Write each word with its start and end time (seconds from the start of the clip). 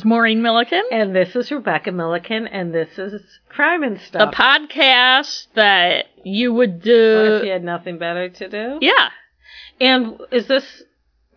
Is 0.00 0.04
Maureen 0.06 0.40
Milliken, 0.40 0.82
And 0.90 1.14
this 1.14 1.36
is 1.36 1.50
Rebecca 1.52 1.92
Milliken, 1.92 2.46
and 2.46 2.72
this 2.72 2.88
is 2.98 3.20
Crime 3.50 3.82
and 3.82 4.00
Stuff. 4.00 4.30
the 4.30 4.34
podcast 4.34 5.48
that 5.56 6.06
you 6.24 6.54
would 6.54 6.80
do. 6.80 7.36
if 7.36 7.44
you 7.44 7.50
had 7.52 7.62
nothing 7.62 7.98
better 7.98 8.30
to 8.30 8.48
do? 8.48 8.78
yeah, 8.80 9.10
And 9.78 10.18
is 10.30 10.46
this 10.46 10.64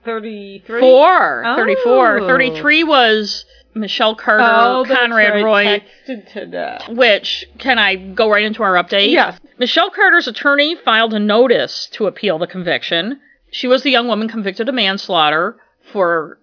33? 0.05 0.79
four, 0.79 1.43
Oh. 1.45 1.55
34. 1.57 2.21
33 2.21 2.85
was 2.85 3.43
Michelle 3.73 4.15
Carter, 4.15 4.43
Oh, 4.45 4.85
Conrad. 4.87 5.43
Roy, 5.43 5.83
Texted 6.07 6.31
to 6.31 6.45
that. 6.51 6.87
which, 6.87 7.43
can 7.57 7.77
I 7.77 7.95
go 7.97 8.29
right 8.31 8.45
into 8.45 8.63
our 8.63 8.75
update? 8.81 9.11
Yes. 9.11 9.37
Michelle 9.59 9.89
Carter's 9.89 10.29
attorney 10.29 10.75
filed 10.75 11.13
a 11.13 11.19
notice 11.19 11.87
to 11.91 12.07
appeal 12.07 12.39
the 12.39 12.47
conviction. 12.47 13.19
She 13.51 13.67
was 13.67 13.83
the 13.83 13.91
young 13.91 14.07
woman 14.07 14.29
convicted 14.29 14.69
of 14.69 14.75
manslaughter 14.75 15.57
for 15.91 16.39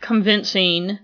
convincing 0.00 0.98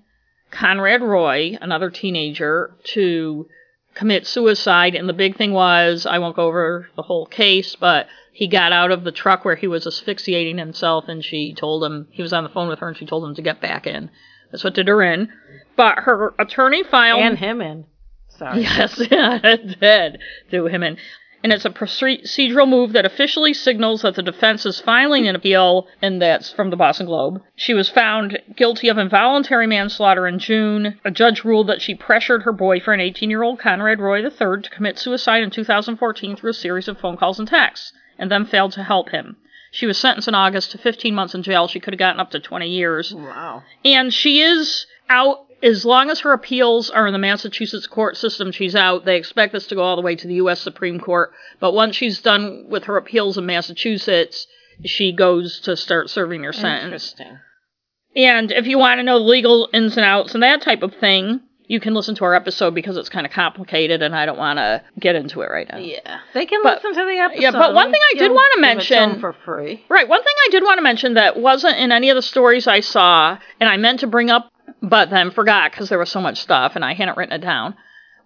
Conrad 0.50 1.02
Roy, 1.02 1.56
another 1.60 1.90
teenager, 1.90 2.74
to 2.84 3.48
commit 3.94 4.26
suicide. 4.26 4.94
And 4.94 5.08
the 5.08 5.12
big 5.12 5.36
thing 5.36 5.52
was 5.52 6.06
I 6.06 6.18
won't 6.18 6.36
go 6.36 6.46
over 6.46 6.88
the 6.96 7.02
whole 7.02 7.26
case, 7.26 7.76
but 7.76 8.06
he 8.32 8.46
got 8.46 8.72
out 8.72 8.90
of 8.90 9.04
the 9.04 9.12
truck 9.12 9.44
where 9.44 9.56
he 9.56 9.66
was 9.66 9.86
asphyxiating 9.86 10.58
himself, 10.58 11.08
and 11.08 11.24
she 11.24 11.54
told 11.54 11.82
him 11.82 12.06
he 12.10 12.22
was 12.22 12.32
on 12.32 12.44
the 12.44 12.50
phone 12.50 12.68
with 12.68 12.78
her, 12.80 12.88
and 12.88 12.96
she 12.96 13.06
told 13.06 13.24
him 13.24 13.34
to 13.34 13.42
get 13.42 13.60
back 13.60 13.86
in. 13.86 14.10
That's 14.52 14.62
what 14.62 14.74
did 14.74 14.88
her 14.88 15.02
in. 15.02 15.30
But 15.76 16.00
her 16.00 16.34
attorney 16.38 16.84
filed 16.84 17.22
And 17.22 17.38
him 17.38 17.60
in. 17.60 17.86
Sorry. 18.28 18.60
Yes, 18.62 18.96
it 19.00 19.80
did 19.80 20.20
do 20.50 20.66
him 20.66 20.82
in. 20.82 20.98
And 21.46 21.52
it's 21.52 21.64
a 21.64 21.70
procedural 21.70 22.68
move 22.68 22.92
that 22.94 23.04
officially 23.04 23.54
signals 23.54 24.02
that 24.02 24.16
the 24.16 24.22
defense 24.24 24.66
is 24.66 24.80
filing 24.80 25.28
an 25.28 25.36
appeal, 25.36 25.86
and 26.02 26.20
that's 26.20 26.50
from 26.50 26.70
the 26.70 26.76
Boston 26.76 27.06
Globe. 27.06 27.40
She 27.54 27.72
was 27.72 27.88
found 27.88 28.40
guilty 28.56 28.88
of 28.88 28.98
involuntary 28.98 29.68
manslaughter 29.68 30.26
in 30.26 30.40
June. 30.40 30.98
A 31.04 31.12
judge 31.12 31.44
ruled 31.44 31.68
that 31.68 31.80
she 31.80 31.94
pressured 31.94 32.42
her 32.42 32.52
boyfriend, 32.52 33.00
18 33.00 33.30
year 33.30 33.44
old 33.44 33.60
Conrad 33.60 34.00
Roy 34.00 34.24
III, 34.24 34.62
to 34.62 34.70
commit 34.74 34.98
suicide 34.98 35.44
in 35.44 35.50
2014 35.50 36.34
through 36.34 36.50
a 36.50 36.52
series 36.52 36.88
of 36.88 36.98
phone 36.98 37.16
calls 37.16 37.38
and 37.38 37.46
texts, 37.46 37.92
and 38.18 38.28
then 38.28 38.44
failed 38.44 38.72
to 38.72 38.82
help 38.82 39.10
him. 39.10 39.36
She 39.70 39.86
was 39.86 39.98
sentenced 39.98 40.26
in 40.26 40.34
August 40.34 40.72
to 40.72 40.78
15 40.78 41.14
months 41.14 41.36
in 41.36 41.44
jail. 41.44 41.68
She 41.68 41.78
could 41.78 41.94
have 41.94 42.00
gotten 42.00 42.18
up 42.18 42.32
to 42.32 42.40
20 42.40 42.68
years. 42.68 43.14
Wow. 43.14 43.62
And 43.84 44.12
she 44.12 44.40
is 44.40 44.84
out 45.08 45.45
as 45.62 45.84
long 45.84 46.10
as 46.10 46.20
her 46.20 46.32
appeals 46.32 46.90
are 46.90 47.06
in 47.06 47.12
the 47.12 47.18
Massachusetts 47.18 47.86
court 47.86 48.16
system, 48.16 48.52
she's 48.52 48.74
out. 48.76 49.04
They 49.04 49.16
expect 49.16 49.52
this 49.52 49.66
to 49.68 49.74
go 49.74 49.82
all 49.82 49.96
the 49.96 50.02
way 50.02 50.14
to 50.16 50.26
the 50.26 50.34
U.S. 50.34 50.60
Supreme 50.60 51.00
Court. 51.00 51.32
But 51.60 51.72
once 51.72 51.96
she's 51.96 52.20
done 52.20 52.66
with 52.68 52.84
her 52.84 52.96
appeals 52.96 53.38
in 53.38 53.46
Massachusetts, 53.46 54.46
she 54.84 55.12
goes 55.12 55.60
to 55.60 55.76
start 55.76 56.10
serving 56.10 56.42
her 56.42 56.52
sentence. 56.52 57.12
Interesting. 57.12 57.38
And 58.14 58.50
if 58.52 58.66
you 58.66 58.78
want 58.78 58.98
to 58.98 59.02
know 59.02 59.18
the 59.18 59.24
legal 59.24 59.68
ins 59.72 59.96
and 59.96 60.04
outs 60.06 60.34
and 60.34 60.42
that 60.42 60.62
type 60.62 60.82
of 60.82 60.94
thing, 60.94 61.40
you 61.68 61.80
can 61.80 61.94
listen 61.94 62.14
to 62.14 62.24
our 62.24 62.34
episode 62.34 62.74
because 62.74 62.96
it's 62.96 63.08
kind 63.08 63.26
of 63.26 63.32
complicated 63.32 64.00
and 64.00 64.14
I 64.14 64.24
don't 64.24 64.38
want 64.38 64.58
to 64.58 64.82
get 65.00 65.16
into 65.16 65.40
it 65.42 65.50
right 65.50 65.68
now. 65.70 65.78
Yeah. 65.78 66.20
They 66.32 66.46
can 66.46 66.62
But- 66.62 66.76
listen 66.84 66.94
to 67.02 67.06
the 67.10 67.18
episode. 67.18 67.42
yeah, 67.42 67.50
but 67.50 67.74
one 67.74 67.90
thing 67.90 68.00
I 68.14 68.18
did 68.18 68.30
it 68.30 68.34
to 68.54 68.60
mention- 68.60 69.20
for 69.20 69.32
free. 69.44 69.84
Right. 69.88 70.06
One 70.08 70.22
thing 70.22 70.34
I 70.46 70.48
did 70.50 70.62
want 70.62 70.78
to 70.78 70.82
mention 70.82 71.14
that 71.14 71.36
wasn't 71.38 71.76
in 71.78 71.90
any 71.92 72.08
of 72.10 72.14
the 72.16 72.22
stories 72.22 72.66
I 72.68 72.80
saw, 72.80 73.36
and 73.60 73.68
I 73.68 73.76
meant 73.78 74.00
to 74.00 74.06
bring 74.06 74.30
up, 74.30 74.48
but 74.82 75.10
then 75.10 75.30
forgot 75.30 75.70
because 75.70 75.88
there 75.88 75.98
was 75.98 76.10
so 76.10 76.20
much 76.20 76.40
stuff 76.40 76.72
and 76.76 76.84
I 76.84 76.94
hadn't 76.94 77.16
written 77.16 77.34
it 77.34 77.42
down, 77.42 77.74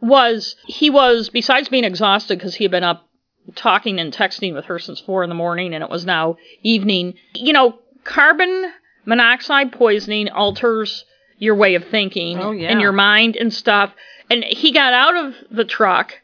was 0.00 0.56
he 0.66 0.91
was, 0.91 1.28
besides 1.31 1.69
being 1.69 1.84
exhausted 1.84 2.38
because 2.38 2.55
he 2.55 2.65
had 2.65 2.71
been 2.71 2.84
up 2.84 3.06
talking 3.55 3.99
and 3.99 4.12
texting 4.12 4.55
with 4.55 4.66
her 4.66 4.78
since 4.78 5.00
four 5.00 5.22
in 5.22 5.28
the 5.28 5.34
morning 5.34 5.75
and 5.75 5.83
it 5.83 5.91
was 5.91 6.05
now 6.05 6.37
evening, 6.62 7.15
you 7.34 7.53
know, 7.53 7.78
carbon 8.05 8.72
monoxide 9.05 9.72
poisoning 9.72 10.28
alters 10.28 11.05
your 11.38 11.55
way 11.55 11.75
of 11.75 11.84
thinking 11.87 12.38
Oh, 12.38 12.50
yeah. 12.53 12.69
and 12.71 12.81
your 12.81 12.93
mind 12.93 13.37
and 13.37 13.53
stuff. 13.53 13.93
And 14.28 14.44
he 14.44 14.72
got 14.72 14.93
out 14.93 15.17
of 15.17 15.34
the 15.50 15.65
truck 15.65 16.15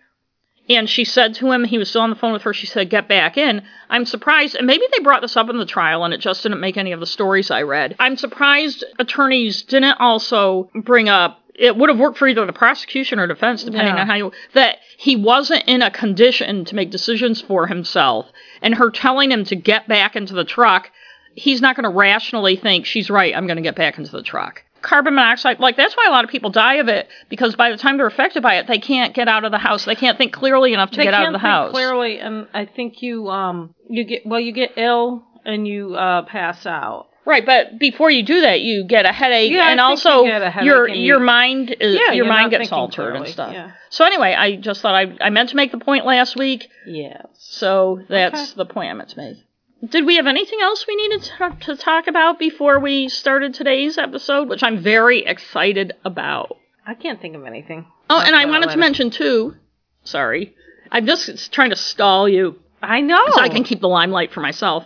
and 0.68 0.88
she 0.88 1.04
said 1.04 1.34
to 1.36 1.50
him, 1.52 1.64
he 1.64 1.78
was 1.78 1.88
still 1.88 2.02
on 2.02 2.10
the 2.10 2.16
phone 2.16 2.32
with 2.32 2.42
her, 2.42 2.52
she 2.52 2.66
said, 2.66 2.90
get 2.90 3.08
back 3.08 3.36
in. 3.36 3.62
I'm 3.88 4.04
surprised, 4.04 4.56
and 4.56 4.66
maybe 4.66 4.84
they 4.92 5.02
brought 5.02 5.22
this 5.22 5.36
up 5.36 5.48
in 5.48 5.58
the 5.58 5.66
trial 5.66 6.04
and 6.04 6.12
it 6.12 6.20
just 6.20 6.42
didn't 6.42 6.60
make 6.60 6.76
any 6.76 6.92
of 6.92 7.00
the 7.00 7.06
stories 7.06 7.50
I 7.50 7.62
read. 7.62 7.94
I'm 8.00 8.16
surprised 8.16 8.84
attorneys 8.98 9.62
didn't 9.62 9.98
also 10.00 10.68
bring 10.74 11.08
up, 11.08 11.40
it 11.54 11.76
would 11.76 11.88
have 11.88 11.98
worked 11.98 12.18
for 12.18 12.26
either 12.28 12.44
the 12.44 12.52
prosecution 12.52 13.18
or 13.18 13.26
defense, 13.26 13.62
depending 13.64 13.94
Yeah. 13.94 14.00
on 14.00 14.06
how 14.08 14.14
you, 14.16 14.32
that 14.54 14.78
he 14.98 15.14
wasn't 15.16 15.64
in 15.68 15.82
a 15.82 15.90
condition 15.90 16.64
to 16.66 16.74
make 16.74 16.90
decisions 16.90 17.40
for 17.40 17.66
himself. 17.66 18.26
And 18.60 18.74
her 18.74 18.90
telling 18.90 19.30
him 19.30 19.44
to 19.44 19.56
get 19.56 19.86
back 19.86 20.16
into 20.16 20.34
the 20.34 20.44
truck, 20.44 20.90
he's 21.34 21.60
not 21.60 21.76
going 21.76 21.84
to 21.84 21.96
rationally 21.96 22.56
think, 22.56 22.86
she's 22.86 23.08
right, 23.08 23.34
I'm 23.36 23.46
going 23.46 23.56
to 23.56 23.62
get 23.62 23.76
back 23.76 23.98
into 23.98 24.10
the 24.12 24.22
truck. 24.22 24.64
Carbon 24.86 25.14
monoxide, 25.16 25.58
like 25.58 25.76
that's 25.76 25.96
why 25.96 26.04
a 26.06 26.10
lot 26.10 26.24
of 26.24 26.30
people 26.30 26.50
die 26.50 26.74
of 26.74 26.86
it 26.88 27.08
because 27.28 27.56
by 27.56 27.70
the 27.70 27.76
time 27.76 27.96
they're 27.96 28.06
affected 28.06 28.42
by 28.42 28.54
it, 28.58 28.68
they 28.68 28.78
can't 28.78 29.14
get 29.14 29.26
out 29.26 29.44
of 29.44 29.50
the 29.50 29.58
house. 29.58 29.84
They 29.84 29.96
can't 29.96 30.16
think 30.16 30.32
clearly 30.32 30.72
enough 30.72 30.92
to 30.92 30.96
they 30.98 31.02
get 31.04 31.12
out 31.14 31.26
of 31.26 31.32
the 31.32 31.38
think 31.38 31.48
house. 31.48 31.72
clearly, 31.72 32.20
and 32.20 32.46
I 32.54 32.66
think 32.66 33.02
you 33.02 33.28
um 33.28 33.74
you 33.88 34.04
get 34.04 34.22
well 34.24 34.38
you 34.38 34.52
get 34.52 34.72
ill 34.76 35.24
and 35.44 35.66
you 35.66 35.94
uh 35.96 36.22
pass 36.26 36.64
out. 36.66 37.08
Right, 37.24 37.44
but 37.44 37.80
before 37.80 38.08
you 38.08 38.22
do 38.24 38.42
that, 38.42 38.60
you 38.60 38.84
get 38.86 39.04
a 39.04 39.10
headache, 39.12 39.50
Yeah, 39.50 39.70
and 39.72 39.80
also 39.80 40.22
you 40.22 40.30
headache 40.30 40.62
your 40.62 40.86
and 40.86 40.96
you- 40.96 41.06
your 41.06 41.18
mind 41.18 41.74
is, 41.80 41.96
Yeah, 42.00 42.12
your 42.12 42.26
mind 42.26 42.52
gets 42.52 42.70
altered 42.70 43.16
and 43.16 43.26
stuff. 43.26 43.52
yeah. 43.52 43.72
So 43.90 44.04
anyway, 44.04 44.32
I 44.38 44.54
just 44.54 44.80
thought 44.80 44.94
I 44.94 45.16
I 45.20 45.30
meant 45.30 45.48
to 45.48 45.56
make 45.56 45.72
the 45.72 45.78
point 45.78 46.06
last 46.06 46.36
week, 46.36 46.68
Yes. 46.86 47.26
so 47.40 47.98
that's 48.08 48.52
Okay. 48.52 48.56
the 48.58 48.66
point 48.66 48.90
I 48.90 48.94
meant 48.94 49.08
to 49.10 49.18
make. 49.18 49.36
Did 49.88 50.06
we 50.06 50.16
have 50.16 50.26
anything 50.26 50.58
else 50.62 50.86
we 50.88 50.96
needed 50.96 51.22
to, 51.22 51.56
to 51.66 51.76
talk 51.76 52.06
about 52.06 52.38
before 52.38 52.78
we 52.80 53.08
started 53.08 53.54
today's 53.54 53.98
episode, 53.98 54.48
which 54.48 54.62
I'm 54.62 54.78
very 54.82 55.24
excited 55.24 55.92
about? 56.04 56.56
I 56.86 56.94
can't 56.94 57.20
think 57.20 57.36
of 57.36 57.44
anything. 57.44 57.86
Oh, 58.08 58.20
and 58.24 58.34
I 58.34 58.46
wanted 58.46 58.70
to 58.70 58.78
mention 58.78 59.10
too. 59.10 59.54
Sorry, 60.04 60.54
I'm 60.90 61.06
just 61.06 61.52
trying 61.52 61.70
to 61.70 61.76
stall 61.76 62.28
you 62.28 62.58
I 62.82 63.00
know. 63.00 63.22
so 63.32 63.40
I 63.40 63.48
can 63.48 63.64
keep 63.64 63.80
the 63.80 63.88
limelight 63.88 64.32
for 64.32 64.40
myself. 64.40 64.84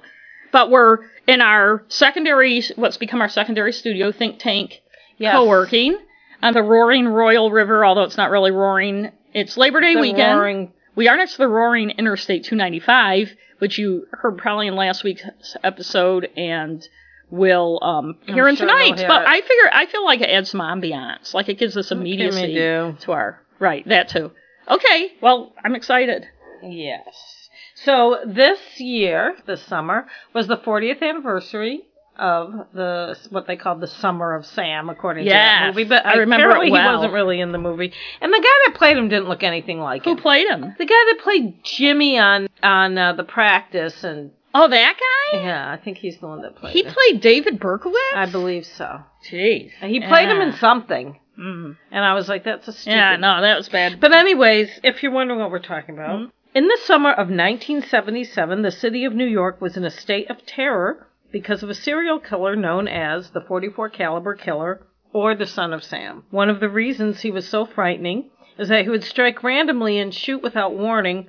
But 0.53 0.71
we're 0.71 0.99
in 1.29 1.41
our 1.41 1.85
secondary, 1.89 2.63
what's 2.77 2.97
become 2.97 3.21
our 3.21 3.29
secondary 3.29 3.73
studio, 3.73 4.11
Think 4.13 4.39
Tank, 4.39 4.81
Yes. 5.19 5.35
co-working 5.35 5.99
on 6.43 6.55
the 6.55 6.63
Roaring 6.63 7.07
Royal 7.07 7.51
River. 7.51 7.85
Although 7.85 8.05
it's 8.05 8.17
not 8.17 8.31
really 8.31 8.51
roaring, 8.51 9.13
it's 9.35 9.57
Labor 9.57 9.81
Day 9.81 9.95
The 9.95 10.01
weekend. 10.01 10.39
roaring- 10.39 10.73
We 10.97 11.07
are 11.09 11.17
next 11.17 11.33
to 11.33 11.39
the 11.39 11.49
Roaring 11.49 11.91
Interstate 11.91 12.45
295, 12.45 13.37
which 13.61 13.79
you 13.79 14.07
heard 14.13 14.39
probably 14.39 14.67
in 14.67 14.75
last 14.77 15.05
week's 15.05 15.23
episode, 15.63 16.29
and 16.37 16.87
will 17.31 17.79
um, 17.83 18.19
hear 18.27 18.49
in 18.49 18.57
sure 18.57 18.67
tonight's. 18.67 19.03
But 19.03 19.23
it. 19.23 19.29
I 19.29 19.41
figure 19.41 19.71
I 19.73 19.87
feel 19.87 20.05
like 20.05 20.21
it 20.21 20.31
adds 20.31 20.51
some 20.51 20.61
ambiance, 20.61 21.33
like 21.35 21.49
it 21.49 21.59
gives 21.59 21.77
us 21.77 21.91
What 21.91 21.99
can 21.99 22.05
we 22.05 22.13
immediacy 22.13 22.97
to 23.01 23.13
our 23.13 23.41
right 23.59 23.87
that 23.89 24.09
too. 24.09 24.33
Okay, 24.69 25.13
well 25.21 25.53
I'm 25.65 25.75
excited. 25.75 26.27
Yes. 26.63 27.49
So 27.75 28.19
this 28.27 28.59
year, 28.79 29.37
this 29.47 29.63
summer, 29.63 30.07
was 30.35 30.47
the 30.47 30.59
40th 30.59 31.03
anniversary 31.03 31.83
of 32.19 32.67
the 32.75 33.17
what 33.31 33.47
they 33.47 33.57
called 33.57 33.81
the 33.81 33.87
Summer 33.87 34.35
of 34.35 34.45
Sam, 34.47 34.89
according 34.91 35.25
to 35.25 35.31
that 35.31 35.63
Yes, 35.67 35.75
movie. 35.75 35.89
But 35.89 36.05
I 36.07 36.15
remember 36.17 36.47
apparently 36.49 36.71
well. 36.73 36.91
he 36.91 36.95
wasn't 36.97 37.13
really 37.13 37.41
in 37.41 37.53
the 37.53 37.59
movie, 37.59 37.93
and 38.21 38.33
the 38.33 38.39
guy 38.39 38.71
that 38.71 38.75
played 38.79 38.97
him 38.97 39.09
didn't 39.09 39.29
look 39.29 39.43
anything 39.43 39.81
like 39.81 40.05
Who 40.05 40.11
him. 40.13 40.17
Who 40.17 40.23
played 40.23 40.47
him? 40.49 40.61
the 40.79 40.87
guy 40.87 41.05
that 41.09 41.19
played 41.23 41.65
Jimmy 41.65 42.19
on 42.19 42.49
on 42.63 42.99
uh, 42.99 43.13
the 43.15 43.25
practice, 43.25 44.05
and 44.05 44.33
Oh, 44.55 44.69
that 44.69 44.97
guy. 45.33 45.39
yeah, 45.43 45.71
I 45.73 45.77
think 45.77 45.99
he's 45.99 46.19
the 46.19 46.27
one 46.27 46.43
that 46.43 46.57
played. 46.57 46.73
He 46.73 46.83
him. 46.83 46.93
played 46.93 47.21
David 47.21 47.61
Berkowitz. 47.61 47.95
I 48.17 48.27
believe 48.27 48.67
so. 48.67 49.01
Jeez. 49.31 49.71
He 49.81 50.01
played 50.01 50.29
him 50.29 50.41
in 50.41 50.53
something, 50.55 51.19
Mm. 51.39 51.77
and 51.93 52.05
I 52.05 52.15
was 52.15 52.29
like, 52.29 52.45
"That's 52.45 52.67
a 52.69 52.73
stupid." 52.73 52.97
Yeah, 52.97 53.17
no, 53.17 53.41
that 53.41 53.57
was 53.57 53.69
bad. 53.69 54.01
But 54.01 54.13
anyways, 54.13 54.81
if 54.83 55.03
you're 55.03 55.13
wondering 55.13 55.39
what 55.41 55.51
we're 55.51 55.61
talking 55.61 55.95
about, 55.95 56.19
Mhm. 56.19 56.31
in 56.55 56.67
the 56.69 56.79
summer 56.83 57.13
of 57.13 57.31
1977, 57.31 58.63
the 58.63 58.71
city 58.71 59.05
of 59.05 59.15
New 59.15 59.27
York 59.27 59.61
was 59.61 59.77
in 59.77 59.85
a 59.85 59.91
state 59.91 60.29
of 60.31 60.45
terror 60.45 61.07
because 61.33 61.63
of 61.63 61.71
a 61.71 61.75
serial 61.75 62.19
killer 62.19 62.57
known 62.57 62.89
as 62.89 63.31
the 63.31 63.41
44 63.41 63.91
caliber 63.91 64.35
killer 64.35 64.87
or 65.13 65.35
the 65.35 65.47
son 65.47 65.73
of 65.73 65.85
Sam. 65.85 66.25
One 66.31 66.49
of 66.49 66.61
the 66.61 66.69
reasons 66.69 67.21
he 67.21 67.31
was 67.31 67.49
so 67.49 67.65
frightening 67.65 68.31
is 68.59 68.69
that 68.69 68.85
he 68.85 68.91
would 68.91 69.05
strike 69.05 69.43
randomly 69.43 69.99
and 69.99 70.15
shoot 70.15 70.43
without 70.43 70.75
warning. 70.75 71.29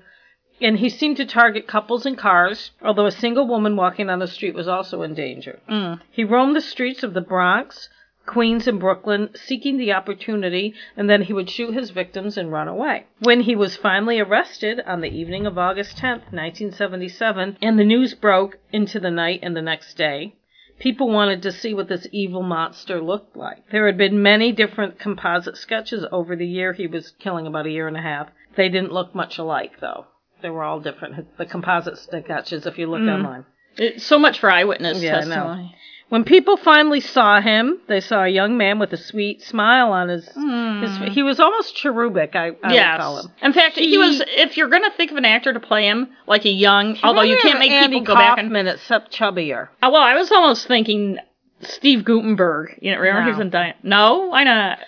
And 0.59 0.77
he 0.77 0.89
seemed 0.89 1.17
to 1.17 1.25
target 1.25 1.67
couples 1.67 2.05
and 2.05 2.17
cars, 2.17 2.71
although 2.83 3.07
a 3.07 3.11
single 3.11 3.47
woman 3.47 3.75
walking 3.75 4.09
on 4.09 4.19
the 4.19 4.27
street 4.27 4.53
was 4.53 4.67
also 4.67 5.01
in 5.01 5.15
danger. 5.15 5.59
Mm. 5.69 6.01
He 6.11 6.23
roamed 6.23 6.55
the 6.55 6.61
streets 6.61 7.03
of 7.03 7.13
the 7.13 7.21
Bronx, 7.21 7.89
Queens, 8.25 8.67
and 8.67 8.79
Brooklyn 8.79 9.29
seeking 9.35 9.77
the 9.77 9.91
opportunity, 9.93 10.73
and 10.95 11.09
then 11.09 11.23
he 11.23 11.33
would 11.33 11.49
shoot 11.49 11.73
his 11.73 11.89
victims 11.89 12.37
and 12.37 12.51
run 12.51 12.67
away. 12.67 13.05
When 13.19 13.41
he 13.41 13.55
was 13.55 13.75
finally 13.75 14.19
arrested 14.19 14.79
on 14.85 15.01
the 15.01 15.09
evening 15.09 15.45
of 15.45 15.57
August 15.57 15.97
10th, 15.97 16.31
1977, 16.31 17.57
and 17.61 17.79
the 17.79 17.83
news 17.83 18.13
broke 18.13 18.57
into 18.71 18.99
the 18.99 19.11
night 19.11 19.39
and 19.43 19.55
the 19.55 19.61
next 19.61 19.95
day, 19.95 20.35
people 20.79 21.09
wanted 21.09 21.41
to 21.43 21.51
see 21.51 21.73
what 21.73 21.87
this 21.89 22.07
evil 22.11 22.43
monster 22.43 23.01
looked 23.01 23.35
like. 23.35 23.69
There 23.71 23.85
had 23.87 23.97
been 23.97 24.21
many 24.21 24.51
different 24.51 24.99
composite 24.99 25.57
sketches 25.57 26.05
over 26.11 26.35
the 26.35 26.47
year 26.47 26.73
he 26.73 26.87
was 26.87 27.11
killing, 27.19 27.47
about 27.47 27.65
a 27.65 27.71
year 27.71 27.87
and 27.87 27.97
a 27.97 28.01
half. 28.01 28.29
They 28.55 28.69
didn't 28.69 28.91
look 28.93 29.13
much 29.15 29.37
alike, 29.37 29.73
though. 29.79 30.05
They 30.41 30.49
were 30.49 30.63
all 30.63 30.79
different. 30.79 31.37
The 31.37 31.45
composite 31.45 31.97
sketches, 31.97 32.65
if 32.65 32.77
you 32.77 32.87
look 32.89 33.01
Mm. 33.01 33.13
online. 33.13 33.45
It's 33.77 34.03
so 34.03 34.19
much 34.19 34.39
for 34.39 34.49
eyewitness 34.51 35.01
Yeah, 35.01 35.17
I 35.17 35.19
know. 35.21 35.25
testimony. 35.25 35.75
When 36.11 36.25
people 36.25 36.57
finally 36.57 36.99
saw 36.99 37.39
him, 37.39 37.79
they 37.87 38.01
saw 38.01 38.25
a 38.25 38.27
young 38.27 38.57
man 38.57 38.79
with 38.79 38.91
a 38.91 38.97
sweet 38.97 39.41
smile 39.43 39.93
on 39.93 40.09
his. 40.09 40.27
Hmm. 40.27 40.81
his 40.81 41.13
he 41.13 41.23
was 41.23 41.39
almost 41.39 41.73
cherubic, 41.73 42.35
I, 42.35 42.47
I 42.47 42.49
would 42.49 42.61
call 42.61 42.73
yes. 42.73 43.25
him. 43.25 43.31
In 43.41 43.53
fact, 43.53 43.77
he, 43.77 43.91
He- 43.91 43.97
was. 43.97 44.21
If 44.27 44.57
you're 44.57 44.67
gonna 44.67 44.91
think 44.91 45.11
of 45.11 45.15
an 45.17 45.23
actor 45.23 45.53
to 45.53 45.61
play 45.61 45.85
him, 45.85 46.09
like 46.27 46.43
a 46.43 46.49
young, 46.49 46.97
although 47.01 47.21
you 47.21 47.37
can't 47.41 47.59
make 47.59 47.71
Andy 47.71 47.99
people 47.99 48.13
go 48.13 48.19
back 48.19 48.37
and. 48.39 48.49
Kaufman, 48.49 48.67
except 48.67 49.13
chubbier. 49.13 49.69
Oh, 49.81 49.91
well, 49.91 50.01
I 50.01 50.15
was 50.15 50.29
almost 50.33 50.67
thinking 50.67 51.17
Steve 51.61 52.03
Guttenberg. 52.03 52.77
You 52.81 52.91
know, 52.91 52.97
remember 52.99 53.21
No. 53.21 53.25
he 53.27 53.31
was 53.31 53.39
in 53.39 53.49
Di- 53.49 53.75
No, 53.81 54.25
why 54.31 54.43
not? 54.43 54.79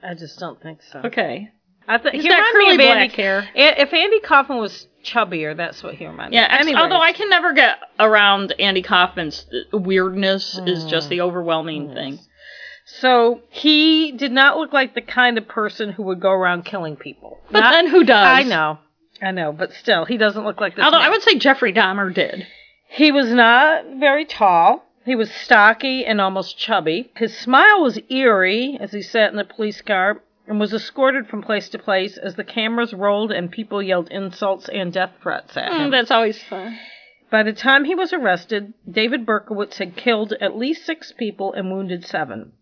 I 0.00 0.14
just 0.14 0.38
don't 0.38 0.62
think 0.62 0.82
so. 0.92 1.00
Okay. 1.06 1.50
I 1.88 1.98
think 1.98 2.14
He's 2.16 2.24
he 2.24 2.28
got 2.28 2.38
reminded 2.54 2.78
me 2.78 2.84
of 2.84 2.88
black 2.94 2.98
Andy, 3.10 3.14
hair. 3.22 3.48
If 3.54 3.92
Andy 3.94 4.20
Kaufman 4.20 4.58
was 4.58 4.86
chubbier, 5.04 5.56
that's 5.56 5.82
what 5.82 5.94
he 5.94 6.06
reminded 6.06 6.34
Yeah, 6.34 6.48
me. 6.48 6.58
Anyways. 6.60 6.82
although 6.82 7.00
I 7.00 7.12
can 7.12 7.30
never 7.30 7.52
get 7.54 7.78
around 7.98 8.54
Andy 8.58 8.82
Kaufman's 8.82 9.46
uh, 9.72 9.78
weirdness, 9.78 10.58
is 10.66 10.84
Mm. 10.84 10.88
just 10.90 11.08
the 11.08 11.22
overwhelming 11.22 11.94
thing. 11.94 12.18
So 13.00 13.40
he 13.50 14.12
did 14.12 14.32
not 14.32 14.56
look 14.56 14.72
like 14.72 14.94
the 14.94 15.00
kind 15.02 15.38
of 15.38 15.46
person 15.48 15.92
who 15.92 16.02
would 16.04 16.20
go 16.20 16.30
around 16.30 16.64
killing 16.64 16.96
people. 16.96 17.38
But 17.50 17.60
Not- 17.60 17.72
then 17.72 17.86
who 17.88 18.04
does? 18.04 18.26
I 18.26 18.42
know, 18.44 18.78
I 19.22 19.30
know, 19.30 19.52
but 19.52 19.72
still, 19.72 20.04
he 20.04 20.16
doesn't 20.16 20.44
look 20.44 20.60
like 20.60 20.76
this. 20.76 20.84
Although 20.84 20.98
man. 20.98 21.06
I 21.06 21.10
would 21.10 21.22
say 21.22 21.36
Jeffrey 21.38 21.72
Dahmer 21.72 22.12
did. 22.12 22.46
He 22.88 23.12
was 23.12 23.30
not 23.32 23.84
very 23.98 24.24
tall. 24.24 24.84
He 25.04 25.14
was 25.14 25.30
stocky 25.30 26.04
and 26.04 26.20
almost 26.20 26.58
chubby. 26.58 27.10
His 27.16 27.36
smile 27.36 27.82
was 27.82 27.98
eerie 28.10 28.76
as 28.80 28.92
he 28.92 29.00
sat 29.02 29.30
in 29.30 29.36
the 29.36 29.44
police 29.44 29.80
car 29.82 30.22
and 30.48 30.58
was 30.58 30.72
escorted 30.72 31.28
from 31.28 31.42
place 31.42 31.68
to 31.68 31.78
place 31.78 32.16
as 32.16 32.34
the 32.34 32.44
cameras 32.44 32.94
rolled 32.94 33.30
and 33.30 33.52
people 33.52 33.82
yelled 33.82 34.10
insults 34.10 34.68
and 34.68 34.92
death 34.92 35.12
threats 35.22 35.56
at 35.56 35.70
him. 35.70 35.88
Mm, 35.88 35.90
that's 35.90 36.10
always 36.10 36.42
fun. 36.42 36.78
By 37.30 37.42
the 37.42 37.52
time 37.52 37.84
he 37.84 37.94
was 37.94 38.14
arrested, 38.14 38.72
David 38.90 39.26
Berkowitz 39.26 39.76
had 39.76 39.96
killed 39.96 40.32
at 40.40 40.56
least 40.56 40.86
six 40.86 41.12
people 41.12 41.52
and 41.52 41.70
wounded 41.70 42.06
seven. 42.06 42.52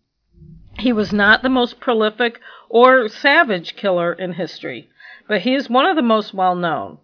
He 0.77 0.91
was 0.91 1.13
not 1.13 1.41
the 1.41 1.49
most 1.49 1.79
prolific 1.79 2.39
or 2.69 3.07
savage 3.07 3.77
killer 3.77 4.11
in 4.11 4.33
history, 4.33 4.89
but 5.27 5.41
he 5.41 5.55
is 5.55 5.69
one 5.69 5.85
of 5.85 5.95
the 5.95 6.01
most 6.01 6.33
well 6.33 6.55
known, 6.55 6.97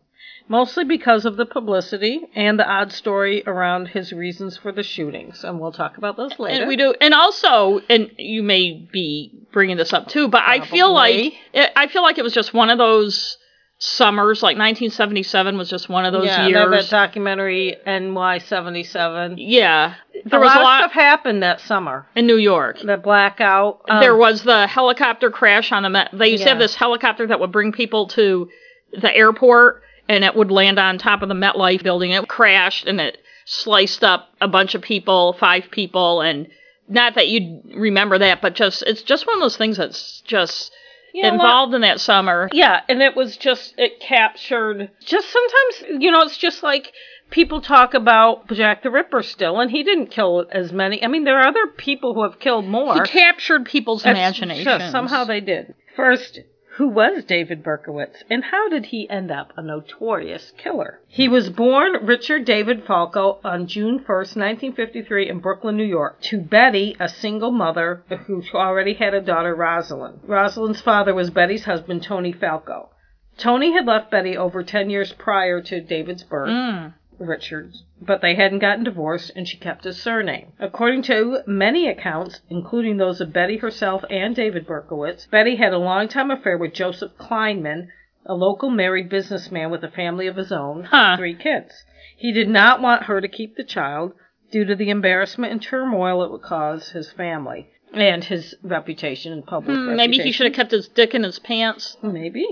mostly 0.48 0.84
because 0.84 1.26
of 1.26 1.36
the 1.38 1.46
publicity 1.46 2.22
and 2.36 2.60
the 2.60 2.68
odd 2.70 2.92
story 2.92 3.44
around 3.48 3.88
his 3.88 4.12
reasons 4.14 4.58
for 4.58 4.72
the 4.72 4.84
shootings. 4.84 5.44
And 5.44 5.60
we'll 5.60 5.72
talk 5.72 5.98
about 5.98 6.18
those 6.18 6.38
later. 6.40 6.62
And 6.62 6.68
we 6.68 6.76
do, 6.76 6.94
and 7.00 7.14
also, 7.14 7.80
and 7.90 8.12
you 8.18 8.44
may 8.44 8.88
be 8.92 9.48
bringing 9.52 9.78
this 9.78 9.94
up 9.94 10.08
too, 10.08 10.28
but 10.28 10.44
I 10.46 10.66
feel 10.66 10.92
like 10.94 11.34
it, 11.54 11.72
I 11.76 11.88
feel 11.88 12.02
like 12.04 12.18
it 12.18 12.24
was 12.24 12.34
just 12.34 12.54
one 12.54 12.70
of 12.70 12.78
those 12.78 13.38
summers, 13.80 14.42
like 14.42 14.56
1977 14.58 15.58
was 15.58 15.70
just 15.70 15.90
one 15.90 16.06
of 16.06 16.14
those 16.14 16.26
yeah, 16.28 16.50
that- 16.52 16.70
that 16.72 16.90
documentary 16.90 17.76
NY77. 17.86 19.36
yeah, 19.38 19.96
there 20.26 20.40
a 20.40 20.42
was 20.44 20.48
lot 20.48 20.56
a 20.58 20.60
of 20.60 20.64
lot 20.64 20.80
stuff 20.82 20.92
happened 20.94 21.44
that 21.44 21.60
summer. 21.62 22.08
in 22.16 22.26
New 22.28 22.38
York. 22.38 22.78
The 22.84 22.98
blackout. 22.98 23.82
um, 23.90 24.00
there 24.00 24.16
was 24.16 24.44
the 24.44 24.68
helicopter 24.68 25.30
crash 25.32 25.72
on 25.72 25.84
the 25.84 25.90
Met. 25.90 26.10
They 26.14 26.30
used 26.30 26.44
to 26.44 26.50
have 26.50 26.60
this 26.60 26.76
helicopter 26.76 27.28
that 27.28 27.40
would 27.40 27.52
bring 27.52 27.72
people 27.72 28.08
to 28.10 28.50
the 28.94 29.14
airport, 29.14 29.82
and 30.08 30.24
it 30.24 30.36
would 30.36 30.52
land 30.52 30.80
on 30.80 30.98
top 30.98 31.22
of 31.22 31.30
the 31.30 31.36
MetLife 31.36 31.84
building. 31.84 32.12
It 32.12 32.28
crashed, 32.28 32.88
and 32.88 33.00
it 33.00 33.18
sliced 33.46 34.04
up 34.04 34.30
a 34.42 34.48
bunch 34.48 34.76
of 34.76 34.82
people, 34.82 35.34
five 35.34 35.70
people, 35.72 36.22
and 36.22 36.48
not 36.88 37.16
that 37.16 37.28
you'd 37.28 37.62
remember 37.76 38.18
that, 38.20 38.42
but 38.42 38.56
just 38.56 38.84
it's 38.84 39.02
just 39.02 39.26
one 39.28 39.36
of 39.36 39.42
those 39.42 39.58
things 39.58 39.78
that's 39.78 40.22
just 40.22 40.72
Yeah, 41.14 41.32
involved 41.34 41.74
in 41.74 41.82
that 41.82 42.00
summer. 42.00 42.50
Yeah, 42.52 42.82
and 42.90 43.02
it 43.02 43.16
was 43.16 43.38
just 43.38 43.74
it 43.78 44.00
captured 44.00 44.92
just 45.00 45.30
sometimes 45.30 46.02
you 46.04 46.12
know 46.12 46.22
it's 46.22 46.38
just 46.38 46.64
like 46.64 46.92
people 47.30 47.62
talk 47.62 47.94
about 47.94 48.48
Jack 48.50 48.84
the 48.84 48.92
Ripper 48.92 49.24
still 49.24 49.60
and 49.60 49.72
he 49.72 49.84
didn't 49.84 50.08
kill 50.08 50.46
as 50.52 50.72
many. 50.72 51.04
I 51.04 51.08
mean 51.08 51.24
there 51.24 51.40
are 51.40 51.48
other 51.48 51.68
people 51.68 52.14
who 52.14 52.24
have 52.24 52.40
killed 52.40 52.66
more. 52.66 52.96
He 52.96 53.10
captured 53.10 53.66
people's 53.66 54.06
yes, 54.06 54.92
somehow 54.92 55.24
they 55.24 55.40
did. 55.40 55.74
First, 55.96 56.42
who 56.76 56.88
was 56.88 57.24
David 57.26 57.64
Berkowitz 57.64 58.24
and 58.30 58.44
how 58.44 58.68
did 58.68 58.88
he 58.88 59.10
end 59.10 59.30
up 59.32 59.54
a 59.56 59.62
notorious 59.62 60.52
killer? 60.58 61.00
He 61.08 61.28
was 61.28 61.50
born 61.50 62.06
Richard 62.06 62.46
David 62.46 62.84
Falco 62.86 63.40
on 63.44 63.68
June 63.68 64.00
1st, 64.00 64.36
1953 64.36 65.30
in 65.30 65.40
Brooklyn, 65.40 65.78
New 65.78 65.84
York, 65.84 66.20
to 66.22 66.40
Betty, 66.40 66.96
a 67.00 67.08
single 67.08 67.52
mother 67.52 68.04
who 68.26 68.42
already 68.54 68.94
had 68.94 69.14
a 69.14 69.22
daughter, 69.22 69.56
Rosalind. 69.56 70.22
Rosalind's 70.24 70.82
father 70.82 71.14
was 71.14 71.30
Betty's 71.30 71.66
husband, 71.66 72.04
Tony 72.04 72.32
Falco. 72.32 72.90
Tony 73.38 73.74
had 73.74 73.86
left 73.86 74.12
Betty 74.12 74.38
over 74.38 74.64
10 74.64 74.90
years 74.90 75.12
prior 75.14 75.62
to 75.62 75.82
David's 75.82 76.24
birth. 76.24 76.50
Mm. 76.50 76.94
Richards, 77.28 77.84
but 78.02 78.22
they 78.22 78.36
hadn't 78.36 78.60
gotten 78.60 78.84
divorced 78.84 79.32
and 79.36 79.48
she 79.48 79.58
kept 79.58 79.84
his 79.84 80.02
surname. 80.02 80.54
According 80.60 81.04
to 81.04 81.40
many 81.48 81.88
accounts, 81.88 82.42
including 82.50 82.98
those 82.98 83.22
of 83.22 83.34
Betty 83.34 83.58
herself 83.58 84.04
and 84.10 84.36
David 84.36 84.66
Berkowitz, 84.68 85.28
Betty 85.30 85.56
had 85.56 85.74
a 85.74 85.78
long-time 85.78 86.32
affair 86.32 86.58
with 86.58 86.74
Joseph 86.74 87.12
Kleinman, 87.18 87.88
a 88.26 88.34
local 88.36 88.70
married 88.70 89.10
businessman 89.10 89.70
with 89.72 89.84
a 89.84 89.92
family 89.92 90.28
of 90.28 90.36
his 90.38 90.52
own, 90.52 90.86
Huh. 90.86 91.18
three 91.18 91.36
kids. 91.36 91.86
He 92.16 92.32
did 92.32 92.48
not 92.48 92.82
want 92.82 93.04
her 93.04 93.20
to 93.20 93.28
keep 93.28 93.56
the 93.56 93.64
child 93.64 94.14
due 94.52 94.66
to 94.66 94.76
the 94.76 94.90
embarrassment 94.90 95.52
and 95.52 95.62
turmoil 95.62 96.24
it 96.24 96.32
would 96.32 96.42
cause 96.44 96.90
his 96.92 97.12
family 97.12 97.70
and 97.94 98.24
his 98.24 98.56
reputation 98.64 99.34
in 99.34 99.44
public 99.44 99.76
Hmm, 99.76 99.96
maybe 99.96 100.18
he 100.20 100.32
should 100.32 100.46
have 100.46 100.56
kept 100.56 100.72
his 100.72 100.88
dick 100.88 101.14
in 101.14 101.24
his 101.24 101.40
pants. 101.40 101.98
Maybe. 102.02 102.46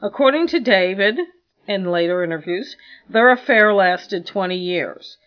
According 0.00 0.46
to 0.48 0.60
David, 0.60 1.18
in 1.68 1.90
later 1.90 2.24
interviews, 2.24 2.76
their 3.08 3.30
affair 3.30 3.72
lasted 3.72 4.26
20 4.26 4.56
years. 4.56 5.18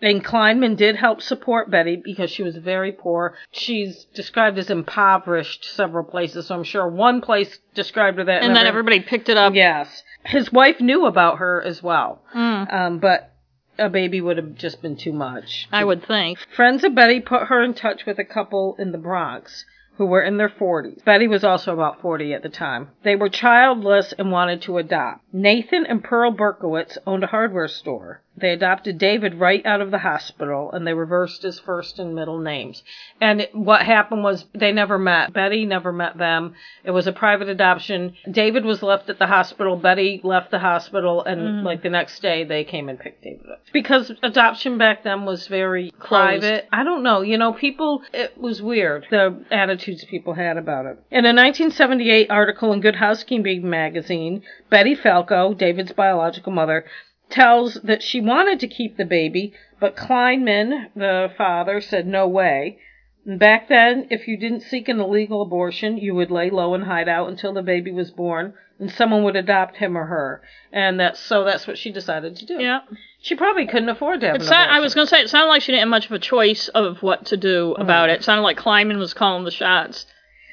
And 0.00 0.24
Kleinman 0.24 0.76
did 0.76 0.94
help 0.94 1.20
support 1.20 1.70
Betty 1.72 1.96
because 1.96 2.30
she 2.30 2.44
was 2.44 2.56
very 2.56 2.92
poor. 2.92 3.34
She's 3.50 4.04
described 4.14 4.56
as 4.56 4.70
impoverished 4.70 5.64
several 5.74 6.04
places, 6.04 6.46
so 6.46 6.54
I'm 6.54 6.62
sure 6.62 6.86
one 6.88 7.20
place 7.20 7.58
described 7.74 8.18
her 8.18 8.24
that. 8.24 8.42
And 8.44 8.54
then 8.54 8.58
every- 8.66 8.68
everybody 8.68 9.00
picked 9.00 9.28
it 9.28 9.36
up. 9.36 9.54
Yes. 9.54 10.04
His 10.24 10.52
wife 10.52 10.80
knew 10.80 11.04
about 11.04 11.38
her 11.38 11.60
as 11.60 11.82
well, 11.82 12.22
Mm, 12.32 12.72
um, 12.72 12.98
but 13.00 13.32
a 13.76 13.88
baby 13.88 14.20
would 14.20 14.36
have 14.36 14.54
just 14.54 14.80
been 14.82 14.96
too 14.96 15.12
much. 15.12 15.66
I 15.72 15.84
would 15.84 16.04
think. 16.04 16.38
Friends 16.54 16.84
of 16.84 16.94
Betty 16.94 17.18
put 17.20 17.48
her 17.48 17.60
in 17.64 17.74
touch 17.74 18.06
with 18.06 18.20
a 18.20 18.24
couple 18.24 18.76
in 18.78 18.92
the 18.92 18.98
Bronx 18.98 19.64
who 19.98 20.06
were 20.06 20.22
in 20.22 20.36
their 20.36 20.48
40s. 20.48 21.04
Betty 21.04 21.26
was 21.26 21.44
also 21.44 21.72
about 21.74 22.00
40 22.00 22.32
at 22.32 22.42
the 22.42 22.48
time. 22.48 22.88
They 23.02 23.16
were 23.16 23.28
childless 23.28 24.14
and 24.16 24.30
wanted 24.30 24.62
to 24.62 24.78
adopt. 24.78 25.24
Nathan 25.32 25.84
and 25.86 26.02
Pearl 26.02 26.32
Berkowitz 26.32 26.96
owned 27.04 27.24
a 27.24 27.28
hardware 27.28 27.68
store. 27.68 28.22
They 28.40 28.50
adopted 28.50 28.98
David 28.98 29.34
right 29.34 29.64
out 29.64 29.80
of 29.80 29.90
the 29.90 29.98
hospital 29.98 30.70
and 30.72 30.86
they 30.86 30.94
reversed 30.94 31.42
his 31.42 31.58
first 31.58 31.98
and 31.98 32.14
middle 32.14 32.38
names. 32.38 32.82
And 33.20 33.48
what 33.52 33.82
happened 33.82 34.22
was 34.22 34.44
they 34.54 34.72
never 34.72 34.98
met. 34.98 35.32
Betty 35.32 35.64
never 35.64 35.92
met 35.92 36.18
them. 36.18 36.54
It 36.84 36.90
was 36.90 37.06
a 37.06 37.12
private 37.12 37.48
adoption. 37.48 38.14
David 38.30 38.64
was 38.64 38.82
left 38.82 39.08
at 39.10 39.18
the 39.18 39.26
hospital. 39.26 39.76
Betty 39.76 40.20
left 40.22 40.50
the 40.50 40.58
hospital 40.58 41.24
and 41.24 41.40
mm-hmm. 41.40 41.66
like 41.66 41.82
the 41.82 41.90
next 41.90 42.20
day 42.20 42.44
they 42.44 42.64
came 42.64 42.88
and 42.88 42.98
picked 42.98 43.22
David 43.22 43.46
up. 43.50 43.62
Because 43.72 44.12
adoption 44.22 44.78
back 44.78 45.04
then 45.04 45.24
was 45.24 45.46
very 45.46 45.92
private. 45.98 46.68
I 46.72 46.84
don't 46.84 47.02
know. 47.02 47.22
You 47.22 47.38
know, 47.38 47.52
people, 47.52 48.02
it 48.12 48.38
was 48.38 48.62
weird, 48.62 49.06
the 49.10 49.44
attitudes 49.50 50.04
people 50.04 50.34
had 50.34 50.56
about 50.56 50.86
it. 50.86 50.98
In 51.10 51.24
a 51.24 51.34
1978 51.34 52.30
article 52.30 52.72
in 52.72 52.80
Good 52.80 52.96
Housekeeping 52.96 53.68
magazine, 53.68 54.42
Betty 54.70 54.94
Falco, 54.94 55.54
David's 55.54 55.92
biological 55.92 56.52
mother, 56.52 56.84
tells 57.30 57.74
that 57.84 58.02
she 58.02 58.20
wanted 58.20 58.60
to 58.60 58.68
keep 58.68 58.96
the 58.96 59.04
baby, 59.04 59.52
but 59.80 59.96
Kleinman, 59.96 60.88
the 60.94 61.30
father, 61.36 61.80
said 61.80 62.06
no 62.06 62.26
way. 62.26 62.78
And 63.26 63.38
Back 63.38 63.68
then, 63.68 64.06
if 64.10 64.26
you 64.26 64.36
didn't 64.38 64.62
seek 64.62 64.88
an 64.88 65.00
illegal 65.00 65.42
abortion, 65.42 65.98
you 65.98 66.14
would 66.14 66.30
lay 66.30 66.50
low 66.50 66.74
and 66.74 66.84
hide 66.84 67.08
out 67.08 67.28
until 67.28 67.52
the 67.52 67.62
baby 67.62 67.90
was 67.90 68.10
born, 68.10 68.54
and 68.78 68.90
someone 68.90 69.22
would 69.24 69.36
adopt 69.36 69.76
him 69.76 69.96
or 69.96 70.06
her. 70.06 70.42
And 70.72 70.98
that's 70.98 71.20
so 71.20 71.44
that's 71.44 71.66
what 71.66 71.76
she 71.76 71.92
decided 71.92 72.36
to 72.36 72.46
do. 72.46 72.54
Yeah. 72.54 72.80
She 73.20 73.34
probably 73.34 73.66
couldn't 73.66 73.88
afford 73.88 74.20
to 74.20 74.28
have 74.28 74.36
It 74.36 74.42
an 74.42 74.48
sound. 74.48 74.70
I 74.70 74.80
was 74.80 74.94
going 74.94 75.06
to 75.06 75.10
say, 75.10 75.20
it 75.20 75.28
sounded 75.28 75.48
like 75.48 75.62
she 75.62 75.72
didn't 75.72 75.80
have 75.80 75.88
much 75.88 76.06
of 76.06 76.12
a 76.12 76.18
choice 76.18 76.68
of 76.68 77.02
what 77.02 77.26
to 77.26 77.36
do 77.36 77.72
mm-hmm. 77.72 77.82
about 77.82 78.10
it. 78.10 78.20
It 78.20 78.24
sounded 78.24 78.42
like 78.42 78.58
Kleinman 78.58 78.98
was 78.98 79.12
calling 79.12 79.44
the 79.44 79.50
shots. 79.50 80.06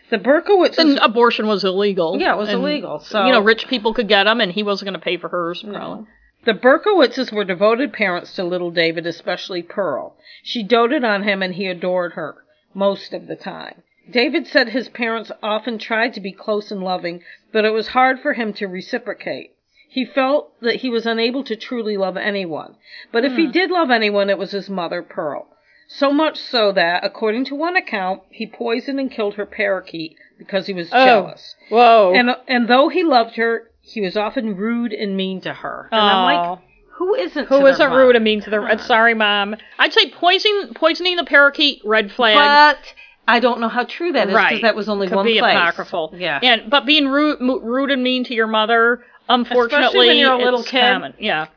The 0.09 0.17
Berkowitzes. 0.17 0.77
And 0.77 0.97
abortion 0.99 1.47
was 1.47 1.63
illegal. 1.63 2.19
Yeah, 2.19 2.33
it 2.33 2.37
was 2.37 2.49
And, 2.49 2.59
illegal, 2.59 2.99
so- 2.99 3.25
you 3.25 3.31
know, 3.31 3.41
rich 3.41 3.67
people 3.67 3.93
could 3.93 4.07
get 4.07 4.25
them, 4.25 4.41
and 4.41 4.51
he 4.51 4.63
wasn't 4.63 4.87
going 4.87 4.99
to 4.99 5.03
pay 5.03 5.17
for 5.17 5.29
hers. 5.29 5.63
Probably. 5.63 6.07
The 6.45 6.53
Berkowitzes 6.53 7.31
were 7.31 7.43
devoted 7.43 7.91
parents 7.91 8.35
to 8.35 8.43
little 8.43 8.71
David, 8.71 9.07
especially 9.07 9.63
Pearl. 9.63 10.15
She 10.43 10.61
doted 10.61 11.03
on 11.03 11.23
him 11.23 11.41
and 11.41 11.55
he 11.55 11.65
adored 11.67 12.13
her 12.13 12.35
most 12.73 13.13
of 13.13 13.25
the 13.27 13.35
time. 13.35 13.81
David 14.11 14.45
said 14.45 14.69
his 14.69 14.87
parents 14.89 15.31
often 15.41 15.79
tried 15.79 16.13
to 16.13 16.21
be 16.21 16.31
close 16.31 16.71
and 16.71 16.83
loving, 16.83 17.23
but 17.51 17.65
it 17.65 17.71
was 17.71 17.89
hard 17.89 18.19
for 18.19 18.33
him 18.33 18.53
to 18.53 18.67
reciprocate. 18.67 19.51
He 19.89 20.05
felt 20.05 20.59
that 20.61 20.77
he 20.77 20.89
was 20.89 21.07
unable 21.07 21.43
to 21.45 21.55
truly 21.55 21.97
love 21.97 22.17
anyone. 22.17 22.75
But 23.11 23.25
if 23.25 23.35
he 23.35 23.45
hmm. 23.45 23.51
did 23.51 23.71
love 23.71 23.89
anyone, 23.89 24.29
it 24.29 24.37
was 24.37 24.51
his 24.51 24.69
mother, 24.69 25.01
Pearl. 25.01 25.47
So 25.87 26.11
much 26.11 26.37
so 26.37 26.71
that, 26.73 27.03
according 27.03 27.45
to 27.45 27.55
one 27.55 27.75
account, 27.75 28.21
he 28.29 28.45
poisoned 28.45 28.99
and 28.99 29.09
killed 29.09 29.35
her 29.35 29.45
parakeet 29.45 30.15
because 30.37 30.67
he 30.67 30.73
was 30.73 30.89
Oh. 30.91 31.05
jealous. 31.05 31.55
Whoa. 31.69 32.13
And 32.13 32.35
and 32.47 32.67
though 32.67 32.89
he 32.89 33.03
loved 33.03 33.35
her, 33.37 33.71
he 33.85 34.01
was 34.01 34.17
often 34.17 34.55
rude 34.55 34.91
and 34.93 35.15
mean 35.15 35.41
to 35.41 35.53
her. 35.53 35.87
And 35.91 36.01
I'm 36.01 36.35
like, 36.51 36.59
Who 36.97 37.15
isn't? 37.15 37.47
Who 37.47 37.65
isn't 37.65 37.89
mom? 37.89 37.97
rude 37.97 38.15
and 38.15 38.23
mean 38.25 38.41
to 38.41 38.49
their? 38.49 38.67
On. 38.67 38.79
Sorry, 38.79 39.13
mom. 39.13 39.55
I'd 39.79 39.93
say 39.93 40.09
poisoning 40.11 40.73
poisoning 40.73 41.15
the 41.17 41.23
parakeet. 41.25 41.81
Red 41.85 42.11
flag. 42.11 42.35
But 42.77 42.93
I 43.27 43.39
don't 43.39 43.59
know 43.59 43.69
how 43.69 43.83
true 43.85 44.11
that 44.11 44.27
is 44.27 44.33
because 44.33 44.35
right. 44.51 44.61
that 44.61 44.75
was 44.75 44.87
only 44.89 45.07
Could 45.07 45.15
one 45.15 45.25
be 45.25 45.39
place. 45.39 45.55
apocryphal. 45.55 46.13
Yeah. 46.17 46.39
And 46.43 46.69
but 46.69 46.85
being 46.85 47.07
rude, 47.07 47.39
rude 47.39 47.91
and 47.91 48.03
mean 48.03 48.23
to 48.25 48.33
your 48.33 48.47
mother, 48.47 49.03
unfortunately, 49.29 50.07
when 50.07 50.17
you're 50.17 50.33
a 50.33 50.37
little 50.43 50.63
kid. 50.63 50.81
common. 50.81 51.13
Yeah. 51.19 51.47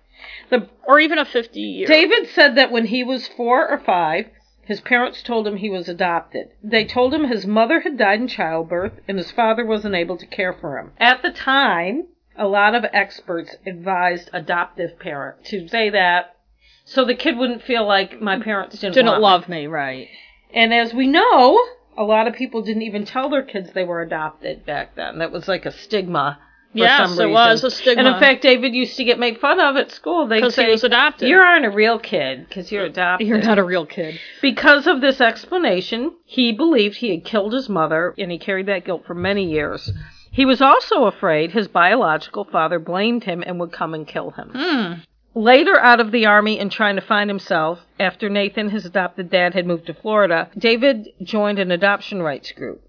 The 0.50 0.68
Or 0.86 0.98
even 0.98 1.18
a 1.18 1.24
fifty 1.24 1.60
year. 1.60 1.86
David 1.86 2.28
said 2.28 2.56
that 2.56 2.70
when 2.72 2.86
he 2.86 3.04
was 3.04 3.28
four 3.28 3.68
or 3.68 3.78
five, 3.78 4.26
his 4.62 4.80
parents 4.80 5.22
told 5.22 5.46
him 5.46 5.56
he 5.58 5.70
was 5.70 5.88
adopted. 5.88 6.48
They 6.62 6.84
told 6.84 7.12
him 7.14 7.24
his 7.24 7.46
mother 7.46 7.80
had 7.80 7.96
died 7.98 8.20
in 8.20 8.28
childbirth 8.28 8.94
and 9.06 9.16
his 9.18 9.30
father 9.30 9.64
wasn't 9.64 9.94
able 9.94 10.16
to 10.18 10.26
care 10.26 10.52
for 10.54 10.78
him. 10.78 10.92
At 10.98 11.22
the 11.22 11.30
time, 11.30 12.06
a 12.38 12.46
lot 12.46 12.74
of 12.74 12.84
experts 12.92 13.56
advised 13.66 14.30
adoptive 14.32 14.98
parent 14.98 15.44
to 15.46 15.68
say 15.68 15.90
that 15.90 16.36
so 16.84 17.04
the 17.04 17.14
kid 17.14 17.36
wouldn't 17.36 17.62
feel 17.62 17.86
like 17.86 18.20
my 18.22 18.38
parents 18.40 18.78
didn't, 18.78 18.94
didn't 18.94 19.06
want 19.08 19.18
me. 19.18 19.22
love 19.22 19.48
me, 19.48 19.66
right? 19.66 20.08
And 20.54 20.72
as 20.72 20.94
we 20.94 21.06
know, 21.06 21.62
a 21.98 22.04
lot 22.04 22.26
of 22.26 22.34
people 22.34 22.62
didn't 22.62 22.82
even 22.82 23.04
tell 23.04 23.28
their 23.28 23.42
kids 23.42 23.72
they 23.74 23.84
were 23.84 24.00
adopted 24.00 24.64
back 24.64 24.96
then. 24.96 25.18
That 25.18 25.30
was 25.30 25.48
like 25.48 25.66
a 25.66 25.70
stigma. 25.72 26.38
For 26.72 26.78
Yes, 26.78 27.10
some 27.14 27.26
it 27.26 27.30
was 27.30 27.64
a 27.64 27.70
stigma. 27.70 28.04
And 28.04 28.14
in 28.14 28.20
fact, 28.20 28.42
David 28.42 28.74
used 28.74 28.96
to 28.98 29.04
get 29.04 29.18
made 29.18 29.38
fun 29.38 29.58
of 29.58 29.76
at 29.76 29.90
school. 29.90 30.26
They'd 30.26 30.40
'Cause 30.42 30.54
he 30.56 30.62
say, 30.62 30.70
was 30.70 30.84
adopted. 30.84 31.28
You 31.28 31.36
aren't 31.38 31.64
a 31.64 31.70
real 31.70 31.98
kid 31.98 32.46
because 32.48 32.70
you're 32.70 32.84
adopted. 32.84 33.26
You're 33.26 33.38
not 33.38 33.58
a 33.58 33.64
real 33.64 33.86
kid. 33.86 34.18
Because 34.42 34.86
of 34.86 35.00
this 35.00 35.20
explanation, 35.20 36.12
he 36.24 36.52
believed 36.52 36.96
he 36.96 37.10
had 37.10 37.24
killed 37.24 37.52
his 37.54 37.68
mother, 37.68 38.14
and 38.18 38.30
he 38.30 38.38
carried 38.38 38.66
that 38.66 38.84
guilt 38.84 39.04
for 39.06 39.14
many 39.14 39.44
years. 39.50 39.90
He 40.38 40.46
was 40.46 40.62
also 40.62 41.06
afraid 41.06 41.50
his 41.50 41.66
biological 41.66 42.44
father 42.44 42.78
blamed 42.78 43.24
him 43.24 43.42
and 43.44 43.58
would 43.58 43.72
come 43.72 43.92
and 43.92 44.06
kill 44.06 44.30
him. 44.30 44.52
Hmm. 44.54 44.92
Later, 45.34 45.80
out 45.80 45.98
of 45.98 46.12
the 46.12 46.26
army 46.26 46.60
and 46.60 46.70
trying 46.70 46.94
to 46.94 47.02
find 47.02 47.28
himself, 47.28 47.80
after 47.98 48.28
Nathan, 48.28 48.68
his 48.70 48.86
adopted 48.86 49.30
dad, 49.30 49.54
had 49.54 49.66
moved 49.66 49.86
to 49.86 49.94
Florida, 49.94 50.48
David 50.56 51.08
joined 51.24 51.58
an 51.58 51.72
adoption 51.72 52.22
rights 52.22 52.52
group. 52.52 52.80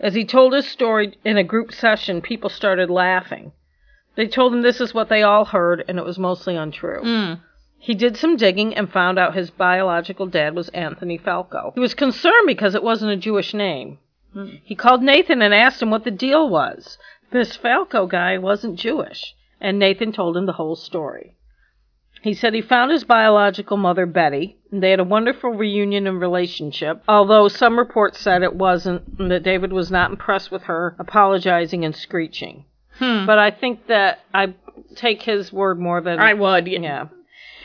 As 0.00 0.14
he 0.14 0.24
told 0.24 0.52
his 0.52 0.66
story 0.66 1.16
in 1.24 1.36
a 1.36 1.44
group 1.44 1.70
session, 1.70 2.22
people 2.22 2.50
started 2.50 2.90
laughing. 2.90 3.52
They 4.16 4.26
told 4.26 4.52
him 4.52 4.62
this 4.62 4.80
is 4.80 4.92
what 4.92 5.08
they 5.08 5.22
all 5.22 5.44
heard, 5.44 5.84
and 5.86 6.00
it 6.00 6.04
was 6.04 6.18
mostly 6.18 6.56
untrue. 6.56 7.02
Mm. 7.04 7.40
He 7.78 7.94
did 7.94 8.16
some 8.16 8.34
digging 8.34 8.74
and 8.74 8.90
found 8.90 9.16
out 9.16 9.36
his 9.36 9.50
biological 9.50 10.26
dad 10.26 10.56
was 10.56 10.70
Anthony 10.70 11.18
Falco. 11.18 11.70
He 11.76 11.80
was 11.80 11.94
concerned 11.94 12.48
because 12.48 12.74
it 12.74 12.82
wasn't 12.82 13.12
a 13.12 13.16
Jewish 13.16 13.54
name. 13.54 13.98
He 14.64 14.74
called 14.74 15.02
Nathan 15.02 15.42
and 15.42 15.54
asked 15.54 15.82
him 15.82 15.90
what 15.90 16.04
the 16.04 16.10
deal 16.10 16.48
was. 16.48 16.98
This 17.30 17.56
Falco 17.56 18.06
guy 18.06 18.38
wasn't 18.38 18.78
Jewish, 18.78 19.34
and 19.60 19.78
Nathan 19.78 20.12
told 20.12 20.36
him 20.36 20.46
the 20.46 20.52
whole 20.52 20.76
story. 20.76 21.34
He 22.22 22.34
said 22.34 22.54
he 22.54 22.62
found 22.62 22.90
his 22.90 23.04
biological 23.04 23.76
mother, 23.76 24.04
Betty, 24.06 24.56
and 24.72 24.82
they 24.82 24.90
had 24.90 25.00
a 25.00 25.04
wonderful 25.04 25.50
reunion 25.50 26.06
and 26.06 26.20
relationship, 26.20 27.02
although 27.06 27.48
some 27.48 27.78
reports 27.78 28.20
said 28.20 28.42
it 28.42 28.54
wasn't, 28.54 29.02
and 29.18 29.30
that 29.30 29.42
David 29.42 29.72
was 29.72 29.90
not 29.90 30.10
impressed 30.10 30.50
with 30.50 30.64
her 30.64 30.96
apologizing 30.98 31.84
and 31.84 31.94
screeching. 31.94 32.64
Hmm. 32.98 33.26
But 33.26 33.38
I 33.38 33.50
think 33.50 33.86
that 33.86 34.20
I 34.34 34.54
take 34.96 35.22
his 35.22 35.52
word 35.52 35.78
more 35.78 36.00
than 36.00 36.18
I 36.18 36.34
would. 36.34 36.66
yeah. 36.66 37.08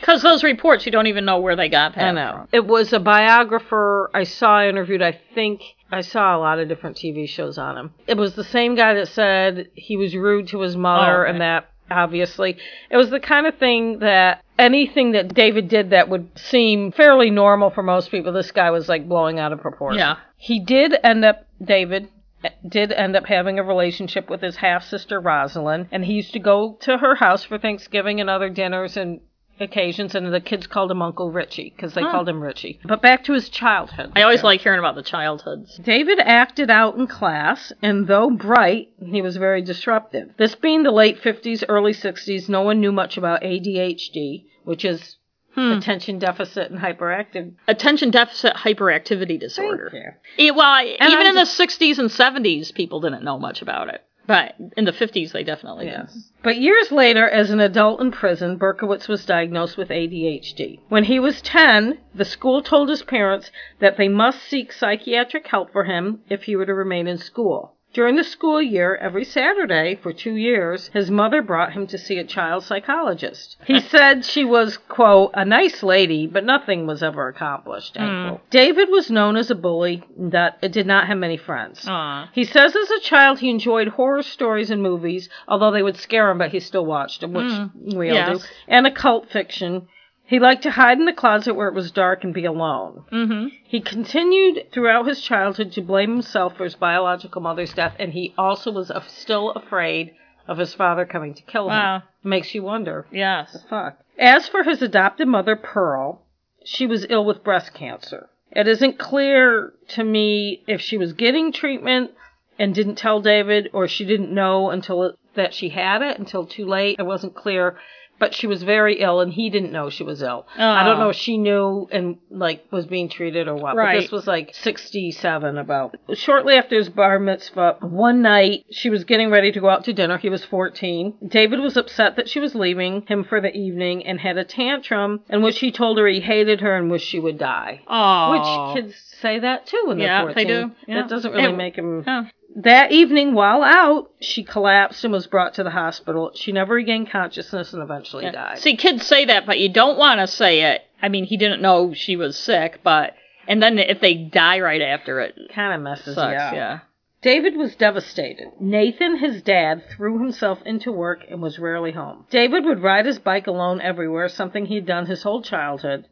Because 0.00 0.22
those 0.22 0.42
reports, 0.42 0.84
you 0.84 0.92
don't 0.92 1.06
even 1.06 1.24
know 1.24 1.38
where 1.38 1.54
they 1.54 1.68
got 1.68 1.94
that 1.94 2.08
I 2.08 2.12
know. 2.12 2.32
from. 2.32 2.48
It 2.52 2.66
was 2.66 2.92
a 2.92 2.98
biographer 2.98 4.10
I 4.12 4.24
saw 4.24 4.62
interviewed. 4.64 5.00
I 5.00 5.18
think 5.34 5.62
I 5.92 6.00
saw 6.00 6.36
a 6.36 6.40
lot 6.40 6.58
of 6.58 6.68
different 6.68 6.96
TV 6.96 7.28
shows 7.28 7.58
on 7.58 7.76
him. 7.76 7.94
It 8.06 8.16
was 8.16 8.34
the 8.34 8.44
same 8.44 8.74
guy 8.74 8.94
that 8.94 9.08
said 9.08 9.68
he 9.74 9.96
was 9.96 10.16
rude 10.16 10.48
to 10.48 10.60
his 10.60 10.76
mother 10.76 11.18
Oh, 11.18 11.20
okay. 11.22 11.30
and 11.30 11.40
that 11.42 11.68
obviously 11.90 12.56
it 12.90 12.96
was 12.96 13.10
the 13.10 13.20
kind 13.20 13.46
of 13.46 13.58
thing 13.58 13.98
that 13.98 14.42
anything 14.58 15.12
that 15.12 15.34
David 15.34 15.68
did 15.68 15.90
that 15.90 16.08
would 16.08 16.30
seem 16.38 16.90
fairly 16.92 17.30
normal 17.30 17.68
for 17.70 17.82
most 17.82 18.10
people 18.10 18.32
this 18.32 18.50
guy 18.50 18.70
was 18.70 18.88
like 18.88 19.06
blowing 19.08 19.38
out 19.38 19.52
of 19.52 19.60
proportion. 19.60 19.98
Yeah. 19.98 20.16
He 20.38 20.58
did 20.60 20.94
end 21.04 21.24
up 21.24 21.46
David 21.62 22.08
eh, 22.42 22.48
did 22.66 22.92
end 22.92 23.14
up 23.14 23.26
having 23.26 23.58
a 23.58 23.62
relationship 23.62 24.30
with 24.30 24.40
his 24.40 24.56
half 24.56 24.84
sister 24.84 25.20
Rosalind 25.20 25.88
and 25.92 26.04
he 26.04 26.14
used 26.14 26.32
to 26.32 26.38
go 26.38 26.78
to 26.80 26.96
her 26.96 27.16
house 27.16 27.44
for 27.44 27.58
Thanksgiving 27.58 28.20
and 28.20 28.30
other 28.30 28.48
dinners 28.48 28.96
and 28.96 29.20
occasions 29.62 30.14
and 30.14 30.32
the 30.32 30.40
kids 30.40 30.66
called 30.66 30.90
him 30.90 31.00
Uncle 31.02 31.30
Richie 31.30 31.72
because 31.74 31.94
they 31.94 32.02
Huh. 32.02 32.10
called 32.10 32.28
him 32.28 32.40
Richie. 32.42 32.78
But 32.84 33.00
back 33.02 33.24
to 33.24 33.32
his 33.32 33.48
childhood. 33.48 34.12
I 34.16 34.22
always 34.22 34.42
like 34.42 34.60
hearing 34.60 34.78
about 34.78 34.94
the 34.96 35.02
childhoods. 35.02 35.78
David 35.78 36.18
acted 36.20 36.70
out 36.70 36.96
in 36.96 37.06
class, 37.06 37.72
and 37.82 38.06
though 38.06 38.30
bright, 38.30 38.88
he 39.04 39.22
was 39.22 39.36
very 39.36 39.62
disruptive. 39.62 40.30
This 40.36 40.54
being 40.54 40.82
the 40.82 40.90
late 40.90 41.18
50s, 41.22 41.64
early 41.68 41.92
60s, 41.92 42.48
no 42.48 42.62
one 42.62 42.80
knew 42.80 42.92
much 42.92 43.16
about 43.16 43.42
ADHD, 43.42 44.44
which 44.64 44.84
is 44.84 45.16
Hmm. 45.54 45.72
attention 45.72 46.18
deficit 46.18 46.70
and 46.70 46.80
hyperactive. 46.80 47.52
Attention 47.68 48.10
deficit 48.10 48.54
hyperactivity 48.54 49.38
disorder. 49.38 50.16
Yeah, 50.38 50.50
well, 50.52 50.66
I- 50.66 50.96
even 50.98 51.18
I'm 51.18 51.26
in 51.26 51.34
the 51.34 51.44
60s 51.44 51.98
and 51.98 52.10
70s, 52.10 52.72
people 52.72 53.00
didn't 53.00 53.22
know 53.22 53.38
much 53.38 53.60
about 53.60 53.88
it. 53.92 54.02
But 54.26 54.54
in 54.76 54.84
the 54.84 54.92
50s, 54.92 55.32
they 55.32 55.42
definitely 55.42 55.86
did. 55.86 56.08
But 56.42 56.56
years 56.56 56.92
later, 56.92 57.28
as 57.28 57.50
an 57.50 57.60
adult 57.60 58.00
in 58.00 58.12
prison, 58.12 58.56
Berkowitz 58.56 59.08
was 59.08 59.26
diagnosed 59.26 59.76
with 59.76 59.88
ADHD. 59.88 60.78
When 60.88 61.04
he 61.04 61.18
was 61.18 61.42
10, 61.42 61.98
the 62.14 62.24
school 62.24 62.62
told 62.62 62.88
his 62.88 63.02
parents 63.02 63.50
that 63.80 63.96
they 63.96 64.08
must 64.08 64.42
seek 64.42 64.72
psychiatric 64.72 65.48
help 65.48 65.72
for 65.72 65.84
him 65.84 66.20
if 66.28 66.44
he 66.44 66.54
were 66.54 66.66
to 66.66 66.74
remain 66.74 67.08
in 67.08 67.18
school. 67.18 67.74
During 67.92 68.16
the 68.16 68.24
school 68.24 68.60
year, 68.62 68.96
every 68.96 69.24
Saturday 69.24 69.96
for 70.02 70.12
two 70.14 70.34
years, 70.36 70.88
his 70.94 71.10
mother 71.10 71.42
brought 71.42 71.72
him 71.72 71.86
to 71.88 71.98
see 71.98 72.16
a 72.18 72.24
child 72.24 72.64
psychologist. 72.64 73.56
He 73.66 73.80
said 73.80 74.24
she 74.24 74.44
was, 74.44 74.78
quote, 74.78 75.32
a 75.34 75.44
nice 75.44 75.82
lady, 75.82 76.26
but 76.26 76.44
nothing 76.44 76.86
was 76.86 77.02
ever 77.02 77.28
accomplished, 77.28 77.96
end 77.98 78.28
quote. 78.28 78.50
David 78.50 78.88
was 78.90 79.10
known 79.10 79.36
as 79.36 79.50
a 79.50 79.54
bully 79.54 80.02
that 80.16 80.60
did 80.72 80.86
not 80.86 81.06
have 81.06 81.18
many 81.18 81.36
friends. 81.36 81.86
Aw. 81.86 82.30
He 82.32 82.44
says 82.44 82.74
as 82.74 82.90
a 82.90 83.00
child 83.00 83.40
he 83.40 83.50
enjoyed 83.50 83.88
horror 83.88 84.22
stories 84.22 84.70
and 84.70 84.82
movies, 84.82 85.28
although 85.46 85.70
they 85.70 85.82
would 85.82 85.96
scare 85.98 86.30
him, 86.30 86.38
but 86.38 86.50
he 86.50 86.60
still 86.60 86.86
watched 86.86 87.20
them, 87.20 87.32
which 87.34 87.42
Mm, 87.52 87.94
we 87.96 88.08
all 88.10 88.14
yes. 88.16 88.38
do. 88.38 88.44
And 88.68 88.86
occult 88.86 89.28
fiction. 89.30 89.86
He 90.32 90.38
liked 90.38 90.62
to 90.62 90.70
hide 90.70 90.98
in 90.98 91.04
the 91.04 91.12
closet 91.12 91.52
where 91.52 91.68
it 91.68 91.74
was 91.74 91.90
dark 91.90 92.24
and 92.24 92.32
be 92.32 92.46
alone. 92.46 93.04
Mm-hmm. 93.12 93.48
He 93.64 93.82
continued 93.82 94.72
throughout 94.72 95.06
his 95.06 95.20
childhood 95.20 95.72
to 95.72 95.82
blame 95.82 96.10
himself 96.10 96.56
for 96.56 96.64
his 96.64 96.74
biological 96.74 97.42
mother's 97.42 97.74
death, 97.74 97.94
and 97.98 98.14
he 98.14 98.32
also 98.38 98.70
was 98.72 98.88
af- 98.88 99.10
still 99.10 99.50
afraid 99.50 100.14
of 100.48 100.56
his 100.56 100.72
father 100.72 101.04
coming 101.04 101.34
to 101.34 101.42
kill 101.42 101.64
him. 101.64 101.76
Wow. 101.76 102.02
Makes 102.24 102.54
you 102.54 102.62
wonder. 102.62 103.04
Yes. 103.12 103.58
Fuck. 103.68 103.98
As 104.18 104.48
for 104.48 104.62
his 104.62 104.80
adopted 104.80 105.28
mother, 105.28 105.54
Pearl, 105.54 106.22
she 106.64 106.86
was 106.86 107.04
ill 107.10 107.26
with 107.26 107.44
breast 107.44 107.74
cancer. 107.74 108.30
It 108.52 108.66
isn't 108.66 108.98
clear 108.98 109.74
to 109.88 110.02
me 110.02 110.62
if 110.66 110.80
she 110.80 110.96
was 110.96 111.12
getting 111.12 111.52
treatment 111.52 112.12
and 112.58 112.74
didn't 112.74 112.96
tell 112.96 113.20
David, 113.20 113.68
or 113.74 113.86
she 113.86 114.06
didn't 114.06 114.32
know 114.32 114.70
until 114.70 115.02
it, 115.02 115.14
that 115.34 115.52
she 115.52 115.68
had 115.68 116.00
it 116.00 116.18
until 116.18 116.46
too 116.46 116.64
late. 116.64 116.96
It 116.98 117.04
wasn't 117.04 117.34
clear, 117.34 117.76
but 118.22 118.32
she 118.34 118.46
was 118.46 118.62
very 118.62 119.00
ill, 119.00 119.18
and 119.20 119.32
he 119.32 119.50
didn't 119.50 119.72
know 119.72 119.90
she 119.90 120.04
was 120.04 120.22
ill. 120.22 120.46
I 120.56 120.84
don't 120.84 120.98
Oh. 120.98 121.00
know 121.00 121.08
if 121.08 121.16
she 121.16 121.38
knew 121.38 121.88
and 121.90 122.18
like 122.30 122.64
was 122.70 122.86
being 122.86 123.08
treated 123.08 123.48
or 123.48 123.56
what. 123.56 123.74
But 123.74 123.78
Right. 123.82 124.00
this 124.00 124.12
was 124.12 124.28
like 124.28 124.54
sixty-seven 124.54 125.58
about. 125.58 125.96
Shortly 126.14 126.54
after 126.54 126.76
his 126.76 126.88
bar 126.88 127.18
mitzvah, 127.18 127.78
one 127.80 128.22
night 128.22 128.64
she 128.70 128.90
was 128.90 129.02
getting 129.02 129.28
ready 129.30 129.50
to 129.50 129.58
go 129.60 129.68
out 129.68 129.82
to 129.86 129.92
dinner. 129.92 130.18
He 130.18 130.28
was 130.30 130.44
fourteen. 130.44 131.14
David 131.26 131.58
was 131.58 131.76
upset 131.76 132.14
that 132.14 132.28
she 132.28 132.38
was 132.38 132.54
leaving 132.54 133.02
him 133.08 133.24
for 133.24 133.40
the 133.40 133.52
evening 133.56 134.06
and 134.06 134.20
had 134.20 134.38
a 134.38 134.44
tantrum 134.44 135.20
in 135.28 135.42
which 135.42 135.58
he 135.58 135.72
told 135.72 135.98
her 135.98 136.06
he 136.06 136.20
hated 136.20 136.60
her 136.60 136.76
and 136.76 136.92
wished 136.92 137.08
she 137.08 137.18
would 137.18 137.38
die. 137.38 137.80
Oh. 137.88 138.30
Which 138.74 138.76
kids 138.84 138.94
say 139.20 139.40
that 139.40 139.66
too 139.66 139.82
when 139.86 139.98
they're 139.98 140.06
Yeah, 140.06 140.22
14. 140.22 140.34
they 140.36 140.44
do. 140.52 140.70
Yeah. 140.86 140.94
That 141.00 141.08
doesn't 141.08 141.32
really 141.32 141.44
And- 141.46 141.56
make 141.56 141.74
him. 141.76 142.04
Yeah. 142.06 142.24
That 142.56 142.92
evening, 142.92 143.32
while 143.34 143.62
out, 143.62 144.10
she 144.20 144.44
collapsed 144.44 145.04
and 145.04 145.12
was 145.12 145.26
brought 145.26 145.54
to 145.54 145.62
the 145.64 145.70
hospital. 145.70 146.32
She 146.34 146.52
never 146.52 146.74
regained 146.74 147.10
consciousness 147.10 147.72
and 147.72 147.82
eventually 147.82 148.24
Yeah. 148.24 148.32
died. 148.32 148.58
See, 148.58 148.76
kids 148.76 149.06
say 149.06 149.24
that, 149.24 149.46
but 149.46 149.58
you 149.58 149.68
don't 149.70 149.96
want 149.98 150.20
to 150.20 150.26
say 150.26 150.60
it. 150.60 150.82
I 151.00 151.08
mean, 151.08 151.24
he 151.24 151.36
didn't 151.36 151.62
know 151.62 151.94
she 151.94 152.16
was 152.16 152.36
sick, 152.36 152.80
but 152.82 153.14
and 153.48 153.62
then 153.62 153.78
if 153.78 154.00
they 154.00 154.14
die 154.14 154.60
right 154.60 154.82
after 154.82 155.20
it, 155.20 155.34
kind 155.54 155.74
of 155.74 155.80
messes 155.80 156.14
sucks. 156.14 156.40
up. 156.40 156.54
Yeah. 156.54 156.78
David 157.22 157.56
was 157.56 157.74
devastated. 157.76 158.48
Nathan, 158.60 159.16
his 159.18 159.42
dad, 159.42 159.84
threw 159.88 160.18
himself 160.18 160.60
into 160.66 160.90
work 160.92 161.24
and 161.30 161.40
was 161.40 161.58
rarely 161.58 161.92
home. 161.92 162.26
David 162.30 162.64
would 162.64 162.82
ride 162.82 163.06
his 163.06 163.18
bike 163.20 163.46
alone 163.46 163.80
everywhere, 163.80 164.28
something 164.28 164.66
he'd 164.66 164.86
done 164.86 165.06
his 165.06 165.22
whole 165.22 165.40
childhood. 165.40 166.04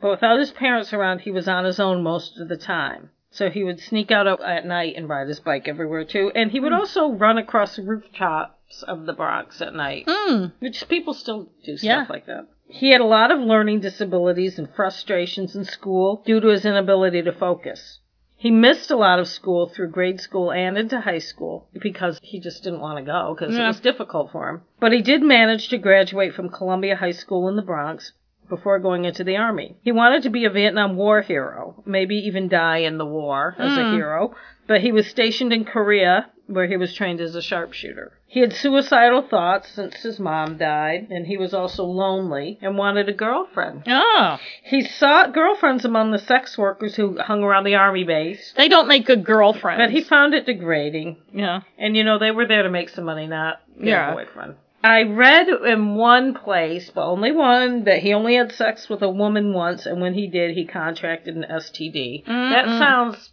But 0.00 0.10
without 0.10 0.38
his 0.38 0.52
parents 0.52 0.92
around, 0.92 1.20
he 1.20 1.30
was 1.32 1.48
on 1.48 1.64
his 1.64 1.78
own 1.80 2.02
most 2.02 2.38
of 2.40 2.48
the 2.48 2.56
time. 2.56 3.10
So 3.34 3.48
he 3.48 3.64
would 3.64 3.80
sneak 3.80 4.10
out 4.10 4.26
at 4.42 4.66
night 4.66 4.94
and 4.96 5.08
ride 5.08 5.26
his 5.26 5.40
bike 5.40 5.66
everywhere 5.66 6.04
too. 6.04 6.30
And 6.34 6.50
he 6.50 6.60
would 6.60 6.72
also 6.74 7.08
run 7.10 7.38
across 7.38 7.76
the 7.76 7.82
rooftops 7.82 8.82
of 8.82 9.06
the 9.06 9.14
Bronx 9.14 9.60
at 9.62 9.74
night, 9.74 10.06
Mm. 10.06 10.52
which 10.60 10.86
people 10.88 11.14
still 11.14 11.48
do 11.64 11.76
stuff 11.78 11.86
Yeah. 11.86 12.06
like 12.10 12.26
that. 12.26 12.46
He 12.68 12.90
had 12.90 13.00
a 13.00 13.04
lot 13.06 13.30
of 13.30 13.40
learning 13.40 13.80
disabilities 13.80 14.58
and 14.58 14.68
frustrations 14.70 15.56
in 15.56 15.64
school 15.64 16.22
due 16.26 16.40
to 16.40 16.48
his 16.48 16.64
inability 16.66 17.22
to 17.22 17.32
focus. 17.32 18.00
He 18.36 18.50
missed 18.50 18.90
a 18.90 18.96
lot 18.96 19.18
of 19.18 19.28
school 19.28 19.66
through 19.68 19.90
grade 19.92 20.20
school 20.20 20.50
and 20.52 20.76
into 20.76 21.00
high 21.00 21.18
school 21.20 21.68
because 21.80 22.18
he 22.22 22.40
just 22.40 22.62
didn't 22.64 22.80
want 22.80 22.98
to 22.98 23.04
go 23.04 23.34
because 23.38 23.56
Yeah. 23.56 23.64
it 23.64 23.68
was 23.68 23.80
difficult 23.80 24.30
for 24.32 24.48
him. 24.48 24.62
But 24.80 24.92
he 24.92 25.00
did 25.00 25.22
manage 25.22 25.68
to 25.68 25.78
graduate 25.78 26.34
from 26.34 26.48
Columbia 26.48 26.96
High 26.96 27.12
School 27.12 27.48
in 27.48 27.56
the 27.56 27.62
Bronx 27.62 28.12
before 28.56 28.78
going 28.78 29.06
into 29.06 29.24
the 29.24 29.36
army. 29.38 29.76
He 29.82 29.92
wanted 29.92 30.22
to 30.24 30.30
be 30.30 30.44
a 30.44 30.50
Vietnam 30.50 30.94
War 30.96 31.22
hero, 31.22 31.82
maybe 31.86 32.16
even 32.16 32.48
die 32.48 32.78
in 32.88 32.98
the 32.98 33.06
war 33.06 33.54
as 33.58 33.76
a 33.78 33.80
Mm. 33.80 33.94
hero, 33.94 34.34
but 34.66 34.82
he 34.82 34.92
was 34.92 35.06
stationed 35.06 35.52
in 35.54 35.64
Korea 35.64 36.26
where 36.48 36.66
he 36.66 36.76
was 36.76 36.92
trained 36.92 37.20
as 37.20 37.34
a 37.34 37.40
sharpshooter. 37.40 38.12
He 38.26 38.40
had 38.40 38.52
suicidal 38.52 39.22
thoughts 39.22 39.68
since 39.70 40.02
his 40.02 40.18
mom 40.20 40.58
died, 40.58 41.06
and 41.10 41.26
he 41.26 41.38
was 41.38 41.54
also 41.54 41.84
lonely 41.84 42.58
and 42.60 42.76
wanted 42.76 43.08
a 43.08 43.12
girlfriend. 43.12 43.84
Oh, 43.86 44.38
He 44.62 44.82
sought 44.82 45.32
girlfriends 45.32 45.84
among 45.86 46.10
the 46.10 46.18
sex 46.18 46.58
workers 46.58 46.94
who 46.96 47.18
hung 47.18 47.42
around 47.42 47.64
the 47.64 47.76
army 47.76 48.04
base, 48.04 48.52
they 48.56 48.68
don't 48.68 48.88
make 48.88 49.06
good 49.06 49.24
girlfriends. 49.24 49.80
but 49.82 49.90
he 49.90 50.02
found 50.02 50.34
it 50.34 50.44
degrading. 50.44 51.16
yeah. 51.32 51.60
And 51.78 51.96
you 51.96 52.04
know, 52.04 52.18
they 52.18 52.30
were 52.32 52.46
there 52.46 52.64
to 52.64 52.70
make 52.70 52.90
some 52.90 53.04
money, 53.06 53.26
not 53.26 53.60
get 53.78 53.86
Yeah. 53.88 54.12
a 54.12 54.14
boyfriend. 54.14 54.56
I 54.84 55.02
read 55.02 55.48
in 55.48 55.94
one 55.94 56.34
place, 56.34 56.90
but 56.90 57.06
only 57.06 57.32
one, 57.32 57.84
that 57.84 58.00
he 58.00 58.12
only 58.12 58.34
had 58.34 58.52
sex 58.52 58.88
with 58.88 59.02
a 59.02 59.08
woman 59.08 59.52
once, 59.54 59.86
and 59.86 60.00
when 60.00 60.14
he 60.14 60.26
did, 60.26 60.56
he 60.56 60.64
contracted 60.64 61.36
an 61.36 61.46
STD. 61.48 62.24
That 62.26 62.66
Mm-mm. 62.66 62.78
sounds 62.78 63.30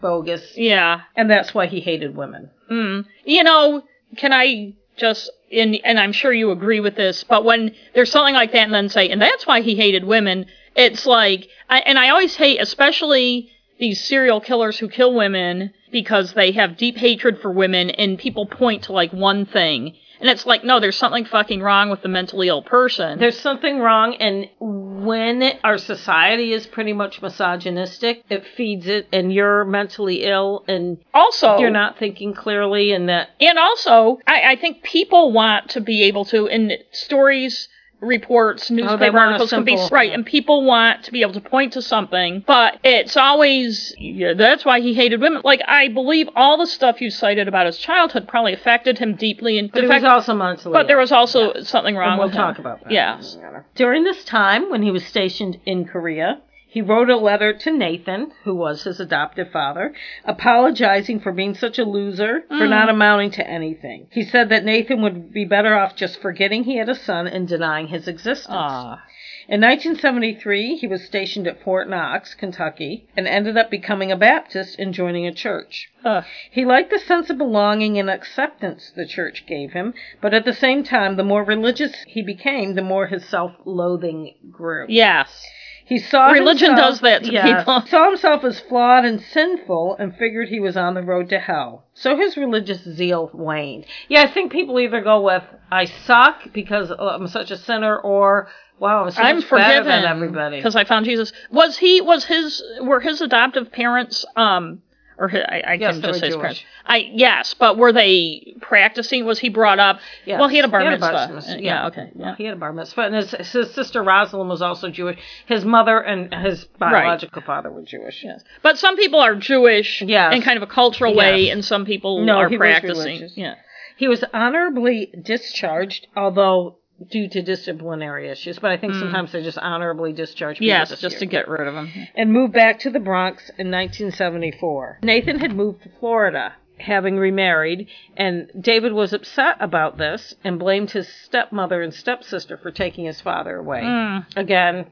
bogus. 0.00 0.56
Yeah. 0.56 1.00
And 1.16 1.30
that's 1.30 1.54
why 1.54 1.66
he 1.66 1.80
hated 1.80 2.16
women. 2.16 2.50
Mm. 2.70 3.06
You 3.24 3.42
know, 3.42 3.82
can 4.16 4.32
I 4.32 4.74
just 4.96 5.30
and 5.52 5.78
and 5.84 5.98
I'm 5.98 6.12
sure 6.12 6.32
you 6.32 6.50
agree 6.50 6.80
with 6.80 6.96
this, 6.96 7.24
but 7.24 7.44
when 7.44 7.74
there's 7.94 8.10
something 8.10 8.34
like 8.34 8.52
that 8.52 8.64
and 8.64 8.74
then 8.74 8.88
say, 8.88 9.08
and 9.08 9.20
that's 9.20 9.46
why 9.46 9.60
he 9.60 9.74
hated 9.74 10.04
women, 10.04 10.46
it's 10.76 11.06
like, 11.06 11.48
I, 11.68 11.80
and 11.80 11.98
I 11.98 12.10
always 12.10 12.36
hate, 12.36 12.60
especially 12.60 13.50
these 13.78 14.02
serial 14.04 14.40
killers 14.40 14.78
who 14.78 14.88
kill 14.88 15.14
women 15.14 15.72
because 15.90 16.32
they 16.32 16.52
have 16.52 16.76
deep 16.76 16.96
hatred 16.96 17.40
for 17.40 17.50
women, 17.50 17.90
and 17.90 18.18
people 18.18 18.46
point 18.46 18.84
to 18.84 18.92
like 18.92 19.12
one 19.12 19.46
thing, 19.46 19.94
and 20.20 20.28
it's 20.28 20.46
like, 20.46 20.64
no, 20.64 20.80
there's 20.80 20.96
something 20.96 21.24
fucking 21.24 21.60
wrong 21.62 21.90
with 21.90 22.02
the 22.02 22.08
mentally 22.08 22.48
ill 22.48 22.62
person. 22.62 23.18
There's 23.18 23.38
something 23.38 23.78
wrong, 23.78 24.14
and 24.16 24.48
when 24.60 25.58
our 25.62 25.78
society 25.78 26.52
is 26.52 26.66
pretty 26.66 26.92
much 26.92 27.20
misogynistic, 27.20 28.24
it 28.28 28.46
feeds 28.56 28.86
it, 28.86 29.08
and 29.12 29.32
you're 29.32 29.64
mentally 29.64 30.24
ill, 30.24 30.64
and 30.68 30.98
also, 31.12 31.58
you're 31.58 31.70
not 31.70 31.98
thinking 31.98 32.34
clearly, 32.34 32.92
and 32.92 33.08
that 33.08 33.30
And 33.40 33.58
also, 33.58 34.18
I, 34.26 34.52
I 34.52 34.56
think 34.56 34.82
people 34.82 35.32
want 35.32 35.70
to 35.70 35.80
be 35.80 36.04
able 36.04 36.24
to, 36.26 36.46
in 36.46 36.72
stories, 36.92 37.68
reports, 38.04 38.70
oh, 38.70 38.74
newspaper 38.74 39.16
Oh, 39.16 39.20
articles 39.20 39.50
can 39.50 39.64
be 39.64 39.76
right, 39.90 40.12
and 40.12 40.24
people 40.24 40.64
want 40.64 41.04
to 41.04 41.12
be 41.12 41.22
able 41.22 41.32
to 41.34 41.40
point 41.40 41.72
to 41.74 41.82
something, 41.82 42.44
but 42.46 42.78
it's 42.84 43.16
always 43.16 43.94
yeah, 43.98 44.34
that's 44.34 44.64
why 44.64 44.80
he 44.80 44.94
hated 44.94 45.20
women. 45.20 45.42
Like 45.44 45.62
I 45.66 45.88
believe 45.88 46.28
all 46.36 46.56
the 46.58 46.66
stuff 46.66 47.00
you 47.00 47.10
cited 47.10 47.48
about 47.48 47.66
his 47.66 47.78
childhood 47.78 48.28
probably 48.28 48.52
affected 48.52 48.98
him 48.98 49.14
deeply, 49.16 49.58
and 49.58 49.70
but 49.72 49.80
the 49.80 49.84
it 49.86 49.88
fact- 49.88 50.02
was 50.04 50.08
also 50.10 50.34
mentally 50.34 50.72
but 50.72 50.86
there 50.86 50.98
was 50.98 51.12
also 51.12 51.54
something 51.62 51.96
wrong 51.96 52.10
And 52.10 52.18
we'll 52.18 52.28
with 52.28 52.36
talk 52.36 52.56
him. 52.58 52.64
about 52.66 52.82
that. 52.84 52.92
Yes. 52.92 53.36
During 53.74 54.04
this 54.04 54.24
time, 54.24 54.70
when 54.70 54.82
he 54.82 54.90
was 54.90 55.04
stationed 55.04 55.58
in 55.66 55.84
Korea, 55.84 56.40
he 56.74 56.82
wrote 56.82 57.08
a 57.08 57.16
letter 57.16 57.52
to 57.52 57.70
Nathan, 57.70 58.32
who 58.42 58.52
was 58.52 58.82
his 58.82 58.98
adoptive 58.98 59.48
father, 59.52 59.94
apologizing 60.24 61.20
for 61.20 61.30
being 61.30 61.54
such 61.54 61.78
a 61.78 61.84
loser, 61.84 62.42
for 62.48 62.66
Mm. 62.66 62.70
not 62.70 62.88
amounting 62.88 63.30
to 63.30 63.48
anything. 63.48 64.08
He 64.10 64.24
said 64.24 64.48
that 64.48 64.64
Nathan 64.64 65.00
would 65.02 65.32
be 65.32 65.44
better 65.44 65.76
off 65.76 65.94
just 65.94 66.20
forgetting 66.20 66.64
he 66.64 66.78
had 66.78 66.88
a 66.88 66.96
son 66.96 67.28
and 67.28 67.46
denying 67.46 67.86
his 67.86 68.08
existence. 68.08 68.48
Ah. 68.58 69.04
In 69.46 69.60
1973, 69.60 70.74
he 70.74 70.88
was 70.88 71.04
stationed 71.04 71.46
at 71.46 71.60
Fort 71.62 71.88
Knox, 71.88 72.34
Kentucky, 72.34 73.06
and 73.16 73.28
ended 73.28 73.56
up 73.56 73.70
becoming 73.70 74.10
a 74.10 74.16
Baptist 74.16 74.76
and 74.80 74.92
joining 74.92 75.28
a 75.28 75.32
church. 75.32 75.90
Ugh. 76.04 76.24
He 76.50 76.64
liked 76.64 76.90
the 76.90 76.98
sense 76.98 77.30
of 77.30 77.38
belonging 77.38 77.98
and 78.00 78.10
acceptance 78.10 78.90
the 78.90 79.06
church 79.06 79.46
gave 79.46 79.72
him, 79.74 79.94
but 80.20 80.34
at 80.34 80.44
the 80.44 80.52
same 80.52 80.82
time, 80.82 81.14
the 81.14 81.22
more 81.22 81.44
religious 81.44 81.94
he 82.08 82.20
became, 82.22 82.74
the 82.74 82.82
more 82.82 83.06
his 83.06 83.24
self-loathing 83.26 84.34
grew. 84.50 84.86
Yes. 84.88 85.46
He 85.86 85.98
saw 85.98 86.30
Religion 86.30 86.70
himself- 86.70 86.90
does 86.90 87.00
that 87.00 87.24
to 87.24 87.32
yes, 87.32 87.58
people. 87.58 87.82
Saw 87.86 88.08
himself 88.08 88.42
as 88.44 88.58
flawed 88.60 89.04
and 89.04 89.20
sinful, 89.20 89.96
and 89.98 90.16
figured 90.16 90.48
he 90.48 90.58
was 90.58 90.76
on 90.76 90.94
the 90.94 91.02
road 91.02 91.28
to 91.28 91.38
hell. 91.38 91.84
So 91.92 92.16
his 92.16 92.36
religious 92.36 92.82
zeal 92.82 93.30
waned. 93.34 93.84
Yeah, 94.08 94.22
I 94.22 94.28
think 94.28 94.50
people 94.50 94.80
either 94.80 95.02
go 95.02 95.20
with 95.20 95.42
"I 95.70 95.84
suck 95.84 96.52
because 96.52 96.90
I'm 96.90 97.26
such 97.28 97.50
a 97.50 97.58
sinner," 97.58 97.98
or 97.98 98.48
"Wow, 98.78 99.04
I'm 99.04 99.10
so 99.10 99.22
I'm 99.22 99.42
forgiven 99.42 99.84
than 99.84 100.04
everybody." 100.04 100.56
because 100.56 100.74
I 100.74 100.84
found 100.84 101.04
Jesus. 101.04 101.32
Was 101.50 101.76
he? 101.76 102.00
Was 102.00 102.24
his? 102.24 102.62
Were 102.80 103.00
his 103.00 103.20
adoptive 103.20 103.70
parents? 103.70 104.24
Um, 104.36 104.80
or 105.18 105.30
I, 105.30 105.62
I 105.66 105.72
Yes, 105.74 105.94
can 105.94 106.02
just 106.02 106.20
say 106.20 106.26
his 106.26 106.36
parents. 106.36 106.62
I 106.86 107.08
yes, 107.12 107.54
but 107.54 107.76
were 107.78 107.92
they 107.92 108.54
practicing? 108.60 109.24
Was 109.24 109.38
he 109.38 109.48
brought 109.48 109.78
up? 109.78 110.00
Yes. 110.24 110.38
Well, 110.40 110.48
he 110.48 110.56
had 110.56 110.64
a 110.64 110.68
bar 110.68 110.80
He 110.82 110.88
mitzvah. 110.88 111.30
mitzvah, 111.34 111.52
Uh, 111.52 111.56
Yeah. 111.58 111.86
okay. 111.86 112.10
Yeah. 112.16 112.34
He 112.36 112.44
had 112.44 112.54
a 112.54 112.56
bar 112.56 112.72
mitzvah, 112.72 113.02
and 113.02 113.14
his, 113.14 113.30
his 113.30 113.70
sister 113.72 114.02
Rosalind 114.02 114.48
was 114.50 114.60
also 114.62 114.90
Jewish. 114.90 115.18
His 115.46 115.64
mother 115.64 115.98
and 116.00 116.34
his 116.34 116.64
biological 116.78 117.42
father 117.42 117.70
were 117.70 117.82
Jewish. 117.82 118.22
Yes. 118.24 118.42
But 118.62 118.78
some 118.78 118.96
people 118.96 119.20
are 119.20 119.34
Jewish 119.36 120.02
Yes. 120.02 120.34
in 120.34 120.42
kind 120.42 120.56
of 120.56 120.62
a 120.62 120.66
cultural 120.72 121.14
way, 121.14 121.48
and 121.50 121.64
some 121.64 121.84
people 121.84 122.24
No, 122.24 122.36
are 122.38 122.50
practicing. 122.50 123.28
Yeah. 123.36 123.54
He 123.96 124.08
was 124.08 124.24
honorably 124.34 125.12
discharged, 125.22 126.08
although 126.16 126.78
due 127.10 127.28
to 127.28 127.42
disciplinary 127.42 128.28
issues. 128.30 128.58
But 128.58 128.70
I 128.70 128.76
think 128.76 128.94
sometimes 128.94 129.32
they 129.32 129.42
just 129.42 129.58
honorably 129.58 130.12
discharge 130.12 130.56
people. 130.56 130.68
Yes, 130.68 130.90
just 131.00 131.02
year. 131.14 131.18
to 131.20 131.26
get 131.26 131.48
rid 131.48 131.66
of 131.66 131.74
them. 131.74 131.90
and 132.14 132.32
moved 132.32 132.52
back 132.52 132.80
to 132.80 132.90
the 132.90 133.00
Bronx 133.00 133.48
in 133.58 133.70
1974. 133.70 134.98
Nathan 135.02 135.38
had 135.38 135.54
moved 135.54 135.82
to 135.82 135.90
Florida, 136.00 136.54
having 136.78 137.16
remarried, 137.16 137.88
and 138.16 138.50
David 138.60 138.92
was 138.92 139.12
upset 139.12 139.56
about 139.60 139.98
this 139.98 140.34
and 140.44 140.58
blamed 140.58 140.90
his 140.90 141.08
stepmother 141.08 141.82
and 141.82 141.92
stepsister 141.94 142.56
for 142.56 142.70
taking 142.70 143.04
his 143.04 143.20
father 143.20 143.56
away. 143.56 143.82
Mm. 143.82 144.26
Again, 144.36 144.86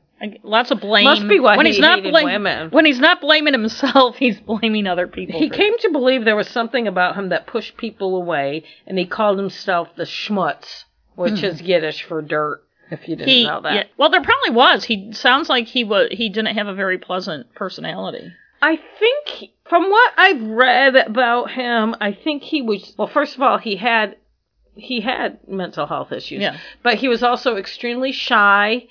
Lots 0.45 0.71
of 0.71 0.81
blame. 0.81 1.05
Must 1.05 1.27
be 1.27 1.41
why 1.41 1.57
when 1.57 1.67
he 1.67 1.73
he's 1.73 1.81
not 1.81 1.99
hated 1.99 2.13
blam- 2.13 2.25
women. 2.45 2.71
When 2.71 2.85
he's 2.87 3.01
not 3.01 3.21
blaming 3.21 3.55
himself, 3.55 4.15
he's 4.19 4.39
blaming 4.39 4.87
other 4.87 5.09
people. 5.09 5.41
he 5.41 5.49
for- 5.49 5.55
came 5.57 5.77
to 5.79 5.91
believe 5.91 6.25
there 6.25 6.37
was 6.37 6.49
something 6.49 6.87
about 6.87 7.17
him 7.17 7.31
that 7.31 7.49
pushed 7.49 7.77
people 7.77 8.15
away, 8.17 8.63
and 8.87 8.97
he 8.99 9.05
called 9.05 9.37
himself 9.39 9.89
the 9.97 10.05
schmutz, 10.05 10.85
which 11.15 11.43
is 11.43 11.61
Yiddish 11.63 12.03
for 12.05 12.23
dirt. 12.23 12.63
If 12.91 13.09
you 13.09 13.17
didn't 13.17 13.29
Hmm. 13.29 13.31
He, 13.31 13.47
know 13.47 13.61
that, 13.63 13.75
yeah, 13.75 13.83
well, 13.97 14.11
there 14.11 14.23
probably 14.23 14.51
was. 14.51 14.85
He 14.85 15.13
sounds 15.15 15.49
like 15.49 15.67
he 15.67 15.83
was. 15.83 16.09
He 16.13 16.29
didn't 16.29 16.55
have 16.57 16.67
a 16.67 16.75
very 16.75 16.99
pleasant 16.99 17.55
personality. 17.55 18.31
I 18.61 18.77
think 18.99 19.51
from 19.69 19.89
what 19.91 20.13
I've 20.19 20.43
read 20.43 20.95
about 20.97 21.51
him, 21.51 21.97
I 22.01 22.13
think 22.13 22.43
he 22.43 22.61
was 22.63 22.95
well. 22.99 23.09
First 23.09 23.35
of 23.37 23.43
all, 23.43 23.57
he 23.59 23.77
had 23.77 24.17
he 24.75 25.01
had 25.01 25.39
mental 25.49 25.87
health 25.87 26.13
issues, 26.13 26.43
Yeah. 26.43 26.57
but 26.83 26.95
he 26.97 27.09
was 27.09 27.23
also 27.23 27.57
extremely 27.57 28.13
shy. 28.13 28.87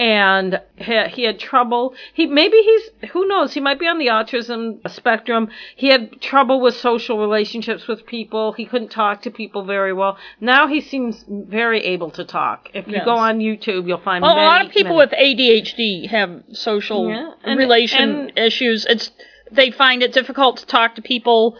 And 0.00 0.58
he, 0.76 0.98
he 1.08 1.22
had 1.24 1.38
trouble. 1.38 1.92
He 2.14 2.24
maybe 2.24 2.56
he's 2.56 3.10
who 3.10 3.28
knows. 3.28 3.52
He 3.52 3.60
might 3.60 3.78
be 3.78 3.86
on 3.86 3.98
the 3.98 4.06
autism 4.06 4.78
spectrum. 4.90 5.50
He 5.76 5.88
had 5.88 6.22
trouble 6.22 6.58
with 6.62 6.74
social 6.74 7.20
relationships 7.20 7.86
with 7.86 8.06
people. 8.06 8.52
He 8.54 8.64
couldn't 8.64 8.88
talk 8.88 9.20
to 9.22 9.30
people 9.30 9.62
very 9.66 9.92
well. 9.92 10.16
Now 10.40 10.66
he 10.68 10.80
seems 10.80 11.22
very 11.28 11.82
able 11.84 12.10
to 12.12 12.24
talk. 12.24 12.70
If 12.72 12.86
you 12.88 12.94
Yes. 12.94 13.04
go 13.04 13.16
on 13.16 13.40
YouTube, 13.40 13.86
you'll 13.86 13.98
find 13.98 14.22
Well, 14.22 14.36
many, 14.36 14.46
a 14.46 14.48
lot 14.48 14.64
of 14.64 14.72
people 14.72 14.96
many- 14.96 15.10
with 15.10 15.12
ADHD 15.12 16.06
have 16.08 16.44
social 16.52 17.10
Yeah, 17.10 17.32
and- 17.44 17.58
relation 17.58 18.30
and- 18.30 18.38
issues. 18.38 18.86
It's 18.86 19.10
they 19.52 19.70
find 19.70 20.02
it 20.02 20.14
difficult 20.14 20.56
to 20.58 20.66
talk 20.66 20.94
to 20.94 21.02
people, 21.02 21.58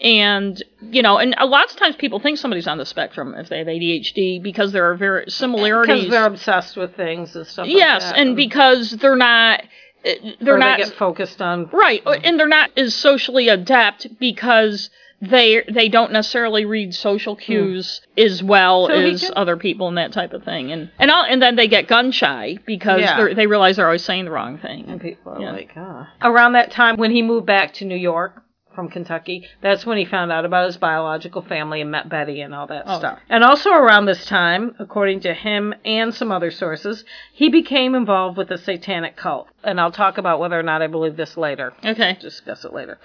and 0.00 0.62
you 0.80 1.02
know, 1.02 1.18
and 1.18 1.34
a 1.38 1.46
lot 1.46 1.70
of 1.70 1.76
times 1.76 1.96
people 1.96 2.20
think 2.20 2.38
somebody's 2.38 2.66
on 2.66 2.78
the 2.78 2.86
spectrum 2.86 3.34
if 3.36 3.48
they 3.48 3.58
have 3.58 3.66
ADHD 3.66 4.42
because 4.42 4.72
there 4.72 4.90
are 4.90 4.94
very 4.96 5.24
similarities. 5.28 5.94
because 6.04 6.10
they're 6.10 6.26
obsessed 6.26 6.76
with 6.76 6.96
things 6.96 7.36
and 7.36 7.46
stuff. 7.46 7.66
like 7.66 7.76
yes, 7.76 8.02
that. 8.04 8.18
and 8.18 8.34
because 8.36 8.92
they're 8.92 9.16
not, 9.16 9.60
uh, 10.04 10.10
they're 10.40 10.54
or 10.54 10.58
not 10.58 10.78
they 10.78 10.84
get 10.84 10.94
focused 10.94 11.42
on 11.42 11.68
right, 11.72 12.02
and 12.24 12.38
they're 12.40 12.48
not 12.48 12.70
as 12.78 12.94
socially 12.94 13.48
adept 13.48 14.06
because 14.18 14.88
they 15.22 15.62
they 15.70 15.90
don't 15.90 16.12
necessarily 16.12 16.64
read 16.64 16.94
social 16.94 17.36
cues 17.36 18.00
as 18.16 18.42
well 18.42 18.86
Hmm. 18.86 18.92
So 18.92 18.98
as 19.00 19.20
can- 19.24 19.32
other 19.36 19.56
people 19.58 19.86
and 19.88 19.98
that 19.98 20.12
type 20.12 20.32
of 20.32 20.44
thing, 20.44 20.72
and 20.72 20.90
and 20.98 21.10
all, 21.10 21.24
and 21.28 21.42
then 21.42 21.56
they 21.56 21.68
get 21.68 21.86
gun 21.88 22.10
shy 22.10 22.56
because 22.64 23.02
Yeah. 23.02 23.34
they 23.34 23.46
realize 23.46 23.76
they're 23.76 23.84
always 23.84 24.02
saying 24.04 24.24
the 24.24 24.30
wrong 24.30 24.56
thing. 24.56 24.86
And 24.88 24.98
people 24.98 25.32
are 25.32 25.40
Yeah. 25.42 25.52
like, 25.52 25.72
ah. 25.76 26.08
Around 26.22 26.52
that 26.54 26.70
time 26.70 26.96
when 26.96 27.10
he 27.10 27.20
moved 27.20 27.44
back 27.44 27.74
to 27.74 27.84
New 27.84 27.96
York 27.98 28.42
from 28.74 28.88
Kentucky, 28.88 29.46
that's 29.60 29.84
when 29.84 29.98
he 29.98 30.04
found 30.04 30.30
out 30.30 30.44
about 30.44 30.66
his 30.66 30.76
biological 30.76 31.42
family 31.42 31.80
and 31.80 31.90
met 31.90 32.08
Betty 32.08 32.40
and 32.40 32.54
all 32.54 32.66
that 32.68 32.84
Oh. 32.86 32.98
stuff. 32.98 33.18
And 33.28 33.42
also 33.44 33.70
around 33.70 34.06
this 34.06 34.24
time, 34.26 34.74
according 34.78 35.20
to 35.20 35.34
him 35.34 35.74
and 35.84 36.14
some 36.14 36.30
other 36.30 36.50
sources, 36.50 37.04
he 37.32 37.48
became 37.48 37.94
involved 37.94 38.36
with 38.38 38.48
the 38.48 38.58
satanic 38.58 39.16
cult. 39.16 39.48
And 39.64 39.80
I'll 39.80 39.90
talk 39.92 40.18
about 40.18 40.38
whether 40.40 40.58
or 40.58 40.62
not 40.62 40.82
I 40.82 40.86
believe 40.86 41.16
this 41.16 41.36
later. 41.36 41.72
Okay, 41.84 42.16
Discuss 42.20 42.64
it 42.64 42.72
later. 42.72 42.98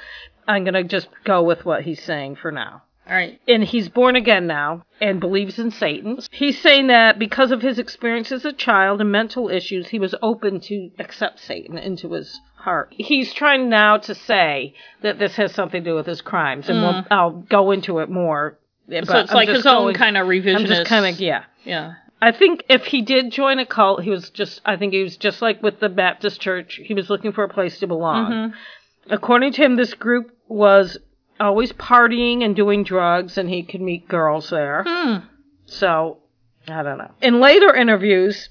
I'm 0.48 0.64
going 0.64 0.76
to 0.76 0.84
just 0.84 1.08
go 1.24 1.42
with 1.42 1.66
what 1.66 1.82
he's 1.84 2.04
saying 2.04 2.36
for 2.36 2.52
now 2.52 2.84
all 3.08 3.16
right. 3.16 3.40
and 3.48 3.64
he's 3.64 3.90
born 3.90 4.16
again 4.16 4.46
now 4.48 4.84
and 5.02 5.20
believes 5.20 5.58
in 5.60 5.72
Satan. 5.72 6.20
He's 6.32 6.60
saying 6.62 6.88
that 6.88 7.18
because 7.20 7.52
of 7.52 7.62
his 7.64 7.80
experience 7.80 8.32
as 8.32 8.46
a 8.46 8.54
child 8.54 9.02
and 9.02 9.12
mental 9.12 9.50
issues, 9.50 9.88
he 9.90 9.98
was 10.00 10.14
open 10.22 10.60
to 10.62 10.92
accept 11.00 11.40
Satan 11.40 11.78
into 11.80 12.12
his 12.12 12.40
He's 12.92 13.34
trying 13.34 13.70
now 13.70 13.98
to 13.98 14.16
say 14.16 14.74
that 15.02 15.20
this 15.20 15.36
has 15.36 15.54
something 15.54 15.84
to 15.84 15.90
do 15.92 15.96
with 15.96 16.06
his 16.06 16.22
crimes, 16.22 16.70
and 16.70 16.82
we'll, 16.82 17.06
I'll 17.12 17.32
go 17.32 17.72
into 17.72 18.00
it 18.00 18.10
more. 18.10 18.58
Mm. 18.90 19.06
so 19.06 19.18
it's 19.20 19.34
like 19.34 19.50
his 19.50 19.66
own 19.66 19.94
kind 19.94 20.18
of 20.18 20.28
revisionist. 20.28 20.60
I'm 20.60 20.66
just 20.66 20.86
kind 20.86 21.06
of 21.06 21.20
yeah. 21.20 21.44
yeah. 21.64 21.94
I 22.22 22.32
think 22.32 22.64
if 22.70 22.86
he 22.86 23.02
did 23.02 23.32
join 23.32 23.60
a 23.60 23.66
cult, 23.66 24.04
he 24.04 24.10
was 24.10 24.30
just. 24.30 24.62
I 24.66 24.78
think 24.78 24.94
he 24.94 25.04
was 25.04 25.18
just 25.18 25.42
like 25.42 25.62
with 25.62 25.80
the 25.80 25.90
Baptist 25.90 26.42
church. 26.42 26.80
He 26.84 26.94
was 26.94 27.10
looking 27.10 27.32
for 27.32 27.44
a 27.44 27.50
place 27.50 27.80
to 27.80 27.88
belong. 27.88 28.32
Mm-hmm. 28.32 29.14
According 29.14 29.54
to 29.54 29.64
him, 29.64 29.76
this 29.76 29.94
group 29.94 30.36
was 30.48 30.98
always 31.40 31.72
partying 31.74 32.44
and 32.44 32.56
doing 32.56 32.84
drugs, 32.84 33.38
and 33.38 33.50
he 33.50 33.64
could 33.64 33.82
meet 33.82 34.08
girls 34.08 34.50
there. 34.50 34.84
Hmm. 34.88 35.18
So, 35.66 36.20
I 36.68 36.84
don't 36.84 36.98
know. 36.98 37.12
In 37.22 37.40
later 37.40 37.76
interviews, 37.76 38.50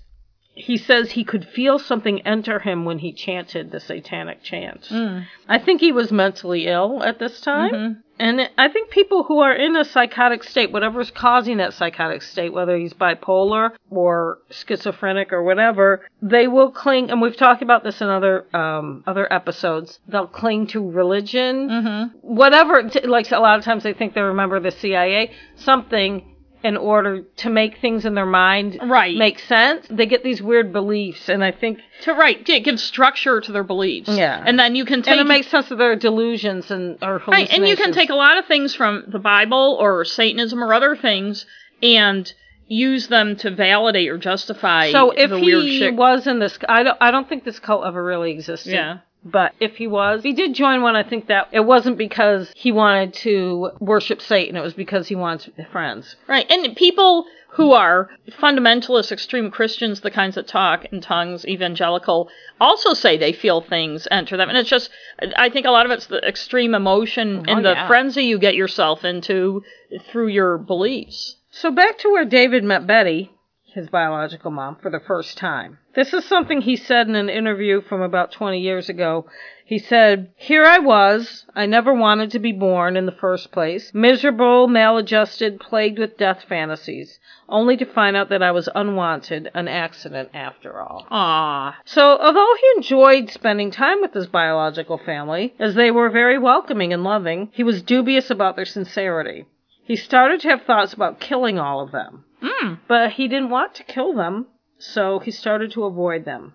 he 0.56 0.76
says 0.76 1.10
he 1.10 1.24
could 1.24 1.44
feel 1.48 1.78
something 1.78 2.20
enter 2.22 2.60
him 2.60 2.84
when 2.84 2.98
he 3.00 3.12
chanted 3.12 3.70
the 3.72 3.80
satanic 3.80 4.42
chant. 4.42 4.82
Mm. 4.90 5.26
I 5.48 5.58
think 5.58 5.80
he 5.80 5.90
was 5.92 6.12
mentally 6.12 6.66
ill 6.66 7.02
at 7.02 7.18
this 7.18 7.40
time. 7.40 7.72
Mhm. 7.72 7.96
And 8.20 8.48
I 8.56 8.68
think 8.68 8.90
people 8.90 9.24
who 9.24 9.40
are 9.40 9.52
in 9.52 9.74
a 9.74 9.84
psychotic 9.84 10.44
state, 10.44 10.70
whatever's 10.70 11.10
causing 11.10 11.56
that 11.56 11.72
psychotic 11.74 12.22
state, 12.22 12.52
whether 12.52 12.76
he's 12.76 12.94
bipolar 12.94 13.72
or 13.90 14.38
schizophrenic 14.50 15.32
or 15.32 15.42
whatever, 15.42 16.06
they 16.22 16.46
will 16.46 16.70
cling. 16.70 17.10
And 17.10 17.20
we've 17.20 17.36
talked 17.36 17.60
about 17.62 17.82
this 17.82 18.00
in 18.00 18.08
other 18.08 18.46
um, 18.54 19.02
other 19.08 19.26
episodes. 19.32 19.98
They'll 20.06 20.28
cling 20.28 20.68
to 20.68 20.88
religion, 20.88 21.68
Mm-hmm. 21.68 22.18
whatever. 22.20 22.88
t- 22.88 23.00
Like 23.04 23.32
a 23.32 23.40
lot 23.40 23.58
of 23.58 23.64
times, 23.64 23.82
they 23.82 23.92
think 23.92 24.14
they 24.14 24.20
remember 24.20 24.60
the 24.60 24.70
CIA, 24.70 25.32
something 25.56 26.33
in 26.64 26.78
order 26.78 27.20
to 27.36 27.50
make 27.50 27.76
things 27.78 28.06
in 28.06 28.14
their 28.14 28.24
mind 28.26 28.78
Right. 28.82 29.14
make 29.16 29.38
sense. 29.38 29.86
They 29.90 30.06
get 30.06 30.24
these 30.24 30.40
weird 30.40 30.72
beliefs, 30.72 31.28
and 31.28 31.44
I 31.44 31.52
think 31.52 31.78
To 32.04 32.14
right, 32.14 32.42
give 32.44 32.80
structure 32.80 33.40
to 33.42 33.52
their 33.52 33.62
beliefs. 33.62 34.08
Yeah. 34.08 34.42
And 34.44 34.58
then 34.58 34.74
you 34.74 34.86
can 34.86 35.02
take 35.02 35.12
and 35.12 35.20
it 35.20 35.26
makes 35.26 35.46
sense 35.48 35.70
of 35.70 35.76
their 35.76 35.94
delusions 35.94 36.70
and 36.70 36.96
or 37.02 37.18
hallucinations. 37.18 37.50
right, 37.50 37.58
and 37.58 37.68
you 37.68 37.76
can 37.76 37.92
take 37.92 38.08
a 38.08 38.14
lot 38.14 38.38
of 38.38 38.46
things 38.46 38.74
from 38.74 39.04
the 39.06 39.18
Bible 39.18 39.76
or 39.78 40.04
Satanism 40.06 40.64
or 40.64 40.72
other 40.72 40.96
things 40.96 41.44
and 41.82 42.32
use 42.66 43.08
them 43.08 43.36
to 43.36 43.50
validate 43.50 44.08
or 44.08 44.16
justify 44.16 44.90
So 44.90 45.10
if 45.10 45.30
he 45.30 45.90
was 45.90 46.26
in 46.26 46.38
this, 46.38 46.58
I 46.66 46.82
don't, 46.82 46.96
I 46.98 47.10
don't 47.10 47.28
think 47.28 47.44
this 47.44 47.58
cult 47.58 47.84
ever 47.84 48.02
really 48.02 48.30
existed. 48.32 48.72
Yeah. 48.72 48.98
But 49.24 49.54
if 49.58 49.76
he 49.76 49.86
was, 49.86 50.22
he 50.22 50.34
did 50.34 50.54
join 50.54 50.82
one. 50.82 50.96
I 50.96 51.02
think 51.02 51.28
that 51.28 51.48
it 51.50 51.60
wasn't 51.60 51.96
because 51.96 52.52
he 52.54 52.72
wanted 52.72 53.14
to 53.14 53.70
worship 53.80 54.20
Satan. 54.20 54.56
It 54.56 54.62
was 54.62 54.74
because 54.74 55.08
he 55.08 55.14
wanted 55.14 55.54
friends. 55.72 56.16
Right, 56.28 56.50
and 56.50 56.76
people 56.76 57.24
who 57.54 57.72
are 57.72 58.10
fundamentalist, 58.30 59.12
extreme 59.12 59.50
Christians, 59.50 60.00
the 60.00 60.10
kinds 60.10 60.34
that 60.34 60.48
talk 60.48 60.84
in 60.86 61.00
tongues, 61.00 61.46
evangelical, 61.46 62.28
also 62.60 62.94
say 62.94 63.16
they 63.16 63.32
feel 63.32 63.60
things 63.60 64.08
enter 64.10 64.36
them. 64.36 64.48
And 64.48 64.58
it's 64.58 64.68
just, 64.68 64.90
I 65.36 65.48
think 65.48 65.64
a 65.64 65.70
lot 65.70 65.86
of 65.86 65.92
it's 65.92 66.06
the 66.06 66.18
extreme 66.26 66.74
emotion 66.74 67.44
Oh, 67.48 67.52
and 67.52 67.64
the 67.64 67.70
yeah. 67.70 67.86
frenzy 67.86 68.24
you 68.24 68.38
get 68.38 68.56
yourself 68.56 69.04
into 69.04 69.62
through 70.10 70.28
your 70.28 70.58
beliefs. 70.58 71.36
So 71.50 71.70
back 71.70 71.98
to 71.98 72.08
where 72.10 72.24
David 72.24 72.64
met 72.64 72.88
Betty, 72.88 73.30
his 73.74 73.88
biological 73.88 74.50
mom, 74.50 74.76
for 74.80 74.90
the 74.90 75.00
first 75.00 75.36
time. 75.36 75.78
This 75.94 76.12
is 76.12 76.24
something 76.24 76.60
he 76.60 76.76
said 76.76 77.08
in 77.08 77.14
an 77.14 77.28
interview 77.28 77.80
from 77.80 78.00
about 78.02 78.32
20 78.32 78.58
years 78.60 78.88
ago. 78.88 79.26
He 79.66 79.78
said, 79.78 80.32
Here 80.36 80.64
I 80.64 80.78
was. 80.78 81.46
I 81.54 81.66
never 81.66 81.92
wanted 81.94 82.30
to 82.32 82.38
be 82.38 82.52
born 82.52 82.96
in 82.96 83.06
the 83.06 83.12
first 83.12 83.52
place. 83.52 83.92
Miserable, 83.94 84.68
maladjusted, 84.68 85.60
plagued 85.60 85.98
with 85.98 86.18
death 86.18 86.44
fantasies. 86.48 87.18
Only 87.48 87.76
to 87.78 87.84
find 87.84 88.16
out 88.16 88.28
that 88.30 88.42
I 88.42 88.50
was 88.50 88.68
unwanted, 88.74 89.50
an 89.54 89.68
accident 89.68 90.30
after 90.34 90.80
all. 90.80 91.06
Ah, 91.10 91.78
So, 91.84 92.18
although 92.18 92.54
he 92.60 92.72
enjoyed 92.76 93.30
spending 93.30 93.70
time 93.70 94.00
with 94.00 94.14
his 94.14 94.26
biological 94.26 94.98
family, 94.98 95.54
as 95.58 95.74
they 95.74 95.90
were 95.90 96.10
very 96.10 96.38
welcoming 96.38 96.92
and 96.92 97.04
loving, 97.04 97.50
he 97.52 97.62
was 97.62 97.82
dubious 97.82 98.30
about 98.30 98.56
their 98.56 98.64
sincerity. 98.64 99.46
He 99.86 99.96
started 99.96 100.40
to 100.40 100.48
have 100.48 100.62
thoughts 100.62 100.94
about 100.94 101.20
killing 101.20 101.58
all 101.58 101.80
of 101.80 101.92
them. 101.92 102.24
Mm, 102.44 102.78
But 102.86 103.12
he 103.12 103.28
didn't 103.28 103.50
want 103.50 103.74
to 103.76 103.82
kill 103.84 104.12
them, 104.12 104.46
so 104.78 105.18
he 105.18 105.30
started 105.30 105.72
to 105.72 105.84
avoid 105.84 106.24
them. 106.24 106.54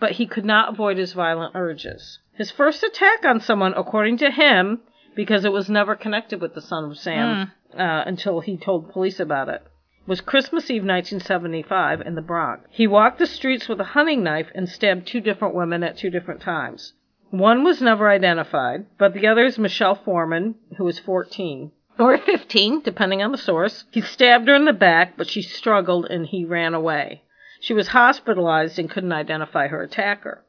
But 0.00 0.12
he 0.12 0.26
could 0.26 0.44
not 0.44 0.70
avoid 0.70 0.96
his 0.96 1.12
violent 1.12 1.54
urges. 1.54 2.18
His 2.32 2.50
first 2.50 2.82
attack 2.82 3.24
on 3.24 3.40
someone, 3.40 3.74
according 3.76 4.18
to 4.18 4.30
him, 4.30 4.80
because 5.14 5.44
it 5.44 5.52
was 5.52 5.68
never 5.68 5.94
connected 5.94 6.40
with 6.40 6.54
the 6.54 6.60
son 6.60 6.84
of 6.84 6.98
Sam 6.98 7.52
uh, 7.74 8.02
until 8.06 8.40
he 8.40 8.56
told 8.56 8.90
police 8.90 9.20
about 9.20 9.48
it, 9.48 9.62
was 10.06 10.20
Christmas 10.20 10.70
Eve 10.70 10.82
1975 10.82 12.00
in 12.00 12.14
the 12.14 12.22
Bronx. 12.22 12.64
He 12.70 12.86
walked 12.86 13.18
the 13.18 13.26
streets 13.26 13.68
with 13.68 13.80
a 13.80 13.92
hunting 13.92 14.22
knife 14.22 14.48
and 14.54 14.68
stabbed 14.68 15.06
two 15.06 15.20
different 15.20 15.54
women 15.54 15.82
at 15.82 15.98
two 15.98 16.10
different 16.10 16.40
times. 16.40 16.94
One 17.30 17.62
was 17.62 17.82
never 17.82 18.08
identified, 18.08 18.86
but 18.96 19.12
the 19.12 19.26
other 19.26 19.44
is 19.44 19.58
Michelle 19.58 19.96
Foreman, 19.96 20.54
who 20.78 20.84
was 20.84 20.98
14 20.98 21.72
or 21.98 22.18
15, 22.18 22.82
depending 22.82 23.22
on 23.22 23.32
the 23.32 23.38
source. 23.38 23.84
He 23.90 24.00
stabbed 24.00 24.48
her 24.48 24.54
in 24.54 24.64
the 24.64 24.72
back, 24.72 25.16
but 25.16 25.28
she 25.28 25.42
struggled 25.42 26.06
and 26.06 26.26
he 26.26 26.44
ran 26.44 26.74
away. 26.74 27.22
She 27.60 27.74
was 27.74 27.88
hospitalized 27.88 28.78
and 28.78 28.90
couldn't 28.90 29.12
identify 29.12 29.68
her 29.68 29.82
attacker. 29.82 30.44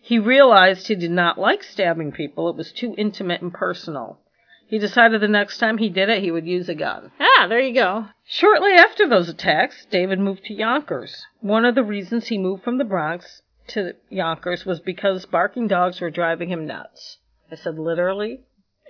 He 0.00 0.18
realized 0.18 0.86
he 0.86 0.94
did 0.94 1.10
not 1.10 1.38
like 1.38 1.62
stabbing 1.62 2.12
people, 2.12 2.48
it 2.48 2.56
was 2.56 2.72
too 2.72 2.94
intimate 2.96 3.42
and 3.42 3.52
personal. 3.52 4.20
He 4.66 4.78
decided 4.78 5.20
the 5.20 5.28
next 5.28 5.58
time 5.58 5.78
he 5.78 5.88
did 5.88 6.08
it, 6.08 6.22
he 6.22 6.30
would 6.30 6.46
use 6.46 6.68
a 6.68 6.74
gun. 6.74 7.10
ah, 7.20 7.46
there 7.48 7.60
you 7.60 7.74
go. 7.74 8.06
Shortly 8.24 8.72
after 8.72 9.08
those 9.08 9.28
attacks, 9.28 9.86
David 9.90 10.18
moved 10.18 10.44
to 10.44 10.54
Yonkers. 10.54 11.26
One 11.40 11.64
of 11.64 11.74
the 11.74 11.84
reasons 11.84 12.26
he 12.28 12.38
moved 12.38 12.62
from 12.64 12.78
the 12.78 12.84
Bronx 12.84 13.42
to 13.68 13.94
Yonkers 14.10 14.64
was 14.64 14.80
because 14.80 15.26
barking 15.26 15.68
dogs 15.68 16.00
were 16.00 16.10
driving 16.10 16.50
him 16.50 16.66
nuts. 16.66 17.18
I 17.50 17.56
said 17.56 17.78
literally. 17.78 18.40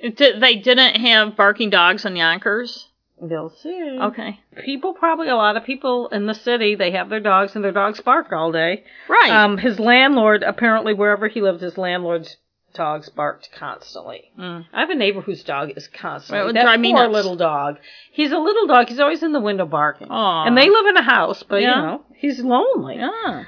It 0.04 0.16
di- 0.16 0.38
they 0.38 0.56
didn't 0.56 0.96
have 1.00 1.34
barking 1.34 1.70
dogs 1.70 2.04
in 2.04 2.14
Yonkers. 2.16 2.88
They'll 3.22 3.48
see. 3.48 3.98
Okay, 4.02 4.40
people 4.64 4.92
probably 4.92 5.28
a 5.28 5.36
lot 5.36 5.56
of 5.56 5.64
people 5.64 6.08
in 6.08 6.26
the 6.26 6.34
city 6.34 6.74
they 6.74 6.90
have 6.90 7.08
their 7.08 7.20
dogs 7.20 7.54
and 7.54 7.64
their 7.64 7.72
dogs 7.72 8.00
bark 8.00 8.32
all 8.32 8.52
day 8.52 8.84
right. 9.08 9.30
um 9.30 9.56
his 9.56 9.78
landlord 9.80 10.42
apparently 10.42 10.92
wherever 10.92 11.28
he 11.28 11.40
lived 11.40 11.60
his 11.62 11.78
landlord's 11.78 12.36
dogs 12.74 13.08
barked 13.08 13.48
constantly 13.56 14.32
Mm. 14.38 14.66
i 14.74 14.80
have 14.80 14.90
a 14.90 14.94
neighbor 14.96 15.20
whose 15.20 15.44
dog 15.44 15.70
is 15.76 15.86
constantly 15.88 16.44
would 16.46 16.56
that 16.56 16.64
poor 16.82 17.08
little 17.08 17.36
dog 17.36 17.76
he's 18.12 18.32
a 18.32 18.38
little 18.38 18.66
dog 18.66 18.88
he's 18.88 18.98
always 19.00 19.22
in 19.22 19.32
the 19.32 19.40
window 19.40 19.64
barking 19.64 20.08
Aw. 20.10 20.44
and 20.46 20.58
they 20.58 20.68
live 20.68 20.86
in 20.86 20.96
a 20.96 21.02
house 21.02 21.44
but 21.48 21.62
Yeah. 21.62 21.76
you 21.76 21.82
know 21.86 22.04
he's 22.16 22.40
lonely 22.40 22.98
Ah, 23.00 23.46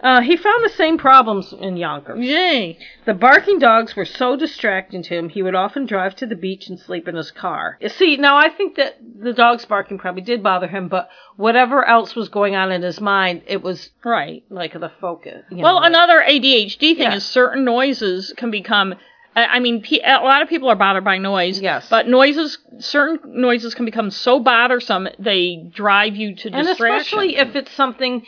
uh, 0.00 0.20
he 0.20 0.36
found 0.36 0.64
the 0.64 0.68
same 0.70 0.96
problems 0.98 1.52
in 1.52 1.76
yonkers 1.76 2.24
yay. 2.24 2.78
the 3.04 3.14
barking 3.14 3.58
dogs 3.58 3.96
were 3.96 4.04
so 4.04 4.36
distracting 4.36 5.02
to 5.02 5.16
him, 5.16 5.28
he 5.28 5.42
would 5.42 5.54
often 5.54 5.86
drive 5.86 6.14
to 6.16 6.26
the 6.26 6.36
beach 6.36 6.68
and 6.68 6.78
sleep 6.78 7.08
in 7.08 7.16
his 7.16 7.30
car. 7.30 7.78
See, 7.88 8.16
now 8.16 8.36
I 8.36 8.48
think 8.48 8.76
that 8.76 8.96
the 9.20 9.32
dogs 9.32 9.64
barking 9.64 9.98
probably 9.98 10.22
did 10.22 10.42
bother 10.42 10.68
him, 10.68 10.88
but 10.88 11.08
whatever 11.36 11.84
else 11.84 12.14
was 12.14 12.28
going 12.28 12.54
on 12.54 12.70
in 12.72 12.82
his 12.82 13.00
mind, 13.00 13.42
it 13.46 13.62
was 13.62 13.90
Right. 14.04 14.42
like 14.50 14.72
the 14.78 14.90
focus. 15.00 15.44
you 15.50 15.58
Well, 15.58 15.74
know, 15.74 15.80
like- 15.80 15.88
another 15.90 16.22
ADHD 16.22 16.94
thing 16.94 17.10
Yeah. 17.10 17.14
is 17.16 17.24
certain 17.24 17.64
noises 17.64 18.32
can 18.36 18.50
become. 18.50 18.94
I 19.36 19.60
mean, 19.60 19.84
a 20.04 20.14
lot 20.24 20.42
of 20.42 20.48
people 20.48 20.68
are 20.68 20.74
bothered 20.74 21.04
by 21.04 21.18
noise. 21.18 21.60
Yes. 21.60 21.88
But 21.88 22.08
noises, 22.08 22.58
certain 22.80 23.20
noises 23.40 23.72
can 23.72 23.84
become 23.84 24.10
so 24.10 24.40
bothersome 24.40 25.08
they 25.18 25.64
drive 25.72 26.16
you 26.16 26.34
to 26.34 26.48
and 26.50 26.66
distraction. 26.66 26.96
especially 26.96 27.36
if 27.36 27.54
it's 27.54 27.70
something 27.70 28.26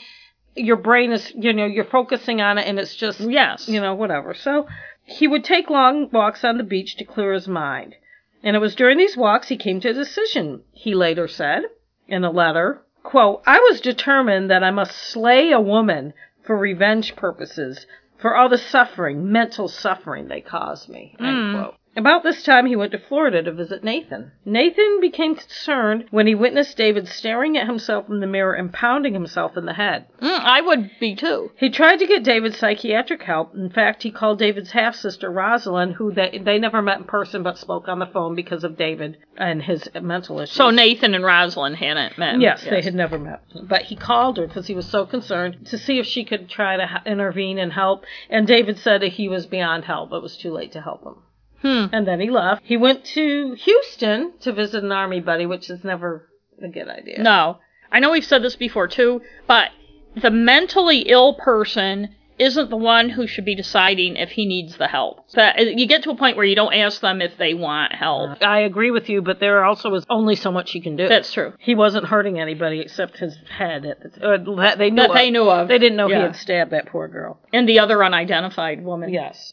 your 0.60 0.76
brain 0.76 1.12
is, 1.12 1.32
you 1.34 1.52
know, 1.52 1.66
you're 1.66 1.84
focusing 1.84 2.40
on 2.40 2.58
it 2.58 2.66
and 2.66 2.78
it's 2.78 2.94
just, 2.94 3.20
yes, 3.20 3.68
you 3.68 3.80
know, 3.80 3.94
whatever. 3.94 4.34
So 4.34 4.66
he 5.04 5.26
would 5.26 5.44
take 5.44 5.70
long 5.70 6.10
walks 6.10 6.44
on 6.44 6.58
the 6.58 6.64
beach 6.64 6.96
to 6.96 7.04
clear 7.04 7.32
his 7.32 7.48
mind. 7.48 7.94
And 8.42 8.56
it 8.56 8.60
was 8.60 8.74
during 8.74 8.98
these 8.98 9.16
walks 9.16 9.48
he 9.48 9.56
came 9.56 9.80
to 9.80 9.90
a 9.90 9.94
decision, 9.94 10.62
he 10.72 10.94
later 10.94 11.28
said 11.28 11.62
in 12.08 12.24
a 12.24 12.30
letter. 12.30 12.82
Quote, 13.02 13.42
I 13.46 13.58
was 13.58 13.80
determined 13.80 14.50
that 14.50 14.62
I 14.62 14.70
must 14.70 14.92
slay 14.94 15.52
a 15.52 15.60
woman 15.60 16.12
for 16.44 16.56
revenge 16.56 17.16
purposes, 17.16 17.86
for 18.18 18.36
all 18.36 18.48
the 18.48 18.58
suffering, 18.58 19.30
mental 19.32 19.68
suffering 19.68 20.28
they 20.28 20.40
caused 20.40 20.88
me. 20.88 21.16
End 21.18 21.28
Mm. 21.28 21.54
quote. 21.54 21.74
About 21.96 22.22
this 22.22 22.44
time, 22.44 22.66
he 22.66 22.76
went 22.76 22.92
to 22.92 22.98
Florida 22.98 23.42
to 23.42 23.52
visit 23.52 23.82
Nathan. 23.82 24.30
Nathan 24.44 25.00
became 25.00 25.34
concerned 25.34 26.04
when 26.10 26.28
he 26.28 26.36
witnessed 26.36 26.76
David 26.76 27.08
staring 27.08 27.58
at 27.58 27.66
himself 27.66 28.08
in 28.08 28.20
the 28.20 28.28
mirror 28.28 28.54
and 28.54 28.72
pounding 28.72 29.12
himself 29.12 29.56
in 29.56 29.66
the 29.66 29.72
head. 29.72 30.06
Mm, 30.22 30.40
I 30.40 30.60
would 30.60 30.90
be 31.00 31.16
too. 31.16 31.50
He 31.56 31.68
tried 31.68 31.96
to 31.96 32.06
get 32.06 32.22
David 32.22 32.54
psychiatric 32.54 33.22
help. 33.24 33.56
In 33.56 33.70
fact, 33.70 34.04
he 34.04 34.12
called 34.12 34.38
David's 34.38 34.70
half 34.70 34.94
sister 34.94 35.30
Rosalind, 35.30 35.94
who 35.94 36.12
they, 36.12 36.40
they 36.44 36.58
never 36.58 36.80
met 36.80 36.98
in 36.98 37.04
person 37.04 37.42
but 37.42 37.58
spoke 37.58 37.88
on 37.88 37.98
the 37.98 38.06
phone 38.06 38.36
because 38.36 38.62
of 38.62 38.76
David 38.76 39.16
and 39.36 39.60
his 39.60 39.88
mental 40.00 40.38
issues. 40.38 40.54
So 40.56 40.70
Nathan 40.70 41.14
and 41.14 41.24
Rosalind 41.24 41.76
hadn't 41.76 42.16
met. 42.16 42.40
Yes, 42.40 42.62
they 42.62 42.82
had 42.82 42.94
never 42.94 43.18
met. 43.18 43.42
But 43.64 43.82
he 43.82 43.96
called 43.96 44.36
her 44.36 44.46
because 44.46 44.68
he 44.68 44.74
was 44.74 44.86
so 44.86 45.06
concerned 45.06 45.66
to 45.66 45.76
see 45.76 45.98
if 45.98 46.06
she 46.06 46.24
could 46.24 46.48
try 46.48 46.76
to 46.76 47.02
intervene 47.04 47.58
and 47.58 47.72
help. 47.72 48.04
And 48.28 48.46
David 48.46 48.78
said 48.78 49.02
that 49.02 49.14
he 49.14 49.28
was 49.28 49.46
beyond 49.46 49.86
help. 49.86 50.12
It 50.12 50.22
was 50.22 50.36
too 50.36 50.52
late 50.52 50.70
to 50.72 50.80
help 50.82 51.02
him. 51.04 51.16
Hmm. 51.62 51.86
And 51.92 52.06
then 52.06 52.20
he 52.20 52.30
left. 52.30 52.62
He 52.64 52.76
went 52.76 53.04
to 53.16 53.54
Houston 53.54 54.32
to 54.40 54.52
visit 54.52 54.82
an 54.82 54.92
army 54.92 55.20
buddy, 55.20 55.46
which 55.46 55.68
is 55.70 55.84
never 55.84 56.28
a 56.62 56.68
good 56.68 56.88
idea. 56.88 57.22
No, 57.22 57.58
I 57.92 58.00
know 58.00 58.10
we've 58.10 58.24
said 58.24 58.42
this 58.42 58.56
before 58.56 58.88
too, 58.88 59.20
but 59.46 59.70
the 60.20 60.30
mentally 60.30 61.00
ill 61.00 61.34
person 61.34 62.14
isn't 62.38 62.70
the 62.70 62.76
one 62.76 63.10
who 63.10 63.26
should 63.26 63.44
be 63.44 63.54
deciding 63.54 64.16
if 64.16 64.30
he 64.30 64.46
needs 64.46 64.78
the 64.78 64.88
help. 64.88 65.24
So 65.26 65.46
you 65.58 65.86
get 65.86 66.04
to 66.04 66.10
a 66.10 66.16
point 66.16 66.38
where 66.38 66.46
you 66.46 66.56
don't 66.56 66.72
ask 66.72 67.02
them 67.02 67.20
if 67.20 67.36
they 67.36 67.52
want 67.52 67.92
help. 67.94 68.42
I 68.42 68.60
agree 68.60 68.90
with 68.90 69.10
you, 69.10 69.20
but 69.20 69.40
there 69.40 69.62
also 69.62 69.94
is 69.94 70.06
only 70.08 70.36
so 70.36 70.50
much 70.50 70.70
he 70.70 70.80
can 70.80 70.96
do. 70.96 71.06
That's 71.06 71.30
true. 71.34 71.52
He 71.58 71.74
wasn't 71.74 72.06
hurting 72.06 72.40
anybody 72.40 72.80
except 72.80 73.18
his 73.18 73.36
head. 73.50 73.84
At 73.84 74.00
the, 74.00 74.74
they 74.78 74.88
knew 74.88 74.96
That 75.02 75.10
of. 75.10 75.16
they 75.16 75.30
knew 75.30 75.50
of. 75.50 75.68
They 75.68 75.78
didn't 75.78 75.96
know 75.96 76.08
he 76.08 76.14
had 76.14 76.34
stabbed 76.34 76.70
that 76.70 76.86
poor 76.86 77.08
girl. 77.08 77.38
And 77.52 77.68
the 77.68 77.78
other 77.80 78.02
unidentified 78.02 78.82
woman. 78.82 79.12
Yes. 79.12 79.52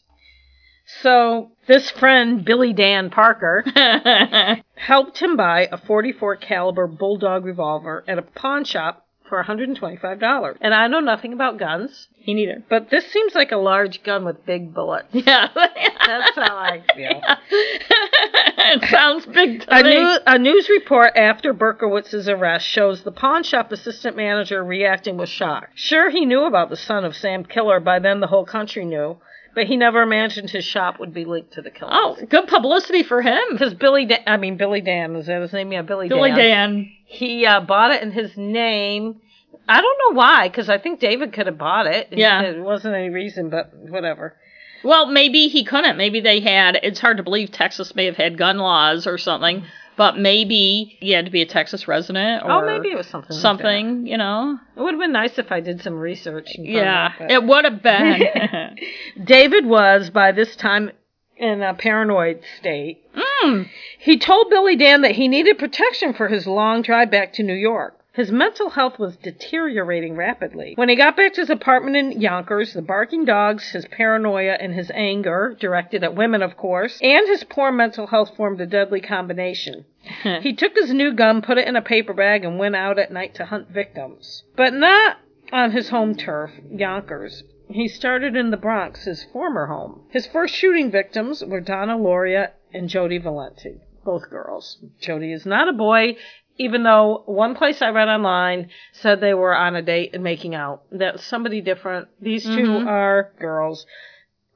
So 1.02 1.52
this 1.66 1.90
friend 1.90 2.44
Billy 2.44 2.72
Dan 2.72 3.10
Parker 3.10 3.62
helped 4.74 5.18
him 5.18 5.36
buy 5.36 5.68
a 5.70 5.76
44 5.76 6.36
caliber 6.36 6.86
bulldog 6.86 7.44
revolver 7.44 8.04
at 8.08 8.18
a 8.18 8.22
pawn 8.22 8.64
shop 8.64 9.04
for 9.28 9.44
$125. 9.44 10.56
And 10.62 10.74
I 10.74 10.86
know 10.86 11.00
nothing 11.00 11.34
about 11.34 11.58
guns, 11.58 12.08
he 12.16 12.32
neither. 12.32 12.62
but 12.70 12.88
this 12.88 13.04
seems 13.12 13.34
like 13.34 13.52
a 13.52 13.58
large 13.58 14.02
gun 14.02 14.24
with 14.24 14.46
big 14.46 14.72
bullets. 14.72 15.08
Yeah. 15.12 15.48
That's 15.54 16.34
how 16.34 16.56
I 16.56 16.82
feel. 16.96 17.20
it 17.50 18.88
sounds 18.88 19.26
big 19.26 19.60
to 19.60 19.78
A, 19.78 19.82
me. 19.82 19.90
new, 19.96 20.18
a 20.26 20.38
news 20.38 20.70
report 20.70 21.12
after 21.14 21.52
Berkowitz's 21.52 22.26
arrest 22.30 22.66
shows 22.66 23.02
the 23.02 23.12
pawn 23.12 23.42
shop 23.42 23.70
assistant 23.70 24.16
manager 24.16 24.64
reacting 24.64 25.18
with 25.18 25.28
shock. 25.28 25.68
Sure, 25.74 26.08
he 26.08 26.24
knew 26.24 26.44
about 26.44 26.70
the 26.70 26.76
son 26.76 27.04
of 27.04 27.14
Sam 27.14 27.44
Killer. 27.44 27.80
By 27.80 27.98
then, 27.98 28.20
the 28.20 28.26
whole 28.28 28.46
country 28.46 28.86
knew. 28.86 29.18
But 29.58 29.66
he 29.66 29.76
never 29.76 30.02
imagined 30.02 30.50
his 30.50 30.64
shop 30.64 31.00
would 31.00 31.12
be 31.12 31.24
linked 31.24 31.54
to 31.54 31.62
the 31.62 31.70
killer. 31.72 31.90
oh, 31.92 32.16
good 32.30 32.46
publicity 32.46 33.02
for 33.02 33.20
him. 33.20 33.42
Because 33.50 33.74
Billy, 33.74 34.06
Dan, 34.06 34.20
I 34.24 34.36
mean 34.36 34.56
Billy 34.56 34.80
Dan, 34.80 35.16
is 35.16 35.26
that 35.26 35.42
his 35.42 35.52
name? 35.52 35.72
Yeah, 35.72 35.82
Billy, 35.82 36.08
Dan. 36.08 36.16
Billy 36.16 36.30
Dan. 36.30 36.74
Dan. 36.74 36.92
He 37.06 37.44
uh, 37.44 37.60
bought 37.62 37.90
it 37.90 38.00
in 38.00 38.12
his 38.12 38.36
name. 38.36 39.20
I 39.68 39.80
don't 39.80 39.98
know 39.98 40.16
why, 40.16 40.48
because 40.48 40.68
I 40.68 40.78
think 40.78 41.00
David 41.00 41.32
could 41.32 41.46
have 41.48 41.58
bought 41.58 41.88
it. 41.88 42.06
Yeah. 42.12 42.40
It 42.42 42.60
wasn't 42.60 42.94
any 42.94 43.08
reason, 43.08 43.50
but 43.50 43.74
whatever. 43.74 44.36
Well, 44.84 45.06
maybe 45.06 45.48
he 45.48 45.64
couldn't. 45.64 45.96
Maybe 45.96 46.20
they 46.20 46.38
had. 46.38 46.78
It's 46.84 47.00
hard 47.00 47.16
to 47.16 47.24
believe 47.24 47.50
Texas 47.50 47.96
may 47.96 48.04
have 48.04 48.16
had 48.16 48.38
gun 48.38 48.58
laws 48.58 49.08
or 49.08 49.18
something, 49.18 49.64
but 49.98 50.16
maybe 50.16 50.96
he 51.00 51.10
had 51.10 51.24
to 51.24 51.30
be 51.32 51.42
a 51.42 51.46
Texas 51.46 51.88
resident 51.88 52.44
or 52.44 52.52
oh, 52.52 52.64
maybe 52.64 52.88
it 52.88 52.96
was 52.96 53.08
something. 53.08 53.34
like 53.34 53.42
something. 53.42 54.06
You 54.06 54.16
know? 54.16 54.58
It 54.76 54.80
would 54.80 54.94
have 54.94 55.00
been 55.00 55.12
nice 55.12 55.38
if 55.38 55.50
I 55.50 55.60
did 55.60 55.82
some 55.82 55.94
research. 55.94 56.48
Yeah, 56.56 57.10
out, 57.18 57.30
it 57.30 57.42
would 57.42 57.64
have 57.64 57.82
been. 57.82 58.76
David 59.24 59.66
was, 59.66 60.08
by 60.10 60.30
this 60.30 60.54
time, 60.54 60.92
in 61.36 61.62
a 61.62 61.74
paranoid 61.74 62.42
state. 62.58 63.04
mm. 63.44 63.68
He 63.98 64.18
told 64.18 64.50
Billy 64.50 64.76
Dan 64.76 65.02
that 65.02 65.16
he 65.16 65.26
needed 65.26 65.58
protection 65.58 66.14
for 66.14 66.28
his 66.28 66.46
long 66.46 66.82
drive 66.82 67.10
back 67.10 67.32
to 67.34 67.42
New 67.42 67.54
York. 67.54 67.97
His 68.18 68.32
mental 68.32 68.70
health 68.70 68.98
was 68.98 69.16
deteriorating 69.16 70.16
rapidly. 70.16 70.72
When 70.74 70.88
he 70.88 70.96
got 70.96 71.16
back 71.16 71.34
to 71.34 71.40
his 71.40 71.50
apartment 71.50 71.94
in 71.94 72.20
Yonkers, 72.20 72.72
the 72.72 72.82
barking 72.82 73.24
dogs, 73.24 73.70
his 73.70 73.86
paranoia, 73.86 74.56
and 74.58 74.74
his 74.74 74.90
anger, 74.92 75.56
directed 75.60 76.02
at 76.02 76.16
women, 76.16 76.42
of 76.42 76.56
course, 76.56 76.98
and 77.00 77.28
his 77.28 77.44
poor 77.44 77.70
mental 77.70 78.08
health 78.08 78.34
formed 78.36 78.60
a 78.60 78.66
deadly 78.66 79.00
combination. 79.00 79.84
He 80.40 80.52
took 80.52 80.74
his 80.74 80.92
new 80.92 81.12
gun, 81.12 81.42
put 81.42 81.58
it 81.58 81.68
in 81.68 81.76
a 81.76 81.80
paper 81.80 82.12
bag, 82.12 82.44
and 82.44 82.58
went 82.58 82.74
out 82.74 82.98
at 82.98 83.12
night 83.12 83.36
to 83.36 83.44
hunt 83.44 83.68
victims. 83.68 84.42
But 84.56 84.74
not 84.74 85.18
on 85.52 85.70
his 85.70 85.90
home 85.90 86.16
turf, 86.16 86.50
Yonkers. 86.72 87.44
He 87.68 87.86
started 87.86 88.34
in 88.34 88.50
the 88.50 88.56
Bronx, 88.56 89.04
his 89.04 89.22
former 89.32 89.66
home. 89.66 90.02
His 90.10 90.26
first 90.26 90.56
shooting 90.56 90.90
victims 90.90 91.44
were 91.44 91.60
Donna 91.60 91.96
Lauria 91.96 92.50
and 92.74 92.88
Jody 92.88 93.18
Valenti, 93.18 93.76
both 94.04 94.28
girls. 94.28 94.78
Jody 94.98 95.30
is 95.30 95.46
not 95.46 95.68
a 95.68 95.72
boy, 95.72 96.16
even 96.58 96.82
though 96.82 97.22
one 97.26 97.54
place 97.54 97.80
I 97.80 97.90
read 97.90 98.08
online 98.08 98.68
said 98.92 99.20
they 99.20 99.34
were 99.34 99.54
on 99.54 99.76
a 99.76 99.82
date 99.82 100.10
and 100.12 100.22
making 100.22 100.54
out. 100.54 100.82
That's 100.90 101.24
somebody 101.24 101.60
different. 101.60 102.08
These 102.20 102.44
2 102.44 102.50
Mhm. 102.50 102.86
are 102.86 103.30
girls 103.38 103.86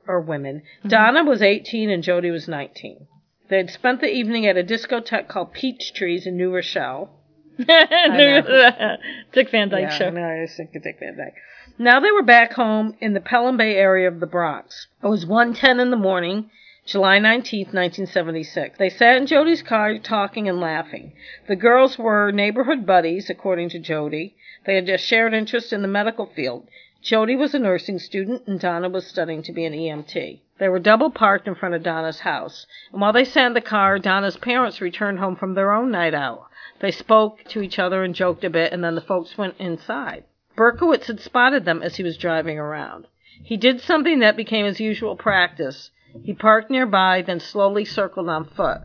or 0.06 0.20
women. 0.20 0.62
Donna 0.86 1.24
was 1.24 1.40
18 1.42 1.88
and 1.90 2.02
Jody 2.02 2.30
was 2.30 2.48
19. 2.48 3.06
They 3.48 3.56
had 3.58 3.70
spent 3.70 4.00
the 4.00 4.08
evening 4.12 4.46
at 4.46 4.56
a 4.56 4.62
discotheque 4.64 5.28
called 5.28 5.52
Peach 5.52 5.92
Trees 5.94 6.26
in 6.26 6.36
New 6.36 6.52
Rochelle. 6.54 7.10
Dick 7.58 7.68
Van 9.50 9.68
Dyke 9.68 9.82
yeah, 9.82 9.90
show. 9.90 10.10
No, 10.10 10.22
I 10.22 10.40
was 10.40 10.54
thinking 10.56 10.80
Dick 10.82 10.96
Van 10.98 11.16
Dyke. 11.16 11.34
Now 11.78 12.00
they 12.00 12.10
were 12.10 12.22
back 12.22 12.52
home 12.54 12.96
in 13.00 13.12
the 13.14 13.20
Pelham 13.20 13.56
Bay 13.56 13.76
area 13.76 14.08
of 14.08 14.20
the 14.20 14.26
Bronx. 14.26 14.88
It 15.02 15.06
was 15.06 15.24
1.10 15.26 15.80
in 15.80 15.90
the 15.90 15.96
morning, 15.96 16.50
July 16.84 17.18
19th, 17.18 17.72
1976. 17.72 18.76
They 18.76 18.88
sat 18.88 19.16
in 19.16 19.26
Jody's 19.26 19.62
car 19.62 19.98
talking 19.98 20.48
and 20.48 20.58
laughing. 20.58 21.12
The 21.46 21.54
girls 21.54 21.96
were 21.96 22.32
neighborhood 22.32 22.84
buddies, 22.84 23.30
according 23.30 23.68
to 23.68 23.78
Jody. 23.78 24.34
They 24.66 24.74
had 24.74 24.86
just 24.86 25.04
shared 25.04 25.32
interest 25.32 25.72
in 25.72 25.82
the 25.82 25.88
medical 25.88 26.26
field. 26.26 26.66
Jody 27.00 27.36
was 27.36 27.54
a 27.54 27.60
nursing 27.60 28.00
student 28.00 28.48
and 28.48 28.58
Donna 28.58 28.88
was 28.88 29.06
studying 29.06 29.42
to 29.42 29.52
be 29.52 29.64
an 29.64 29.72
EMT. 29.72 30.40
They 30.58 30.68
were 30.68 30.80
double 30.80 31.10
parked 31.10 31.46
in 31.46 31.54
front 31.54 31.76
of 31.76 31.84
Donna's 31.84 32.20
house. 32.20 32.66
And 32.90 33.00
while 33.00 33.12
they 33.12 33.24
sat 33.24 33.46
in 33.46 33.54
the 33.54 33.60
car, 33.60 34.00
Donna's 34.00 34.36
parents 34.36 34.80
returned 34.80 35.20
home 35.20 35.36
from 35.36 35.54
their 35.54 35.72
own 35.72 35.92
night 35.92 36.14
out. 36.14 36.46
They 36.80 36.90
spoke 36.90 37.44
to 37.50 37.62
each 37.62 37.78
other 37.78 38.02
and 38.02 38.12
joked 38.12 38.42
a 38.42 38.50
bit, 38.50 38.72
and 38.72 38.82
then 38.82 38.96
the 38.96 39.00
folks 39.00 39.38
went 39.38 39.54
inside. 39.60 40.24
Berkowitz 40.56 41.06
had 41.06 41.20
spotted 41.20 41.64
them 41.64 41.80
as 41.80 41.94
he 41.96 42.02
was 42.02 42.16
driving 42.16 42.58
around. 42.58 43.06
He 43.42 43.56
did 43.56 43.80
something 43.80 44.18
that 44.18 44.36
became 44.36 44.66
his 44.66 44.80
usual 44.80 45.16
practice. 45.16 45.90
He 46.22 46.32
parked 46.34 46.70
nearby, 46.70 47.22
then 47.22 47.40
slowly 47.40 47.84
circled 47.84 48.28
on 48.28 48.44
foot. 48.44 48.80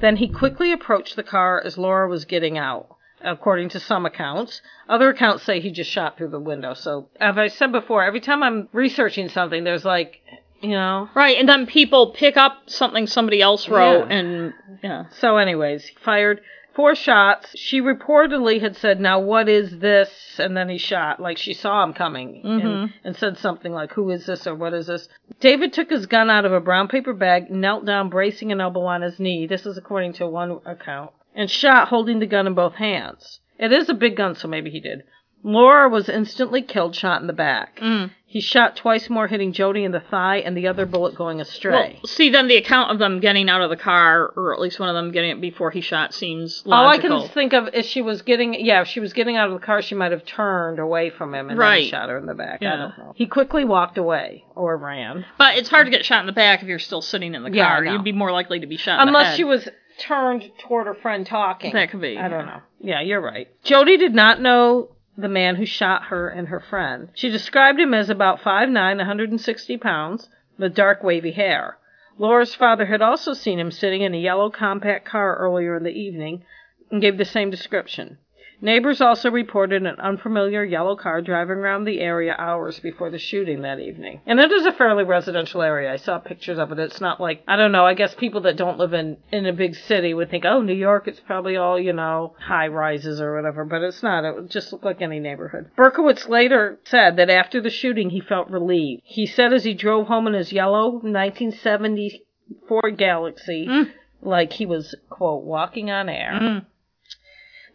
Then 0.00 0.16
he 0.16 0.28
quickly 0.28 0.72
approached 0.72 1.16
the 1.16 1.22
car 1.22 1.60
as 1.64 1.76
Lauria 1.76 2.08
was 2.08 2.24
getting 2.24 2.58
out. 2.58 2.88
According 3.22 3.70
to 3.70 3.80
some 3.80 4.04
accounts, 4.04 4.60
other 4.88 5.08
accounts 5.08 5.42
say 5.42 5.58
he 5.60 5.70
just 5.70 5.90
shot 5.90 6.16
through 6.16 6.28
the 6.28 6.38
window. 6.38 6.74
So, 6.74 7.08
as 7.18 7.38
I 7.38 7.48
said 7.48 7.72
before, 7.72 8.04
every 8.04 8.20
time 8.20 8.42
I'm 8.42 8.68
researching 8.72 9.30
something, 9.30 9.64
there's 9.64 9.86
like, 9.86 10.20
you 10.60 10.70
know. 10.70 11.08
Right, 11.14 11.38
and 11.38 11.48
then 11.48 11.66
people 11.66 12.12
pick 12.12 12.36
up 12.36 12.64
something 12.66 13.06
somebody 13.06 13.40
else 13.40 13.68
wrote, 13.68 14.08
Yeah. 14.10 14.16
and 14.16 14.54
yeah, 14.82 15.04
So, 15.18 15.38
anyways, 15.38 15.86
he 15.86 15.96
fired 16.04 16.40
four 16.76 16.94
shots. 16.94 17.58
She 17.58 17.80
reportedly 17.80 18.60
had 18.60 18.76
said, 18.76 19.00
"Now 19.00 19.18
what 19.18 19.48
is 19.48 19.78
this?" 19.78 20.38
And 20.38 20.56
then 20.56 20.68
he 20.68 20.78
shot, 20.78 21.18
like 21.18 21.38
she 21.38 21.54
saw 21.54 21.82
him 21.82 21.94
coming, 21.94 22.42
and, 22.44 22.62
Mhm. 22.62 22.92
and 23.02 23.16
said 23.16 23.38
something 23.38 23.72
like, 23.72 23.92
"Who 23.94 24.10
is 24.10 24.26
this?" 24.26 24.46
or 24.46 24.54
"What 24.54 24.74
is 24.74 24.86
this?" 24.86 25.08
David 25.40 25.72
took 25.72 25.90
his 25.90 26.06
gun 26.06 26.30
out 26.30 26.44
of 26.44 26.52
a 26.52 26.60
brown 26.60 26.88
paper 26.88 27.14
bag, 27.14 27.50
knelt 27.50 27.84
down, 27.86 28.10
bracing 28.10 28.52
an 28.52 28.60
elbow 28.60 28.84
on 28.84 29.02
his 29.02 29.18
knee. 29.18 29.46
This 29.46 29.66
is 29.66 29.76
according 29.78 30.12
to 30.14 30.26
one 30.28 30.60
account, 30.66 31.10
and 31.34 31.50
shot, 31.50 31.88
holding 31.88 32.18
the 32.18 32.26
gun 32.26 32.46
in 32.46 32.54
both 32.54 32.74
hands. 32.74 33.40
It 33.58 33.72
is 33.72 33.88
a 33.88 33.94
big 33.94 34.16
gun, 34.16 34.34
so 34.34 34.46
maybe 34.46 34.70
he 34.70 34.80
did. 34.80 35.02
Lauria 35.44 35.90
was 35.90 36.08
instantly 36.08 36.62
killed, 36.62 36.94
shot 36.96 37.20
in 37.20 37.26
the 37.26 37.32
back. 37.32 37.78
Mm. 37.80 38.10
He 38.28 38.40
shot 38.40 38.76
twice 38.76 39.08
more, 39.08 39.28
hitting 39.28 39.52
Jody 39.52 39.84
in 39.84 39.92
the 39.92 40.00
thigh, 40.00 40.38
and 40.38 40.56
the 40.56 40.66
other 40.66 40.84
bullet 40.84 41.14
going 41.14 41.40
astray. 41.40 42.00
Well, 42.02 42.06
see, 42.06 42.28
then 42.28 42.48
the 42.48 42.56
account 42.56 42.90
of 42.90 42.98
them 42.98 43.20
getting 43.20 43.48
out 43.48 43.62
of 43.62 43.70
the 43.70 43.76
car, 43.76 44.32
or 44.36 44.52
at 44.52 44.60
least 44.60 44.80
one 44.80 44.88
of 44.88 44.94
them 44.96 45.12
getting 45.12 45.30
it 45.30 45.40
before 45.40 45.70
he 45.70 45.80
shot, 45.80 46.12
seems 46.12 46.62
logical. 46.66 47.12
All 47.12 47.22
I 47.22 47.26
can 47.26 47.32
think 47.32 47.52
of 47.52 47.68
is 47.72 47.86
she 47.86 48.02
was 48.02 48.22
getting, 48.22 48.54
yeah, 48.54 48.82
if 48.82 48.88
she 48.88 48.98
was 48.98 49.12
getting 49.12 49.36
out 49.36 49.48
of 49.48 49.58
the 49.58 49.64
car, 49.64 49.80
she 49.80 49.94
might 49.94 50.10
have 50.10 50.24
turned 50.26 50.80
away 50.80 51.10
from 51.10 51.32
him 51.32 51.48
and 51.48 51.50
then 51.50 51.58
Right. 51.58 51.86
shot 51.88 52.08
her 52.08 52.18
in 52.18 52.26
the 52.26 52.34
back. 52.34 52.62
I 52.62 52.76
don't 52.76 52.98
know. 52.98 53.12
He 53.14 53.26
quickly 53.26 53.64
walked 53.64 53.96
away 53.96 54.44
or 54.56 54.76
ran. 54.76 55.24
But 55.38 55.56
it's 55.56 55.68
hard 55.70 55.86
to 55.86 55.90
get 55.90 56.04
shot 56.04 56.20
in 56.20 56.26
the 56.26 56.32
back 56.32 56.62
if 56.62 56.68
you're 56.68 56.78
still 56.80 57.02
sitting 57.02 57.34
in 57.34 57.44
the 57.44 57.52
Yeah, 57.52 57.68
car. 57.76 57.84
You'd 57.84 58.04
be 58.04 58.12
more 58.12 58.32
likely 58.32 58.58
to 58.60 58.66
be 58.66 58.76
shot 58.76 59.00
in 59.00 59.06
the 59.06 59.16
Unless 59.16 59.36
she 59.36 59.44
was 59.44 59.68
turned 59.98 60.50
toward 60.58 60.88
her 60.88 60.94
friend 60.94 61.24
talking. 61.24 61.72
That 61.72 61.90
could 61.90 62.00
be. 62.00 62.18
I 62.18 62.28
don't 62.28 62.46
know. 62.46 62.60
Yeah, 62.80 63.00
you're 63.00 63.20
right. 63.22 63.48
Jody 63.64 63.96
did 63.96 64.14
not 64.14 64.40
know 64.40 64.90
the 65.16 65.28
man 65.28 65.56
who 65.56 65.66
shot 65.66 66.04
her 66.04 66.28
and 66.28 66.48
her 66.48 66.60
friend. 66.60 67.08
She 67.14 67.30
described 67.30 67.80
him 67.80 67.94
as 67.94 68.10
about 68.10 68.40
5'9", 68.40 68.98
160 68.98 69.76
pounds, 69.78 70.28
with 70.58 70.74
dark 70.74 71.02
wavy 71.02 71.32
hair. 71.32 71.78
Lauria's 72.18 72.54
father 72.54 72.86
had 72.86 73.02
also 73.02 73.32
seen 73.32 73.58
him 73.58 73.70
sitting 73.70 74.02
in 74.02 74.14
a 74.14 74.18
yellow 74.18 74.50
compact 74.50 75.06
car 75.06 75.36
earlier 75.36 75.76
in 75.76 75.82
the 75.82 75.90
evening 75.90 76.44
and 76.90 77.02
gave 77.02 77.18
the 77.18 77.24
same 77.24 77.50
description. 77.50 78.18
Neighbors 78.60 79.00
also 79.00 79.30
reported 79.30 79.84
an 79.84 79.96
unfamiliar 80.00 80.64
yellow 80.64 80.96
car 80.96 81.20
driving 81.20 81.58
around 81.58 81.84
the 81.84 82.00
area 82.00 82.34
hours 82.38 82.80
before 82.80 83.10
the 83.10 83.18
shooting 83.18 83.62
that 83.62 83.78
evening. 83.80 84.20
And 84.26 84.40
it 84.40 84.50
is 84.50 84.64
a 84.64 84.72
fairly 84.72 85.04
residential 85.04 85.60
area. 85.62 85.92
I 85.92 85.96
saw 85.96 86.18
pictures 86.18 86.58
of 86.58 86.72
it. 86.72 86.78
It's 86.78 87.00
not 87.00 87.20
like, 87.20 87.42
I 87.46 87.56
don't 87.56 87.72
know, 87.72 87.84
I 87.84 87.94
guess 87.94 88.14
people 88.14 88.40
that 88.42 88.56
don't 88.56 88.78
live 88.78 88.94
in, 88.94 89.18
in 89.30 89.44
a 89.46 89.52
big 89.52 89.74
city 89.74 90.14
would 90.14 90.30
think, 90.30 90.44
oh, 90.46 90.62
New 90.62 90.74
York, 90.74 91.06
it's 91.06 91.20
probably 91.20 91.56
all, 91.56 91.78
you 91.78 91.92
know, 91.92 92.34
high 92.38 92.68
rises 92.68 93.20
or 93.20 93.36
whatever, 93.36 93.64
but 93.64 93.82
it's 93.82 94.02
not. 94.02 94.24
It 94.24 94.34
would 94.34 94.50
just 94.50 94.72
look 94.72 94.84
like 94.84 95.02
any 95.02 95.20
neighborhood. 95.20 95.70
Berkowitz 95.76 96.28
later 96.28 96.78
said 96.84 97.16
that 97.16 97.28
after 97.30 97.60
the 97.60 97.70
shooting, 97.70 98.10
he 98.10 98.20
felt 98.20 98.48
relieved. 98.50 99.02
He 99.04 99.26
said 99.26 99.52
as 99.52 99.64
he 99.64 99.74
drove 99.74 100.06
home 100.06 100.26
in 100.26 100.32
his 100.34 100.52
yellow 100.52 100.92
1974 101.02 102.90
Galaxie, 102.92 103.66
Mm. 103.68 103.90
like 104.22 104.52
he 104.54 104.66
was, 104.66 104.94
quote, 105.10 105.44
walking 105.44 105.90
on 105.90 106.08
air. 106.08 106.32
Mm. 106.40 106.66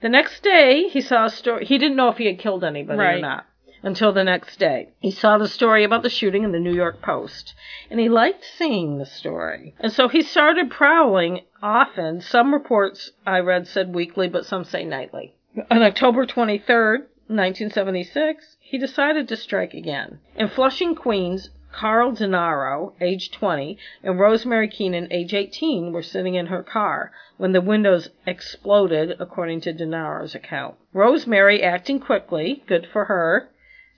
The 0.02 0.10
next 0.10 0.42
day, 0.44 0.90
he 0.90 1.02
saw 1.02 1.26
a 1.26 1.30
story. 1.30 1.66
He 1.66 1.78
didn't 1.78 1.96
know 1.96 2.10
if 2.10 2.18
he 2.18 2.26
had 2.26 2.40
killed 2.40 2.64
anybody 2.64 3.00
or 3.00 3.20
not 3.20 3.46
until 3.84 4.12
the 4.12 4.24
next 4.24 4.58
day. 4.58 4.90
He 5.00 5.12
saw 5.12 5.38
the 5.38 5.48
story 5.48 5.84
about 5.84 6.04
the 6.04 6.10
shooting 6.10 6.44
in 6.44 6.52
the 6.52 6.60
New 6.60 6.74
York 6.74 7.02
Post, 7.02 7.54
and 7.90 8.00
he 8.00 8.10
liked 8.10 8.44
seeing 8.44 8.98
the 8.98 9.06
story. 9.06 9.74
And 9.80 9.92
so 9.92 10.08
he 10.08 10.22
started 10.22 10.70
prowling 10.70 11.42
often. 11.62 12.22
Some 12.22 12.54
reports 12.54 13.12
I 13.26 13.40
read 13.40 13.68
said 13.68 13.94
weekly, 13.94 14.28
but 14.28 14.46
some 14.46 14.64
say 14.64 14.84
nightly. 14.86 15.36
On 15.70 15.82
October 15.84 16.26
23rd, 16.26 17.08
1976, 17.28 18.58
he 18.60 18.78
decided 18.78 19.28
to 19.28 19.38
strike 19.38 19.74
again. 19.74 20.20
In 20.36 20.48
Flushing, 20.48 20.96
Queens, 20.96 21.50
Carl 21.72 22.12
Denaro, 22.12 22.94
age 23.00 23.32
20, 23.32 23.78
and 24.04 24.20
Rosemary 24.20 24.68
Keenan, 24.68 25.08
age 25.12 25.34
18, 25.34 25.92
were 25.92 26.04
sitting 26.04 26.36
in 26.36 26.48
her 26.48 26.64
car 26.64 27.12
when 27.38 27.54
the 27.54 27.62
windows 27.62 28.10
exploded, 28.26 29.16
according 29.20 29.62
to 29.62 29.74
Denaro's 29.74 30.36
account. 30.36 30.76
Rosemary, 30.94 31.64
acting 31.64 32.00
quickly, 32.00 32.64
good 32.68 32.88
for 32.92 33.06
her, 33.06 33.50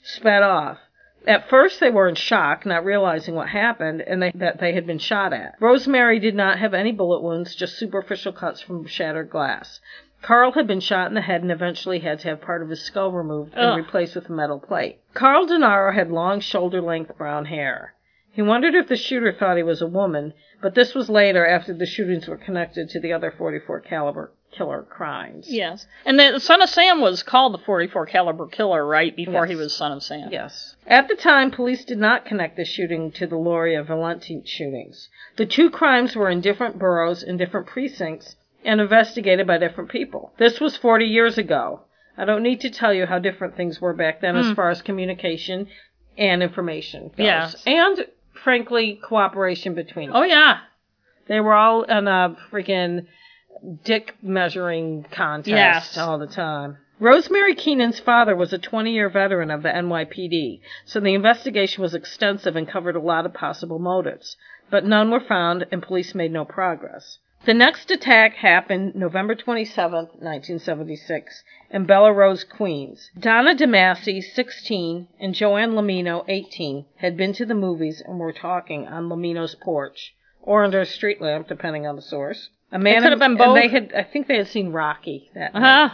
sped 0.02 0.44
off. 0.44 0.78
At 1.26 1.50
first, 1.50 1.80
they 1.80 1.90
were 1.90 2.10
in 2.10 2.16
shock, 2.16 2.66
not 2.66 2.84
realizing 2.84 3.34
what 3.34 3.50
happened 3.50 4.02
and 4.02 4.22
they, 4.22 4.32
that 4.36 4.60
they 4.60 4.74
had 4.74 4.86
been 4.86 5.00
shot 5.00 5.32
at. 5.32 5.56
Rosemary 5.60 6.20
did 6.20 6.36
not 6.36 6.60
have 6.60 6.74
any 6.74 6.92
bullet 6.92 7.22
wounds, 7.22 7.56
just 7.56 7.78
superficial 7.78 8.34
cuts 8.34 8.60
from 8.62 8.86
shattered 8.86 9.30
glass. 9.30 9.80
Carl 10.24 10.54
had 10.54 10.66
been 10.66 10.80
shot 10.80 11.08
in 11.10 11.14
the 11.14 11.22
head 11.22 11.42
and 11.44 11.52
eventually 11.52 12.00
had 12.00 12.20
to 12.22 12.30
have 12.30 12.42
part 12.42 12.62
of 12.64 12.70
his 12.70 12.82
skull 12.82 13.12
removed 13.12 13.54
and 13.54 13.72
Ugh. 13.72 13.78
replaced 13.78 14.16
with 14.16 14.30
a 14.30 14.32
metal 14.32 14.60
plate. 14.60 15.00
Carl 15.14 15.46
Denaro 15.46 15.94
had 15.94 16.10
long, 16.10 16.40
shoulder 16.40 16.82
length 16.82 17.16
brown 17.18 17.46
hair. 17.46 17.94
He 18.32 18.42
wondered 18.42 18.74
if 18.74 18.88
the 18.88 18.96
shooter 18.96 19.32
thought 19.32 19.58
he 19.58 19.64
was 19.64 19.82
a 19.82 19.88
woman, 19.88 20.34
but 20.62 20.74
this 20.74 20.96
was 20.96 21.08
later 21.10 21.46
after 21.46 21.72
the 21.74 21.86
shootings 21.86 22.28
were 22.28 22.38
connected 22.38 22.90
to 22.90 23.00
the 23.00 23.14
other 23.14 23.32
44 23.38 23.82
caliber 23.82 24.32
killer 24.52 24.82
crimes. 24.82 25.48
Yes. 25.52 25.86
And 26.06 26.18
the 26.20 26.40
Son 26.40 26.62
of 26.62 26.70
Sam 26.70 27.02
was 27.02 27.22
called 27.22 27.54
the 27.54 27.60
44 27.60 28.06
caliber 28.08 28.48
killer, 28.48 28.86
right? 28.88 29.16
Before 29.16 29.46
he 29.46 29.54
Yes. 29.54 29.60
was 29.62 29.76
Son 29.76 29.92
of 29.92 30.02
Sam. 30.04 30.30
Yes. 30.32 30.76
At 30.88 31.10
the 31.10 31.16
time, 31.16 31.52
police 31.52 31.86
did 31.86 31.98
not 32.00 32.26
connect 32.26 32.56
the 32.56 32.66
shooting 32.66 33.12
to 33.12 33.28
the 33.28 33.36
Lauria 33.36 33.84
Valenti 33.86 34.42
shootings. 34.46 35.10
The 35.36 35.46
two 35.46 35.70
crimes 35.70 36.16
were 36.16 36.30
in 36.30 36.42
different 36.42 36.80
boroughs 36.80 37.22
in 37.24 37.38
different 37.38 37.68
precincts 37.68 38.36
and 38.66 38.80
investigated 38.82 39.46
by 39.48 39.58
different 39.58 39.90
people. 39.90 40.34
This 40.38 40.60
was 40.60 40.78
40 40.78 41.06
years 41.06 41.38
ago. 41.38 41.82
I 42.18 42.26
don't 42.26 42.44
need 42.44 42.62
to 42.62 42.70
tell 42.70 42.94
you 42.94 43.06
how 43.06 43.20
different 43.20 43.56
things 43.58 43.82
were 43.82 43.94
back 43.94 44.22
then 44.22 44.36
as 44.36 44.46
Mm. 44.48 44.56
far 44.56 44.70
as 44.70 44.82
communication 44.82 45.68
and 46.18 46.44
information 46.44 47.08
goes. 47.10 47.18
Yes. 47.18 47.64
And, 47.66 48.06
frankly, 48.44 49.00
cooperation 49.04 49.74
between 49.74 50.10
them. 50.10 50.16
Oh 50.18 50.24
yeah. 50.24 50.60
They 51.28 51.40
were 51.40 51.54
all 51.56 51.84
in 51.84 52.08
a 52.08 52.36
freaking 52.52 53.08
dick 53.84 54.16
measuring 54.22 55.06
contest 55.12 55.48
Yes. 55.50 55.98
all 55.98 56.18
the 56.20 56.28
time. 56.28 56.78
Rosemary 57.00 57.56
Keenan's 57.56 58.00
father 58.00 58.36
was 58.36 58.54
a 58.54 58.58
20 58.58 58.92
year 58.94 59.10
veteran 59.10 59.50
of 59.50 59.64
the 59.64 59.70
NYPD, 59.76 60.62
so 60.86 61.00
the 61.00 61.14
investigation 61.16 61.82
was 61.82 61.96
extensive 61.96 62.56
and 62.56 62.68
covered 62.68 62.96
a 62.96 63.00
lot 63.02 63.26
of 63.26 63.34
possible 63.34 63.80
motives. 63.80 64.38
But 64.70 64.86
none 64.86 65.10
were 65.12 65.20
found, 65.20 65.66
and 65.72 65.82
police 65.82 66.14
made 66.14 66.32
no 66.32 66.46
progress. 66.46 67.18
The 67.46 67.54
next 67.54 67.92
attack 67.92 68.36
happened 68.36 68.96
November 68.96 69.36
27, 69.36 69.92
1976, 69.92 71.44
in 71.72 71.86
Bellerose, 71.86 72.48
Queens. 72.48 73.12
Donna 73.20 73.54
DeMasi, 73.54 74.24
16, 74.24 75.10
and 75.20 75.36
Joanne 75.36 75.74
Lomino, 75.74 76.24
18, 76.30 76.86
had 77.00 77.18
been 77.18 77.34
to 77.34 77.46
the 77.46 77.54
movies 77.54 78.02
and 78.06 78.18
were 78.18 78.32
talking 78.32 78.88
on 78.88 79.10
Lomino's 79.10 79.56
porch, 79.56 80.16
or 80.42 80.64
under 80.64 80.80
a 80.80 80.86
street 80.86 81.20
lamp, 81.20 81.50
depending 81.50 81.86
on 81.86 81.98
the 81.98 82.02
source. 82.02 82.50
A 82.72 82.80
man 82.80 83.02
could 83.02 83.12
have 83.12 83.20
been 83.20 83.36
both. 83.36 83.56
They 83.56 83.68
had, 83.68 83.92
I 83.94 84.04
think 84.04 84.28
they 84.28 84.38
had 84.38 84.48
seen 84.48 84.72
Rocky 84.72 85.30
that 85.36 85.54
Uh 85.54 85.60
night. 85.60 85.92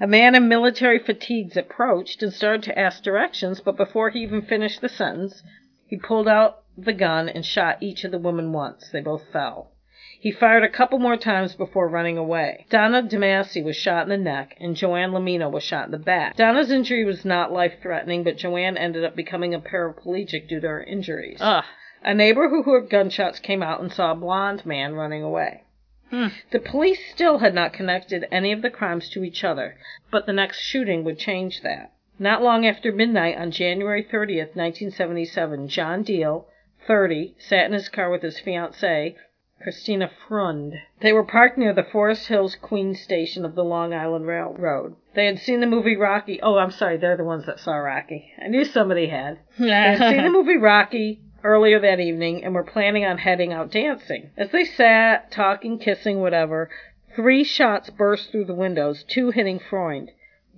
A 0.00 0.06
man 0.06 0.34
in 0.34 0.48
military 0.48 0.98
fatigues 0.98 1.58
approached 1.58 2.22
and 2.22 2.32
started 2.32 2.62
to 2.62 2.78
ask 2.78 3.02
directions, 3.02 3.60
but 3.60 3.76
before 3.76 4.08
he 4.08 4.20
even 4.20 4.40
finished 4.40 4.80
the 4.80 4.88
sentence, 4.88 5.42
he 5.86 5.98
pulled 5.98 6.26
out 6.26 6.62
the 6.74 6.94
gun 6.94 7.28
and 7.28 7.44
shot 7.44 7.82
each 7.82 8.02
of 8.04 8.12
the 8.12 8.18
women 8.18 8.54
once. 8.54 8.88
They 8.90 9.02
both 9.02 9.24
fell. 9.30 9.72
He 10.20 10.30
fired 10.32 10.64
a 10.64 10.68
couple 10.68 10.98
more 10.98 11.16
times 11.16 11.54
before 11.54 11.88
running 11.88 12.18
away. 12.18 12.66
Donna 12.70 13.02
DeMasi 13.02 13.62
was 13.62 13.76
shot 13.76 14.04
in 14.04 14.08
the 14.08 14.16
neck, 14.16 14.56
and 14.60 14.74
Joanne 14.74 15.12
Lomino 15.12 15.50
was 15.50 15.62
shot 15.62 15.86
in 15.86 15.90
the 15.90 15.98
back. 15.98 16.36
Donna's 16.36 16.70
injury 16.70 17.04
was 17.04 17.24
not 17.24 17.52
life 17.52 17.74
threatening, 17.82 18.24
but 18.24 18.36
Joanne 18.36 18.76
ended 18.76 19.04
up 19.04 19.14
becoming 19.14 19.54
a 19.54 19.60
paraplegic 19.60 20.48
due 20.48 20.60
to 20.60 20.68
her 20.68 20.82
injuries. 20.82 21.38
Ugh. 21.40 21.64
A 22.02 22.14
neighbor 22.14 22.48
who 22.48 22.62
heard 22.62 22.88
gunshots 22.88 23.40
came 23.40 23.62
out 23.62 23.80
and 23.80 23.92
saw 23.92 24.12
a 24.12 24.16
blond 24.16 24.64
man 24.64 24.94
running 24.94 25.22
away. 25.22 25.62
Hmm. 26.10 26.28
The 26.52 26.60
police 26.60 27.00
still 27.10 27.38
had 27.38 27.52
not 27.52 27.72
connected 27.72 28.26
any 28.30 28.52
of 28.52 28.62
the 28.62 28.70
crimes 28.70 29.08
to 29.10 29.24
each 29.24 29.42
other, 29.42 29.76
but 30.10 30.24
the 30.24 30.32
next 30.32 30.60
shooting 30.60 31.02
would 31.02 31.18
change 31.18 31.62
that. 31.62 31.92
Not 32.18 32.42
long 32.42 32.64
after 32.64 32.92
midnight 32.92 33.36
on 33.36 33.50
January 33.50 34.04
30th, 34.04 34.54
1977, 34.54 35.68
John 35.68 36.02
Diel, 36.02 36.46
30, 36.86 37.34
sat 37.38 37.66
in 37.66 37.72
his 37.72 37.88
car 37.88 38.08
with 38.08 38.22
his 38.22 38.40
fiancée, 38.40 39.16
Christina 39.62 40.10
Freund. 40.28 40.74
They 41.00 41.12
were 41.12 41.24
parked 41.24 41.56
near 41.56 41.72
the 41.72 41.82
Forest 41.82 42.28
Hills 42.28 42.56
Queens 42.56 43.00
station 43.00 43.44
of 43.44 43.54
the 43.54 43.64
Long 43.64 43.94
Island 43.94 44.26
Railroad. 44.26 44.96
They 45.14 45.26
had 45.26 45.38
seen 45.38 45.60
the 45.60 45.66
movie 45.66 45.96
Rocky. 45.96 46.40
Oh, 46.42 46.58
I'm 46.58 46.70
sorry, 46.70 46.98
they're 46.98 47.16
the 47.16 47.24
ones 47.24 47.46
that 47.46 47.58
saw 47.58 47.76
Rocky. 47.76 48.32
I 48.40 48.48
knew 48.48 48.64
somebody 48.64 49.06
had. 49.06 49.38
They 49.58 49.70
had 49.70 49.98
seen 49.98 50.22
the 50.22 50.30
movie 50.30 50.58
Rocky 50.58 51.20
earlier 51.42 51.78
that 51.80 52.00
evening 52.00 52.44
and 52.44 52.54
were 52.54 52.64
planning 52.64 53.04
on 53.04 53.18
heading 53.18 53.52
out 53.52 53.70
dancing. 53.70 54.30
As 54.36 54.50
they 54.50 54.64
sat, 54.64 55.30
talking, 55.30 55.78
kissing, 55.78 56.20
whatever, 56.20 56.68
three 57.14 57.42
shots 57.42 57.88
burst 57.88 58.30
through 58.30 58.44
the 58.44 58.54
windows, 58.54 59.04
two 59.04 59.30
hitting 59.30 59.58
Freund. 59.58 60.10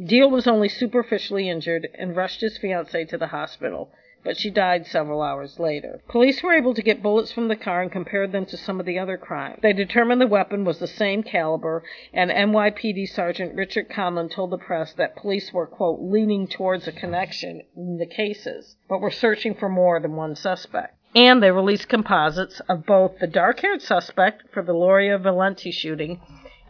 Diel 0.03 0.31
was 0.31 0.47
only 0.47 0.69
superficially 0.69 1.49
injured 1.49 1.89
and 1.95 2.17
rushed 2.17 2.41
his 2.41 2.59
fiancee 2.59 3.05
to 3.07 3.19
the 3.19 3.29
hospital, 3.29 3.93
but 4.25 4.37
she 4.37 4.51
died 4.51 4.87
several 4.87 5.23
hours 5.23 5.59
later. 5.59 6.01
Police 6.09 6.43
were 6.43 6.53
able 6.53 6.75
to 6.75 6.83
get 6.83 7.03
bullets 7.03 7.33
from 7.33 7.49
the 7.49 7.57
car 7.57 7.83
and 7.83 7.93
compared 7.93 8.33
them 8.33 8.47
to 8.47 8.57
some 8.57 8.81
of 8.81 8.87
the 8.87 8.99
other 8.99 9.17
crimes. 9.17 9.59
They 9.63 9.73
determined 9.73 10.21
the 10.21 10.27
weapon 10.27 10.65
was 10.65 10.79
the 10.79 10.87
same 10.87 11.23
caliber, 11.23 11.83
and 12.13 12.31
NYPD 12.31 13.09
Sergeant 13.09 13.55
Richard 13.55 13.89
Conlon 13.89 14.31
told 14.31 14.51
the 14.51 14.59
press 14.59 14.93
that 14.95 15.17
police 15.17 15.53
were, 15.53 15.67
quote, 15.67 16.01
leaning 16.01 16.47
towards 16.47 16.87
a 16.89 16.93
connection 16.93 17.63
in 17.77 17.99
the 17.99 18.07
cases, 18.07 18.77
but 18.89 19.01
were 19.01 19.11
searching 19.11 19.55
for 19.55 19.69
more 19.69 20.01
than 20.01 20.17
one 20.17 20.35
suspect. 20.35 20.95
And 21.15 21.43
they 21.43 21.51
released 21.51 21.89
composites 21.89 22.61
of 22.69 22.85
both 22.85 23.19
the 23.19 23.27
dark 23.27 23.61
haired 23.61 23.81
suspect 23.81 24.43
for 24.53 24.63
the 24.63 24.75
Lauria 24.75 25.19
Valenti 25.19 25.71
shooting 25.71 26.21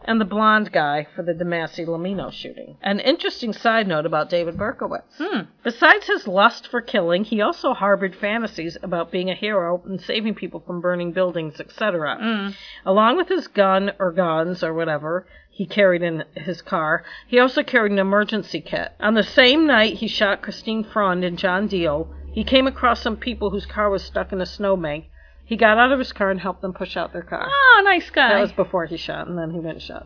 and 0.05 0.19
the 0.19 0.25
blonde 0.25 0.71
guy 0.71 1.07
for 1.15 1.23
the 1.23 1.33
DeMasi 1.33 1.85
Lomino 1.85 2.31
shooting. 2.31 2.77
An 2.81 2.99
interesting 2.99 3.53
side 3.53 3.87
note 3.87 4.05
about 4.05 4.29
David 4.29 4.57
Berkowitz. 4.57 5.17
Hmm. 5.17 5.41
Besides 5.63 6.07
his 6.07 6.27
lust 6.27 6.67
for 6.67 6.81
killing, 6.81 7.23
he 7.23 7.41
also 7.41 7.73
harbored 7.73 8.15
fantasies 8.15 8.77
about 8.81 9.11
being 9.11 9.29
a 9.29 9.35
hero 9.35 9.81
and 9.85 9.99
saving 10.01 10.35
people 10.35 10.61
from 10.65 10.81
burning 10.81 11.11
buildings, 11.11 11.59
etc. 11.59 12.17
Mm. 12.21 12.55
Along 12.85 13.17
with 13.17 13.27
his 13.27 13.47
gun 13.47 13.91
or 13.99 14.11
guns 14.11 14.63
or 14.63 14.73
whatever 14.73 15.27
he 15.49 15.65
carried 15.65 16.01
in 16.01 16.23
his 16.35 16.61
car, 16.61 17.03
he 17.27 17.39
also 17.39 17.63
carried 17.63 17.91
an 17.91 17.99
emergency 17.99 18.61
kit. 18.61 18.93
On 18.99 19.13
the 19.13 19.23
same 19.23 19.67
night 19.67 19.95
he 19.95 20.07
shot 20.07 20.41
Christine 20.41 20.83
Freund 20.83 21.23
and 21.23 21.37
John 21.37 21.67
Diel, 21.67 22.07
he 22.31 22.43
came 22.43 22.67
across 22.67 23.01
some 23.01 23.17
people 23.17 23.49
whose 23.49 23.65
car 23.65 23.89
was 23.89 24.03
stuck 24.03 24.31
in 24.31 24.39
a 24.39 24.45
snowbank. 24.45 25.05
He 25.49 25.57
got 25.57 25.79
out 25.79 25.91
of 25.91 25.97
his 25.97 26.13
car 26.13 26.29
and 26.29 26.39
helped 26.39 26.61
them 26.61 26.73
push 26.73 26.95
out 26.95 27.11
their 27.11 27.23
car. 27.23 27.49
Oh, 27.49 27.81
nice 27.83 28.11
guy. 28.11 28.35
That 28.35 28.41
was 28.41 28.51
before 28.51 28.85
he 28.85 28.97
shot, 28.97 29.27
and 29.27 29.35
then 29.35 29.49
he 29.49 29.59
went 29.59 29.77
and 29.77 29.81
shot. 29.81 30.05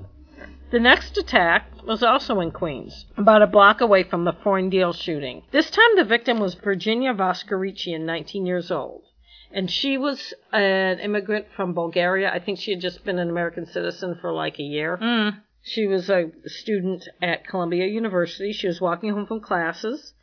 The 0.71 0.79
next 0.79 1.17
attack 1.17 1.83
was 1.85 2.01
also 2.01 2.39
in 2.39 2.51
Queens, 2.51 3.05
about 3.17 3.41
a 3.41 3.47
block 3.47 3.81
away 3.81 4.03
from 4.03 4.23
the 4.23 4.31
Freund-Diel 4.31 4.93
shooting. 4.93 5.43
This 5.51 5.69
time 5.69 5.97
the 5.97 6.05
victim 6.05 6.39
was 6.39 6.53
Virginia 6.53 7.13
Voskerichian, 7.13 8.05
19 8.05 8.45
years 8.45 8.71
old. 8.71 9.03
And 9.51 9.69
she 9.69 9.97
was 9.97 10.33
an 10.53 10.99
immigrant 10.99 11.47
from 11.53 11.73
Bulgaria. 11.73 12.31
I 12.31 12.39
think 12.39 12.57
she 12.57 12.71
had 12.71 12.79
just 12.79 13.03
been 13.03 13.19
an 13.19 13.29
American 13.29 13.65
citizen 13.65 14.17
for 14.21 14.31
like 14.31 14.59
a 14.59 14.63
year. 14.63 14.97
Mm. 14.97 15.41
She 15.61 15.85
was 15.85 16.09
a 16.09 16.31
student 16.45 17.09
at 17.21 17.45
Columbia 17.45 17.87
University. 17.87 18.53
She 18.53 18.67
was 18.67 18.79
walking 18.79 19.11
home 19.11 19.27
from 19.27 19.41
classes. 19.41 20.13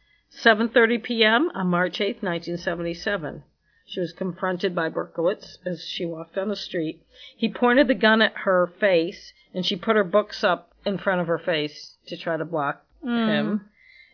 7:30 0.43 1.03
p.m. 1.03 1.51
on 1.55 1.67
March 1.67 2.01
8, 2.01 2.23
1977. 2.23 3.43
She 3.91 3.99
was 4.01 4.13
confronted 4.13 4.73
by 4.73 4.89
Berkowitz 4.89 5.59
as 5.67 5.85
she 5.85 6.07
walked 6.07 6.37
down 6.37 6.49
the 6.49 6.55
street. 6.55 7.03
He 7.37 7.49
pointed 7.49 7.89
the 7.89 7.95
gun 7.95 8.23
at 8.23 8.33
her 8.45 8.69
face, 8.79 9.33
and 9.53 9.67
she 9.67 9.75
put 9.75 9.97
her 9.97 10.05
books 10.05 10.45
up 10.45 10.71
in 10.87 10.97
front 10.97 11.21
of 11.21 11.27
her 11.27 11.39
face 11.39 11.97
to 12.07 12.17
try 12.17 12.37
to 12.37 12.45
block 12.45 12.85
Mm. 13.05 13.27
him. 13.27 13.71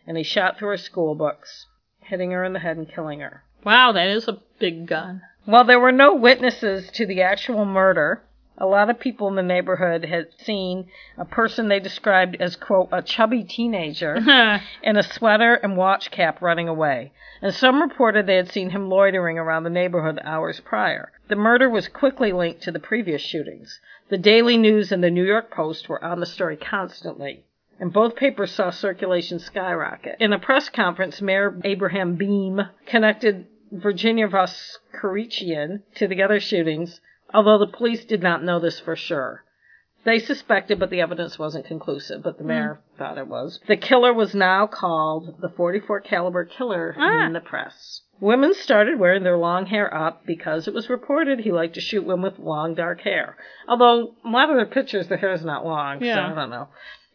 And 0.07 0.17
he 0.17 0.23
shot 0.23 0.57
through 0.57 0.69
her 0.69 0.77
school 0.77 1.13
books, 1.13 1.67
hitting 1.99 2.31
her 2.31 2.43
in 2.43 2.53
the 2.53 2.59
head 2.59 2.77
and 2.77 2.89
killing 2.89 3.19
her. 3.19 3.43
Wow, 3.63 3.91
that 3.91 4.07
is 4.07 4.27
a 4.27 4.39
big 4.57 4.87
gun. 4.87 5.21
While 5.45 5.65
there 5.65 5.79
were 5.79 5.91
no 5.91 6.15
witnesses 6.15 6.89
to 6.91 7.05
the 7.05 7.21
actual 7.21 7.63
murder, 7.65 8.23
a 8.57 8.65
lot 8.65 8.89
of 8.89 8.99
people 8.99 9.27
in 9.27 9.35
the 9.35 9.43
neighborhood 9.43 10.05
had 10.05 10.27
seen 10.43 10.87
a 11.17 11.25
person 11.25 11.67
they 11.67 11.79
described 11.79 12.37
as, 12.39 12.55
quote, 12.55 12.89
a 12.91 13.01
chubby 13.01 13.43
teenager 13.43 14.17
uh-huh. 14.17 14.59
in 14.81 14.97
a 14.97 15.03
sweater 15.03 15.55
and 15.55 15.77
watch 15.77 16.09
cap 16.11 16.41
running 16.41 16.67
away. 16.67 17.11
And 17.41 17.53
some 17.53 17.81
reported 17.81 18.25
they 18.25 18.35
had 18.35 18.49
seen 18.49 18.71
him 18.71 18.89
loitering 18.89 19.37
around 19.37 19.63
the 19.63 19.69
neighborhood 19.69 20.19
hours 20.23 20.59
prior. 20.59 21.11
The 21.27 21.35
murder 21.35 21.69
was 21.69 21.87
quickly 21.87 22.31
linked 22.31 22.61
to 22.63 22.71
the 22.71 22.79
previous 22.79 23.21
shootings. 23.21 23.79
The 24.09 24.17
Daily 24.17 24.57
News 24.57 24.91
and 24.91 25.03
the 25.03 25.11
New 25.11 25.25
York 25.25 25.51
Post 25.51 25.87
were 25.87 26.03
on 26.03 26.19
the 26.19 26.25
story 26.25 26.57
constantly. 26.57 27.43
And 27.79 27.93
both 27.93 28.15
papers 28.15 28.51
saw 28.51 28.71
circulation 28.71 29.37
skyrocket. 29.37 30.15
In 30.19 30.33
a 30.33 30.39
press 30.39 30.67
conference, 30.67 31.21
Mayor 31.21 31.59
Abraham 31.63 32.17
Beame 32.17 32.69
connected 32.87 33.45
Virginia 33.71 34.27
Voskerichian 34.27 35.83
to 35.95 36.07
the 36.07 36.23
other 36.23 36.39
shootings, 36.39 37.01
although 37.33 37.57
the 37.57 37.67
police 37.71 38.05
did 38.05 38.21
not 38.23 38.43
know 38.43 38.59
this 38.59 38.79
for 38.79 38.95
sure. 38.95 39.43
They 40.05 40.19
suspected, 40.19 40.79
but 40.79 40.89
the 40.89 41.01
evidence 41.01 41.37
wasn't 41.37 41.65
conclusive. 41.65 42.23
But 42.23 42.37
the 42.37 42.45
mayor 42.45 42.79
thought 42.97 43.17
it 43.17 43.27
was. 43.27 43.59
The 43.67 43.75
killer 43.75 44.13
was 44.13 44.33
now 44.33 44.65
called 44.65 45.35
the 45.41 45.49
44 45.49 45.99
caliber 46.01 46.45
killer 46.45 46.95
Ah. 46.97 47.25
in 47.25 47.33
the 47.33 47.41
press. 47.41 48.01
Women 48.21 48.53
started 48.53 48.99
wearing 48.99 49.23
their 49.23 49.37
long 49.37 49.65
hair 49.65 49.93
up 49.93 50.25
because 50.25 50.67
it 50.67 50.73
was 50.73 50.89
reported 50.89 51.39
he 51.39 51.51
liked 51.51 51.75
to 51.75 51.81
shoot 51.81 52.05
women 52.05 52.23
with 52.31 52.39
long 52.39 52.73
dark 52.73 53.01
hair. 53.01 53.35
Although 53.67 54.15
a 54.23 54.29
lot 54.29 54.49
of 54.49 54.55
their 54.55 54.65
pictures, 54.65 55.07
the 55.07 55.17
hair 55.17 55.33
is 55.33 55.43
not 55.43 55.65
long, 55.65 55.99
so 56.01 56.09
I 56.09 56.33
don't 56.33 56.49
know. 56.49 56.69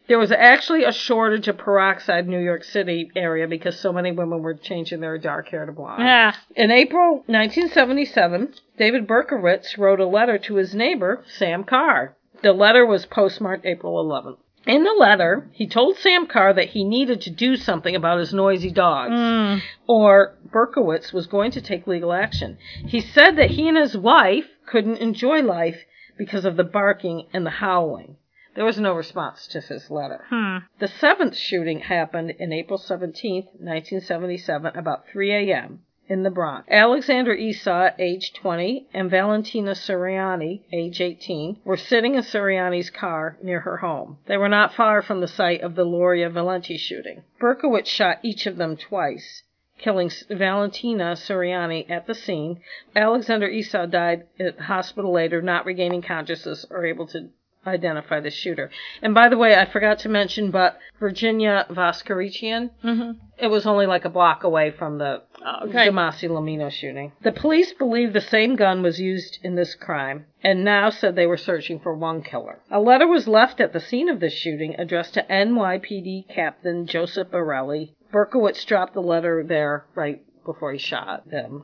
There 0.07 0.19
was 0.19 0.31
actually 0.31 0.83
a 0.83 0.91
shortage 0.91 1.47
of 1.47 1.57
peroxide 1.57 2.25
in 2.25 2.31
New 2.31 2.39
York 2.43 2.63
City 2.63 3.09
area 3.15 3.47
because 3.47 3.79
so 3.79 3.93
many 3.93 4.11
women 4.11 4.41
were 4.41 4.53
changing 4.53 4.99
their 4.99 5.17
dark 5.17 5.47
hair 5.47 5.65
to 5.65 5.71
blonde. 5.71 6.03
Yeah. 6.03 6.33
In 6.55 6.71
April 6.71 7.23
1977, 7.27 8.53
David 8.77 9.07
Berkowitz 9.07 9.77
wrote 9.77 9.99
a 9.99 10.05
letter 10.05 10.37
to 10.39 10.55
his 10.55 10.75
neighbor, 10.75 11.23
Sam 11.37 11.63
Carr. 11.63 12.15
The 12.41 12.51
letter 12.53 12.85
was 12.85 13.05
postmarked 13.05 13.65
April 13.65 14.03
11th. 14.03 14.37
In 14.65 14.83
the 14.83 14.91
letter, 14.97 15.49
he 15.51 15.67
told 15.67 15.97
Sam 15.97 16.25
Carr 16.27 16.53
that 16.53 16.69
he 16.69 16.83
needed 16.85 17.21
to 17.21 17.29
do 17.29 17.55
something 17.57 17.95
about 17.95 18.19
his 18.19 18.33
noisy 18.33 18.71
dogs, 18.71 19.11
Mm. 19.13 19.61
or 19.87 20.35
Berkowitz 20.51 21.11
was 21.11 21.27
going 21.27 21.51
to 21.51 21.61
take 21.61 21.85
legal 21.87 22.13
action. 22.13 22.57
He 22.87 23.01
said 23.01 23.35
that 23.37 23.51
he 23.51 23.67
and 23.67 23.77
his 23.77 23.97
wife 23.97 24.45
couldn't 24.65 24.97
enjoy 24.99 25.41
life 25.41 25.83
because 26.17 26.45
of 26.45 26.55
the 26.55 26.63
barking 26.63 27.27
and 27.33 27.45
the 27.45 27.49
howling. 27.49 28.15
There 28.55 28.65
was 28.65 28.79
no 28.79 28.93
response 28.93 29.47
to 29.47 29.61
his 29.61 29.89
letter. 29.89 30.25
Hmm. 30.29 30.57
The 30.77 30.87
seventh 30.87 31.35
shooting 31.35 31.79
happened 31.79 32.35
in 32.37 32.53
April 32.53 32.77
17, 32.77 33.45
1977, 33.45 34.77
about 34.77 35.07
3 35.07 35.31
a.m. 35.31 35.81
in 36.07 36.21
the 36.21 36.29
Bronx. 36.29 36.67
Alexander 36.69 37.33
Esau, 37.33 37.89
age 37.97 38.31
20, 38.33 38.89
and 38.93 39.09
Valentina 39.09 39.71
Suriani, 39.71 40.61
age 40.71 41.01
18, 41.01 41.61
were 41.65 41.77
sitting 41.77 42.13
in 42.13 42.21
Suriani's 42.21 42.91
car 42.91 43.37
near 43.41 43.61
her 43.61 43.77
home. 43.77 44.19
They 44.27 44.37
were 44.37 44.49
not 44.49 44.75
far 44.75 45.01
from 45.01 45.21
the 45.21 45.27
site 45.27 45.61
of 45.61 45.73
the 45.73 45.85
Lauria 45.85 46.29
Valenti 46.29 46.77
shooting. 46.77 47.23
Berkowitz 47.39 47.89
shot 47.89 48.19
each 48.21 48.45
of 48.45 48.57
them 48.57 48.77
twice, 48.77 49.41
killing 49.79 50.11
Valentina 50.29 51.15
Suriani 51.15 51.89
at 51.89 52.05
the 52.05 52.13
scene. 52.13 52.61
Alexander 52.95 53.47
Esau 53.47 53.87
died 53.87 54.27
at 54.39 54.57
the 54.57 54.63
hospital 54.63 55.11
later, 55.11 55.41
not 55.41 55.65
regaining 55.65 56.03
consciousness 56.03 56.67
or 56.69 56.85
able 56.85 57.07
to 57.07 57.29
identify 57.65 58.19
the 58.19 58.31
shooter. 58.31 58.69
And 59.01 59.13
by 59.13 59.29
the 59.29 59.37
way, 59.37 59.55
I 59.55 59.65
forgot 59.65 59.99
to 59.99 60.09
mention, 60.09 60.51
but 60.51 60.77
Virginia 60.99 61.65
Voskerichian, 61.69 62.69
hmm 62.81 63.11
it 63.35 63.47
was 63.47 63.65
only 63.65 63.87
like 63.87 64.05
a 64.05 64.09
block 64.09 64.43
away 64.43 64.71
from 64.71 64.99
the 64.99 65.23
Okay. 65.63 65.89
DeMasi 65.89 66.29
Lomino 66.29 66.71
shooting. 66.71 67.11
The 67.23 67.31
police 67.31 67.73
believe 67.73 68.13
the 68.13 68.21
same 68.21 68.55
gun 68.55 68.81
was 68.83 69.01
used 69.01 69.39
in 69.43 69.55
this 69.55 69.75
crime 69.75 70.27
and 70.43 70.63
now 70.63 70.89
said 70.91 71.15
they 71.15 71.25
were 71.25 71.35
searching 71.35 71.79
for 71.79 71.93
one 71.93 72.21
killer. 72.21 72.59
A 72.71 72.79
letter 72.79 73.07
was 73.07 73.27
left 73.27 73.59
at 73.59 73.73
the 73.73 73.79
scene 73.81 74.07
of 74.07 74.19
this 74.21 74.33
shooting 74.33 74.75
addressed 74.77 75.15
to 75.15 75.23
NYPD 75.29 76.29
Captain 76.29 76.85
Joseph 76.85 77.29
Borrelli. 77.31 77.93
Berkowitz 78.13 78.63
dropped 78.65 78.93
the 78.93 79.01
letter 79.01 79.43
there 79.43 79.85
right 79.95 80.21
before 80.45 80.71
he 80.71 80.79
shot 80.79 81.29
them. 81.29 81.63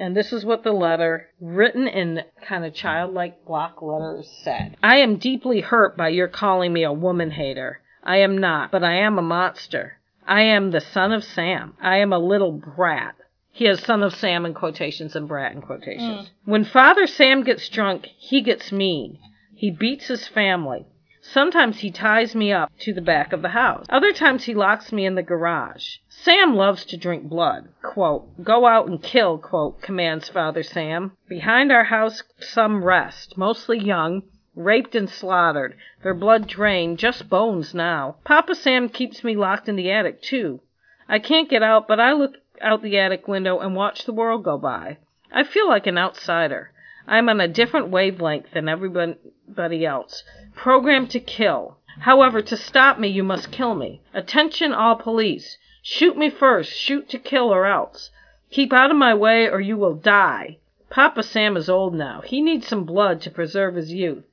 And 0.00 0.16
this 0.16 0.32
is 0.32 0.46
what 0.46 0.64
the 0.64 0.72
letter, 0.72 1.28
written 1.40 1.86
in 1.86 2.22
kind 2.42 2.64
of 2.64 2.72
childlike 2.72 3.44
block 3.44 3.82
letters, 3.82 4.26
said. 4.42 4.78
I 4.82 4.96
am 4.96 5.16
deeply 5.16 5.60
hurt 5.60 5.94
by 5.94 6.08
your 6.08 6.26
calling 6.26 6.72
me 6.72 6.84
a 6.84 6.92
woman 6.92 7.32
hater. 7.32 7.82
I 8.02 8.16
am 8.16 8.38
not, 8.38 8.70
but 8.70 8.82
I 8.82 8.94
am 8.94 9.18
a 9.18 9.22
monster. 9.22 9.98
I 10.26 10.40
am 10.40 10.70
the 10.70 10.80
son 10.80 11.12
of 11.12 11.22
Sam. 11.22 11.74
I 11.82 11.98
am 11.98 12.14
a 12.14 12.18
little 12.18 12.52
brat. 12.52 13.14
He 13.52 13.66
has 13.66 13.80
son 13.80 14.02
of 14.02 14.14
Sam 14.14 14.46
in 14.46 14.54
quotations 14.54 15.14
and 15.14 15.28
brat 15.28 15.52
in 15.52 15.60
quotations. 15.60 16.28
Mm. 16.28 16.30
When 16.46 16.64
Father 16.64 17.06
Sam 17.06 17.44
gets 17.44 17.68
drunk, 17.68 18.06
he 18.16 18.40
gets 18.40 18.72
mean. 18.72 19.18
He 19.54 19.70
beats 19.70 20.06
his 20.06 20.26
family. 20.26 20.86
Sometimes 21.32 21.78
he 21.78 21.92
ties 21.92 22.34
me 22.34 22.52
up 22.52 22.72
to 22.80 22.92
the 22.92 23.00
back 23.00 23.32
of 23.32 23.40
the 23.40 23.50
house. 23.50 23.86
Other 23.88 24.12
times 24.12 24.46
he 24.46 24.54
locks 24.54 24.90
me 24.90 25.06
in 25.06 25.14
the 25.14 25.22
garage. 25.22 25.98
Sam 26.08 26.56
loves 26.56 26.84
to 26.86 26.96
drink 26.96 27.28
blood. 27.28 27.68
Quote, 27.82 28.42
go 28.42 28.66
out 28.66 28.88
and 28.88 29.00
kill, 29.00 29.38
quote, 29.38 29.80
commands 29.80 30.28
Father 30.28 30.64
Sam. 30.64 31.12
Behind 31.28 31.70
our 31.70 31.84
house 31.84 32.24
some 32.40 32.82
rest, 32.82 33.38
mostly 33.38 33.78
young, 33.78 34.24
raped 34.56 34.96
and 34.96 35.08
slaughtered, 35.08 35.76
their 36.02 36.14
blood 36.14 36.48
drained, 36.48 36.98
just 36.98 37.28
bones 37.28 37.72
now. 37.74 38.16
Papa 38.24 38.56
Sam 38.56 38.88
keeps 38.88 39.22
me 39.22 39.36
locked 39.36 39.68
in 39.68 39.76
the 39.76 39.92
attic, 39.92 40.20
too. 40.20 40.60
I 41.08 41.20
can't 41.20 41.48
get 41.48 41.62
out, 41.62 41.86
but 41.86 42.00
I 42.00 42.12
look 42.12 42.38
out 42.60 42.82
the 42.82 42.98
attic 42.98 43.28
window 43.28 43.60
and 43.60 43.76
watch 43.76 44.04
the 44.04 44.12
world 44.12 44.42
go 44.42 44.58
by. 44.58 44.98
I 45.30 45.44
feel 45.44 45.68
like 45.68 45.86
an 45.86 45.96
outsider. 45.96 46.72
I'm 47.10 47.28
on 47.28 47.40
a 47.40 47.48
different 47.48 47.88
wavelength 47.88 48.52
than 48.52 48.68
everybody 48.68 49.84
else, 49.84 50.22
programmed 50.54 51.10
to 51.10 51.18
kill. 51.18 51.78
However, 51.98 52.40
to 52.40 52.56
stop 52.56 53.00
me, 53.00 53.08
you 53.08 53.24
must 53.24 53.50
kill 53.50 53.74
me. 53.74 54.00
Attention, 54.14 54.72
all 54.72 54.94
police. 54.94 55.58
Shoot 55.82 56.16
me 56.16 56.30
first. 56.30 56.72
Shoot 56.72 57.08
to 57.08 57.18
kill 57.18 57.52
or 57.52 57.66
else. 57.66 58.10
Keep 58.52 58.72
out 58.72 58.92
of 58.92 58.96
my 58.96 59.12
way 59.12 59.48
or 59.48 59.60
you 59.60 59.76
will 59.76 59.94
die. 59.94 60.58
Papa 60.88 61.24
Sam 61.24 61.56
is 61.56 61.68
old 61.68 61.94
now. 61.94 62.20
He 62.20 62.40
needs 62.40 62.68
some 62.68 62.84
blood 62.84 63.20
to 63.22 63.30
preserve 63.30 63.74
his 63.74 63.92
youth. 63.92 64.24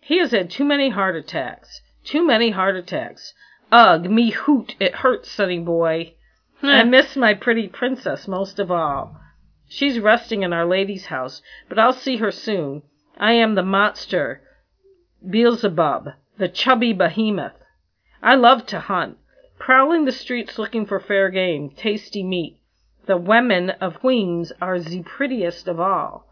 He 0.00 0.18
has 0.18 0.32
had 0.32 0.50
too 0.50 0.64
many 0.64 0.90
heart 0.90 1.14
attacks. 1.14 1.80
Too 2.02 2.26
many 2.26 2.50
heart 2.50 2.74
attacks. 2.74 3.34
Ugh, 3.70 4.10
me 4.10 4.30
hoot, 4.30 4.74
it 4.80 4.96
hurts, 4.96 5.30
sonny 5.30 5.60
boy. 5.60 6.14
I 6.60 6.82
miss 6.82 7.14
my 7.14 7.34
pretty 7.34 7.68
princess 7.68 8.26
most 8.26 8.58
of 8.58 8.72
all. 8.72 9.20
She's 9.66 9.98
resting 9.98 10.42
in 10.42 10.52
Our 10.52 10.66
Lady's 10.66 11.06
house, 11.06 11.40
but 11.68 11.78
I'll 11.78 11.92
see 11.92 12.18
her 12.18 12.30
soon. 12.30 12.82
I 13.16 13.32
am 13.32 13.54
the 13.54 13.62
monster, 13.62 14.42
Beelzebub, 15.28 16.12
the 16.36 16.48
chubby 16.48 16.92
behemoth. 16.92 17.62
I 18.22 18.34
love 18.34 18.66
to 18.66 18.80
hunt, 18.80 19.16
prowling 19.58 20.04
the 20.04 20.12
streets 20.12 20.58
looking 20.58 20.84
for 20.84 21.00
fair 21.00 21.30
game, 21.30 21.70
tasty 21.70 22.22
meat. 22.22 22.58
The 23.06 23.16
women 23.16 23.70
of 23.70 24.00
Queens 24.00 24.52
are 24.60 24.78
the 24.78 25.02
prettiest 25.02 25.66
of 25.66 25.80
all. 25.80 26.26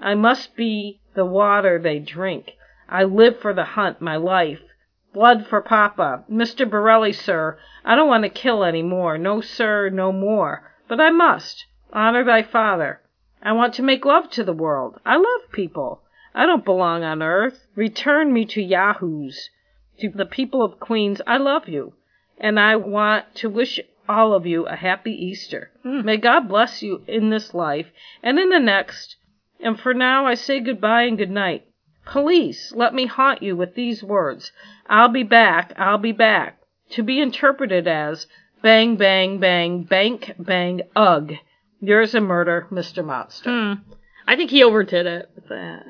I 0.00 0.14
must 0.14 0.56
be 0.56 1.00
the 1.14 1.24
water 1.24 1.78
they 1.78 1.98
drink. 1.98 2.52
I 2.88 3.04
live 3.04 3.38
for 3.38 3.52
the 3.52 3.64
hunt, 3.64 4.00
my 4.00 4.16
life. 4.16 4.62
Blood 5.12 5.46
for 5.46 5.60
Papa. 5.60 6.24
Mr. 6.30 6.68
Borrelli, 6.68 7.12
sir, 7.12 7.58
I 7.84 7.96
don't 7.96 8.08
want 8.08 8.24
to 8.24 8.30
kill 8.30 8.64
any 8.64 8.82
more. 8.82 9.18
No, 9.18 9.40
sir, 9.40 9.90
no 9.90 10.12
more. 10.12 10.72
But 10.86 11.00
I 11.00 11.10
must. 11.10 11.66
Honor 11.92 12.24
thy 12.24 12.42
father. 12.42 13.00
I 13.42 13.52
want 13.52 13.74
to 13.74 13.82
make 13.82 14.04
love 14.04 14.30
to 14.30 14.44
the 14.44 14.52
world. 14.52 15.00
I 15.06 15.16
love 15.16 15.52
people. 15.52 16.02
I 16.34 16.44
don't 16.44 16.64
belong 16.64 17.02
on 17.02 17.22
earth. 17.22 17.66
Return 17.74 18.32
me 18.32 18.44
to 18.46 18.62
Yahoos. 18.62 19.50
To 20.00 20.10
the 20.10 20.26
people 20.26 20.62
of 20.62 20.78
Queens, 20.78 21.20
I 21.26 21.38
love 21.38 21.68
you. 21.68 21.94
And 22.38 22.60
I 22.60 22.76
want 22.76 23.34
to 23.36 23.48
wish 23.48 23.80
all 24.08 24.32
of 24.32 24.46
you 24.46 24.66
a 24.66 24.76
happy 24.76 25.12
Easter. 25.12 25.70
Mm. 25.84 26.04
May 26.04 26.16
God 26.16 26.48
bless 26.48 26.82
you 26.82 27.02
in 27.06 27.30
this 27.30 27.54
life 27.54 27.86
and 28.22 28.38
in 28.38 28.48
the 28.50 28.60
next. 28.60 29.16
And 29.60 29.78
for 29.78 29.92
now, 29.92 30.26
I 30.26 30.34
say 30.34 30.60
goodbye 30.60 31.02
and 31.02 31.18
good 31.18 31.30
night. 31.30 31.64
Police, 32.06 32.72
let 32.74 32.94
me 32.94 33.06
haunt 33.06 33.42
you 33.42 33.56
with 33.56 33.74
these 33.74 34.02
words. 34.02 34.52
I'll 34.86 35.08
be 35.08 35.24
back, 35.24 35.72
I'll 35.76 35.98
be 35.98 36.12
back. 36.12 36.58
To 36.90 37.02
be 37.02 37.20
interpreted 37.20 37.86
as 37.86 38.26
bang, 38.62 38.96
bang, 38.96 39.38
bang, 39.38 39.82
bank, 39.82 40.32
bang, 40.38 40.82
ugh. 40.96 41.34
Yours 41.80 42.14
a 42.14 42.20
murder, 42.20 42.66
Mr. 42.70 43.04
Monster. 43.04 43.50
Hmm. 43.50 43.82
I 44.26 44.36
think 44.36 44.50
he 44.50 44.62
overdid 44.64 45.06
it 45.06 45.30
with 45.34 45.48
that. 45.48 45.84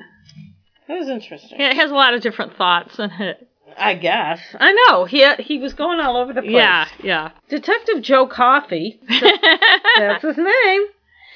That 0.87 0.99
was 0.99 1.09
interesting. 1.09 1.59
It 1.59 1.75
has 1.75 1.91
a 1.91 1.95
lot 1.95 2.13
of 2.13 2.21
different 2.21 2.55
thoughts 2.55 2.97
in 2.99 3.11
it. 3.11 3.47
I 3.77 3.93
guess. 3.93 4.39
I 4.59 4.71
know. 4.71 5.05
He 5.05 5.25
he 5.35 5.59
was 5.59 5.73
going 5.73 5.99
all 5.99 6.17
over 6.17 6.33
the 6.33 6.41
place. 6.41 6.53
Yeah, 6.53 6.87
yeah. 7.03 7.31
Detective 7.49 8.01
Joe 8.01 8.27
Coffey. 8.27 8.99
That's 9.97 10.23
his 10.23 10.37
name. 10.37 10.81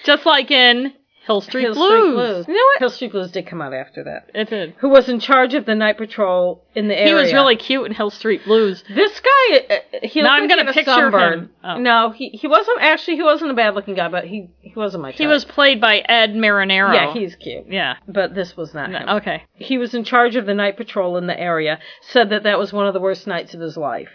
Just 0.04 0.26
like 0.26 0.52
in 0.52 0.94
Hill 1.26 1.42
Street 1.42 1.64
Hill 1.64 1.74
Blues. 1.74 1.90
Street 1.90 2.14
Blues. 2.14 2.46
You 2.50 2.54
know 2.54 2.60
what? 2.74 2.80
Hill 2.80 2.90
Street 2.90 3.12
Blues 3.14 3.32
did 3.32 3.48
come 3.48 3.62
out 3.62 3.74
after 3.74 4.04
that. 4.04 4.30
It 4.34 4.50
did. 4.50 4.74
Who 4.80 4.90
was 4.90 5.08
in 5.08 5.20
charge 5.20 5.54
of 5.54 5.66
the 5.66 5.74
night 5.76 5.98
patrol 5.98 6.66
in 6.76 6.90
the 6.90 6.96
area? 7.00 7.08
He 7.08 7.14
was 7.14 7.32
really 7.34 7.56
cute 7.56 7.86
in 7.86 7.94
Hill 7.94 8.10
Street 8.10 8.44
Blues. 8.44 8.84
This 8.94 9.22
guy, 9.22 9.58
uh, 9.70 9.76
he 10.04 10.22
Now 10.22 10.32
looked 10.32 10.34
I'm 10.34 10.42
like 10.42 10.50
gonna 10.50 10.72
he 10.74 10.80
picture 10.80 10.92
sunburn. 10.92 11.34
him. 11.40 11.50
Oh. 11.64 11.78
No, 11.78 12.10
he 12.12 12.30
he 12.30 12.48
wasn't 12.48 12.82
actually. 12.82 13.16
He 13.18 13.24
wasn't 13.24 13.52
a 13.52 13.54
bad 13.54 13.74
looking 13.74 13.96
guy, 13.96 14.10
but 14.10 14.26
he 14.26 14.50
he 14.62 14.74
wasn't 14.76 15.04
my 15.04 15.12
type. 15.12 15.18
He 15.18 15.28
was 15.28 15.46
played 15.46 15.80
by 15.80 16.00
Ed 16.00 16.34
Marinaro. 16.34 16.94
Yeah, 16.94 17.14
he's 17.14 17.36
cute. 17.36 17.66
Yeah. 17.70 17.96
But 18.08 18.36
this 18.36 18.58
was 18.58 18.74
not 18.74 18.90
him. 18.92 19.08
Okay. 19.08 19.44
He 19.54 19.78
was 19.78 19.94
in 19.94 20.04
charge 20.04 20.36
of 20.36 20.46
the 20.46 20.54
night 20.54 20.76
patrol 20.78 21.16
in 21.18 21.28
the 21.28 21.40
area. 21.40 21.80
Said 22.02 22.30
that 22.32 22.44
that 22.44 22.60
was 22.60 22.74
one 22.74 22.88
of 22.88 22.94
the 22.94 23.00
worst 23.00 23.28
nights 23.28 23.54
of 23.54 23.62
his 23.62 23.78
life. 23.78 24.10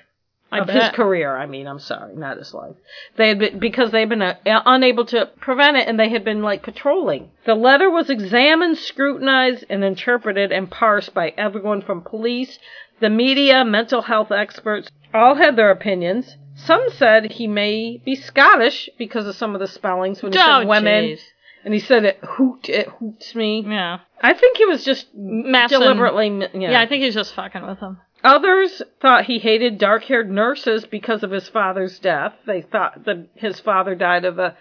I 0.50 0.60
of 0.60 0.66
bet. 0.66 0.76
his 0.82 0.88
career, 0.92 1.36
I 1.36 1.46
mean, 1.46 1.66
I'm 1.66 1.78
sorry, 1.78 2.16
not 2.16 2.38
his 2.38 2.54
life. 2.54 2.74
They 3.16 3.28
had 3.28 3.38
been 3.38 3.58
because 3.58 3.90
they'd 3.90 4.08
been 4.08 4.22
uh, 4.22 4.34
unable 4.46 5.04
to 5.06 5.26
prevent 5.40 5.76
it, 5.76 5.86
and 5.88 5.98
they 6.00 6.08
had 6.08 6.24
been 6.24 6.42
like 6.42 6.62
patrolling. 6.62 7.30
The 7.44 7.54
letter 7.54 7.90
was 7.90 8.08
examined, 8.08 8.78
scrutinized, 8.78 9.64
and 9.68 9.84
interpreted 9.84 10.50
and 10.52 10.70
parsed 10.70 11.12
by 11.12 11.34
everyone 11.36 11.82
from 11.82 12.00
police, 12.02 12.58
the 13.00 13.10
media, 13.10 13.64
mental 13.64 14.02
health 14.02 14.32
experts. 14.32 14.88
All 15.12 15.34
had 15.34 15.56
their 15.56 15.70
opinions. 15.70 16.36
Some 16.56 16.86
said 16.90 17.32
he 17.32 17.46
may 17.46 18.00
be 18.04 18.14
Scottish 18.16 18.88
because 18.98 19.26
of 19.26 19.36
some 19.36 19.54
of 19.54 19.60
the 19.60 19.68
spellings 19.68 20.22
when 20.22 20.32
he 20.32 20.38
Oh, 20.38 20.60
said 20.60 20.66
women 20.68 21.04
jeez. 21.04 21.20
and 21.64 21.72
he 21.72 21.78
said 21.80 22.04
it 22.04 22.18
hoot 22.22 22.68
it 22.68 22.88
hoots 22.88 23.34
me. 23.34 23.64
Yeah. 23.68 23.98
I 24.20 24.34
think 24.34 24.56
he 24.56 24.64
was 24.64 24.84
just 24.84 25.06
Messing. 25.14 25.78
deliberately. 25.78 26.48
Yeah, 26.54 26.80
I 26.80 26.86
think 26.86 27.04
he's 27.04 27.14
just 27.14 27.34
fucking 27.34 27.64
with 27.64 27.78
him. 27.78 27.98
Others 28.24 28.82
thought 29.00 29.26
he 29.26 29.38
hated 29.38 29.78
dark-haired 29.78 30.30
nurses 30.30 30.86
because 30.86 31.22
of 31.22 31.30
his 31.30 31.48
father's 31.48 31.98
death. 31.98 32.34
They 32.46 32.62
thought 32.62 33.04
that 33.04 33.28
his 33.34 33.60
father 33.60 33.94
died 33.94 34.24
of 34.24 34.38
a 34.38 34.56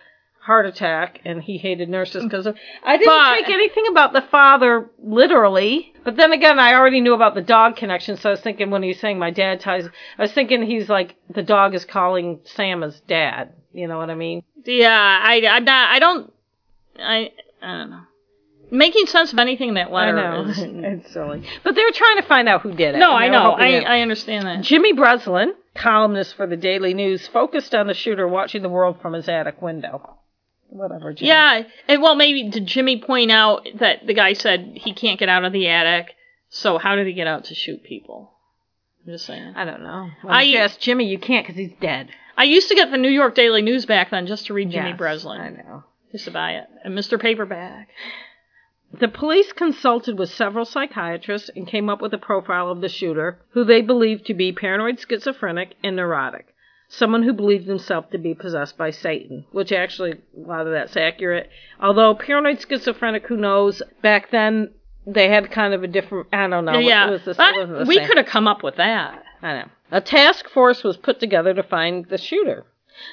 heart 0.48 0.66
attack, 0.66 1.20
and 1.26 1.44
he 1.44 1.58
hated 1.58 1.90
nurses 1.90 2.24
mm. 2.24 2.30
because 2.30 2.46
of. 2.46 2.56
I 2.84 2.98
didn't 2.98 3.08
But- 3.08 3.36
take 3.36 3.50
anything 3.50 3.86
about 3.90 4.14
the 4.14 4.22
father 4.22 4.90
literally, 4.98 5.94
but 6.04 6.16
then 6.16 6.32
again, 6.32 6.58
I 6.58 6.74
already 6.74 7.02
knew 7.02 7.14
about 7.14 7.36
the 7.36 7.42
dog 7.42 7.76
connection, 7.76 8.16
so 8.16 8.30
I 8.30 8.32
was 8.32 8.42
thinking 8.42 8.70
when 8.70 8.82
he's 8.82 9.00
saying 9.00 9.20
my 9.20 9.32
dad 9.32 9.60
ties, 9.60 9.88
I 10.18 10.22
was 10.22 10.32
thinking 10.32 10.64
he's 10.64 10.88
like 10.88 11.16
the 11.30 11.44
dog 11.44 11.76
is 11.76 11.84
calling 11.84 12.40
Sam 12.46 12.82
as 12.84 13.00
dad. 13.02 13.54
You 13.74 13.88
know 13.88 13.98
what 13.98 14.10
I 14.10 14.16
mean? 14.16 14.44
Yeah, 14.66 14.90
I, 14.92 15.46
I'm 15.48 15.66
not. 15.66 15.92
I 15.92 16.00
don't. 16.00 16.34
I. 16.98 17.32
I 17.62 17.78
don't 17.78 17.90
know. 17.90 18.04
Making 18.70 19.06
sense 19.06 19.32
of 19.32 19.40
anything 19.40 19.70
in 19.70 19.76
that 19.76 19.88
I 19.88 19.92
letter 19.92 20.16
know 20.16 20.46
is. 20.46 20.58
it's 20.62 21.14
silly, 21.14 21.44
but 21.64 21.74
they're 21.76 21.92
trying 21.92 22.18
to 22.18 22.24
find 22.24 22.50
out 22.50 22.62
who 22.62 22.74
did 22.74 22.96
it. 22.96 22.98
No, 22.98 23.12
I 23.12 23.30
know. 23.30 23.52
I, 23.52 23.80
I 23.80 24.00
understand 24.02 24.46
that. 24.46 24.62
Jimmy 24.62 24.94
Breslin, 24.94 25.54
columnist 25.74 26.36
for 26.36 26.46
the 26.48 26.58
Daily 26.58 26.94
News, 26.94 27.28
focused 27.28 27.74
on 27.74 27.88
the 27.88 27.94
shooter 27.94 28.28
watching 28.28 28.62
the 28.64 28.70
world 28.70 29.02
from 29.02 29.14
his 29.14 29.30
attic 29.30 29.62
window. 29.62 30.18
Whatever, 30.70 31.14
Jimmy. 31.14 31.30
Yeah, 31.30 31.62
and 31.88 32.02
well, 32.02 32.16
maybe 32.16 32.50
did 32.50 32.66
Jimmy 32.66 33.00
point 33.02 33.32
out 33.32 33.66
that 33.80 34.06
the 34.06 34.14
guy 34.14 34.34
said 34.34 34.74
he 34.76 34.94
can't 34.94 35.18
get 35.20 35.30
out 35.30 35.46
of 35.46 35.54
the 35.54 35.68
attic? 35.70 36.14
So 36.50 36.78
how 36.78 36.96
did 36.96 37.08
he 37.08 37.14
get 37.14 37.28
out 37.28 37.46
to 37.46 37.56
shoot 37.56 37.84
people? 37.84 38.34
I'm 39.06 39.14
just 39.14 39.26
saying. 39.26 39.54
I 39.56 39.64
don't 39.64 39.82
know. 39.82 40.10
I- 40.24 40.26
Why 40.26 40.42
you 40.42 40.58
ask 40.58 40.78
Jimmy? 40.80 41.06
You 41.08 41.20
can't 41.20 41.46
because 41.48 41.58
he's 41.58 41.72
dead. 41.80 42.10
I 42.36 42.44
used 42.44 42.68
to 42.70 42.76
get 42.76 42.92
the 42.92 42.98
New 42.98 43.10
York 43.10 43.34
Daily 43.34 43.62
News 43.62 43.86
back 43.86 44.12
then 44.12 44.28
just 44.28 44.48
to 44.48 44.54
read 44.54 44.72
Jimmy 44.72 44.90
Yes, 44.90 44.98
Breslin. 44.98 45.40
I 45.42 45.50
know. 45.50 45.84
Just 46.12 46.26
to 46.26 46.32
buy 46.32 46.52
it. 46.54 46.66
And 46.84 46.98
Mr. 46.98 47.20
Paperback. 47.20 47.88
The 48.94 49.08
police 49.08 49.52
consulted 49.54 50.18
with 50.18 50.30
several 50.30 50.66
psychiatrists 50.66 51.50
and 51.56 51.68
came 51.68 51.90
up 51.90 52.02
with 52.02 52.14
a 52.14 52.18
profile 52.18 52.70
of 52.72 52.82
the 52.82 52.90
shooter, 52.90 53.40
who 53.50 53.64
they 53.64 53.82
believed 53.82 54.26
to 54.28 54.34
be 54.34 54.52
paranoid 54.52 55.00
schizophrenic 55.00 55.76
and 55.84 55.96
neurotic. 55.96 56.48
Someone 56.90 57.24
who 57.24 57.34
believed 57.34 57.68
himself 57.68 58.10
to 58.12 58.18
be 58.18 58.34
possessed 58.34 58.78
by 58.78 58.92
Satan, 58.92 59.46
which 59.52 59.74
actually, 59.74 60.12
a 60.14 60.48
lot 60.48 60.66
of 60.66 60.72
that's 60.72 60.96
accurate. 60.96 61.50
Although 61.82 62.16
paranoid 62.16 62.62
schizophrenic, 62.66 63.28
who 63.28 63.36
knows, 63.36 63.82
back 64.02 64.32
then 64.32 64.72
they 65.06 65.30
had 65.30 65.52
kind 65.52 65.74
of 65.74 65.84
a 65.84 65.88
different, 65.88 66.28
I 66.32 66.48
don't 66.48 66.66
know. 66.66 66.80
yeah, 66.80 67.08
It 67.08 67.12
was 67.12 67.26
the, 67.26 67.32
it 67.32 67.38
wasn't 67.38 67.80
the 67.80 67.86
we 67.86 68.06
could 68.06 68.18
have 68.18 68.26
come 68.26 68.48
up 68.48 68.64
with 68.64 68.78
that. 68.78 69.22
I 69.42 69.54
know. 69.54 69.66
A 69.92 70.02
task 70.02 70.50
force 70.50 70.84
was 70.84 70.98
put 70.98 71.20
together 71.20 71.54
to 71.54 71.64
find 71.64 72.06
the 72.08 72.18
shooter. 72.18 72.66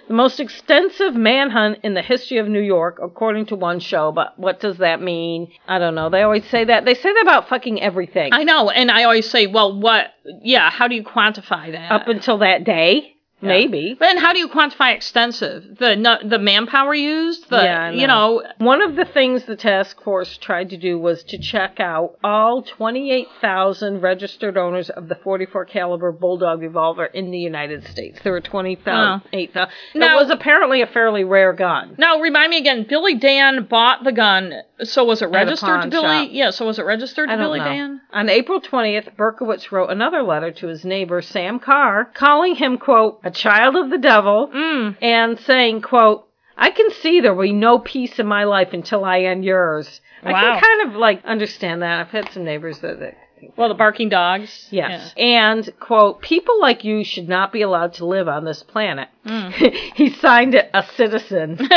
The 0.09 0.15
most 0.15 0.41
extensive 0.41 1.15
manhunt 1.15 1.79
in 1.83 1.95
the 1.95 2.03
history 2.03 2.39
of 2.39 2.49
New 2.49 2.61
York, 2.61 2.99
according 3.03 3.47
to 3.47 3.57
one 3.57 3.81
show, 3.81 4.13
but 4.13 4.39
what 4.39 4.61
does 4.61 4.79
that 4.79 5.01
mean? 5.01 5.51
I 5.67 5.79
don't 5.79 5.95
know. 5.95 6.11
They 6.11 6.23
always 6.23 6.45
say 6.47 6.65
that. 6.65 6.85
They 6.85 6.95
say 6.95 7.13
that 7.13 7.23
about 7.23 7.49
fucking 7.49 7.81
everything. 7.81 8.33
I 8.33 8.45
know, 8.45 8.71
and 8.71 8.91
I 8.91 9.05
always 9.05 9.29
say, 9.29 9.47
well, 9.47 9.79
what? 9.79 10.07
Yeah, 10.43 10.71
how 10.71 10.89
do 10.89 10.95
you 10.95 11.05
quantify 11.05 11.73
that? 11.73 11.91
Up 11.91 12.09
until 12.09 12.39
that 12.39 12.65
day, 12.65 13.14
maybe. 13.45 13.95
But 13.99 14.07
then 14.07 14.17
how 14.19 14.33
do 14.33 14.39
you 14.39 14.49
quantify 14.49 14.95
extensive? 14.95 15.79
The 15.79 16.19
the 16.25 16.39
manpower 16.39 16.95
used? 16.95 17.49
The 17.51 17.63
Yeah, 17.63 17.85
I 17.85 17.91
you 17.91 18.07
know, 18.07 18.43
One 18.59 18.83
of 18.83 18.97
the 18.97 19.05
things 19.05 19.45
the 19.45 19.57
task 19.57 20.03
force 20.03 20.37
tried 20.39 20.71
to 20.71 20.77
do 20.77 20.99
was 20.99 21.23
to 21.25 21.39
check 21.39 21.81
out 21.81 22.17
all 22.25 22.63
28,000 22.63 24.01
registered 24.01 24.57
owners 24.57 24.91
of 24.91 25.09
the 25.09 25.15
44 25.17 25.65
caliber 25.67 26.13
Bulldog 26.13 26.61
revolver 26.61 27.07
in 27.07 27.31
the 27.31 27.39
United 27.39 27.87
States. 27.89 28.19
There 28.23 28.33
were 28.33 28.41
28,000. 28.41 29.23
It 29.33 29.55
Now- 29.95 30.17
was 30.17 30.31
apparently 30.31 30.81
a 30.83 30.87
fairly 30.87 31.25
rare 31.25 31.53
gun. 31.53 31.95
Now 31.99 32.21
remind 32.21 32.51
me 32.51 32.59
again, 32.59 32.85
Billy 32.89 33.15
Dan 33.15 33.65
bought 33.65 34.05
the 34.05 34.13
gun, 34.13 34.55
so 34.83 35.05
was 35.05 35.23
it 35.23 35.27
registered 35.27 35.83
to 35.83 35.89
Billy? 35.89 36.27
shop. 36.27 36.29
Yeah, 36.31 36.51
so 36.51 36.67
was 36.67 36.79
it 36.79 36.85
registered 36.85 37.29
to 37.29 37.37
Billy 37.37 37.59
know. 37.59 37.65
Dan? 37.65 38.01
On 38.13 38.29
April 38.29 38.61
20th, 38.61 39.17
Berkowitz 39.17 39.71
wrote 39.73 39.91
another 39.91 40.23
letter 40.23 40.51
to 40.53 40.67
his 40.69 40.85
neighbor, 40.85 41.21
Sam 41.23 41.59
Carr, 41.59 42.05
calling 42.15 42.55
him, 42.55 42.79
quote, 42.79 43.21
a 43.25 43.31
child 43.35 43.77
of 43.77 43.91
the 43.91 43.99
devil, 43.99 44.51
Mm. 44.55 44.97
and 45.03 45.39
saying, 45.41 45.83
quote, 45.83 46.27
I 46.57 46.71
can 46.71 46.91
see 46.91 47.21
there 47.21 47.35
will 47.35 47.43
be 47.43 47.53
no 47.53 47.79
peace 47.79 48.19
in 48.19 48.27
my 48.27 48.45
life 48.45 48.73
until 48.73 49.05
I 49.05 49.21
end 49.23 49.45
yours. 49.45 50.01
I 50.23 50.33
can 50.33 50.61
kind 50.63 50.89
of 50.89 50.97
like 50.97 51.25
understand 51.25 51.83
that. 51.83 52.01
I've 52.01 52.09
had 52.11 52.31
some 52.31 52.45
neighbors 52.45 52.79
that, 52.79 53.01
that 53.01 53.17
Well, 53.57 53.69
the 53.69 53.75
barking 53.75 54.09
dogs. 54.09 54.69
Yes. 54.71 55.13
And, 55.19 55.69
quote, 55.81 56.23
people 56.23 56.61
like 56.61 56.85
you 56.85 57.05
should 57.05 57.29
not 57.29 57.53
be 57.53 57.61
allowed 57.63 57.95
to 57.95 58.07
live 58.07 58.29
on 58.29 58.45
this 58.45 58.63
planet. 58.63 59.09
he 59.95 60.11
signed 60.11 60.55
it 60.55 60.71
a 60.73 60.83
citizen. 60.97 61.59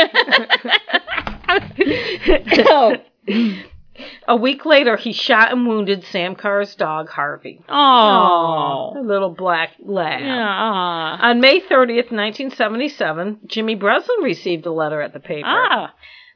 Oh. 2.70 2.96
A 4.26 4.36
week 4.36 4.64
later, 4.64 4.96
he 4.96 5.12
shot 5.12 5.52
and 5.52 5.66
wounded 5.66 6.04
Sam 6.04 6.34
Carr's 6.34 6.74
dog, 6.74 7.08
Harvey. 7.08 7.62
Oh. 7.68 8.94
A 8.96 9.02
little 9.02 9.30
black 9.30 9.70
lab. 9.80 10.20
Yeah. 10.20 11.18
On 11.20 11.40
May 11.40 11.60
30th, 11.60 12.10
1977, 12.10 13.40
Jimmy 13.46 13.74
Breslin 13.74 14.22
received 14.22 14.66
a 14.66 14.72
letter 14.72 15.00
at 15.00 15.12
the 15.12 15.20
paper. 15.20 15.46
Ah. 15.46 15.94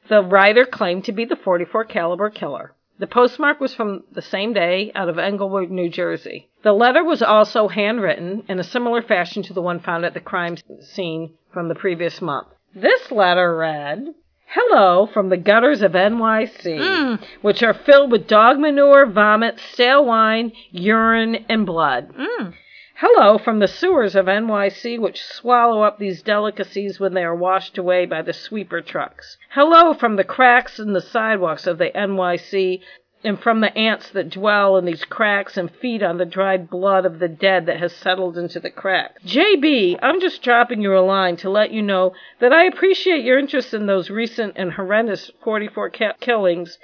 The 0.09 0.21
writer 0.21 0.65
claimed 0.65 1.05
to 1.05 1.11
be 1.11 1.25
the 1.25 1.35
44 1.35 1.85
caliber 1.85 2.29
killer. 2.29 2.75
The 2.99 3.07
postmark 3.07 3.59
was 3.59 3.73
from 3.73 4.03
the 4.11 4.21
same 4.21 4.53
day 4.53 4.91
out 4.93 5.09
of 5.09 5.17
Englewood, 5.17 5.71
New 5.71 5.89
Jersey. 5.89 6.49
The 6.63 6.73
letter 6.73 7.03
was 7.03 7.21
also 7.21 7.67
handwritten 7.67 8.43
in 8.47 8.59
a 8.59 8.63
similar 8.63 9.01
fashion 9.01 9.43
to 9.43 9.53
the 9.53 9.61
one 9.61 9.79
found 9.79 10.05
at 10.05 10.13
the 10.13 10.19
crime 10.19 10.57
scene 10.79 11.33
from 11.51 11.69
the 11.69 11.75
previous 11.75 12.21
month. 12.21 12.47
This 12.75 13.11
letter 13.11 13.55
read, 13.55 14.13
Hello 14.53 15.07
from 15.11 15.29
the 15.29 15.37
gutters 15.37 15.81
of 15.81 15.93
NYC, 15.93 16.77
Mm. 16.77 17.19
which 17.41 17.63
are 17.63 17.73
filled 17.73 18.11
with 18.11 18.27
dog 18.27 18.59
manure, 18.59 19.05
vomit, 19.07 19.59
stale 19.59 20.05
wine, 20.05 20.51
urine, 20.71 21.43
and 21.49 21.65
blood. 21.65 22.13
Mm. 22.13 22.53
Hello 22.95 23.39
from 23.39 23.57
the 23.57 23.67
sewers 23.67 24.15
of 24.15 24.27
NYC, 24.27 24.99
which 24.99 25.23
swallow 25.23 25.81
up 25.81 25.97
these 25.97 26.21
delicacies 26.21 26.99
when 26.99 27.15
they 27.15 27.23
are 27.23 27.35
washed 27.35 27.79
away 27.79 28.05
by 28.05 28.21
the 28.21 28.31
sweeper 28.31 28.81
trucks. 28.81 29.37
Hello 29.49 29.93
from 29.95 30.15
the 30.15 30.23
cracks 30.23 30.79
in 30.79 30.93
the 30.93 31.01
sidewalks 31.01 31.65
of 31.65 31.79
the 31.79 31.89
NYC, 31.97 32.81
and 33.23 33.39
from 33.39 33.61
the 33.61 33.77
ants 33.77 34.09
that 34.11 34.29
dwell 34.29 34.77
in 34.77 34.85
these 34.85 35.05
cracks 35.05 35.57
and 35.57 35.71
feed 35.71 36.03
on 36.03 36.17
the 36.17 36.25
dried 36.25 36.69
blood 36.69 37.05
of 37.05 37.19
the 37.19 37.27
dead 37.27 37.65
that 37.65 37.79
has 37.79 37.93
settled 37.93 38.37
into 38.37 38.59
the 38.59 38.69
cracks. 38.69 39.21
JB, 39.23 39.99
I'm 40.01 40.19
just 40.19 40.41
dropping 40.41 40.81
you 40.81 40.97
a 40.97 40.99
line 40.99 41.37
to 41.37 41.49
let 41.49 41.71
you 41.71 41.81
know 41.81 42.13
that 42.39 42.53
I 42.53 42.65
appreciate 42.65 43.23
your 43.23 43.39
interest 43.39 43.73
in 43.73 43.85
those 43.85 44.09
recent 44.09 44.53
and 44.57 44.73
horrendous 44.73 45.31
44 45.43 45.89
ca- 45.91 46.13
killings 46.19 46.77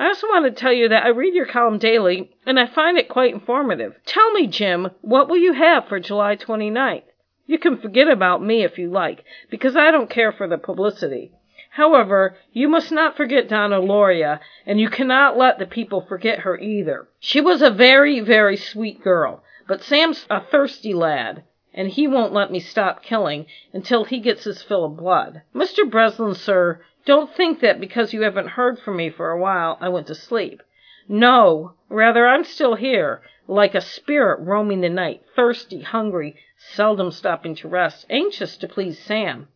I 0.00 0.06
also 0.06 0.28
want 0.28 0.46
to 0.46 0.58
tell 0.58 0.72
you 0.72 0.88
that 0.88 1.04
I 1.04 1.08
read 1.08 1.34
your 1.34 1.44
column 1.44 1.78
daily, 1.78 2.30
and 2.46 2.58
I 2.58 2.66
find 2.66 2.96
it 2.96 3.10
quite 3.10 3.34
informative. 3.34 3.96
Tell 4.06 4.32
me, 4.32 4.46
Jim, 4.46 4.88
what 5.02 5.28
will 5.28 5.36
you 5.36 5.52
have 5.52 5.88
for 5.88 6.00
July 6.00 6.36
29th? 6.36 7.02
You 7.46 7.58
can 7.58 7.76
forget 7.76 8.08
about 8.08 8.42
me 8.42 8.64
if 8.64 8.78
you 8.78 8.90
like, 8.90 9.24
because 9.50 9.76
I 9.76 9.90
don't 9.90 10.08
care 10.08 10.32
for 10.32 10.48
the 10.48 10.56
publicity. 10.56 11.32
However, 11.74 12.36
you 12.52 12.68
must 12.68 12.90
not 12.90 13.16
forget 13.16 13.48
Donna 13.48 13.80
Lauria, 13.80 14.40
and 14.66 14.80
you 14.80 14.88
cannot 14.88 15.38
let 15.38 15.60
the 15.60 15.66
people 15.66 16.00
forget 16.00 16.40
her 16.40 16.58
either. 16.58 17.06
She 17.20 17.40
was 17.40 17.62
a 17.62 17.70
very, 17.70 18.18
very 18.18 18.56
sweet 18.56 19.04
girl, 19.04 19.44
but 19.68 19.80
Sam's 19.80 20.26
a 20.28 20.40
thirsty 20.40 20.92
lad, 20.92 21.44
and 21.72 21.86
he 21.86 22.08
won't 22.08 22.32
let 22.32 22.50
me 22.50 22.58
stop 22.58 23.04
killing 23.04 23.46
until 23.72 24.02
he 24.02 24.18
gets 24.18 24.42
his 24.42 24.64
fill 24.64 24.84
of 24.84 24.96
blood. 24.96 25.42
Mr. 25.54 25.88
Breslin, 25.88 26.34
sir, 26.34 26.80
don't 27.04 27.32
think 27.32 27.60
that 27.60 27.80
because 27.80 28.12
you 28.12 28.22
haven't 28.22 28.48
heard 28.48 28.80
from 28.80 28.96
me 28.96 29.08
for 29.08 29.30
a 29.30 29.38
while, 29.38 29.78
I 29.80 29.90
went 29.90 30.08
to 30.08 30.14
sleep. 30.16 30.64
No, 31.08 31.74
rather 31.88 32.26
I'm 32.26 32.42
still 32.42 32.74
here, 32.74 33.22
like 33.46 33.76
a 33.76 33.80
spirit 33.80 34.40
roaming 34.40 34.80
the 34.80 34.88
night, 34.88 35.22
thirsty, 35.36 35.82
hungry, 35.82 36.34
seldom 36.56 37.12
stopping 37.12 37.54
to 37.54 37.68
rest, 37.68 38.06
anxious 38.10 38.56
to 38.56 38.66
please 38.66 38.98
Sam. 38.98 39.46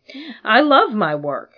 I 0.44 0.60
love 0.60 0.92
my 0.92 1.16
work. 1.16 1.50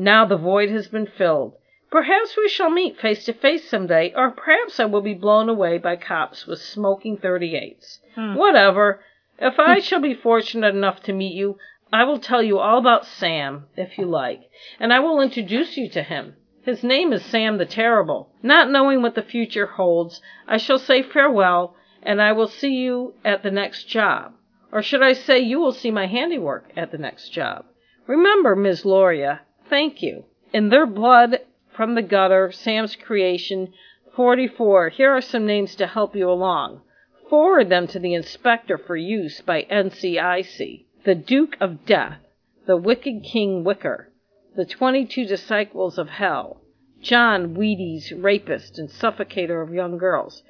Now 0.00 0.24
the 0.24 0.36
void 0.36 0.70
has 0.70 0.86
been 0.86 1.06
filled. 1.06 1.56
Perhaps 1.90 2.36
we 2.36 2.48
shall 2.48 2.70
meet 2.70 3.00
face 3.00 3.24
to 3.24 3.32
face 3.32 3.68
some 3.68 3.88
day, 3.88 4.12
or 4.14 4.30
perhaps 4.30 4.78
I 4.78 4.84
will 4.84 5.00
be 5.00 5.14
blown 5.14 5.48
away 5.48 5.78
by 5.78 5.96
cops 5.96 6.46
with 6.46 6.60
smoking 6.60 7.16
38s. 7.16 7.98
Hmm. 8.14 8.36
Whatever. 8.36 9.02
If 9.40 9.58
I 9.58 9.74
hmm. 9.74 9.80
shall 9.80 10.00
be 10.00 10.14
fortunate 10.14 10.72
enough 10.72 11.02
to 11.02 11.12
meet 11.12 11.34
you, 11.34 11.58
I 11.92 12.04
will 12.04 12.20
tell 12.20 12.44
you 12.44 12.60
all 12.60 12.78
about 12.78 13.06
Sam, 13.06 13.66
if 13.76 13.98
you 13.98 14.06
like, 14.06 14.42
and 14.78 14.92
I 14.92 15.00
will 15.00 15.20
introduce 15.20 15.76
you 15.76 15.88
to 15.90 16.02
him. 16.04 16.36
His 16.62 16.84
name 16.84 17.12
is 17.12 17.24
Sam 17.24 17.58
the 17.58 17.66
Terrible. 17.66 18.30
Not 18.40 18.70
knowing 18.70 19.02
what 19.02 19.16
the 19.16 19.22
future 19.22 19.66
holds, 19.66 20.22
I 20.46 20.58
shall 20.58 20.78
say 20.78 21.02
farewell, 21.02 21.74
and 22.04 22.22
I 22.22 22.30
will 22.30 22.46
see 22.46 22.74
you 22.74 23.14
at 23.24 23.42
the 23.42 23.50
next 23.50 23.88
job. 23.88 24.34
Or 24.70 24.80
should 24.80 25.02
I 25.02 25.14
say 25.14 25.40
you 25.40 25.58
will 25.58 25.72
see 25.72 25.90
my 25.90 26.06
handiwork 26.06 26.70
at 26.76 26.92
the 26.92 26.98
next 26.98 27.30
job? 27.30 27.64
Remember, 28.06 28.54
Miss 28.54 28.84
Lauria, 28.84 29.40
thank 29.68 30.02
you. 30.02 30.24
In 30.52 30.68
their 30.68 30.86
blood 30.86 31.40
from 31.74 31.94
the 31.94 32.02
gutter, 32.02 32.50
Sam's 32.52 32.96
creation, 32.96 33.72
44, 34.16 34.88
here 34.88 35.10
are 35.10 35.20
some 35.20 35.46
names 35.46 35.74
to 35.76 35.86
help 35.86 36.16
you 36.16 36.28
along. 36.30 36.80
Forward 37.28 37.68
them 37.68 37.86
to 37.88 37.98
the 37.98 38.14
inspector 38.14 38.78
for 38.78 38.96
use 38.96 39.40
by 39.40 39.62
NCIC. 39.70 40.84
The 41.04 41.14
Duke 41.14 41.56
of 41.60 41.84
Death, 41.86 42.18
the 42.66 42.76
Wicked 42.76 43.22
King 43.22 43.64
Wicker, 43.64 44.10
the 44.56 44.64
22 44.64 45.26
Disciples 45.26 45.98
of 45.98 46.08
Hell, 46.08 46.60
John 47.00 47.54
Wheaties, 47.54 48.12
rapist 48.16 48.78
and 48.78 48.88
suffocator 48.88 49.62
of 49.62 49.72
young 49.72 49.98
girls. 49.98 50.42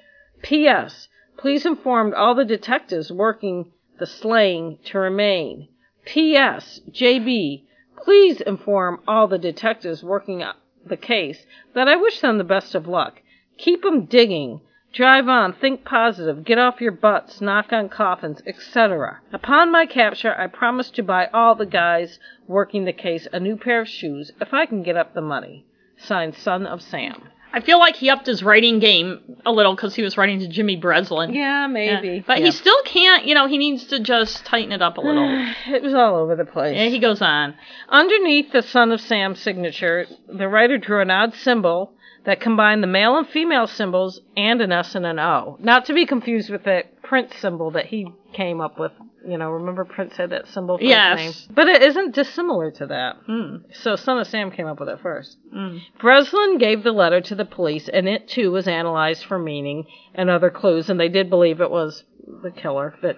P.S. 0.43 1.09
Please 1.37 1.67
inform 1.67 2.15
all 2.15 2.35
the 2.35 2.45
detectives 2.45 3.13
working 3.13 3.71
the 3.99 4.07
slaying 4.07 4.79
to 4.87 4.99
remain. 4.99 5.69
P.S. 6.07 6.81
J.B. 6.91 7.68
Please 8.05 8.41
inform 8.41 9.01
all 9.09 9.27
the 9.27 9.39
detectives 9.39 10.05
working 10.05 10.45
the 10.87 10.97
case 10.97 11.47
that 11.75 11.89
I 11.89 11.97
wish 11.97 12.21
them 12.21 12.39
the 12.39 12.45
best 12.45 12.75
of 12.75 12.87
luck. 12.87 13.21
Keep 13.57 13.85
'em 13.85 14.05
digging. 14.05 14.61
Drive 14.93 15.29
on, 15.29 15.53
think 15.53 15.85
positive, 15.85 16.45
get 16.45 16.59
off 16.59 16.81
your 16.81 16.93
butts, 16.93 17.41
knock 17.41 17.73
on 17.73 17.89
coffins, 17.89 18.43
etc. 18.47 19.21
Upon 19.33 19.71
my 19.71 19.85
capture, 19.85 20.35
I 20.39 20.47
promise 20.47 20.91
to 20.93 21.03
buy 21.03 21.27
all 21.27 21.55
the 21.55 21.67
guys 21.67 22.19
working 22.47 22.85
the 22.85 22.93
case 22.93 23.29
a 23.33 23.41
new 23.41 23.57
pair 23.57 23.81
of 23.81 23.89
shoes 23.89 24.33
if 24.41 24.55
I 24.55 24.65
can 24.65 24.83
get 24.83 24.97
up 24.97 25.13
the 25.13 25.21
money. 25.21 25.67
Signed, 25.97 26.35
Son 26.37 26.67
of 26.67 26.81
Sam. 26.81 27.29
I 27.53 27.61
feel 27.61 27.79
like 27.79 27.97
he 27.97 28.11
upped 28.11 28.27
his 28.27 28.43
writing 28.43 28.79
game 28.79 29.21
a 29.47 29.53
little 29.53 29.75
because 29.75 29.95
he 29.95 30.03
was 30.03 30.17
writing 30.19 30.41
to 30.41 30.49
Jimmy 30.49 30.77
Breslin. 30.77 31.33
Yeah, 31.33 31.67
maybe. 31.67 32.09
Yeah. 32.09 32.23
But 32.27 32.39
Yeah. 32.41 32.47
he 32.47 32.51
still 32.53 32.81
can't, 32.85 33.25
you 33.27 33.35
know, 33.35 33.47
he 33.47 33.59
needs 33.59 33.85
to 33.87 34.01
just 34.01 34.45
tighten 34.45 34.73
it 34.73 34.83
up 34.83 34.99
a 34.99 35.01
little. 35.01 35.27
it 35.69 35.83
was 35.83 35.95
all 35.95 36.17
over 36.17 36.37
the 36.37 36.45
place. 36.45 36.77
yeah, 36.77 36.87
he 36.87 36.99
goes 36.99 37.23
on. 37.23 37.55
Underneath 37.89 38.53
the 38.53 38.63
Son 38.63 38.93
of 38.93 39.01
Sam 39.01 39.35
signature, 39.35 40.07
the 40.29 40.49
writer 40.49 40.79
drew 40.79 41.01
an 41.01 41.11
odd 41.11 41.35
symbol 41.35 41.93
that 42.25 42.41
combined 42.41 42.83
the 42.83 42.87
male 42.89 43.17
and 43.17 43.27
female 43.27 43.67
symbols 43.67 44.21
and 44.37 44.61
an 44.61 44.71
S 44.73 44.95
and 44.95 45.07
an 45.07 45.19
O. 45.19 45.57
Not 45.61 45.87
to 45.87 45.95
be 45.95 46.05
confused 46.05 46.51
with 46.51 46.65
the 46.65 46.83
Prince 47.09 47.35
symbol 47.37 47.71
that 47.73 47.87
he 47.87 48.07
came 48.35 48.61
up 48.61 48.79
with. 48.79 48.93
You 49.27 49.39
know, 49.39 49.51
remember 49.51 49.85
Prince 49.85 50.17
had 50.17 50.31
that 50.31 50.47
symbol 50.49 50.79
for 50.79 50.85
Yes. 50.85 51.21
his 51.21 51.47
name? 51.49 51.55
But 51.55 51.69
it 51.69 51.83
isn't 51.83 52.15
dissimilar 52.15 52.71
to 52.73 52.87
that. 52.87 53.17
Hmm. 53.27 53.57
So 53.73 53.97
Son 53.97 54.19
of 54.19 54.27
Sam 54.27 54.51
came 54.51 54.67
up 54.67 54.79
with 54.79 54.89
it 54.89 55.01
first. 55.01 55.37
Mm. 55.55 55.81
Breslin 56.01 56.59
gave 56.59 56.83
the 56.83 56.93
letter 56.93 57.21
to 57.23 57.35
the 57.35 57.45
police, 57.45 57.89
and 57.89 58.09
it 58.09 58.29
too 58.29 58.51
was 58.53 58.69
analyzed 58.69 59.25
for 59.25 59.39
meaning 59.39 59.87
and 60.15 60.29
other 60.31 60.51
clues, 60.51 60.89
and 60.91 61.01
they 61.01 61.09
did 61.09 61.31
believe 61.31 61.61
it 61.61 61.71
was 61.71 62.05
the 62.43 62.51
killer 62.51 62.95
that 63.03 63.17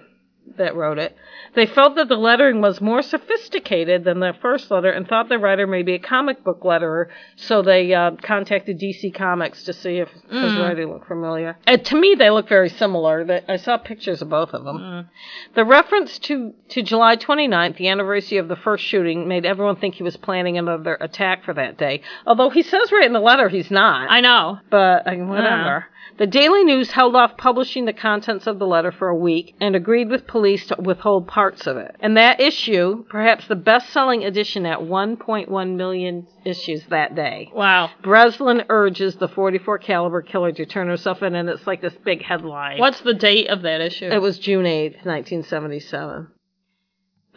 that 0.57 0.75
wrote 0.75 0.97
it. 0.97 1.15
They 1.55 1.65
felt 1.65 1.95
that 1.95 2.07
the 2.07 2.15
lettering 2.15 2.61
was 2.61 2.79
more 2.79 3.01
sophisticated 3.01 4.03
than 4.03 4.19
the 4.19 4.33
first 4.41 4.71
letter 4.71 4.89
and 4.91 5.07
thought 5.07 5.29
the 5.29 5.37
writer 5.37 5.67
may 5.67 5.83
be 5.83 5.93
a 5.93 5.99
comic 5.99 6.43
book 6.43 6.61
letterer, 6.61 7.07
so 7.35 7.61
they 7.61 7.93
uh, 7.93 8.11
contacted 8.21 8.79
DC 8.79 9.13
Comics 9.13 9.63
to 9.63 9.73
see 9.73 9.97
if 9.97 10.09
his 10.09 10.53
mm. 10.53 10.59
writing 10.59 10.91
looked 10.91 11.07
familiar. 11.07 11.57
And 11.67 11.83
to 11.85 11.95
me, 11.95 12.15
they 12.17 12.29
look 12.29 12.47
very 12.47 12.69
similar. 12.69 13.23
They- 13.23 13.43
I 13.47 13.57
saw 13.57 13.77
pictures 13.77 14.21
of 14.21 14.29
both 14.29 14.53
of 14.53 14.63
them. 14.63 14.77
Mm. 14.77 15.09
The 15.55 15.65
reference 15.65 16.19
to, 16.19 16.53
to 16.69 16.81
July 16.81 17.17
29th, 17.17 17.77
the 17.77 17.89
anniversary 17.89 18.37
of 18.37 18.47
the 18.47 18.55
first 18.55 18.85
shooting, 18.85 19.27
made 19.27 19.45
everyone 19.45 19.75
think 19.75 19.95
he 19.95 20.03
was 20.03 20.17
planning 20.17 20.57
another 20.57 20.97
attack 20.99 21.43
for 21.43 21.53
that 21.53 21.77
day. 21.77 22.01
Although 22.25 22.49
he 22.49 22.61
says 22.61 22.91
right 22.91 23.05
in 23.05 23.13
the 23.13 23.19
letter 23.19 23.49
he's 23.49 23.71
not. 23.71 24.09
I 24.09 24.21
know. 24.21 24.59
but 24.69 25.07
I, 25.07 25.11
mean, 25.11 25.27
whatever. 25.27 25.87
The 26.21 26.27
Daily 26.27 26.63
News 26.63 26.91
held 26.91 27.15
off 27.15 27.35
publishing 27.35 27.85
the 27.85 27.93
contents 27.93 28.45
of 28.45 28.59
the 28.59 28.67
letter 28.67 28.91
for 28.91 29.07
a 29.07 29.15
week 29.15 29.55
and 29.59 29.75
agreed 29.75 30.07
with 30.07 30.27
police 30.27 30.67
to 30.67 30.75
withhold 30.77 31.27
parts 31.27 31.65
of 31.65 31.77
it. 31.77 31.95
And 31.99 32.15
that 32.15 32.39
issue, 32.39 33.05
perhaps 33.09 33.47
the 33.47 33.55
best-selling 33.55 34.23
edition 34.23 34.67
at 34.67 34.81
1.1 34.81 35.75
million 35.75 36.27
issues 36.45 36.85
that 36.91 37.15
day. 37.15 37.49
Wow. 37.55 37.89
Breslin 38.03 38.65
urges 38.69 39.15
the 39.15 39.27
44 39.29 39.79
caliber 39.79 40.21
killer 40.21 40.51
to 40.51 40.65
turn 40.67 40.89
herself 40.89 41.23
in, 41.23 41.33
and 41.33 41.49
it's 41.49 41.65
like 41.65 41.81
this 41.81 41.97
big 42.05 42.21
headline. 42.21 42.77
What's 42.77 43.01
the 43.01 43.15
date 43.15 43.47
of 43.47 43.63
that 43.63 43.81
issue? 43.81 44.05
It 44.05 44.21
was 44.21 44.37
June 44.37 44.65
8th, 44.65 45.03
1977. 45.03 46.27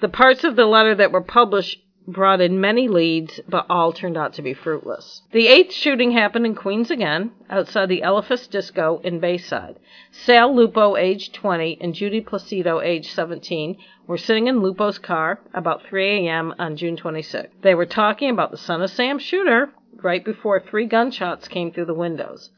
The 0.03 0.09
parts 0.11 0.45
of 0.45 0.57
the 0.57 0.67
letter 0.67 0.95
that 0.97 1.11
were 1.11 1.23
published 1.23 1.79
brought 2.07 2.41
in 2.41 2.61
many 2.61 2.89
leads, 2.89 3.41
but 3.49 3.67
all 3.71 3.93
turned 3.93 4.17
out 4.17 4.35
to 4.35 4.43
be 4.43 4.53
fruitless. 4.55 5.23
The 5.33 5.49
eighth 5.49 5.73
shooting 5.73 6.11
happened 6.11 6.47
in 6.47 6.55
Queens 6.55 6.91
again, 6.91 7.33
outside 7.49 7.89
the 7.89 8.03
Elephas 8.03 8.47
Disco 8.49 9.01
in 9.03 9.21
Bayside. 9.21 9.79
Sal 10.11 10.55
Lupo, 10.55 10.97
age 10.97 11.33
20, 11.33 11.79
and 11.81 11.95
Judy 11.95 12.21
Placido, 12.21 12.81
age 12.81 13.11
17, 13.13 13.77
were 14.07 14.19
sitting 14.19 14.47
in 14.47 14.61
Lupo's 14.61 14.99
car 14.99 15.41
about 15.55 15.83
3 15.83 16.27
a.m. 16.27 16.55
on 16.59 16.77
June 16.77 16.97
26th. 16.97 17.49
They 17.63 17.75
were 17.75 17.87
talking 17.87 18.31
about 18.31 18.51
the 18.51 18.59
Son 18.59 18.83
of 18.83 18.91
Sam 18.91 19.19
shooter 19.19 19.73
right 20.03 20.25
before 20.25 20.61
three 20.61 20.87
gunshots 20.87 21.49
came 21.49 21.73
through 21.73 21.87
the 21.87 21.95
windows. 21.95 22.51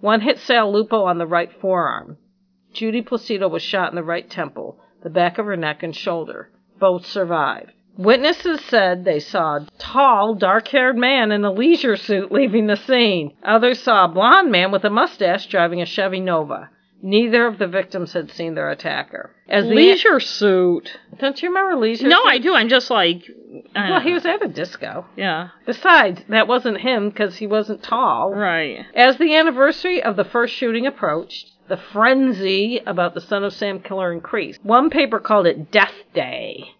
One 0.00 0.20
hit 0.20 0.38
Sal 0.38 0.72
Lupo 0.72 1.04
on 1.04 1.18
the 1.18 1.26
right 1.26 1.50
forearm. 1.60 2.18
Judy 2.72 3.02
Placido 3.02 3.48
was 3.48 3.62
shot 3.62 3.90
in 3.90 3.96
the 3.96 4.02
right 4.02 4.28
temple, 4.28 4.78
the 5.02 5.10
back 5.10 5.38
of 5.38 5.46
her 5.46 5.56
neck, 5.56 5.82
and 5.82 5.96
shoulder. 5.96 6.50
Both 6.78 7.06
survived. 7.06 7.72
Witnesses 7.96 8.60
said 8.66 9.04
they 9.04 9.20
saw 9.20 9.56
a 9.56 9.66
tall, 9.78 10.34
dark 10.34 10.68
haired 10.68 10.96
man 10.96 11.32
in 11.32 11.44
a 11.44 11.52
leisure 11.52 11.96
suit 11.96 12.32
leaving 12.32 12.66
the 12.66 12.76
scene. 12.76 13.32
Others 13.44 13.82
saw 13.82 14.04
a 14.04 14.08
blond 14.08 14.50
man 14.50 14.70
with 14.72 14.84
a 14.84 14.90
mustache 14.90 15.46
driving 15.46 15.82
a 15.82 15.86
Chevy 15.86 16.20
Nova. 16.20 16.70
Neither 17.02 17.46
of 17.46 17.58
the 17.58 17.66
victims 17.66 18.12
had 18.12 18.30
seen 18.30 18.54
their 18.54 18.70
attacker. 18.70 19.30
As 19.48 19.64
the 19.64 19.70
Leisure 19.74 20.20
suit. 20.20 20.98
don't 21.18 21.42
you 21.42 21.48
remember 21.48 21.76
leisure? 21.76 22.02
Suit? 22.02 22.08
No, 22.10 22.18
suit? 22.24 22.28
I 22.28 22.38
do. 22.38 22.54
I'm 22.54 22.68
just 22.68 22.90
like. 22.90 23.22
uh, 23.74 23.86
Well, 23.90 24.00
he 24.00 24.12
was 24.12 24.26
at 24.26 24.44
a 24.44 24.48
disco. 24.48 25.06
Yeah. 25.16 25.48
Besides, 25.64 26.22
that 26.28 26.46
wasn't 26.46 26.80
him 26.82 27.08
because 27.08 27.36
he 27.36 27.46
wasn't 27.46 27.82
tall. 27.82 28.34
Right. 28.34 28.84
As 28.94 29.16
the 29.16 29.34
anniversary 29.34 30.02
of 30.02 30.16
the 30.16 30.24
first 30.24 30.54
shooting 30.54 30.86
approached, 30.86 31.50
the 31.68 31.78
frenzy 31.78 32.82
about 32.86 33.14
the 33.14 33.20
Son 33.22 33.44
of 33.44 33.54
Sam 33.54 33.80
killer 33.80 34.12
increased. 34.12 34.62
One 34.62 34.90
paper 34.90 35.20
called 35.20 35.46
it 35.46 35.70
Death 35.70 35.94
Day. 36.12 36.72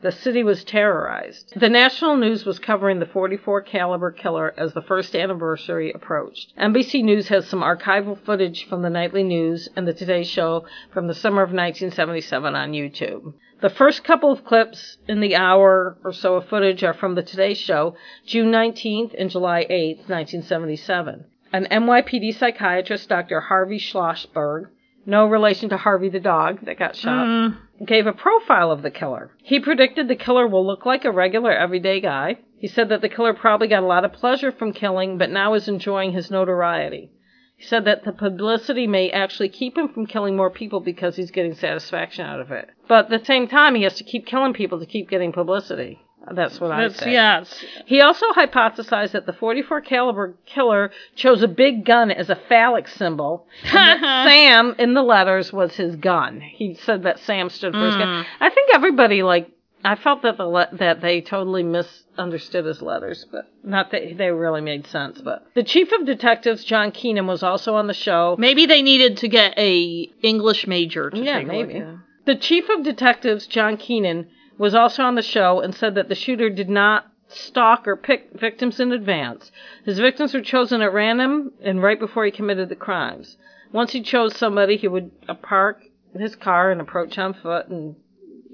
The 0.00 0.12
city 0.12 0.44
was 0.44 0.62
terrorized. 0.62 1.58
The 1.58 1.68
national 1.68 2.16
news 2.16 2.46
was 2.46 2.60
covering 2.60 3.00
the 3.00 3.06
44 3.06 3.62
caliber 3.62 4.12
killer 4.12 4.54
as 4.56 4.72
the 4.72 4.82
first 4.82 5.16
anniversary 5.16 5.90
approached. 5.90 6.52
NBC 6.56 7.02
News 7.02 7.26
has 7.28 7.48
some 7.48 7.62
archival 7.62 8.16
footage 8.16 8.68
from 8.68 8.82
the 8.82 8.90
nightly 8.90 9.24
news 9.24 9.68
and 9.74 9.88
the 9.88 9.92
Today 9.92 10.22
Show 10.22 10.66
from 10.92 11.08
the 11.08 11.14
summer 11.14 11.42
of 11.42 11.48
1977 11.48 12.54
on 12.54 12.72
YouTube. 12.72 13.34
The 13.60 13.70
first 13.70 14.04
couple 14.04 14.30
of 14.30 14.44
clips 14.44 14.98
in 15.08 15.18
the 15.18 15.34
hour 15.34 15.98
or 16.04 16.12
so 16.12 16.36
of 16.36 16.46
footage 16.46 16.84
are 16.84 16.94
from 16.94 17.16
the 17.16 17.24
Today 17.24 17.54
Show, 17.54 17.96
June 18.24 18.52
19th 18.52 19.16
and 19.18 19.30
July 19.30 19.66
8th, 19.68 20.08
1977. 20.08 21.24
An 21.52 21.66
NYPD 21.72 22.38
psychiatrist, 22.38 23.08
Dr. 23.08 23.40
Harvey 23.40 23.80
Schlossberg, 23.80 24.66
no 25.08 25.26
relation 25.26 25.70
to 25.70 25.76
Harvey 25.78 26.10
the 26.10 26.20
dog 26.20 26.64
that 26.66 26.78
got 26.78 26.94
shot, 26.94 27.26
Mm. 27.26 27.56
gave 27.86 28.06
a 28.06 28.12
profile 28.12 28.70
of 28.70 28.82
the 28.82 28.90
killer. 28.90 29.30
He 29.42 29.58
predicted 29.58 30.06
the 30.06 30.14
killer 30.14 30.46
will 30.46 30.66
look 30.66 30.84
like 30.84 31.04
a 31.04 31.10
regular 31.10 31.50
everyday 31.50 32.00
guy. 32.00 32.36
He 32.58 32.66
said 32.68 32.90
that 32.90 33.00
the 33.00 33.08
killer 33.08 33.32
probably 33.32 33.68
got 33.68 33.82
a 33.82 33.86
lot 33.86 34.04
of 34.04 34.12
pleasure 34.12 34.52
from 34.52 34.72
killing, 34.72 35.16
but 35.16 35.30
now 35.30 35.54
is 35.54 35.66
enjoying 35.66 36.12
his 36.12 36.30
notoriety. 36.30 37.10
He 37.56 37.64
said 37.64 37.86
that 37.86 38.04
the 38.04 38.12
publicity 38.12 38.86
may 38.86 39.10
actually 39.10 39.48
keep 39.48 39.76
him 39.78 39.88
from 39.88 40.06
killing 40.06 40.36
more 40.36 40.50
people 40.50 40.80
because 40.80 41.16
he's 41.16 41.30
getting 41.30 41.54
satisfaction 41.54 42.26
out 42.26 42.40
of 42.40 42.52
it. 42.52 42.68
But 42.86 43.06
at 43.06 43.18
the 43.18 43.24
same 43.24 43.48
time, 43.48 43.74
he 43.74 43.82
has 43.84 43.94
to 43.94 44.04
keep 44.04 44.26
killing 44.26 44.52
people 44.52 44.78
to 44.78 44.86
keep 44.86 45.08
getting 45.08 45.32
publicity. 45.32 46.00
That's 46.30 46.60
what 46.60 46.72
I 46.72 46.82
That's 46.88 46.98
say. 46.98 47.12
yes. 47.12 47.64
He 47.86 48.00
also 48.00 48.26
hypothesized 48.32 49.12
that 49.12 49.24
the 49.26 49.32
44 49.32 49.80
caliber 49.82 50.34
killer 50.46 50.90
chose 51.14 51.42
a 51.42 51.48
big 51.48 51.84
gun 51.84 52.10
as 52.10 52.28
a 52.28 52.36
phallic 52.36 52.86
symbol, 52.88 53.46
and 53.64 53.74
that 54.02 54.26
Sam 54.28 54.74
in 54.78 54.94
the 54.94 55.02
letters 55.02 55.52
was 55.52 55.74
his 55.76 55.96
gun. 55.96 56.40
He 56.40 56.74
said 56.74 57.04
that 57.04 57.18
Sam 57.20 57.48
stood 57.48 57.72
for 57.72 57.86
his 57.86 57.96
gun. 57.96 58.08
Mm. 58.08 58.26
I 58.40 58.50
think 58.50 58.70
everybody 58.74 59.22
like 59.22 59.50
I 59.84 59.94
felt 59.94 60.22
that 60.22 60.36
the 60.36 60.46
le- 60.46 60.68
that 60.72 61.00
they 61.00 61.20
totally 61.20 61.62
misunderstood 61.62 62.64
his 62.64 62.82
letters, 62.82 63.24
but 63.30 63.46
not 63.62 63.92
that 63.92 64.18
they 64.18 64.30
really 64.30 64.60
made 64.60 64.86
sense. 64.88 65.20
But 65.22 65.46
the 65.54 65.62
chief 65.62 65.92
of 65.92 66.04
detectives, 66.04 66.64
John 66.64 66.90
Keenan, 66.90 67.26
was 67.26 67.42
also 67.42 67.74
on 67.76 67.86
the 67.86 67.94
show. 67.94 68.34
Maybe 68.38 68.66
they 68.66 68.82
needed 68.82 69.18
to 69.18 69.28
get 69.28 69.56
a 69.56 70.10
English 70.22 70.66
major 70.66 71.10
to 71.10 71.18
Yeah, 71.18 71.38
take 71.38 71.48
a 71.48 71.52
look 71.52 71.68
maybe. 71.68 71.84
The 72.26 72.34
chief 72.36 72.68
of 72.68 72.82
detectives, 72.82 73.46
John 73.46 73.76
Keenan, 73.78 74.28
was 74.58 74.74
also 74.74 75.02
on 75.02 75.14
the 75.14 75.22
show 75.22 75.60
and 75.60 75.74
said 75.74 75.94
that 75.94 76.08
the 76.08 76.14
shooter 76.14 76.50
did 76.50 76.68
not 76.68 77.06
stalk 77.28 77.86
or 77.86 77.96
pick 77.96 78.30
victims 78.32 78.80
in 78.80 78.92
advance. 78.92 79.52
His 79.84 79.98
victims 79.98 80.34
were 80.34 80.40
chosen 80.40 80.82
at 80.82 80.92
random 80.92 81.52
and 81.62 81.82
right 81.82 81.98
before 81.98 82.24
he 82.24 82.30
committed 82.30 82.68
the 82.68 82.76
crimes. 82.76 83.36
Once 83.72 83.92
he 83.92 84.02
chose 84.02 84.36
somebody, 84.36 84.76
he 84.76 84.88
would 84.88 85.10
uh, 85.28 85.34
park 85.34 85.82
his 86.18 86.34
car 86.34 86.70
and 86.70 86.80
approach 86.80 87.18
on 87.18 87.34
foot 87.34 87.68
and 87.68 87.94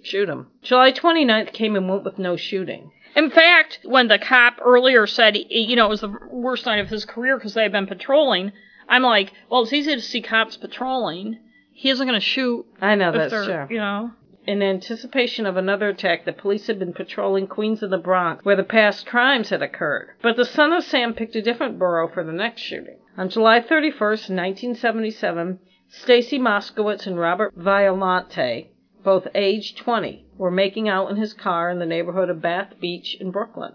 shoot 0.02 0.28
him. 0.28 0.48
July 0.62 0.92
29th 0.92 1.52
came 1.52 1.76
and 1.76 1.88
went 1.88 2.04
with 2.04 2.18
no 2.18 2.36
shooting. 2.36 2.90
In 3.16 3.30
fact, 3.30 3.78
when 3.84 4.08
the 4.08 4.18
cop 4.18 4.58
earlier 4.60 5.06
said, 5.06 5.36
you 5.36 5.76
know, 5.76 5.86
it 5.86 5.90
was 5.90 6.00
the 6.00 6.18
worst 6.30 6.66
night 6.66 6.80
of 6.80 6.88
his 6.88 7.04
career 7.04 7.36
because 7.36 7.54
they 7.54 7.62
had 7.62 7.72
been 7.72 7.86
patrolling, 7.86 8.52
I'm 8.88 9.02
like, 9.02 9.32
well, 9.48 9.62
it's 9.62 9.72
easy 9.72 9.94
to 9.94 10.00
see 10.02 10.20
cops 10.20 10.56
patrolling. 10.56 11.38
He 11.72 11.90
isn't 11.90 12.06
going 12.06 12.18
to 12.18 12.24
shoot 12.24 12.66
I 12.80 12.96
know 12.96 13.12
that's 13.12 13.32
true. 13.32 13.66
you 13.70 13.78
know. 13.78 14.10
In 14.46 14.62
anticipation 14.62 15.46
of 15.46 15.56
another 15.56 15.88
attack, 15.88 16.26
the 16.26 16.32
police 16.32 16.66
had 16.66 16.78
been 16.78 16.92
patrolling 16.92 17.46
Queens 17.46 17.82
of 17.82 17.88
the 17.88 17.96
Bronx, 17.96 18.44
where 18.44 18.56
the 18.56 18.62
past 18.62 19.06
crimes 19.06 19.48
had 19.48 19.62
occurred. 19.62 20.10
But 20.20 20.36
the 20.36 20.44
son 20.44 20.70
of 20.72 20.84
Sam 20.84 21.14
picked 21.14 21.34
a 21.34 21.40
different 21.40 21.78
borough 21.78 22.08
for 22.08 22.22
the 22.22 22.32
next 22.32 22.60
shooting. 22.60 22.98
On 23.16 23.30
July 23.30 23.60
31st, 23.60 24.28
1977, 24.28 25.60
Stacy 25.88 26.38
Moskowitz 26.38 27.06
and 27.06 27.18
Robert 27.18 27.54
Violante, 27.56 28.70
both 29.02 29.28
age 29.34 29.76
20, 29.76 30.26
were 30.36 30.50
making 30.50 30.90
out 30.90 31.10
in 31.10 31.16
his 31.16 31.32
car 31.32 31.70
in 31.70 31.78
the 31.78 31.86
neighborhood 31.86 32.28
of 32.28 32.42
Bath 32.42 32.78
Beach 32.78 33.16
in 33.18 33.30
Brooklyn. 33.30 33.72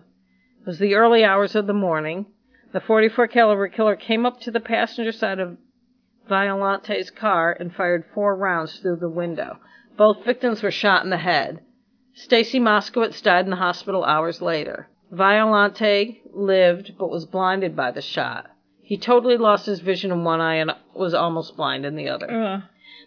It 0.61 0.67
was 0.67 0.77
the 0.77 0.93
early 0.93 1.23
hours 1.23 1.55
of 1.55 1.65
the 1.65 1.73
morning. 1.73 2.27
The 2.73 2.79
44 2.79 3.27
caliber 3.29 3.69
killer 3.69 3.95
came 3.95 4.23
up 4.23 4.39
to 4.41 4.51
the 4.51 4.59
passenger 4.59 5.13
side 5.13 5.39
of 5.39 5.57
Violante's 6.27 7.09
car 7.09 7.57
and 7.59 7.73
fired 7.73 8.05
four 8.13 8.35
rounds 8.35 8.79
through 8.79 8.97
the 8.97 9.09
window. 9.09 9.57
Both 9.99 10.23
victims 10.23 10.63
were 10.63 10.71
shot 10.71 11.03
in 11.03 11.09
the 11.09 11.17
head. 11.17 11.59
Stacy 12.13 12.57
Moskowitz 12.57 13.21
died 13.21 13.43
in 13.43 13.49
the 13.49 13.57
hospital 13.57 14.05
hours 14.05 14.41
later. 14.41 14.87
Violante 15.11 16.21
lived 16.33 16.93
but 16.97 17.09
was 17.09 17.25
blinded 17.25 17.75
by 17.75 17.91
the 17.91 18.01
shot. 18.01 18.49
He 18.81 18.97
totally 18.97 19.35
lost 19.35 19.65
his 19.65 19.81
vision 19.81 20.09
in 20.13 20.23
one 20.23 20.39
eye 20.39 20.55
and 20.55 20.71
was 20.95 21.13
almost 21.13 21.57
blind 21.57 21.85
in 21.85 21.97
the 21.97 22.07
other. 22.07 22.31
Uh, 22.31 22.61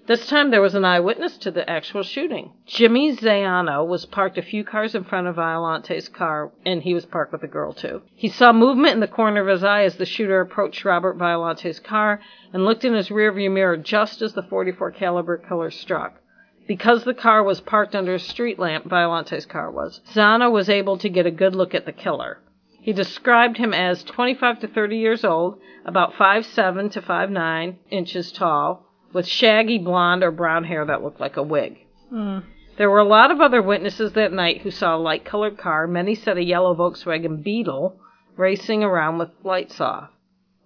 This 0.06 0.26
time 0.26 0.50
there 0.50 0.60
was 0.60 0.74
an 0.74 0.84
eyewitness 0.84 1.38
to 1.38 1.50
the 1.50 1.68
actual 1.68 2.02
shooting. 2.02 2.52
Jimmy 2.66 3.16
Zaino 3.16 3.86
was 3.86 4.04
parked 4.04 4.36
a 4.36 4.42
few 4.42 4.62
cars 4.62 4.94
in 4.94 5.04
front 5.04 5.26
of 5.28 5.36
Violante's 5.36 6.08
car, 6.10 6.52
and 6.66 6.82
he 6.82 6.92
was 6.92 7.06
parked 7.06 7.32
with 7.32 7.42
a 7.42 7.48
girl 7.48 7.72
too. 7.72 8.02
He 8.14 8.28
saw 8.28 8.52
movement 8.52 8.92
in 8.92 9.00
the 9.00 9.06
corner 9.06 9.40
of 9.40 9.48
his 9.48 9.64
eye 9.64 9.84
as 9.84 9.96
the 9.96 10.04
shooter 10.04 10.42
approached 10.42 10.84
Robert 10.84 11.16
Violante's 11.16 11.80
car 11.80 12.20
and 12.52 12.66
looked 12.66 12.84
in 12.84 12.92
his 12.92 13.08
rearview 13.08 13.50
mirror 13.50 13.78
just 13.78 14.20
as 14.20 14.34
the 14.34 14.42
44 14.42 14.90
caliber 14.90 15.38
killer 15.38 15.70
struck. 15.70 16.18
Because 16.66 17.04
the 17.04 17.14
car 17.14 17.42
was 17.42 17.60
parked 17.60 17.94
under 17.94 18.14
a 18.14 18.18
street 18.18 18.58
lamp, 18.58 18.84
Violante's 18.86 19.46
car 19.46 19.70
was, 19.70 20.00
Zana 20.12 20.50
was 20.50 20.68
able 20.68 20.96
to 20.98 21.08
get 21.08 21.26
a 21.26 21.30
good 21.30 21.54
look 21.54 21.74
at 21.74 21.86
the 21.86 21.92
killer. 21.92 22.38
He 22.80 22.92
described 22.92 23.58
him 23.58 23.72
as 23.72 24.02
25 24.04 24.60
to 24.60 24.68
30 24.68 24.96
years 24.96 25.24
old, 25.24 25.58
about 25.84 26.14
5'7 26.14 26.90
to 26.92 27.00
5'9 27.02 27.76
inches 27.90 28.32
tall, 28.32 28.86
with 29.12 29.26
shaggy 29.26 29.78
blonde 29.78 30.22
or 30.24 30.30
brown 30.30 30.64
hair 30.64 30.84
that 30.84 31.02
looked 31.02 31.20
like 31.20 31.36
a 31.36 31.42
wig. 31.42 31.78
mm, 32.12 32.42
There 32.78 32.90
were 32.90 32.98
a 32.98 33.04
lot 33.04 33.30
of 33.30 33.40
other 33.40 33.62
witnesses 33.62 34.12
that 34.14 34.32
night 34.32 34.62
who 34.62 34.70
saw 34.70 34.96
a 34.96 34.98
light 34.98 35.24
colored 35.24 35.58
car. 35.58 35.86
Many 35.86 36.14
said 36.14 36.38
a 36.38 36.44
yellow 36.44 36.74
Volkswagen 36.74 37.42
Beetle 37.42 38.00
racing 38.36 38.82
around 38.82 39.18
with 39.18 39.30
lights 39.44 39.80
off. 39.80 40.10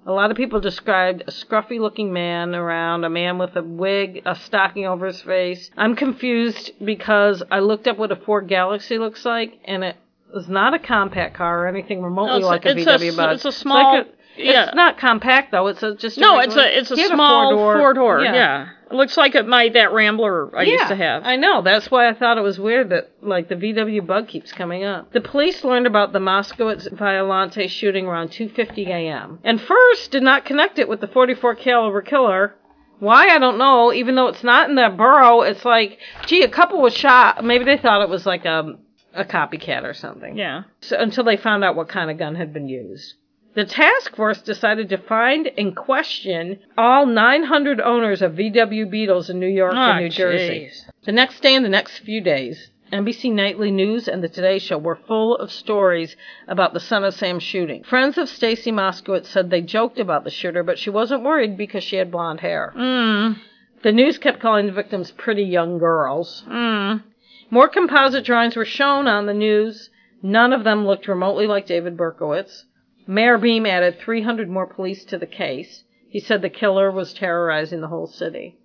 A 0.08 0.12
lot 0.12 0.30
of 0.30 0.36
people 0.36 0.60
described 0.60 1.22
a 1.26 1.32
scruffy 1.32 1.80
looking 1.80 2.12
man 2.12 2.54
around, 2.54 3.02
a 3.04 3.10
man 3.10 3.38
with 3.38 3.56
a 3.56 3.62
wig, 3.62 4.22
a 4.24 4.36
stocking 4.36 4.86
over 4.86 5.06
his 5.06 5.20
face. 5.20 5.68
I'm 5.76 5.96
confused 5.96 6.70
because 6.84 7.42
I 7.50 7.58
looked 7.58 7.88
up 7.88 7.98
what 7.98 8.12
a 8.12 8.16
Ford 8.16 8.46
Galaxie 8.46 8.98
looks 8.98 9.24
like 9.24 9.58
and 9.64 9.82
it 9.82 9.96
was 10.32 10.48
not 10.48 10.74
a 10.74 10.78
compact 10.78 11.34
car 11.36 11.64
or 11.64 11.66
anything 11.66 12.02
remotely 12.02 12.40
No, 12.40 12.46
like 12.46 12.64
a 12.66 12.76
it's 12.76 12.86
a 12.86 12.90
VW 12.98 13.18
s- 13.30 13.34
it's 13.36 13.44
a 13.46 13.52
small- 13.52 13.94
like 13.96 14.06
a- 14.06 14.10
yeah. 14.38 14.66
It's 14.66 14.74
not 14.74 14.98
compact 14.98 15.52
though. 15.52 15.66
It's 15.68 15.82
a 15.82 15.94
just 15.94 16.18
a 16.18 16.20
no, 16.20 16.38
it's 16.38 16.56
a 16.56 16.78
it's 16.78 16.90
a 16.90 16.96
small 17.08 17.52
four-door- 17.54 17.76
four 17.78 17.94
door. 17.94 18.20
Yeah. 18.20 18.68
it 18.90 18.94
looks 18.94 19.16
like 19.16 19.34
it 19.34 19.46
might 19.48 19.72
that 19.74 19.92
Rambler 19.92 20.56
I 20.56 20.62
used 20.62 20.88
to 20.88 20.96
have. 20.96 21.22
I 21.24 21.36
know. 21.36 21.62
That's 21.62 21.90
why 21.90 22.08
I 22.08 22.14
thought 22.14 22.38
it 22.38 22.42
was 22.42 22.58
weird 22.58 22.90
that 22.90 23.10
like 23.22 23.48
the 23.48 23.56
VW 23.56 24.06
bug 24.06 24.28
keeps 24.28 24.52
coming 24.52 24.84
up. 24.84 25.12
The 25.12 25.20
police 25.20 25.64
learned 25.64 25.86
about 25.86 26.12
the 26.12 26.18
Moskowitz 26.20 26.90
Violante 26.92 27.66
shooting 27.68 28.06
around 28.06 28.28
2:50 28.30 28.86
a.m. 28.88 29.38
and 29.44 29.60
first 29.60 30.10
did 30.12 30.22
not 30.22 30.44
connect 30.44 30.78
it 30.78 30.88
with 30.88 31.00
the 31.00 31.08
44 31.08 31.54
caliber 31.56 32.02
killer. 32.02 32.54
Why 32.98 33.28
I 33.28 33.38
don't 33.38 33.58
know. 33.58 33.92
Even 33.92 34.14
though 34.14 34.28
it's 34.28 34.42
not 34.44 34.70
in 34.70 34.76
that 34.76 34.96
borough, 34.96 35.42
it's 35.42 35.66
like, 35.66 35.98
gee, 36.26 36.42
a 36.42 36.48
couple 36.48 36.80
was 36.80 36.94
shot. 36.94 37.44
Maybe 37.44 37.64
they 37.64 37.76
thought 37.76 38.00
it 38.02 38.08
was 38.08 38.24
like 38.24 38.44
a 38.46 38.78
a 39.14 39.24
copycat 39.24 39.82
or 39.84 39.94
something. 39.94 40.36
yeah. 40.36 40.62
So, 40.80 40.96
until 40.98 41.24
they 41.24 41.36
found 41.38 41.64
out 41.64 41.74
what 41.74 41.88
kind 41.88 42.10
of 42.10 42.18
gun 42.18 42.34
had 42.34 42.52
been 42.52 42.68
used. 42.68 43.14
The 43.56 43.64
task 43.64 44.14
force 44.14 44.40
decided 44.42 44.90
to 44.90 44.98
find 44.98 45.50
and 45.58 45.74
question 45.74 46.58
all 46.76 47.06
900 47.06 47.80
owners 47.80 48.20
of 48.22 48.32
VW 48.34 48.88
Beetles 48.90 49.30
in 49.30 49.40
New 49.40 49.46
York 49.48 49.72
Oh, 49.74 49.78
and 49.80 50.04
New 50.04 50.10
Jersey. 50.10 50.70
jeez. 50.70 51.04
The 51.06 51.12
next 51.12 51.40
day 51.40 51.54
and 51.54 51.64
the 51.64 51.70
next 51.70 52.00
few 52.00 52.20
days, 52.20 52.70
NBC 52.92 53.32
Nightly 53.32 53.70
News 53.70 54.06
and 54.08 54.22
The 54.22 54.28
Today 54.28 54.58
Show 54.58 54.76
were 54.78 54.94
full 55.08 55.36
of 55.36 55.50
stories 55.50 56.14
about 56.46 56.74
the 56.74 56.80
Son 56.80 57.02
of 57.02 57.14
Sam 57.14 57.38
shooting. 57.40 57.82
Friends 57.82 58.18
of 58.18 58.28
Stacy 58.28 58.70
Moskowitz 58.70 59.26
said 59.28 59.48
they 59.50 59.62
joked 59.62 59.98
about 59.98 60.24
the 60.24 60.30
shooter, 60.30 60.62
but 60.62 60.78
she 60.78 60.90
wasn't 60.90 61.22
worried 61.24 61.56
because 61.56 61.82
she 61.82 61.96
had 61.96 62.10
blonde 62.12 62.40
hair. 62.40 62.74
Mm, 62.76 63.38
The 63.82 63.90
news 63.92 64.18
kept 64.18 64.38
calling 64.38 64.66
the 64.66 64.72
victims 64.72 65.10
pretty 65.12 65.44
young 65.44 65.78
girls. 65.78 66.44
mm. 66.46 67.02
More 67.50 67.68
composite 67.68 68.24
drawings 68.24 68.54
were 68.54 68.64
shown 68.66 69.06
on 69.08 69.24
the 69.26 69.32
news. 69.34 69.88
None 70.22 70.52
of 70.52 70.62
them 70.62 70.86
looked 70.86 71.08
remotely 71.08 71.46
like 71.46 71.66
David 71.66 71.96
Berkowitz. 71.96 72.64
Mayor 73.08 73.38
Beame 73.38 73.68
added 73.68 73.98
300 73.98 74.48
more 74.48 74.66
police 74.66 75.04
to 75.04 75.16
the 75.16 75.26
case. 75.26 75.84
He 76.08 76.18
said 76.18 76.42
the 76.42 76.50
killer 76.50 76.90
was 76.90 77.14
terrorizing 77.14 77.80
the 77.80 77.88
whole 77.88 78.08
city. 78.08 78.58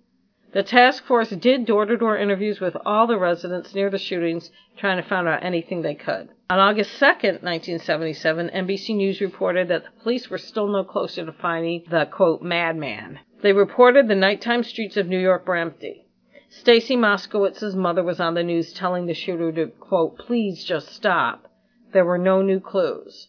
The 0.52 0.62
task 0.62 1.04
force 1.04 1.30
did 1.30 1.64
door 1.64 1.86
to 1.86 1.96
door 1.96 2.18
interviews 2.18 2.60
with 2.60 2.76
all 2.84 3.06
the 3.06 3.18
residents 3.18 3.74
near 3.74 3.88
the 3.88 3.98
shootings, 3.98 4.50
trying 4.76 5.00
to 5.00 5.08
find 5.08 5.26
out 5.28 5.44
anything 5.44 5.80
they 5.80 5.94
could. 5.94 6.28
On 6.50 6.58
August 6.58 7.00
2nd, 7.00 7.42
1977, 7.42 8.50
NBC 8.50 8.96
News 8.96 9.20
reported 9.20 9.68
that 9.68 9.84
the 9.84 10.02
police 10.02 10.28
were 10.28 10.38
still 10.38 10.66
no 10.66 10.84
closer 10.84 11.24
to 11.24 11.32
finding 11.32 11.84
the, 11.88 12.04
quote, 12.06 12.42
madman. 12.42 13.20
They 13.42 13.52
reported 13.52 14.08
the 14.08 14.14
nighttime 14.14 14.62
streets 14.62 14.96
of 14.96 15.06
New 15.06 15.20
York 15.20 15.46
were 15.46 15.56
empty. 15.56 16.04
Stacy 16.50 16.96
Moskowitz's 16.96 17.74
mother 17.74 18.02
was 18.02 18.20
on 18.20 18.34
the 18.34 18.42
news 18.42 18.72
telling 18.74 19.06
the 19.06 19.14
shooter 19.14 19.52
to, 19.52 19.68
quote, 19.68 20.18
please 20.18 20.64
just 20.64 20.88
stop. 20.88 21.46
There 21.92 22.04
were 22.04 22.18
no 22.18 22.42
new 22.42 22.60
clues. 22.60 23.28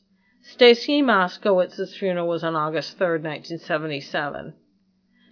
Stacy 0.53 1.01
Moskowitz's 1.01 1.97
funeral 1.97 2.27
was 2.27 2.43
on 2.43 2.55
August 2.55 2.99
3, 2.99 3.07
1977. 3.07 4.53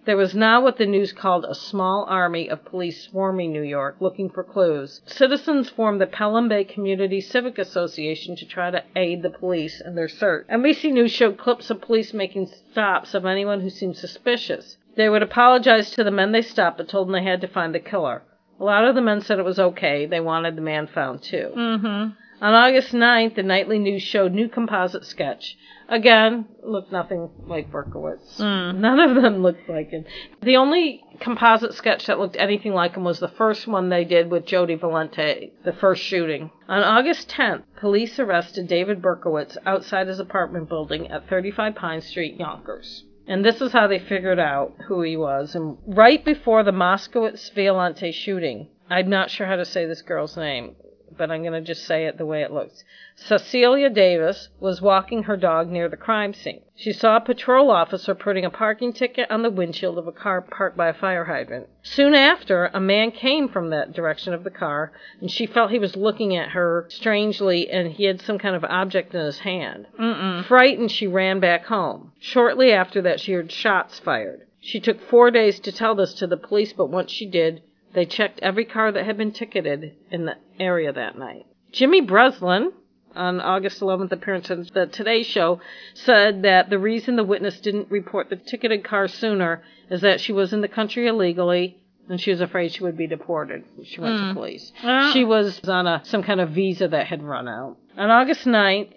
There 0.04 0.18
was 0.18 0.34
now 0.34 0.64
what 0.64 0.78
the 0.78 0.88
news 0.88 1.14
called 1.14 1.46
a 1.46 1.54
small 1.54 2.06
army 2.10 2.50
of 2.50 2.66
police 2.66 3.04
swarming 3.04 3.54
New 3.54 3.62
York 3.62 3.98
looking 4.00 4.32
for 4.32 4.44
clues. 4.44 5.04
Citizens 5.06 5.70
formed 5.70 6.02
the 6.02 6.08
Pelham 6.08 6.50
Bay 6.50 6.64
Community 6.64 7.22
Civic 7.22 7.60
Association 7.60 8.36
to 8.38 8.48
try 8.48 8.72
to 8.72 8.84
aid 8.96 9.22
the 9.22 9.30
police 9.30 9.80
in 9.80 9.94
their 9.94 10.10
search. 10.10 10.48
NBC 10.48 10.92
News 10.92 11.12
showed 11.12 11.38
clips 11.38 11.70
of 11.70 11.82
police 11.82 12.16
making 12.16 12.48
stops 12.48 13.14
of 13.14 13.24
anyone 13.24 13.62
who 13.62 13.70
seemed 13.70 13.98
suspicious. 13.98 14.78
They 14.96 15.08
would 15.08 15.22
apologize 15.22 15.92
to 15.92 16.04
the 16.04 16.10
men 16.10 16.32
they 16.32 16.42
stopped 16.42 16.78
but 16.78 16.90
told 16.90 17.08
them 17.08 17.14
they 17.14 17.24
had 17.24 17.42
to 17.42 17.48
find 17.48 17.76
the 17.76 17.80
killer. 17.80 18.24
A 18.60 18.64
lot 18.64 18.86
of 18.86 18.96
the 18.96 19.02
men 19.02 19.22
said 19.22 19.38
it 19.38 19.46
was 19.46 19.60
okay. 19.60 20.08
They 20.08 20.20
wanted 20.20 20.56
the 20.56 20.62
man 20.64 20.88
found 20.88 21.22
too. 21.22 21.52
Mm-hmm. 21.56 22.21
On 22.42 22.56
August 22.56 22.92
9th, 22.92 23.36
the 23.36 23.44
Nightly 23.44 23.78
News 23.78 24.02
showed 24.02 24.34
new 24.34 24.50
composite 24.50 25.06
sketch. 25.06 25.56
Again, 25.88 26.48
looked 26.64 26.92
nothing 26.92 27.30
like 27.46 27.72
Berkowitz. 27.72 28.40
Mm. 28.40 28.78
None 28.78 29.00
of 29.00 29.22
them 29.22 29.44
looked 29.44 29.70
like 29.70 29.92
him. 29.92 30.06
The 30.42 30.58
only 30.58 31.04
composite 31.20 31.76
sketch 31.76 32.08
that 32.08 32.18
looked 32.18 32.36
anything 32.38 32.74
like 32.74 32.96
him 32.96 33.04
was 33.04 33.20
the 33.20 33.28
first 33.28 33.68
one 33.68 33.90
they 33.90 34.06
did 34.06 34.32
with 34.32 34.48
Jody 34.48 34.74
Valenti, 34.74 35.54
the 35.64 35.74
first 35.74 36.02
shooting. 36.02 36.50
On 36.68 36.82
August 36.82 37.30
10th, 37.30 37.62
police 37.80 38.18
arrested 38.18 38.68
David 38.68 39.04
Berkowitz 39.04 39.58
outside 39.68 40.08
his 40.08 40.20
apartment 40.20 40.68
building 40.68 41.12
at 41.12 41.30
35 41.30 41.76
Pine 41.76 42.02
Street, 42.02 42.40
Yonkers. 42.40 43.04
And 43.28 43.46
this 43.46 43.62
is 43.62 43.72
how 43.72 43.86
they 43.86 44.00
figured 44.00 44.40
out 44.40 44.74
who 44.88 45.04
he 45.04 45.16
was. 45.16 45.54
And 45.54 45.78
right 45.86 46.26
before 46.26 46.64
the 46.64 46.72
Moskowitz 46.72 47.54
Violante 47.54 48.12
shooting, 48.12 48.70
I'm 48.90 49.10
not 49.10 49.30
sure 49.30 49.48
how 49.48 49.56
to 49.56 49.64
say 49.64 49.86
this 49.86 50.02
girl's 50.02 50.36
name, 50.36 50.76
but 51.22 51.30
I'm 51.30 51.44
going 51.44 51.54
to 51.54 51.62
just 51.62 51.86
say 51.86 52.08
it 52.08 52.18
the 52.18 52.26
way 52.26 52.42
it 52.42 52.52
looks. 52.52 52.84
Cecilia 53.16 53.92
Davis 53.92 54.50
was 54.60 54.82
walking 54.82 55.22
her 55.22 55.38
dog 55.38 55.70
near 55.70 55.88
the 55.88 55.96
crime 55.96 56.34
scene. 56.34 56.62
She 56.76 56.92
saw 56.92 57.18
a 57.18 57.22
patrol 57.22 57.70
officer 57.70 58.16
putting 58.16 58.44
a 58.44 58.50
parking 58.50 58.92
ticket 58.92 59.30
on 59.30 59.44
the 59.44 59.52
windshield 59.52 60.00
of 60.00 60.08
a 60.08 60.12
car 60.12 60.42
parked 60.42 60.76
by 60.76 60.88
a 60.88 60.96
fire 60.96 61.26
hydrant. 61.26 61.70
Soon 61.84 62.16
after, 62.16 62.72
a 62.74 62.80
man 62.80 63.12
came 63.12 63.50
from 63.50 63.70
that 63.70 63.94
direction 63.94 64.34
of 64.34 64.44
the 64.44 64.50
car, 64.50 64.94
and 65.20 65.30
she 65.30 65.46
felt 65.46 65.70
he 65.70 65.78
was 65.78 65.96
looking 65.96 66.36
at 66.36 66.50
her 66.50 66.88
strangely, 66.90 67.70
and 67.70 67.92
he 67.92 68.06
had 68.06 68.20
some 68.20 68.40
kind 68.40 68.56
of 68.56 68.64
object 68.64 69.14
in 69.14 69.24
his 69.24 69.38
hand. 69.42 69.86
Mm-mm. 70.00 70.44
Frightened, 70.46 70.90
she 70.90 71.06
ran 71.06 71.40
back 71.40 71.66
home. 71.66 72.14
Shortly 72.20 72.72
after 72.72 73.00
that, 73.04 73.20
she 73.20 73.34
heard 73.34 73.52
shots 73.52 74.00
fired. 74.00 74.48
She 74.60 74.80
took 74.80 75.00
four 75.00 75.30
days 75.30 75.60
to 75.60 75.72
tell 75.72 75.94
this 75.94 76.16
to 76.16 76.26
the 76.26 76.36
police, 76.36 76.74
but 76.74 76.90
once 76.90 77.12
she 77.12 77.28
did, 77.28 77.62
they 77.94 78.06
checked 78.06 78.40
every 78.42 78.66
car 78.66 78.92
that 78.92 79.06
had 79.06 79.18
been 79.18 79.32
ticketed 79.32 79.96
in 80.10 80.26
the 80.26 80.36
area 80.60 80.92
that 80.94 81.18
night. 81.18 81.46
Jimmy 81.72 82.02
Breslin, 82.02 82.72
on 83.16 83.42
August 83.42 83.82
11th 83.82 84.12
appearance 84.12 84.50
on 84.50 84.68
the 84.74 84.88
Today 84.88 85.24
Show, 85.24 85.60
said 85.94 86.44
that 86.44 86.70
the 86.70 86.80
reason 86.80 87.16
the 87.16 87.24
witness 87.24 87.60
didn't 87.60 87.92
report 87.92 88.30
the 88.30 88.36
ticketed 88.36 88.84
car 88.84 89.08
sooner 89.08 89.64
is 89.90 90.02
that 90.02 90.22
she 90.22 90.32
was 90.32 90.54
in 90.54 90.62
the 90.62 90.68
country 90.68 91.08
illegally 91.08 91.78
and 92.10 92.20
she 92.20 92.32
was 92.32 92.42
afraid 92.42 92.74
she 92.74 92.84
would 92.84 92.98
be 92.98 93.08
deported. 93.08 93.64
She 93.84 94.02
went 94.02 94.18
to 94.18 94.34
police. 94.34 94.72
Ah. 94.84 95.12
She 95.14 95.24
was 95.24 95.60
on 95.68 95.88
a 95.88 96.02
some 96.04 96.24
kind 96.24 96.42
of 96.42 96.50
visa 96.50 96.88
that 96.88 97.08
had 97.08 97.24
run 97.24 97.48
out. 97.48 97.78
On 97.98 98.10
August 98.10 98.46
9th, 98.46 98.94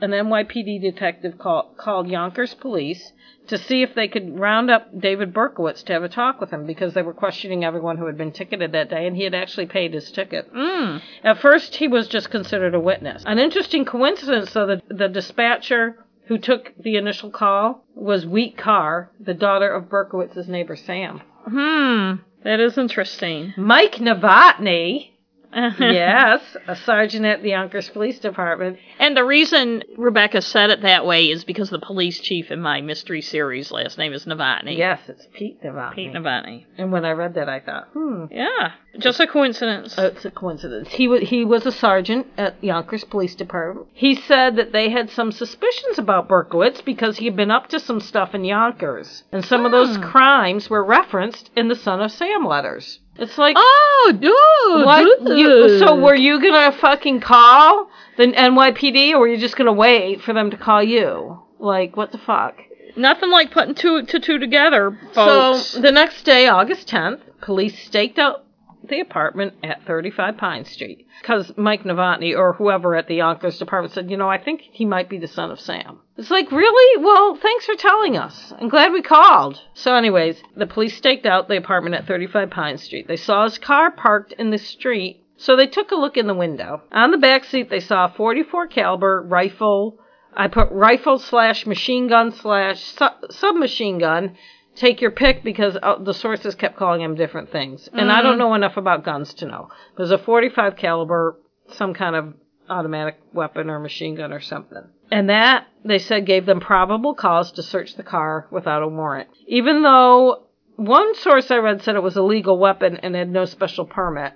an 0.00 0.10
NYPD 0.10 0.80
detective 0.80 1.38
call, 1.38 1.74
called 1.76 2.08
Yonkers 2.08 2.54
police 2.54 3.12
to 3.48 3.58
see 3.58 3.82
if 3.82 3.94
they 3.94 4.08
could 4.08 4.38
round 4.38 4.70
up 4.70 4.98
David 4.98 5.32
Berkowitz 5.32 5.82
to 5.84 5.92
have 5.94 6.02
a 6.02 6.08
talk 6.08 6.40
with 6.40 6.50
him 6.50 6.66
because 6.66 6.94
they 6.94 7.02
were 7.02 7.14
questioning 7.14 7.64
everyone 7.64 7.96
who 7.96 8.06
had 8.06 8.18
been 8.18 8.32
ticketed 8.32 8.72
that 8.72 8.90
day 8.90 9.06
and 9.06 9.16
he 9.16 9.24
had 9.24 9.34
actually 9.34 9.66
paid 9.66 9.94
his 9.94 10.10
ticket. 10.12 10.52
Mm. 10.52 11.00
At 11.24 11.38
first, 11.38 11.76
he 11.76 11.88
was 11.88 12.08
just 12.08 12.30
considered 12.30 12.74
a 12.74 12.80
witness. 12.80 13.22
An 13.26 13.38
interesting 13.38 13.84
coincidence, 13.84 14.52
though, 14.52 14.66
that 14.66 14.82
the 14.88 15.08
dispatcher 15.08 16.04
who 16.26 16.38
took 16.38 16.72
the 16.78 16.96
initial 16.96 17.30
call 17.30 17.84
was 17.94 18.26
Wheat 18.26 18.58
Carr, 18.58 19.10
the 19.18 19.34
daughter 19.34 19.72
of 19.72 19.88
Berkowitz's 19.88 20.46
neighbor 20.46 20.76
Sam. 20.76 21.22
Hmm. 21.44 22.22
That 22.44 22.60
is 22.60 22.76
interesting. 22.76 23.54
Mike 23.56 23.94
Novotny, 23.94 25.12
yes, 25.80 26.56
a 26.66 26.76
sergeant 26.76 27.24
at 27.24 27.42
the 27.42 27.50
Yonkers 27.50 27.88
Police 27.88 28.18
Department. 28.18 28.78
And 28.98 29.16
the 29.16 29.24
reason 29.24 29.82
Rebecca 29.96 30.42
said 30.42 30.70
it 30.70 30.82
that 30.82 31.06
way 31.06 31.30
is 31.30 31.44
because 31.44 31.70
the 31.70 31.78
police 31.78 32.20
chief 32.20 32.50
in 32.50 32.60
my 32.60 32.80
mystery 32.80 33.22
series 33.22 33.70
last 33.70 33.98
name 33.98 34.12
is 34.12 34.24
Novotny. 34.26 34.76
Yes, 34.76 35.00
it's 35.08 35.26
Pete 35.32 35.62
Novotny. 35.62 35.94
Pete 35.94 36.12
Novotny. 36.12 36.64
And 36.76 36.92
when 36.92 37.04
I 37.04 37.12
read 37.12 37.34
that, 37.34 37.48
I 37.48 37.60
thought, 37.60 37.88
hmm, 37.92 38.26
Yeah, 38.30 38.72
just 38.98 39.20
a 39.20 39.26
coincidence. 39.26 39.94
Oh, 39.98 40.06
it's 40.06 40.24
a 40.24 40.30
coincidence. 40.30 40.88
He 40.88 41.08
was 41.08 41.22
he 41.22 41.44
was 41.44 41.64
a 41.66 41.72
sergeant 41.72 42.26
at 42.36 42.62
Yonkers 42.62 43.04
Police 43.04 43.34
Department. 43.34 43.86
He 43.94 44.14
said 44.14 44.56
that 44.56 44.72
they 44.72 44.90
had 44.90 45.10
some 45.10 45.32
suspicions 45.32 45.98
about 45.98 46.28
Berkowitz 46.28 46.84
because 46.84 47.16
he 47.18 47.24
had 47.24 47.36
been 47.36 47.50
up 47.50 47.68
to 47.68 47.80
some 47.80 48.00
stuff 48.00 48.34
in 48.34 48.44
Yonkers, 48.44 49.24
and 49.32 49.44
some 49.44 49.64
of 49.64 49.72
those 49.72 49.96
Hmm. 49.96 50.02
crimes 50.02 50.68
were 50.70 50.84
referenced 50.84 51.50
in 51.56 51.68
the 51.68 51.74
Son 51.76 52.00
of 52.00 52.10
Sam 52.12 52.44
letters. 52.46 53.00
It's 53.18 53.36
like. 53.36 53.56
oh, 53.58 54.12
dude. 54.12 54.86
What? 54.86 55.36
You, 55.36 55.78
so 55.78 55.96
were 55.96 56.14
you 56.14 56.40
gonna 56.40 56.72
fucking 56.72 57.20
call 57.20 57.90
the 58.16 58.26
NYPD, 58.26 59.12
or 59.12 59.20
were 59.20 59.28
you 59.28 59.38
just 59.38 59.56
gonna 59.56 59.72
wait 59.72 60.22
for 60.22 60.32
them 60.32 60.50
to 60.50 60.56
call 60.56 60.82
you? 60.82 61.40
Like, 61.58 61.96
what 61.96 62.12
the 62.12 62.18
fuck? 62.18 62.56
Nothing 62.96 63.30
like 63.30 63.50
putting 63.50 63.74
two 63.74 64.04
to 64.04 64.20
two 64.20 64.38
together, 64.38 64.96
folks. 65.12 65.66
So 65.66 65.80
the 65.80 65.92
next 65.92 66.22
day, 66.24 66.48
August 66.48 66.88
10th, 66.88 67.20
police 67.40 67.78
staked 67.78 68.18
out 68.18 68.44
the 68.82 69.00
apartment 69.00 69.54
at 69.62 69.84
35 69.86 70.36
Pine 70.36 70.64
Street 70.64 71.06
because 71.20 71.52
Mike 71.56 71.84
Novotny 71.84 72.36
or 72.36 72.52
whoever 72.54 72.94
at 72.94 73.08
the 73.08 73.16
Yonkers 73.16 73.58
department 73.58 73.94
said, 73.94 74.10
you 74.10 74.16
know, 74.16 74.28
I 74.28 74.38
think 74.38 74.62
he 74.72 74.84
might 74.84 75.08
be 75.08 75.18
the 75.18 75.26
son 75.26 75.50
of 75.50 75.60
Sam. 75.60 76.00
It's 76.16 76.30
like, 76.30 76.50
really? 76.50 77.02
Well, 77.02 77.36
thanks 77.36 77.66
for 77.66 77.74
telling 77.74 78.16
us. 78.16 78.52
I'm 78.58 78.68
glad 78.68 78.92
we 78.92 79.02
called. 79.02 79.60
So, 79.74 79.94
anyways, 79.94 80.42
the 80.56 80.66
police 80.66 80.96
staked 80.96 81.26
out 81.26 81.48
the 81.48 81.56
apartment 81.56 81.94
at 81.94 82.06
35 82.06 82.50
Pine 82.50 82.78
Street. 82.78 83.08
They 83.08 83.16
saw 83.16 83.44
his 83.44 83.58
car 83.58 83.90
parked 83.90 84.32
in 84.32 84.50
the 84.50 84.58
street, 84.58 85.24
so 85.36 85.54
they 85.54 85.66
took 85.66 85.90
a 85.90 85.96
look 85.96 86.16
in 86.16 86.26
the 86.26 86.34
window. 86.34 86.82
On 86.92 87.10
the 87.10 87.18
back 87.18 87.44
seat, 87.44 87.70
they 87.70 87.80
saw 87.80 88.06
a 88.06 88.14
44 88.16 88.66
caliber 88.68 89.22
rifle. 89.22 89.98
I 90.34 90.48
put 90.48 90.70
rifle 90.70 91.18
slash 91.18 91.66
machine 91.66 92.08
gun 92.08 92.32
slash 92.32 92.82
su- 92.82 93.28
submachine 93.30 93.98
gun. 93.98 94.36
Take 94.78 95.00
your 95.00 95.10
pick 95.10 95.42
because 95.42 95.76
uh, 95.82 95.96
the 95.98 96.14
sources 96.14 96.54
kept 96.54 96.76
calling 96.76 97.00
him 97.00 97.16
different 97.16 97.50
things, 97.50 97.88
and 97.92 98.12
I 98.12 98.22
don't 98.22 98.38
know 98.38 98.54
enough 98.54 98.76
about 98.76 99.04
guns 99.04 99.34
to 99.34 99.46
know. 99.46 99.68
It 99.92 99.98
was 99.98 100.12
a 100.12 100.18
45 100.18 100.76
caliber, 100.76 101.36
some 101.72 101.94
kind 101.94 102.14
of 102.14 102.34
automatic 102.70 103.16
weapon 103.32 103.70
or 103.70 103.80
machine 103.80 104.14
gun 104.14 104.32
or 104.32 104.40
something. 104.40 104.84
And 105.10 105.30
that, 105.30 105.66
they 105.84 105.98
said, 105.98 106.26
gave 106.26 106.46
them 106.46 106.60
probable 106.60 107.14
cause 107.14 107.50
to 107.52 107.62
search 107.62 107.96
the 107.96 108.02
car 108.02 108.46
without 108.50 108.82
a 108.82 108.88
warrant. 108.88 109.28
Even 109.46 109.82
though 109.82 110.44
one 110.76 111.14
source 111.16 111.50
I 111.50 111.56
read 111.56 111.82
said 111.82 111.96
it 111.96 112.02
was 112.02 112.16
a 112.16 112.22
legal 112.22 112.58
weapon 112.58 112.98
and 112.98 113.14
had 113.14 113.30
no 113.30 113.46
special 113.46 113.84
permit 113.84 114.34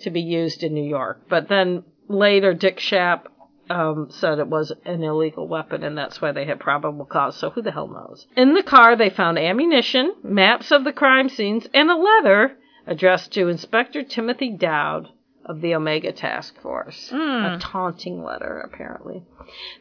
to 0.00 0.10
be 0.10 0.22
used 0.22 0.62
in 0.62 0.72
New 0.72 0.88
York. 0.88 1.22
But 1.28 1.48
then 1.48 1.84
later, 2.08 2.54
Dick 2.54 2.78
Schaap 2.78 3.24
um, 3.70 4.08
said 4.10 4.38
it 4.38 4.48
was 4.48 4.72
an 4.84 5.02
illegal 5.02 5.46
weapon, 5.46 5.84
and 5.84 5.96
that's 5.96 6.20
why 6.20 6.32
they 6.32 6.44
had 6.44 6.58
probable 6.58 7.04
cause. 7.04 7.36
So 7.36 7.50
who 7.50 7.62
the 7.62 7.70
hell 7.70 7.88
knows? 7.88 8.26
In 8.36 8.54
the 8.54 8.62
car, 8.62 8.96
they 8.96 9.10
found 9.10 9.38
ammunition, 9.38 10.14
maps 10.22 10.72
of 10.72 10.84
the 10.84 10.92
crime 10.92 11.28
scenes, 11.28 11.68
and 11.72 11.90
a 11.90 11.96
letter 11.96 12.56
addressed 12.86 13.32
to 13.32 13.48
Inspector 13.48 14.02
Timothy 14.04 14.50
Dowd 14.50 15.08
of 15.44 15.60
the 15.60 15.74
Omega 15.74 16.12
Task 16.12 16.60
Force. 16.60 17.10
A 17.12 17.58
taunting 17.60 18.22
letter, 18.22 18.60
apparently. 18.60 19.22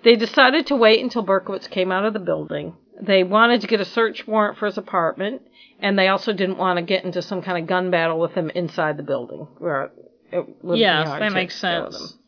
They 0.03 0.15
decided 0.15 0.67
to 0.67 0.75
wait 0.75 1.01
until 1.01 1.23
Berkowitz 1.25 1.69
came 1.69 1.91
out 1.91 2.05
of 2.05 2.13
the 2.13 2.19
building. 2.19 2.75
They 3.01 3.23
wanted 3.23 3.61
to 3.61 3.67
get 3.67 3.79
a 3.81 3.85
search 3.85 4.27
warrant 4.27 4.57
for 4.57 4.67
his 4.67 4.77
apartment, 4.77 5.41
and 5.79 5.97
they 5.97 6.07
also 6.07 6.33
didn't 6.33 6.57
want 6.57 6.77
to 6.77 6.83
get 6.83 7.05
into 7.05 7.21
some 7.21 7.41
kind 7.41 7.57
of 7.57 7.67
gun 7.67 7.89
battle 7.89 8.19
with 8.19 8.33
him 8.33 8.49
inside 8.51 8.97
the 8.97 9.03
building, 9.03 9.47
where 9.57 9.91
it 10.31 10.45
would 10.61 10.75
be 10.75 10.81
Yes, 10.81 11.07
hard 11.07 11.21
that 11.21 11.33
makes 11.33 11.55
sense. 11.59 12.18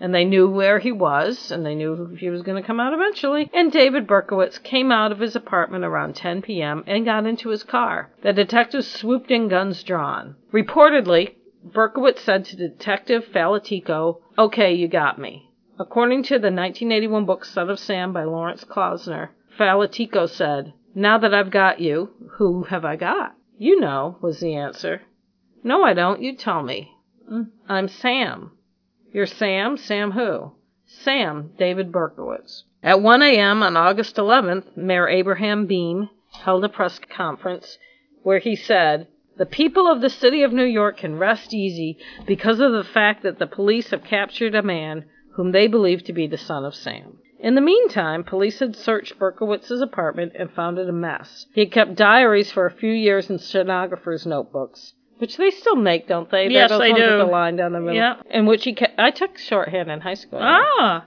And 0.00 0.14
they 0.14 0.24
knew 0.24 0.48
where 0.48 0.78
he 0.78 0.90
was, 0.90 1.52
and 1.52 1.64
they 1.64 1.74
knew 1.74 2.16
he 2.18 2.30
was 2.30 2.40
going 2.40 2.60
to 2.60 2.66
come 2.66 2.80
out 2.80 2.94
eventually. 2.94 3.50
And 3.52 3.70
David 3.70 4.06
Berkowitz 4.06 4.58
came 4.58 4.90
out 4.90 5.12
of 5.12 5.20
his 5.20 5.36
apartment 5.36 5.84
around 5.84 6.16
10 6.16 6.40
p.m. 6.40 6.82
and 6.86 7.04
got 7.04 7.26
into 7.26 7.50
his 7.50 7.62
car. 7.62 8.10
The 8.22 8.32
detectives 8.32 8.88
swooped 8.88 9.30
in, 9.30 9.48
guns 9.48 9.82
drawn. 9.84 10.36
Reportedly, 10.52 11.34
Berkowitz 11.62 12.20
said 12.20 12.46
to 12.46 12.56
Detective 12.56 13.26
Falotico, 13.26 14.20
Okay, 14.38 14.72
you 14.72 14.88
got 14.88 15.18
me. 15.18 15.50
According 15.78 16.22
to 16.24 16.38
the 16.38 16.50
1981 16.50 17.26
book 17.26 17.44
Son 17.44 17.68
of 17.68 17.78
Sam 17.78 18.12
by 18.14 18.24
Lawrence 18.24 18.64
Klausner, 18.64 19.30
Falotico 19.58 20.26
said, 20.26 20.72
Now 20.94 21.18
that 21.18 21.34
I've 21.34 21.50
got 21.50 21.80
you, 21.80 22.10
who 22.38 22.62
have 22.64 22.86
I 22.86 22.96
got? 22.96 23.34
You 23.58 23.78
know, 23.78 24.16
was 24.22 24.40
the 24.40 24.54
answer. 24.54 25.02
No, 25.62 25.84
I 25.84 25.92
don't. 25.92 26.22
You 26.22 26.34
tell 26.34 26.62
me. 26.62 26.96
Mm, 27.30 27.50
I'm 27.68 27.88
Sam. 27.88 28.52
You're 29.12 29.26
Sam? 29.26 29.76
Sam 29.76 30.12
who? 30.12 30.52
Sam, 30.86 31.50
David 31.58 31.90
Berkowitz. 31.90 32.62
At 32.82 33.02
1 33.02 33.22
a.m. 33.22 33.62
on 33.62 33.76
August 33.76 34.14
11th, 34.14 34.76
Mayor 34.76 35.08
Abraham 35.08 35.66
Beame 35.66 36.10
held 36.30 36.64
a 36.64 36.68
press 36.68 37.00
conference 37.00 37.76
where 38.22 38.38
he 38.38 38.54
said, 38.54 39.08
The 39.36 39.46
people 39.46 39.90
of 39.90 40.00
the 40.00 40.10
city 40.10 40.44
of 40.44 40.52
New 40.52 40.64
York 40.64 40.98
can 40.98 41.18
rest 41.18 41.52
easy 41.52 41.98
because 42.24 42.60
of 42.60 42.70
the 42.70 42.84
fact 42.84 43.24
that 43.24 43.40
the 43.40 43.48
police 43.48 43.90
have 43.90 44.04
captured 44.04 44.54
a 44.54 44.62
man 44.62 45.06
whom 45.34 45.50
they 45.50 45.66
believe 45.66 46.04
to 46.04 46.12
be 46.12 46.28
the 46.28 46.38
son 46.38 46.64
of 46.64 46.76
Sam. 46.76 47.18
In 47.40 47.56
the 47.56 47.60
meantime, 47.60 48.22
police 48.22 48.60
had 48.60 48.76
searched 48.76 49.18
Berkowitz's 49.18 49.80
apartment 49.80 50.34
and 50.38 50.52
found 50.52 50.78
it 50.78 50.88
a 50.88 50.92
mess. 50.92 51.46
He 51.52 51.62
had 51.62 51.72
kept 51.72 51.96
diaries 51.96 52.52
for 52.52 52.66
a 52.66 52.70
few 52.70 52.92
years 52.92 53.28
in 53.28 53.38
stenographers' 53.38 54.26
notebooks, 54.26 54.94
which 55.20 55.36
they 55.36 55.50
still 55.50 55.76
make, 55.76 56.06
don't 56.08 56.30
they? 56.30 56.44
They're 56.48 56.52
Yes, 56.52 56.70
those 56.70 56.80
they 56.80 56.90
ones 56.92 57.00
with 57.02 57.10
do. 57.10 57.18
the 57.18 57.24
line 57.24 57.56
down 57.56 57.72
the 57.72 57.80
middle. 57.80 57.94
Yep. 57.94 58.26
In 58.30 58.46
which 58.46 58.64
he 58.64 58.72
kept, 58.74 58.98
I 58.98 59.10
took 59.10 59.38
shorthand 59.38 59.90
in 59.90 60.00
high 60.00 60.14
school. 60.14 60.40
Ah. 60.42 61.04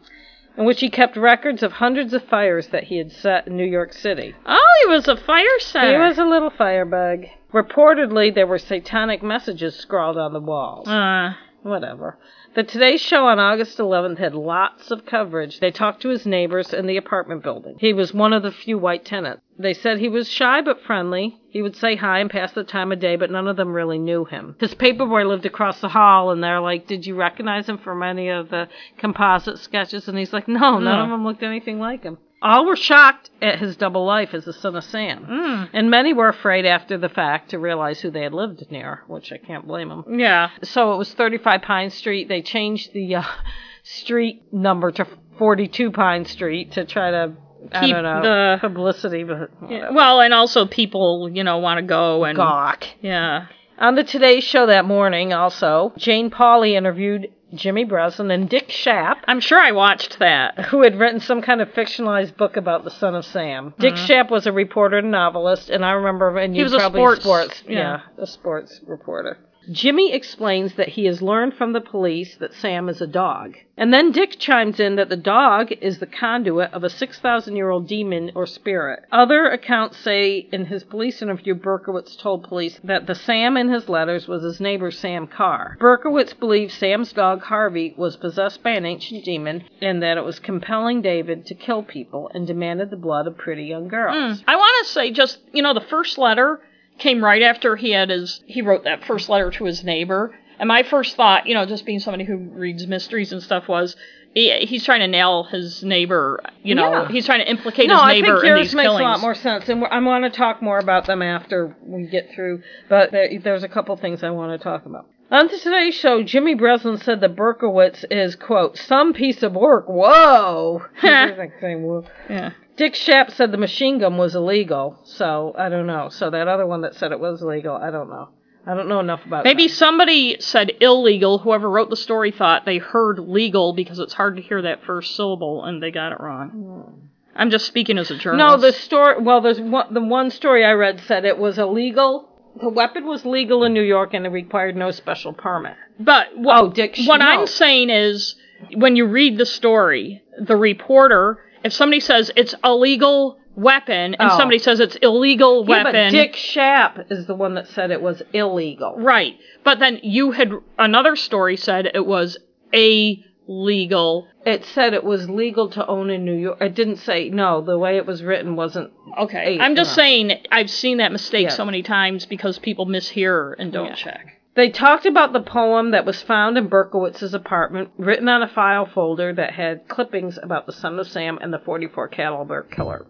In 0.57 0.65
which 0.65 0.79
he 0.81 0.89
kept 0.89 1.17
records 1.17 1.63
of 1.63 1.71
hundreds 1.73 2.13
of 2.13 2.23
fires 2.25 2.67
that 2.67 2.83
he 2.85 2.97
had 2.97 3.11
set 3.11 3.47
in 3.47 3.57
New 3.57 3.65
York 3.65 3.91
City. 3.91 4.35
Oh, 4.45 4.73
he 4.83 4.89
was 4.93 5.07
a 5.07 5.17
fire 5.17 5.59
setter. 5.59 5.91
He 5.93 5.97
was 6.07 6.19
a 6.19 6.25
little 6.25 6.51
firebug. 6.51 7.25
Reportedly, 7.51 8.33
there 8.33 8.47
were 8.47 8.59
satanic 8.59 9.23
messages 9.23 9.75
scrawled 9.75 10.17
on 10.17 10.33
the 10.33 10.39
walls. 10.39 10.87
Uh, 10.87 11.33
Whatever. 11.63 12.17
The 12.55 12.63
Today 12.63 12.97
Show 12.97 13.25
on 13.25 13.39
August 13.39 13.79
11th 13.79 14.19
had 14.19 14.35
lots 14.35 14.91
of 14.91 15.07
coverage. 15.07 15.59
They 15.59 15.71
talked 15.71 16.03
to 16.03 16.09
his 16.09 16.27
neighbors 16.27 16.71
in 16.71 16.85
the 16.85 16.97
apartment 16.97 17.41
building. 17.41 17.77
He 17.79 17.93
was 17.93 18.13
one 18.13 18.31
of 18.31 18.43
the 18.43 18.51
few 18.51 18.77
white 18.77 19.05
tenants. 19.05 19.41
They 19.57 19.73
said 19.73 19.97
he 19.97 20.07
was 20.07 20.29
shy 20.29 20.61
but 20.61 20.81
friendly. 20.83 21.39
He 21.49 21.63
would 21.63 21.75
say 21.75 21.95
hi 21.95 22.19
and 22.19 22.29
pass 22.29 22.51
the 22.51 22.63
time 22.63 22.91
of 22.91 22.99
day, 22.99 23.15
but 23.15 23.31
none 23.31 23.47
of 23.47 23.55
them 23.55 23.73
really 23.73 23.97
knew 23.97 24.25
him. 24.25 24.55
His 24.59 24.75
paperboy 24.75 25.27
lived 25.27 25.47
across 25.47 25.81
the 25.81 25.89
hall, 25.89 26.29
and 26.29 26.43
they're 26.43 26.59
like, 26.59 26.85
Did 26.85 27.07
you 27.07 27.15
recognize 27.15 27.67
him 27.67 27.79
from 27.79 28.03
any 28.03 28.29
of 28.29 28.49
the 28.49 28.69
composite 28.99 29.57
sketches? 29.57 30.07
And 30.07 30.17
he's 30.17 30.33
like, 30.33 30.47
No, 30.47 30.77
none 30.77 30.83
No. 30.83 31.03
of 31.05 31.09
them 31.09 31.25
looked 31.25 31.41
anything 31.43 31.79
like 31.79 32.03
him. 32.03 32.19
All 32.43 32.65
were 32.65 32.75
shocked 32.75 33.29
at 33.41 33.57
his 33.59 33.77
double 33.77 34.05
life 34.05 34.33
as 34.33 34.43
the 34.45 34.53
son 34.53 34.75
of 34.75 34.83
Sam. 34.83 35.25
mm, 35.25 35.69
And 35.73 35.89
many 35.89 36.13
were 36.13 36.27
afraid 36.27 36.65
after 36.65 36.97
the 36.97 37.09
fact 37.09 37.49
to 37.51 37.57
realize 37.59 38.01
who 38.01 38.11
they 38.11 38.21
had 38.23 38.33
lived 38.33 38.69
near, 38.69 39.03
which 39.07 39.31
I 39.31 39.37
can't 39.37 39.65
blame 39.65 39.87
them. 39.89 40.19
yeah. 40.19 40.49
So 40.61 40.93
it 40.93 40.97
was 40.97 41.13
35 41.13 41.61
Pine 41.61 41.89
Street. 41.89 42.27
They 42.27 42.41
changed 42.41 42.93
the 42.93 43.15
uh, 43.15 43.23
street 43.83 44.43
number 44.53 44.91
to 44.91 45.07
42 45.37 45.91
Pine 45.91 46.25
Street 46.25 46.73
to 46.73 46.85
try 46.85 47.11
to 47.11 47.31
I 47.71 47.85
Keep 47.85 47.95
don't 47.95 48.03
know 48.03 48.21
the- 48.21 48.57
publicity, 48.59 49.23
but 49.23 49.49
Yeah, 49.69 49.91
Well, 49.91 50.19
and 50.19 50.33
also 50.33 50.65
people, 50.65 51.29
you 51.33 51.45
know, 51.45 51.59
want 51.59 51.77
to 51.77 51.81
go 51.81 52.25
and 52.25 52.35
gawk. 52.35 52.83
yeah. 53.01 53.45
On 53.79 53.95
the 53.95 54.03
Today 54.03 54.39
Show 54.39 54.67
that 54.67 54.85
morning, 54.85 55.33
also 55.33 55.93
Jane 55.97 56.29
Pauley 56.29 56.73
interviewed 56.73 57.31
Jimmy 57.53 57.83
Breslin 57.83 58.31
and 58.31 58.49
Dick 58.49 58.69
Schaap, 58.69 59.17
I'm 59.27 59.39
sure 59.39 59.59
I 59.59 59.71
watched 59.71 60.19
that. 60.19 60.65
who 60.65 60.81
had 60.83 60.97
written 60.97 61.19
some 61.19 61.41
kind 61.41 61.61
of 61.61 61.69
fictionalized 61.69 62.35
book 62.37 62.57
about 62.57 62.83
the 62.83 62.91
son 62.91 63.15
of 63.15 63.25
Sam. 63.25 63.71
Mm-hmm. 63.71 63.81
Dick 63.81 63.95
Schaap 63.95 64.29
was 64.29 64.47
a 64.47 64.51
reporter 64.51 64.97
and 64.99 65.11
novelist, 65.11 65.69
and 65.69 65.83
I 65.85 65.91
remember, 65.91 66.37
and 66.37 66.53
He 66.53 66.59
you 66.59 66.65
was 66.65 66.73
a 66.73 66.77
probably 66.77 67.15
sports- 67.19 67.63
yeah. 67.67 68.01
yeah. 68.17 68.23
a 68.23 68.27
sports 68.27 68.79
reporter. 68.87 69.37
Jimmy 69.71 70.13
explains 70.13 70.75
that 70.75 70.89
he 70.89 71.05
has 71.05 71.21
learned 71.21 71.53
from 71.53 71.73
the 71.73 71.81
police 71.81 72.35
that 72.37 72.53
Sam 72.53 72.89
is 72.89 73.01
a 73.01 73.07
dog. 73.07 73.55
And 73.75 73.91
then 73.91 74.11
Dick 74.11 74.37
chimes 74.37 74.79
in 74.79 74.97
that 74.97 75.09
the 75.09 75.17
dog 75.17 75.71
is 75.81 75.97
the 75.97 76.05
conduit 76.05 76.71
of 76.73 76.83
a 76.83 76.89
6,000 76.89 77.55
year 77.55 77.69
old 77.69 77.87
demon 77.87 78.31
or 78.35 78.45
spirit. 78.45 79.03
Other 79.11 79.45
accounts 79.45 79.97
say 79.97 80.47
in 80.51 80.65
his 80.65 80.83
police 80.83 81.21
interview, 81.21 81.55
Berkowitz 81.55 82.15
told 82.15 82.43
police 82.43 82.79
that 82.83 83.07
the 83.07 83.15
Sam 83.15 83.57
in 83.57 83.69
his 83.69 83.89
letters 83.89 84.27
was 84.27 84.43
his 84.43 84.59
neighbor 84.59 84.91
Sam 84.91 85.27
Carr. 85.27 85.77
Berkowitz 85.79 86.33
believed 86.33 86.71
Sam's 86.71 87.13
dog 87.13 87.41
Harvey 87.41 87.95
was 87.97 88.15
possessed 88.15 88.61
by 88.61 88.71
an 88.71 88.85
ancient 88.85 89.25
demon 89.25 89.63
and 89.81 90.03
that 90.03 90.17
it 90.17 90.23
was 90.23 90.39
compelling 90.39 91.01
David 91.01 91.45
to 91.47 91.55
kill 91.55 91.83
people 91.83 92.29
and 92.33 92.45
demanded 92.45 92.89
the 92.89 92.97
blood 92.97 93.27
of 93.27 93.37
pretty 93.37 93.63
young 93.63 93.87
girls. 93.87 94.41
Mm. 94.41 94.43
I 94.47 94.55
want 94.55 94.85
to 94.85 94.93
say 94.93 95.11
just, 95.11 95.39
you 95.51 95.63
know, 95.63 95.73
the 95.73 95.81
first 95.81 96.17
letter 96.17 96.61
came 96.97 97.23
right 97.23 97.41
after 97.41 97.75
he 97.75 97.91
had 97.91 98.09
his 98.09 98.41
he 98.45 98.61
wrote 98.61 98.83
that 98.85 99.03
first 99.05 99.29
letter 99.29 99.51
to 99.51 99.65
his 99.65 99.83
neighbor. 99.83 100.33
And 100.59 100.67
my 100.67 100.83
first 100.83 101.15
thought, 101.15 101.47
you 101.47 101.55
know, 101.55 101.65
just 101.65 101.85
being 101.85 101.99
somebody 101.99 102.23
who 102.25 102.37
reads 102.37 102.85
mysteries 102.87 103.33
and 103.33 103.41
stuff 103.41 103.67
was 103.67 103.95
he, 104.33 104.51
he's 104.65 104.83
trying 104.85 105.01
to 105.01 105.07
nail 105.07 105.43
his 105.43 105.83
neighbor, 105.83 106.41
you 106.63 106.73
know, 106.75 106.89
Yeah. 107.03 107.07
he's 107.09 107.25
trying 107.25 107.39
to 107.41 107.49
implicate 107.49 107.87
No, 107.87 107.95
his 107.95 108.03
I 108.03 108.13
neighbor 108.13 108.27
think 108.35 108.39
in 108.43 108.47
yours 108.49 108.67
these 108.67 108.75
makes 108.75 108.85
killings. 108.85 109.01
a 109.01 109.03
lot 109.03 109.19
more 109.19 109.35
sense, 109.35 109.69
and 109.69 109.83
I 109.85 109.99
want 109.99 110.23
to 110.25 110.29
talk 110.35 110.61
more 110.61 110.79
about 110.79 111.05
them 111.05 111.21
after 111.21 111.75
we 111.85 112.03
get 112.07 112.31
through. 112.33 112.61
But 112.89 113.11
there, 113.11 113.29
there's 113.39 113.63
a 113.63 113.67
couple 113.67 113.95
things 113.97 114.23
I 114.23 114.29
want 114.31 114.51
to 114.59 114.63
talk 114.63 114.85
about. 114.85 115.05
On 115.31 115.49
today's 115.49 115.95
show, 115.95 116.21
Jimmy 116.23 116.53
Breslin 116.55 116.97
said 116.97 117.21
that 117.21 117.35
Berkowitz 117.35 118.05
is, 118.11 118.35
quote, 118.35 118.77
some 118.77 119.13
piece 119.13 119.41
of 119.43 119.53
work. 119.53 119.85
Whoa! 119.87 120.83
Like 121.03 121.53
saying, 121.59 121.83
"Whoa." 121.83 122.05
Yeah. 122.29 122.51
Dick 122.75 122.93
Schaap 122.93 123.31
said 123.31 123.51
the 123.51 123.57
machine 123.57 123.99
gun 123.99 124.17
was 124.17 124.35
illegal, 124.35 124.99
so 125.03 125.53
I 125.57 125.69
don't 125.69 125.85
know. 125.87 126.09
So 126.09 126.29
that 126.29 126.47
other 126.47 126.65
one 126.65 126.81
that 126.81 126.95
said 126.95 127.11
it 127.11 127.19
was 127.19 127.41
illegal, 127.41 127.75
I 127.75 127.91
don't 127.91 128.09
know. 128.09 128.29
I 128.65 128.73
don't 128.75 128.87
know 128.87 128.99
enough 129.01 129.25
about 129.25 129.43
Maybe 129.43 129.67
that. 129.67 129.73
somebody 129.73 130.37
said 130.39 130.71
illegal. 130.79 131.37
Whoever 131.39 131.69
wrote 131.69 131.89
the 131.89 131.97
story 131.97 132.31
thought 132.31 132.65
they 132.65 132.77
heard 132.77 133.19
legal 133.19 133.73
because 133.73 133.99
it's 133.99 134.13
hard 134.13 134.37
to 134.37 134.41
hear 134.41 134.61
that 134.61 134.83
first 134.85 135.15
syllable, 135.15 135.65
and 135.65 135.83
they 135.83 135.91
got 135.91 136.13
it 136.13 136.19
wrong. 136.21 136.49
Hmm. 136.49 137.07
I'm 137.35 137.49
just 137.49 137.65
speaking 137.65 137.97
as 137.97 138.09
a 138.11 138.17
journalist. 138.17 138.61
No, 138.61 138.67
the 138.67 138.73
story. 138.73 139.21
Well, 139.21 139.41
there's 139.41 139.59
one, 139.59 139.93
the 139.93 140.01
one 140.01 140.29
story 140.31 140.63
I 140.63 140.71
read 140.73 141.01
said 141.01 141.25
it 141.25 141.37
was 141.37 141.57
illegal. 141.57 142.29
The 142.61 142.69
weapon 142.69 143.05
was 143.07 143.25
legal 143.25 143.63
in 143.63 143.73
New 143.73 143.81
York 143.81 144.13
and 144.13 144.25
it 144.27 144.29
required 144.29 144.75
no 144.75 144.91
special 144.91 145.33
permit. 145.33 145.73
But 145.99 146.37
what, 146.37 146.61
Oh, 146.63 146.69
Dick. 146.69 146.95
What 147.05 147.17
no. 147.17 147.25
I'm 147.25 147.47
saying 147.47 147.89
is, 147.89 148.35
when 148.75 148.95
you 148.95 149.05
read 149.07 149.39
the 149.39 149.47
story, 149.47 150.21
the 150.39 150.55
reporter, 150.55 151.39
if 151.63 151.73
somebody 151.73 151.99
says 151.99 152.31
it's 152.35 152.55
a 152.63 152.73
legal 152.73 153.37
weapon 153.55 154.15
and 154.15 154.31
Oh. 154.31 154.37
somebody 154.37 154.57
says 154.59 154.79
it's 154.79 154.95
illegal 154.97 155.63
Yeah, 155.67 155.83
weapon, 155.83 155.93
but 155.93 156.09
Dick 156.11 156.33
Schaap 156.33 157.11
is 157.11 157.27
the 157.27 157.35
one 157.35 157.53
that 157.55 157.67
said 157.67 157.91
it 157.91 158.01
was 158.01 158.21
illegal. 158.33 158.95
right? 158.97 159.35
But 159.63 159.79
then 159.79 159.99
you 160.03 160.31
had 160.31 160.51
another 160.79 161.15
story 161.15 161.55
said 161.57 161.91
it 161.93 162.05
was 162.05 162.37
a 162.73 163.23
legal. 163.47 164.27
It 164.45 164.65
said 164.65 164.93
it 164.93 165.03
was 165.03 165.29
legal 165.29 165.69
to 165.69 165.85
own 165.85 166.09
in 166.09 166.25
New 166.25 166.33
York. 166.35 166.59
It 166.61 166.75
didn't 166.75 166.97
say 166.97 167.29
no. 167.29 167.61
The 167.61 167.77
way 167.77 167.97
it 167.97 168.05
was 168.05 168.23
written 168.23 168.55
wasn't. 168.55 168.91
Okay, 169.19 169.57
I'm 169.59 169.75
just 169.75 169.93
saying 169.93 170.31
I've 170.51 170.69
seen 170.69 170.97
that 170.97 171.11
mistake 171.11 171.43
Yes. 171.43 171.55
so 171.57 171.65
many 171.65 171.83
times 171.83 172.25
because 172.25 172.57
people 172.57 172.85
mishear 172.87 173.53
and 173.59 173.71
don't 173.71 173.87
Yeah. 173.87 173.93
check. 173.95 174.39
They 174.55 174.69
talked 174.69 175.07
about 175.07 175.33
the 175.33 175.41
poem 175.41 175.91
that 175.91 176.05
was 176.05 176.21
found 176.21 176.57
in 176.57 176.67
Berkowitz's 176.67 177.33
apartment, 177.33 177.89
written 177.97 178.29
on 178.29 178.43
a 178.43 178.47
file 178.47 178.85
folder 178.85 179.33
that 179.33 179.53
had 179.53 179.87
clippings 179.87 180.37
about 180.41 180.67
the 180.67 180.71
Son 180.71 180.99
of 180.99 181.07
Sam 181.07 181.39
and 181.41 181.51
the 181.51 181.59
44 181.59 182.07
caliber 182.09 182.61
killer. 182.61 183.07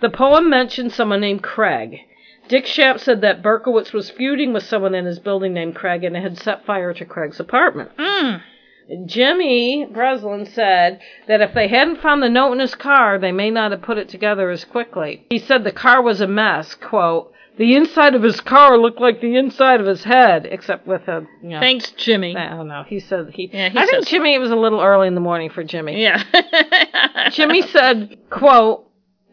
The 0.00 0.10
poem 0.10 0.50
mentioned 0.50 0.92
someone 0.92 1.20
named 1.20 1.42
Craig. 1.42 2.00
Dick 2.48 2.66
Schaap 2.66 3.00
said 3.00 3.22
that 3.22 3.42
Berkowitz 3.42 3.94
was 3.94 4.10
feuding 4.10 4.52
with 4.52 4.64
someone 4.64 4.94
in 4.94 5.06
his 5.06 5.18
building 5.18 5.54
named 5.54 5.74
Craig 5.74 6.04
and 6.04 6.14
had 6.14 6.36
set 6.36 6.66
fire 6.66 6.92
to 6.92 7.04
Craig's 7.06 7.40
apartment. 7.40 7.96
Mm. 7.96 8.42
Jimmy 9.06 9.86
Breslin 9.90 10.44
said 10.44 11.00
that 11.26 11.40
if 11.40 11.54
they 11.54 11.68
hadn't 11.68 12.02
found 12.02 12.22
the 12.22 12.28
note 12.28 12.52
in 12.52 12.58
his 12.58 12.74
car, 12.74 13.18
they 13.18 13.32
may 13.32 13.50
not 13.50 13.70
have 13.70 13.80
put 13.80 13.96
it 13.96 14.10
together 14.10 14.50
as 14.50 14.66
quickly. 14.66 15.24
He 15.30 15.38
said 15.38 15.64
the 15.64 15.72
car 15.72 16.02
was 16.02 16.20
a 16.20 16.26
mess. 16.26 16.74
Quote, 16.74 17.32
the 17.56 17.76
inside 17.76 18.14
of 18.14 18.22
his 18.22 18.40
car 18.40 18.76
looked 18.78 19.00
like 19.00 19.20
the 19.20 19.36
inside 19.36 19.80
of 19.80 19.86
his 19.86 20.02
head, 20.02 20.46
except 20.50 20.86
with 20.86 21.06
a, 21.06 21.26
you 21.42 21.50
know, 21.50 21.60
Thanks, 21.60 21.92
Jimmy. 21.92 22.36
I 22.36 22.50
don't 22.50 22.66
know. 22.66 22.82
He 22.86 22.98
said 22.98 23.30
he. 23.32 23.48
Yeah, 23.52 23.68
he 23.68 23.78
I 23.78 23.86
think 23.86 24.06
Jimmy. 24.06 24.34
It 24.34 24.38
was 24.38 24.50
a 24.50 24.56
little 24.56 24.80
early 24.80 25.06
in 25.06 25.14
the 25.14 25.20
morning 25.20 25.50
for 25.50 25.62
Jimmy. 25.62 26.02
Yeah. 26.02 26.22
Jimmy 27.30 27.62
said, 27.62 28.18
"quote." 28.30 28.90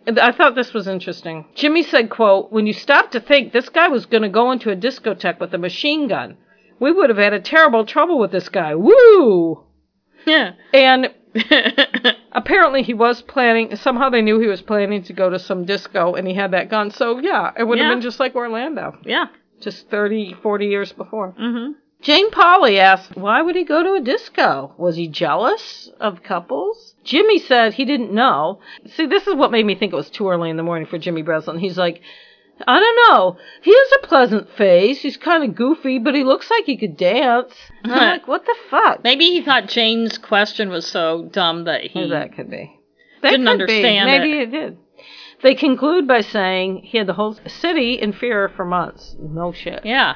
I 0.07 0.31
thought 0.31 0.55
this 0.55 0.73
was 0.73 0.87
interesting. 0.87 1.45
Jimmy 1.55 1.83
said, 1.83 2.09
"quote 2.09 2.51
When 2.51 2.67
you 2.67 2.73
stop 2.73 3.11
to 3.11 3.19
think, 3.19 3.53
this 3.53 3.69
guy 3.69 3.87
was 3.87 4.05
going 4.05 4.23
to 4.23 4.29
go 4.29 4.51
into 4.51 4.71
a 4.71 4.75
discotheque 4.75 5.39
with 5.39 5.53
a 5.53 5.57
machine 5.57 6.07
gun. 6.07 6.37
We 6.79 6.91
would 6.91 7.09
have 7.09 7.19
had 7.19 7.33
a 7.33 7.39
terrible 7.39 7.85
trouble 7.85 8.19
with 8.19 8.31
this 8.31 8.49
guy. 8.49 8.75
Woo!" 8.75 9.63
yeah. 10.25 10.51
And 10.73 11.11
apparently 12.31 12.83
he 12.83 12.93
was 12.93 13.21
planning. 13.21 13.75
Somehow 13.75 14.09
they 14.09 14.21
knew 14.21 14.39
he 14.39 14.47
was 14.47 14.61
planning 14.61 15.03
to 15.03 15.13
go 15.13 15.29
to 15.29 15.39
some 15.39 15.65
disco, 15.65 16.15
and 16.15 16.27
he 16.27 16.33
had 16.33 16.51
that 16.51 16.69
gun. 16.69 16.91
So 16.91 17.19
yeah, 17.19 17.51
it 17.57 17.63
would 17.63 17.77
have 17.77 17.87
Yeah. 17.87 17.93
been 17.93 18.01
just 18.01 18.19
like 18.19 18.35
Orlando, 18.35 18.97
yeah. 19.03 19.27
just 19.61 19.89
30, 19.89 20.35
40 20.41 20.65
years 20.67 20.91
before. 20.91 21.33
Mm-hmm. 21.39 21.73
Jane 22.01 22.31
Pauley 22.31 22.79
asked, 22.79 23.15
why 23.15 23.43
would 23.43 23.55
he 23.55 23.63
go 23.63 23.83
to 23.83 23.93
a 23.93 24.01
disco? 24.01 24.73
Was 24.79 24.95
he 24.95 25.07
jealous 25.07 25.87
of 25.99 26.23
couples? 26.23 26.95
Jimmy 27.03 27.37
said 27.37 27.75
he 27.75 27.85
didn't 27.85 28.11
know. 28.11 28.59
See, 28.95 29.05
this 29.05 29.27
is 29.27 29.35
what 29.35 29.51
made 29.51 29.67
me 29.67 29.75
think 29.75 29.93
it 29.93 29.97
was 29.97 30.09
too 30.09 30.27
early 30.27 30.49
in 30.49 30.57
the 30.57 30.63
morning 30.63 30.87
for 30.87 30.97
Jimmy 30.97 31.21
Breslin. 31.21 31.59
He's 31.59 31.77
like, 31.77 32.01
I 32.67 32.79
don't 32.79 33.09
know. 33.09 33.37
He 33.61 33.71
has 33.71 33.87
a 34.03 34.07
pleasant 34.07 34.49
face. 34.57 35.01
He's 35.01 35.17
kind 35.17 35.43
of 35.43 35.55
goofy, 35.55 35.99
but 35.99 36.15
he 36.15 36.23
looks 36.23 36.49
like 36.49 36.65
he 36.65 36.77
could 36.77 36.97
dance. 36.97 37.53
I'm 37.83 37.91
like, 37.91 38.27
what 38.27 38.45
the 38.45 38.55
fuck? 38.69 39.03
Maybe 39.03 39.25
he 39.25 39.41
thought 39.41 39.67
Jane's 39.67 40.17
question 40.17 40.69
was 40.69 40.87
so 40.87 41.27
dumb 41.31 41.65
that 41.65 41.81
he. 41.83 41.99
Well, 41.99 42.09
that 42.09 42.35
could 42.35 42.49
be. 42.49 42.79
That 43.21 43.31
Didn't 43.31 43.45
could 43.47 43.67
be. 43.67 43.83
understand 43.83 44.05
Maybe 44.09 44.33
it. 44.39 44.41
it 44.41 44.51
did. 44.51 44.77
They 45.43 45.55
conclude 45.55 46.07
by 46.07 46.21
saying 46.21 46.81
he 46.83 46.97
had 46.99 47.07
the 47.07 47.13
whole 47.13 47.37
city 47.47 47.93
in 47.95 48.13
fear 48.13 48.49
for 48.55 48.63
months. 48.63 49.15
No 49.19 49.51
shit. 49.51 49.85
Yeah. 49.85 50.15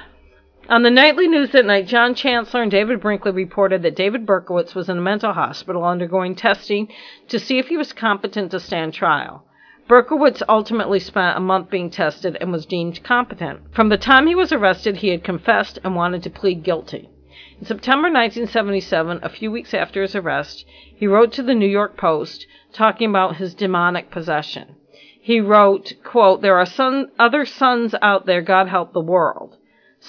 On 0.67 0.81
the 0.81 0.89
nightly 0.89 1.27
news 1.27 1.51
that 1.51 1.65
night, 1.65 1.87
John 1.87 2.15
Chancellor 2.15 2.63
and 2.63 2.71
David 2.71 2.99
Brinkley 3.01 3.31
reported 3.31 3.83
that 3.83 3.95
David 3.95 4.25
Berkowitz 4.25 4.73
was 4.73 4.89
in 4.89 4.97
a 4.97 5.01
mental 5.01 5.33
hospital 5.33 5.83
undergoing 5.83 6.35
testing 6.35 6.87
to 7.27 7.39
see 7.39 7.59
if 7.59 7.67
he 7.67 7.77
was 7.77 7.93
competent 7.93 8.49
to 8.51 8.59
stand 8.59 8.93
trial. 8.93 9.45
Berkowitz 9.87 10.41
ultimately 10.49 10.99
spent 10.99 11.37
a 11.37 11.41
month 11.41 11.69
being 11.69 11.91
tested 11.91 12.35
and 12.41 12.51
was 12.51 12.65
deemed 12.65 13.03
competent. 13.03 13.59
From 13.71 13.89
the 13.89 13.97
time 13.97 14.25
he 14.25 14.33
was 14.33 14.51
arrested, 14.51 14.97
he 14.97 15.09
had 15.09 15.23
confessed 15.23 15.77
and 15.83 15.95
wanted 15.95 16.23
to 16.23 16.31
plead 16.31 16.63
guilty. 16.63 17.07
In 17.59 17.65
September 17.65 18.07
1977, 18.09 19.19
a 19.21 19.29
few 19.29 19.51
weeks 19.51 19.75
after 19.75 20.01
his 20.01 20.15
arrest, 20.15 20.65
he 20.95 21.05
wrote 21.05 21.31
to 21.33 21.43
the 21.43 21.53
New 21.53 21.67
York 21.67 21.97
Post 21.97 22.47
talking 22.73 23.11
about 23.11 23.35
his 23.35 23.53
demonic 23.53 24.09
possession. 24.09 24.75
He 25.21 25.39
wrote, 25.39 25.93
quote, 26.03 26.41
There 26.41 26.57
are 26.57 26.65
some 26.65 27.07
other 27.19 27.45
sons 27.45 27.93
out 28.01 28.25
there, 28.25 28.41
God 28.41 28.67
help 28.67 28.91
the 28.91 29.01
world. 29.01 29.55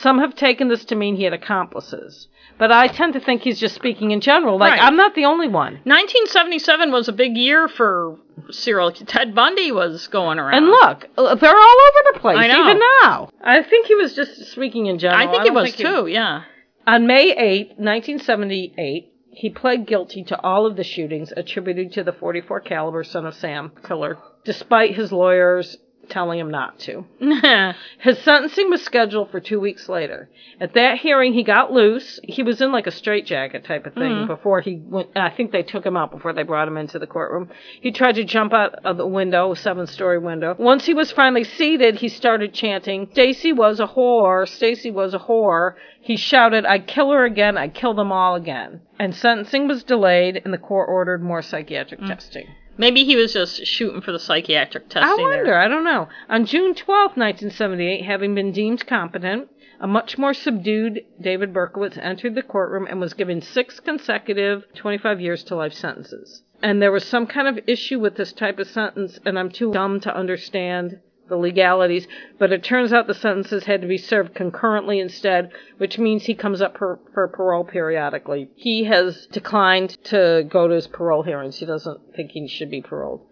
Some 0.00 0.18
have 0.18 0.34
taken 0.34 0.68
this 0.68 0.84
to 0.86 0.94
mean 0.94 1.16
he 1.16 1.24
had 1.24 1.32
accomplices. 1.32 2.28
But 2.58 2.72
I 2.72 2.86
tend 2.86 3.12
to 3.14 3.20
think 3.20 3.42
he's 3.42 3.60
just 3.60 3.74
speaking 3.74 4.10
in 4.12 4.20
general. 4.20 4.58
Like, 4.58 4.72
Right. 4.72 4.82
I'm 4.82 4.96
not 4.96 5.14
the 5.14 5.26
only 5.26 5.48
one. 5.48 5.74
1977 5.84 6.90
was 6.92 7.08
a 7.08 7.12
big 7.12 7.36
year 7.36 7.68
for 7.68 8.18
serial. 8.50 8.92
Ted 8.92 9.34
Bundy 9.34 9.72
was 9.72 10.06
going 10.08 10.38
around. 10.38 10.54
And 10.54 10.66
look, 10.66 11.06
uh, 11.18 11.34
they're 11.34 11.50
all 11.56 11.76
over 11.88 12.12
the 12.12 12.18
place, 12.20 12.38
I 12.38 12.46
even 12.46 12.80
now. 13.02 13.30
I 13.42 13.62
think 13.62 13.86
he 13.86 13.94
was 13.94 14.14
just 14.14 14.46
speaking 14.52 14.86
in 14.86 14.98
general. 14.98 15.20
I 15.28 15.30
think 15.30 15.42
it 15.44 15.46
don't 15.46 15.54
was 15.54 15.74
think 15.74 15.76
he- 15.76 15.82
too. 15.94 16.06
Yeah. 16.06 16.42
On 16.86 17.06
May 17.06 17.32
8, 17.36 17.78
1978, 17.78 19.12
he 19.32 19.50
pled 19.50 19.86
guilty 19.86 20.24
to 20.24 20.40
all 20.40 20.66
of 20.66 20.76
the 20.76 20.84
shootings 20.84 21.32
attributed 21.36 21.92
to 21.92 22.04
the 22.04 22.12
44 22.12 22.60
caliber 22.60 23.04
son 23.04 23.26
of 23.26 23.34
Sam 23.34 23.72
killer, 23.86 24.18
despite 24.44 24.94
his 24.94 25.12
lawyers 25.12 25.76
telling 26.08 26.38
him 26.38 26.50
not 26.50 26.78
to. 26.80 27.04
His 27.98 28.18
sentencing 28.20 28.70
was 28.70 28.82
scheduled 28.82 29.30
for 29.30 29.40
two 29.40 29.60
weeks 29.60 29.88
later. 29.88 30.28
At 30.60 30.74
that 30.74 30.98
hearing, 30.98 31.32
he 31.34 31.42
got 31.42 31.72
loose. 31.72 32.18
He 32.22 32.42
was 32.42 32.60
in 32.60 32.72
like 32.72 32.86
a 32.86 32.90
straitjacket 32.90 33.64
type 33.64 33.86
of 33.86 33.94
thing 33.94 34.12
Mhm. 34.12 34.26
before 34.26 34.60
he 34.60 34.76
went. 34.84 35.08
I 35.16 35.30
think 35.30 35.52
they 35.52 35.62
took 35.62 35.84
him 35.84 35.96
out 35.96 36.10
before 36.10 36.32
they 36.32 36.42
brought 36.42 36.68
him 36.68 36.76
into 36.76 36.98
the 36.98 37.06
courtroom. 37.06 37.50
He 37.80 37.92
tried 37.92 38.14
to 38.16 38.24
jump 38.24 38.52
out 38.52 38.76
of 38.84 38.96
the 38.96 39.06
window, 39.06 39.52
a 39.52 39.56
seven 39.56 39.86
story 39.86 40.18
window. 40.18 40.54
Once 40.58 40.86
he 40.86 40.94
was 40.94 41.12
finally 41.12 41.44
seated, 41.44 41.96
he 41.96 42.08
started 42.08 42.52
chanting, 42.54 43.08
Stacy 43.12 43.52
was 43.52 43.80
a 43.80 43.86
whore, 43.86 44.48
Stacy 44.48 44.90
was 44.90 45.14
a 45.14 45.18
whore. 45.18 45.74
He 46.00 46.16
shouted, 46.16 46.64
I'd 46.64 46.86
kill 46.86 47.10
her 47.10 47.24
again, 47.24 47.58
I'd 47.58 47.74
kill 47.74 47.94
them 47.94 48.12
all 48.12 48.34
again. 48.36 48.80
And 48.98 49.14
sentencing 49.14 49.66
was 49.68 49.82
delayed, 49.84 50.40
and 50.44 50.54
the 50.54 50.58
court 50.58 50.88
ordered 50.88 51.22
more 51.22 51.42
psychiatric 51.42 52.00
testing. 52.06 52.46
Maybe 52.78 53.04
he 53.04 53.16
was 53.16 53.32
just 53.32 53.66
shooting 53.66 54.00
for 54.00 54.12
the 54.12 54.18
psychiatric 54.18 54.88
testing. 54.88 55.02
I 55.02 55.22
wonder. 55.22 55.44
There. 55.44 55.60
I 55.60 55.68
don't 55.68 55.84
know. 55.84 56.08
On 56.28 56.44
June 56.44 56.74
twelfth, 56.74 57.16
1978, 57.16 58.04
having 58.04 58.34
been 58.34 58.52
deemed 58.52 58.86
competent, 58.86 59.48
a 59.80 59.86
much 59.86 60.16
more 60.18 60.34
subdued 60.34 61.04
David 61.20 61.52
Berkowitz 61.52 61.98
entered 61.98 62.34
the 62.34 62.42
courtroom 62.42 62.86
and 62.88 63.00
was 63.00 63.14
given 63.14 63.42
six 63.42 63.80
consecutive 63.80 64.64
25 64.74 65.20
years 65.20 65.44
to 65.44 65.54
life 65.54 65.74
sentences. 65.74 66.42
And 66.62 66.80
there 66.80 66.92
was 66.92 67.04
some 67.04 67.26
kind 67.26 67.46
of 67.48 67.62
issue 67.66 67.98
with 67.98 68.16
this 68.16 68.32
type 68.32 68.58
of 68.58 68.66
sentence, 68.66 69.20
and 69.26 69.38
I'm 69.38 69.50
too 69.50 69.72
dumb 69.72 70.00
to 70.00 70.16
understand 70.16 71.00
the 71.28 71.36
legalities, 71.36 72.06
but 72.38 72.52
it 72.52 72.62
turns 72.62 72.92
out 72.92 73.06
the 73.06 73.14
sentences 73.14 73.64
had 73.64 73.82
to 73.82 73.88
be 73.88 73.98
served 73.98 74.34
concurrently 74.34 75.00
instead, 75.00 75.50
which 75.78 75.98
means 75.98 76.24
he 76.24 76.34
comes 76.34 76.60
up 76.60 76.74
per, 76.74 76.98
for 77.12 77.28
parole 77.28 77.64
periodically. 77.64 78.48
He 78.54 78.84
has 78.84 79.26
declined 79.26 80.02
to 80.04 80.46
go 80.48 80.68
to 80.68 80.74
his 80.74 80.86
parole 80.86 81.22
hearings. 81.22 81.56
He 81.56 81.66
doesn't 81.66 82.00
think 82.14 82.32
he 82.32 82.46
should 82.48 82.70
be 82.70 82.82
paroled. 82.82 83.26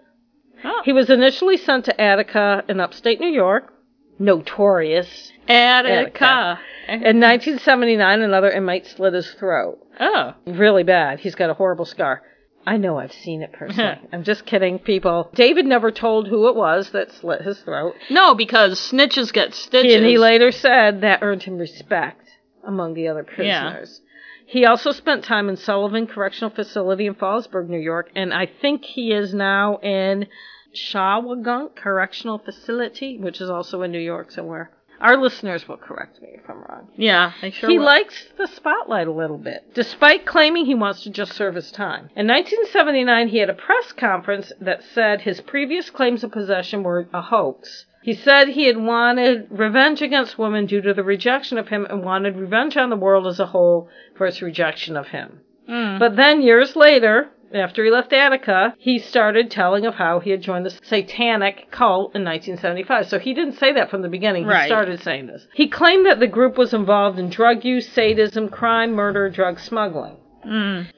Oh. 0.64 0.82
He 0.84 0.92
was 0.92 1.10
initially 1.10 1.56
sent 1.56 1.84
to 1.86 2.00
Attica 2.00 2.64
in 2.68 2.80
upstate 2.80 3.20
New 3.20 3.28
York, 3.28 3.72
notorious. 4.18 5.32
Attica. 5.48 6.58
In 6.88 7.20
1979, 7.20 8.22
another 8.22 8.50
inmate 8.50 8.86
slit 8.86 9.14
his 9.14 9.30
throat. 9.32 9.78
Oh. 10.00 10.34
Really 10.46 10.82
bad. 10.82 11.20
He's 11.20 11.34
got 11.34 11.50
a 11.50 11.54
horrible 11.54 11.84
scar. 11.84 12.22
I 12.66 12.76
know 12.76 12.98
I've 12.98 13.12
seen 13.12 13.42
it 13.42 13.52
personally. 13.58 13.98
I'm 14.12 14.24
just 14.24 14.46
kidding, 14.46 14.78
people. 14.78 15.30
David 15.34 15.66
never 15.66 15.90
told 15.90 16.28
who 16.28 16.48
it 16.48 16.56
was 16.56 16.90
that 16.90 17.12
slit 17.12 17.42
his 17.42 17.60
throat. 17.60 17.94
No, 18.10 18.34
because 18.34 18.78
snitches 18.80 19.32
get 19.32 19.54
stitches. 19.54 19.94
And 19.96 20.06
he 20.06 20.18
later 20.18 20.50
said 20.52 21.02
that 21.02 21.22
earned 21.22 21.42
him 21.42 21.58
respect 21.58 22.28
among 22.62 22.94
the 22.94 23.08
other 23.08 23.24
prisoners. 23.24 23.46
Yeah. 23.46 23.70
prisoners. 23.70 24.00
He 24.46 24.66
also 24.66 24.92
spent 24.92 25.24
time 25.24 25.48
in 25.48 25.56
Sullivan 25.56 26.06
Correctional 26.06 26.50
Facility 26.50 27.06
in 27.06 27.14
Fallsburg, 27.14 27.68
New 27.68 27.78
York, 27.78 28.10
and 28.14 28.32
I 28.32 28.46
think 28.46 28.84
he 28.84 29.10
is 29.10 29.32
now 29.32 29.78
in 29.78 30.26
Shawangunk 30.74 31.76
Correctional 31.76 32.38
Facility, 32.38 33.16
which 33.18 33.40
is 33.40 33.48
also 33.48 33.82
in 33.82 33.90
New 33.90 33.98
York 33.98 34.30
somewhere. 34.30 34.70
Our 35.00 35.16
listeners 35.16 35.68
will 35.68 35.76
correct 35.76 36.22
me 36.22 36.28
if 36.34 36.48
I'm 36.48 36.62
wrong. 36.62 36.88
Yeah, 36.96 37.32
they 37.40 37.50
sure 37.50 37.68
he 37.68 37.78
will. 37.78 37.86
likes 37.86 38.26
the 38.38 38.46
spotlight 38.46 39.06
a 39.06 39.12
little 39.12 39.38
bit, 39.38 39.74
despite 39.74 40.24
claiming 40.24 40.66
he 40.66 40.74
wants 40.74 41.02
to 41.02 41.10
just 41.10 41.32
serve 41.32 41.54
his 41.54 41.70
time. 41.70 42.10
In 42.16 42.26
1979, 42.26 43.28
he 43.28 43.38
had 43.38 43.50
a 43.50 43.54
press 43.54 43.92
conference 43.92 44.52
that 44.60 44.82
said 44.82 45.22
his 45.22 45.40
previous 45.40 45.90
claims 45.90 46.24
of 46.24 46.32
possession 46.32 46.82
were 46.82 47.08
a 47.12 47.22
hoax. 47.22 47.86
He 48.02 48.12
said 48.12 48.48
he 48.48 48.66
had 48.66 48.76
wanted 48.76 49.46
revenge 49.50 50.02
against 50.02 50.38
women 50.38 50.66
due 50.66 50.82
to 50.82 50.92
the 50.92 51.02
rejection 51.02 51.56
of 51.56 51.68
him 51.68 51.86
and 51.88 52.04
wanted 52.04 52.36
revenge 52.36 52.76
on 52.76 52.90
the 52.90 52.96
world 52.96 53.26
as 53.26 53.40
a 53.40 53.46
whole 53.46 53.88
for 54.14 54.26
its 54.26 54.42
rejection 54.42 54.96
of 54.96 55.08
him. 55.08 55.40
Mm. 55.68 55.98
But 55.98 56.14
then, 56.16 56.42
years 56.42 56.76
later, 56.76 57.30
after 57.54 57.84
he 57.84 57.90
left 57.90 58.12
Attica, 58.12 58.74
he 58.78 58.98
started 58.98 59.50
telling 59.50 59.86
of 59.86 59.94
how 59.94 60.20
he 60.20 60.30
had 60.30 60.42
joined 60.42 60.66
the 60.66 60.70
satanic 60.70 61.70
cult 61.70 62.14
in 62.14 62.24
1975. 62.24 63.06
So 63.06 63.18
he 63.18 63.34
didn't 63.34 63.58
say 63.58 63.72
that 63.72 63.90
from 63.90 64.02
the 64.02 64.08
beginning. 64.08 64.46
Right. 64.46 64.62
He 64.62 64.68
started 64.68 65.00
saying 65.02 65.26
this. 65.26 65.46
He 65.54 65.68
claimed 65.68 66.06
that 66.06 66.20
the 66.20 66.26
group 66.26 66.58
was 66.58 66.74
involved 66.74 67.18
in 67.18 67.30
drug 67.30 67.64
use, 67.64 67.88
sadism, 67.88 68.48
crime, 68.48 68.92
murder, 68.92 69.30
drug 69.30 69.60
smuggling. 69.60 70.16
Mm. 70.46 70.88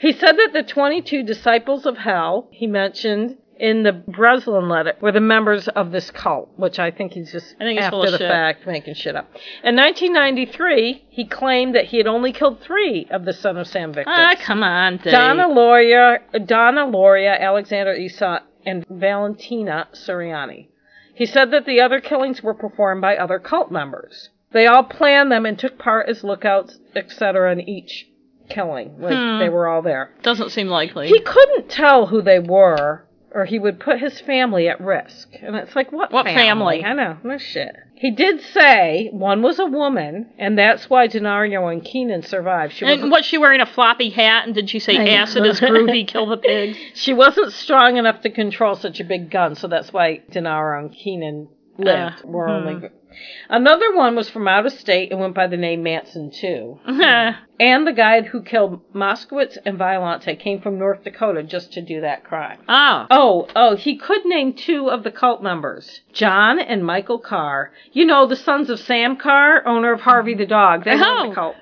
He 0.00 0.12
said 0.12 0.36
that 0.36 0.52
the 0.52 0.62
22 0.62 1.22
disciples 1.22 1.86
of 1.86 1.98
hell 1.98 2.48
he 2.50 2.66
mentioned 2.66 3.38
in 3.58 3.82
the 3.84 3.92
Breslin 3.92 4.68
letter 4.68 4.94
were 5.00 5.12
the 5.12 5.20
members 5.20 5.68
of 5.68 5.92
this 5.92 6.10
cult, 6.10 6.50
which 6.56 6.78
I 6.78 6.90
think 6.90 7.12
he's 7.12 7.30
just 7.32 7.54
I 7.60 7.64
think 7.64 7.80
after 7.80 8.10
the 8.10 8.18
shit. 8.18 8.28
fact 8.30 8.66
making 8.66 8.94
shit 8.94 9.14
up. 9.16 9.30
In 9.62 9.76
1993, 9.76 11.04
he 11.10 11.24
claimed 11.26 11.74
that 11.74 11.86
he 11.86 11.98
had 11.98 12.06
only 12.06 12.32
killed 12.32 12.60
three 12.60 13.06
of 13.10 13.24
the 13.24 13.32
Son 13.32 13.56
of 13.56 13.66
Sam 13.66 13.92
victims. 13.92 14.16
Ah, 14.18 14.34
come 14.40 14.62
on, 14.62 14.96
Dave. 14.98 15.12
Donna 15.12 15.48
Lauria, 15.48 16.18
Donna 16.46 16.86
Lauria, 16.86 17.38
Alexander 17.38 17.94
Esau, 17.94 18.40
and 18.66 18.84
Valentina 18.88 19.88
Suriani. 19.92 20.68
He 21.14 21.26
said 21.26 21.50
that 21.52 21.66
the 21.66 21.80
other 21.80 22.00
killings 22.00 22.42
were 22.42 22.54
performed 22.54 23.00
by 23.02 23.16
other 23.16 23.38
cult 23.38 23.70
members. 23.70 24.30
They 24.52 24.66
all 24.66 24.84
planned 24.84 25.30
them 25.30 25.46
and 25.46 25.58
took 25.58 25.78
part 25.78 26.08
as 26.08 26.24
lookouts, 26.24 26.78
etc., 26.96 27.52
in 27.52 27.60
each 27.68 28.06
killing. 28.48 28.96
Like 29.00 29.14
Hmm. 29.14 29.38
they 29.38 29.48
were 29.48 29.68
all 29.68 29.82
there. 29.82 30.10
Doesn't 30.22 30.50
seem 30.50 30.68
likely. 30.68 31.08
He 31.08 31.20
couldn't 31.20 31.68
tell 31.68 32.06
who 32.06 32.20
they 32.22 32.38
were, 32.38 33.06
or 33.34 33.44
he 33.44 33.58
would 33.58 33.80
put 33.80 34.00
his 34.00 34.20
family 34.20 34.68
at 34.68 34.80
risk. 34.80 35.28
And 35.42 35.56
it's 35.56 35.74
like, 35.74 35.90
what, 35.90 36.12
What 36.12 36.24
family? 36.24 36.84
I 36.84 36.92
know, 36.92 37.18
no 37.24 37.36
shit. 37.36 37.74
He 37.96 38.12
did 38.12 38.40
say 38.40 39.08
one 39.12 39.42
was 39.42 39.58
a 39.58 39.66
woman, 39.66 40.30
and 40.38 40.56
that's 40.58 40.88
why 40.88 41.08
Denaro 41.08 41.72
and 41.72 41.84
Keenan 41.84 42.22
survived. 42.22 42.74
She 42.74 42.86
and 42.86 43.10
was 43.10 43.24
she 43.24 43.38
wearing 43.38 43.60
a 43.60 43.66
floppy 43.66 44.10
hat? 44.10 44.46
And 44.46 44.54
did 44.54 44.70
she 44.70 44.78
say 44.78 44.98
I 44.98 45.04
know. 45.04 45.10
acid 45.10 45.46
is 45.46 45.60
groovy, 45.60 46.06
kill 46.06 46.26
the 46.26 46.36
pigs? 46.36 46.78
She 46.94 47.12
wasn't 47.12 47.52
strong 47.52 47.96
enough 47.96 48.20
to 48.22 48.30
control 48.30 48.76
such 48.76 49.00
a 49.00 49.04
big 49.04 49.30
gun, 49.30 49.54
so 49.56 49.68
that's 49.68 49.92
why 49.92 50.22
Denaro 50.30 50.78
and 50.78 50.92
Keenan 50.92 51.48
lived. 51.76 52.24
Uh, 52.24 52.26
were 52.26 52.46
hmm. 52.46 52.68
only 52.68 52.88
another 53.48 53.94
one 53.94 54.16
was 54.16 54.28
from 54.30 54.48
out 54.48 54.66
of 54.66 54.72
state 54.72 55.10
and 55.10 55.20
went 55.20 55.34
by 55.34 55.46
the 55.46 55.56
name 55.56 55.82
Manson 55.82 56.30
too. 56.30 56.78
And 57.60 57.86
the 57.86 57.92
guy 57.92 58.20
who 58.22 58.42
killed 58.42 58.80
Moskowitz 58.92 59.56
and 59.64 59.78
Violante 59.78 60.34
came 60.34 60.60
from 60.60 60.76
North 60.76 61.04
Dakota 61.04 61.44
just 61.44 61.72
to 61.74 61.80
do 61.82 62.00
that 62.00 62.24
crime. 62.24 62.58
oh. 62.68 63.06
Oh, 63.10 63.48
oh, 63.54 63.76
he 63.76 63.96
could 63.96 64.24
name 64.24 64.54
two 64.54 64.90
of 64.90 65.04
the 65.04 65.12
cult 65.12 65.40
members. 65.40 66.00
John 66.12 66.58
and 66.58 66.84
Michael 66.84 67.20
Carr. 67.20 67.70
You 67.92 68.06
know, 68.06 68.26
the 68.26 68.34
sons 68.34 68.70
of 68.70 68.80
Sam 68.80 69.16
Carr, 69.16 69.64
owner 69.68 69.92
of 69.92 70.00
Harvey 70.00 70.34
the 70.34 70.46
dog. 70.46 70.84
They 70.84 70.94
Oh. 70.94 71.28
the 71.28 71.34
cult. 71.34 71.54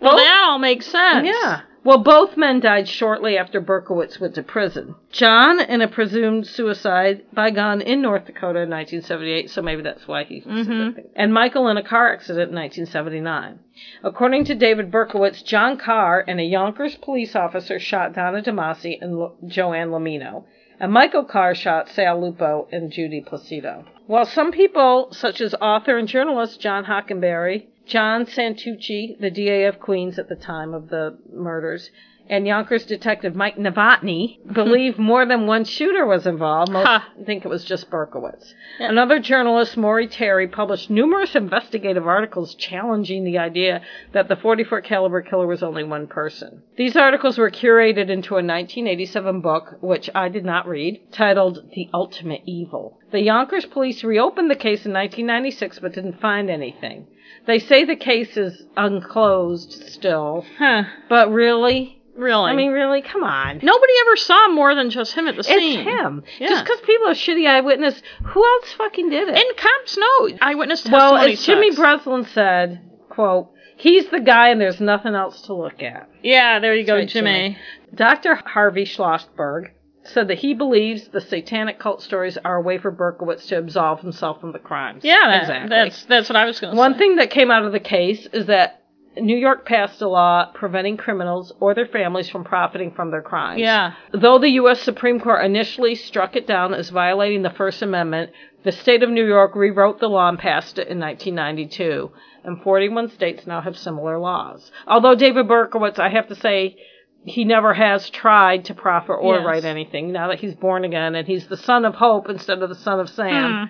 Well, 0.00 0.12
Both- 0.12 0.20
that 0.20 0.44
all 0.46 0.58
makes 0.60 0.86
sense. 0.86 1.26
yeah. 1.26 1.62
Well, 1.84 1.98
both 1.98 2.38
men 2.38 2.60
died 2.60 2.88
shortly 2.88 3.36
after 3.36 3.60
Berkowitz 3.60 4.18
went 4.18 4.34
to 4.36 4.42
prison. 4.42 4.94
John 5.12 5.60
in 5.60 5.82
a 5.82 5.86
presumed 5.86 6.46
suicide 6.46 7.22
by 7.32 7.50
gun 7.50 7.82
in 7.82 8.00
North 8.00 8.24
Dakota 8.24 8.60
in 8.60 8.70
1978, 8.70 9.50
so 9.50 9.60
maybe 9.60 9.82
that's 9.82 10.08
why 10.08 10.24
he. 10.24 10.40
Mhm. 10.40 11.04
And 11.14 11.34
Michael 11.34 11.68
in 11.68 11.76
a 11.76 11.82
car 11.82 12.10
accident 12.10 12.48
in 12.48 12.54
1979. 12.54 13.58
According 14.02 14.44
to 14.46 14.54
David 14.54 14.90
Berkowitz, 14.90 15.44
John 15.44 15.76
Carr 15.76 16.24
and 16.26 16.40
a 16.40 16.44
Yonkers 16.44 16.96
police 16.96 17.36
officer 17.36 17.78
shot 17.78 18.14
Donna 18.14 18.40
DeMasi 18.40 18.96
and 19.02 19.18
Lo- 19.18 19.34
Joanne 19.46 19.90
Lomino. 19.90 20.44
And 20.80 20.90
Michael 20.90 21.24
Carr 21.24 21.54
shot 21.54 21.88
Sal 21.90 22.20
Lupo 22.20 22.66
and 22.72 22.90
Judy 22.90 23.20
Placido. 23.20 23.84
While 24.06 24.24
some 24.24 24.52
people, 24.52 25.08
such 25.12 25.40
as 25.40 25.54
author 25.60 25.98
and 25.98 26.08
journalist 26.08 26.60
John 26.60 26.84
Hockenberry, 26.86 27.66
John 27.86 28.24
Santucci, 28.26 29.18
the 29.20 29.30
DA 29.30 29.64
of 29.64 29.78
Queens 29.80 30.18
at 30.18 30.28
the 30.28 30.36
time 30.36 30.72
of 30.74 30.88
the 30.88 31.18
murders, 31.32 31.90
and 32.26 32.46
Yonkers 32.46 32.86
detective 32.86 33.34
Mike 33.34 33.58
Novotny 33.58 34.38
believe 34.54 34.98
more 34.98 35.26
than 35.26 35.46
one 35.46 35.64
shooter 35.64 36.06
was 36.06 36.26
involved. 36.26 36.72
Most 36.72 36.86
Huh. 36.86 37.00
think 37.26 37.44
it 37.44 37.48
was 37.48 37.64
just 37.64 37.90
Berkowitz. 37.90 38.54
Yeah. 38.80 38.88
Another 38.88 39.18
journalist, 39.18 39.76
Maury 39.76 40.08
Terry, 40.08 40.48
published 40.48 40.88
numerous 40.88 41.34
investigative 41.34 42.06
articles 42.06 42.54
challenging 42.54 43.24
the 43.24 43.36
idea 43.36 43.82
that 44.12 44.28
the 44.28 44.36
44 44.36 44.80
caliber 44.80 45.20
killer 45.20 45.46
was 45.46 45.62
only 45.62 45.84
one 45.84 46.06
person. 46.06 46.62
These 46.78 46.96
articles 46.96 47.36
were 47.36 47.50
curated 47.50 48.08
into 48.08 48.34
a 48.34 48.40
1987 48.40 49.42
book, 49.42 49.76
which 49.82 50.08
I 50.14 50.30
did 50.30 50.46
not 50.46 50.66
read, 50.66 51.02
titled 51.12 51.70
The 51.74 51.90
Ultimate 51.92 52.40
Evil. 52.46 52.98
The 53.12 53.20
Yonkers 53.20 53.66
police 53.66 54.02
reopened 54.02 54.50
the 54.50 54.54
case 54.56 54.86
in 54.86 54.92
1996 54.94 55.80
but 55.80 55.92
didn't 55.92 56.20
find 56.20 56.48
anything. 56.48 57.06
They 57.46 57.58
say 57.58 57.84
the 57.84 57.96
case 57.96 58.36
is 58.36 58.62
unclosed 58.76 59.72
still, 59.88 60.44
Huh. 60.58 60.84
but 61.08 61.30
really? 61.30 62.00
Really? 62.16 62.50
I 62.50 62.54
mean, 62.54 62.70
really? 62.70 63.02
Come 63.02 63.24
on. 63.24 63.58
nobody 63.62 63.92
ever 64.06 64.16
saw 64.16 64.48
more 64.48 64.74
than 64.76 64.88
just 64.90 65.14
him 65.14 65.26
at 65.26 65.34
the 65.36 65.42
scene. 65.42 65.80
It's 65.80 65.88
him. 65.88 66.22
Yeah. 66.38 66.48
Just 66.48 66.64
because 66.64 66.80
people 66.82 67.08
are 67.08 67.14
shitty 67.14 67.46
eyewitness, 67.48 68.00
who 68.24 68.44
else 68.44 68.72
fucking 68.74 69.10
did 69.10 69.28
it? 69.28 69.36
And 69.36 69.56
cops 69.56 69.96
know. 69.98 70.28
Eyewitness 70.40 70.82
testimony. 70.82 71.02
well, 71.12 71.16
as 71.32 71.44
Jimmy 71.44 71.70
sucks. 71.72 71.80
Breslin 72.04 72.24
said, 72.26 72.80
quote, 73.08 73.50
he's 73.76 74.06
the 74.10 74.20
guy 74.20 74.50
and 74.50 74.60
there's 74.60 74.80
nothing 74.80 75.14
else 75.16 75.42
to 75.42 75.54
look 75.54 75.82
at. 75.82 76.08
Yeah, 76.22 76.60
there 76.60 76.74
you 76.76 76.86
go, 76.86 76.94
Right, 76.94 77.08
Jimmy. 77.08 77.58
Dr. 77.92 78.36
Harvey 78.36 78.84
Schlossberg 78.84 79.70
said 80.04 80.28
that 80.28 80.38
he 80.38 80.54
believes 80.54 81.08
the 81.08 81.20
satanic 81.20 81.78
cult 81.78 82.02
stories 82.02 82.36
are 82.44 82.56
a 82.56 82.60
way 82.60 82.78
for 82.78 82.92
Berkowitz 82.92 83.46
to 83.48 83.58
absolve 83.58 84.00
himself 84.00 84.40
from 84.40 84.52
the 84.52 84.58
crimes. 84.58 85.04
Yeah, 85.04 85.20
that, 85.26 85.40
exactly. 85.40 85.68
that's 85.68 86.04
that's 86.04 86.28
what 86.28 86.36
I 86.36 86.44
was 86.44 86.60
going 86.60 86.72
to 86.72 86.76
say. 86.76 86.78
One 86.78 86.98
thing 86.98 87.16
that 87.16 87.30
came 87.30 87.50
out 87.50 87.64
of 87.64 87.72
the 87.72 87.80
case 87.80 88.26
is 88.32 88.46
that 88.46 88.82
New 89.16 89.36
York 89.36 89.64
passed 89.64 90.02
a 90.02 90.08
law 90.08 90.50
preventing 90.54 90.96
criminals 90.96 91.52
or 91.60 91.74
their 91.74 91.86
families 91.86 92.28
from 92.28 92.44
profiting 92.44 92.90
from 92.90 93.10
their 93.10 93.22
crimes. 93.22 93.60
Yeah. 93.60 93.94
Though 94.12 94.38
the 94.38 94.50
U.S. 94.50 94.80
Supreme 94.80 95.20
Court 95.20 95.44
initially 95.44 95.94
struck 95.94 96.34
it 96.36 96.46
down 96.46 96.74
as 96.74 96.90
violating 96.90 97.42
the 97.42 97.50
First 97.50 97.80
Amendment, 97.80 98.32
the 98.64 98.72
state 98.72 99.02
of 99.02 99.10
New 99.10 99.24
York 99.24 99.54
rewrote 99.54 100.00
the 100.00 100.08
law 100.08 100.28
and 100.28 100.38
passed 100.38 100.78
it 100.78 100.88
in 100.88 100.98
1992. 100.98 102.10
And 102.44 102.62
41 102.62 103.10
states 103.10 103.46
now 103.46 103.60
have 103.60 103.78
similar 103.78 104.18
laws. 104.18 104.70
Although 104.86 105.14
David 105.14 105.46
Berkowitz, 105.46 105.98
I 105.98 106.08
have 106.08 106.28
to 106.28 106.34
say, 106.34 106.76
he 107.24 107.44
never 107.44 107.74
has 107.74 108.10
tried 108.10 108.64
to 108.66 108.74
profit 108.74 109.16
or 109.20 109.36
Yes. 109.36 109.44
write 109.46 109.64
anything 109.64 110.12
now 110.12 110.28
that 110.28 110.40
he's 110.40 110.54
born 110.54 110.84
again 110.84 111.14
and 111.14 111.26
he's 111.26 111.46
the 111.48 111.56
son 111.56 111.84
of 111.84 111.94
hope 111.94 112.28
instead 112.28 112.62
of 112.62 112.68
the 112.68 112.74
son 112.74 113.00
of 113.00 113.08
Sam. 113.08 113.52
Hmm. 113.52 113.64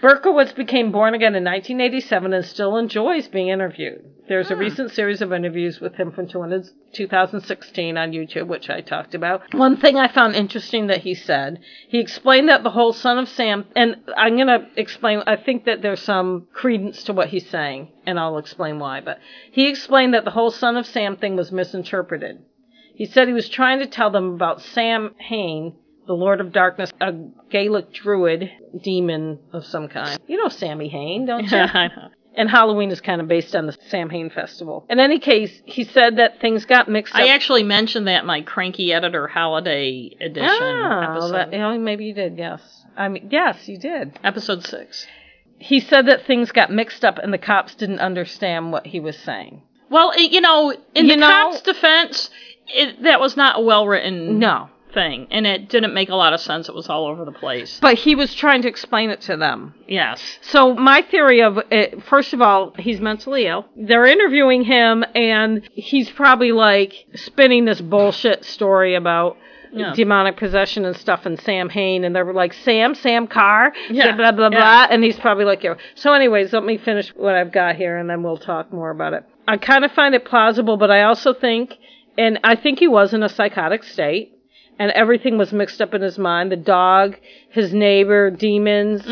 Berkowitz 0.00 0.52
became 0.54 0.92
born 0.92 1.12
again 1.14 1.34
in 1.34 1.42
1987 1.42 2.32
and 2.32 2.44
still 2.44 2.76
enjoys 2.76 3.26
being 3.26 3.48
interviewed. 3.48 4.04
There's 4.28 4.48
a 4.50 4.54
Hmm. 4.54 4.60
recent 4.60 4.90
series 4.92 5.20
of 5.20 5.32
interviews 5.32 5.80
with 5.80 5.96
him 5.96 6.12
from 6.12 6.28
2016 6.28 7.96
on 7.96 8.12
YouTube, 8.12 8.46
which 8.46 8.70
I 8.70 8.80
talked 8.80 9.14
about. 9.14 9.42
One 9.54 9.76
thing 9.76 9.96
I 9.98 10.06
found 10.08 10.36
interesting 10.36 10.86
that 10.86 10.98
he 11.02 11.14
said, 11.14 11.58
he 11.88 11.98
explained 11.98 12.48
that 12.48 12.62
the 12.62 12.70
whole 12.70 12.92
Son 12.92 13.18
of 13.18 13.28
Sam, 13.28 13.64
and 13.74 13.96
I'm 14.16 14.36
going 14.36 14.46
to 14.46 14.66
explain, 14.76 15.22
I 15.26 15.34
think 15.36 15.64
that 15.64 15.82
there's 15.82 16.00
some 16.00 16.46
credence 16.52 17.02
to 17.04 17.12
what 17.12 17.28
he's 17.28 17.48
saying, 17.48 17.88
and 18.06 18.20
I'll 18.20 18.38
explain 18.38 18.78
why, 18.78 19.00
but 19.00 19.18
he 19.50 19.68
explained 19.68 20.14
that 20.14 20.24
the 20.24 20.30
whole 20.30 20.50
Son 20.50 20.76
of 20.76 20.86
Sam 20.86 21.16
thing 21.16 21.34
was 21.36 21.50
misinterpreted. 21.50 22.38
He 22.98 23.06
said 23.06 23.28
he 23.28 23.32
was 23.32 23.48
trying 23.48 23.78
to 23.78 23.86
tell 23.86 24.10
them 24.10 24.34
about 24.34 24.60
Sam 24.60 25.14
Hain, 25.18 25.74
the 26.08 26.14
Lord 26.14 26.40
of 26.40 26.52
Darkness, 26.52 26.90
a 27.00 27.12
Gaelic 27.48 27.92
druid 27.92 28.50
demon 28.82 29.38
of 29.52 29.64
some 29.64 29.86
kind. 29.86 30.18
You 30.26 30.36
know 30.42 30.48
Sammy 30.48 30.88
Hain, 30.88 31.24
don't 31.24 31.44
you? 31.50 31.56
Yeah, 31.56 31.70
I 31.72 31.86
know. 31.86 32.08
and 32.34 32.50
Halloween 32.50 32.90
is 32.90 33.00
kind 33.00 33.20
of 33.20 33.28
based 33.28 33.54
on 33.54 33.66
the 33.66 33.76
Sam 33.88 34.10
Hain 34.10 34.30
festival. 34.30 34.84
In 34.90 34.98
any 34.98 35.20
case, 35.20 35.62
he 35.64 35.84
said 35.84 36.16
that 36.16 36.40
things 36.40 36.64
got 36.64 36.88
mixed 36.88 37.14
up. 37.14 37.20
I 37.20 37.28
actually 37.28 37.62
mentioned 37.62 38.08
that 38.08 38.22
in 38.22 38.26
my 38.26 38.40
Cranky 38.42 38.92
Editor 38.92 39.28
Holiday 39.28 40.10
Edition 40.20 40.48
oh, 40.50 41.00
episode. 41.12 41.32
that, 41.52 41.54
oh, 41.54 41.78
maybe 41.78 42.06
you 42.06 42.14
did. 42.14 42.36
Yes, 42.36 42.60
I 42.96 43.06
mean, 43.08 43.28
yes, 43.30 43.68
you 43.68 43.78
did. 43.78 44.18
episode 44.24 44.66
six. 44.66 45.06
He 45.60 45.78
said 45.78 46.06
that 46.06 46.26
things 46.26 46.50
got 46.50 46.72
mixed 46.72 47.04
up 47.04 47.18
and 47.18 47.32
the 47.32 47.38
cops 47.38 47.76
didn't 47.76 48.00
understand 48.00 48.72
what 48.72 48.86
he 48.88 48.98
was 48.98 49.16
saying. 49.16 49.62
Well, 49.90 50.18
you 50.20 50.40
know, 50.40 50.70
in 50.94 51.06
You 51.06 51.12
the 51.14 51.16
know- 51.20 51.26
cops' 51.26 51.62
defense, 51.62 52.28
it, 52.68 53.02
that 53.02 53.20
was 53.20 53.36
not 53.36 53.58
a 53.58 53.60
well 53.62 53.86
written 53.86 54.38
No, 54.38 54.68
thing, 54.94 55.26
and 55.30 55.46
it 55.46 55.68
didn't 55.68 55.94
make 55.94 56.08
a 56.08 56.14
lot 56.14 56.32
of 56.32 56.40
sense. 56.40 56.68
It 56.68 56.74
was 56.74 56.88
all 56.88 57.06
over 57.06 57.24
the 57.24 57.32
place. 57.32 57.78
but 57.80 57.94
he 57.96 58.14
was 58.14 58.34
trying 58.34 58.62
to 58.62 58.68
explain 58.68 59.10
it 59.10 59.20
to 59.22 59.36
them. 59.36 59.74
Yes. 59.86 60.38
So 60.42 60.74
my 60.74 61.02
theory 61.02 61.42
of 61.42 61.58
it, 61.70 62.02
first 62.04 62.32
of 62.32 62.40
all, 62.42 62.72
he's 62.78 63.00
mentally 63.00 63.46
ill. 63.46 63.66
They're 63.76 64.06
interviewing 64.06 64.64
him, 64.64 65.04
and 65.14 65.68
he's 65.74 66.10
probably 66.10 66.52
like 66.52 66.94
spinning 67.14 67.64
this 67.64 67.80
bullshit 67.80 68.44
story 68.44 68.94
about 68.94 69.36
Yeah. 69.70 69.92
demonic 69.94 70.38
possession 70.38 70.86
and 70.86 70.96
stuff 70.96 71.26
and 71.26 71.38
Sam 71.38 71.68
Hain 71.68 72.02
and 72.04 72.16
they're 72.16 72.32
like 72.32 72.54
Sam 72.54 72.94
Sam 72.94 73.26
Carr 73.26 73.70
Yeah. 73.90 74.16
blah 74.16 74.32
blah 74.32 74.48
blah 74.48 74.58
Yeah. 74.58 74.86
and 74.90 75.04
he's 75.04 75.18
probably 75.20 75.44
like 75.44 75.62
you. 75.62 75.76
So 75.94 76.14
anyways, 76.14 76.54
let 76.54 76.64
me 76.64 76.78
finish 76.78 77.10
what 77.14 77.34
I've 77.34 77.52
got 77.52 77.76
here 77.76 77.98
and 77.98 78.08
then 78.08 78.22
we'll 78.22 78.38
talk 78.38 78.72
more 78.72 78.88
about 78.88 79.12
it. 79.12 79.24
I 79.46 79.58
kind 79.58 79.84
of 79.84 79.92
find 79.92 80.14
it 80.14 80.24
plausible, 80.24 80.78
but 80.78 80.90
I 80.90 81.02
also 81.02 81.34
think 81.34 81.76
and 82.18 82.38
I 82.44 82.54
think 82.56 82.78
he 82.80 82.88
was 82.88 83.14
in 83.14 83.22
a 83.22 83.28
psychotic 83.28 83.82
state 83.84 84.32
and 84.78 84.90
everything 84.92 85.38
was 85.38 85.52
mixed 85.52 85.80
up 85.80 85.94
in 85.94 86.02
his 86.02 86.18
mind. 86.18 86.52
The 86.52 86.56
dog, 86.56 87.16
his 87.50 87.72
neighbor, 87.72 88.30
demons, 88.30 89.02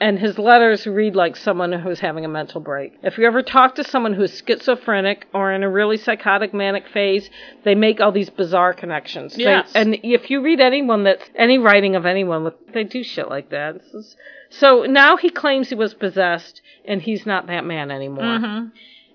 and 0.00 0.18
his 0.18 0.36
letters 0.38 0.86
read 0.86 1.14
like 1.16 1.36
someone 1.36 1.72
who's 1.72 2.00
having 2.00 2.24
a 2.24 2.28
mental 2.28 2.60
break. 2.60 2.92
If 3.02 3.18
you 3.18 3.26
ever 3.26 3.42
talk 3.42 3.76
to 3.76 3.84
someone 3.84 4.14
who's 4.14 4.42
schizophrenic 4.46 5.26
or 5.32 5.52
in 5.52 5.62
a 5.62 5.70
really 5.70 5.96
psychotic 5.96 6.52
manic 6.52 6.88
phase, 6.88 7.30
they 7.64 7.74
make 7.76 8.00
all 8.00 8.10
these 8.12 8.30
bizarre 8.30 8.74
connections. 8.74 9.36
They- 9.36 9.44
and 9.76 9.98
if 10.02 10.28
you 10.30 10.42
read 10.42 10.60
anyone 10.60 11.04
that's 11.04 11.28
any 11.36 11.58
writing 11.58 11.94
of 11.96 12.04
anyone, 12.06 12.50
they 12.74 12.84
do 12.84 13.02
shit 13.04 13.28
like 13.28 13.50
that. 13.50 13.80
So 14.50 14.82
now 14.84 15.16
he 15.16 15.30
claims 15.30 15.68
he 15.68 15.74
was 15.76 15.94
possessed, 15.94 16.60
and 16.84 17.00
he's 17.00 17.24
not 17.24 17.46
that 17.46 17.64
man 17.64 17.90
anymore. 17.90 18.24
Mm-hmm. 18.24 18.66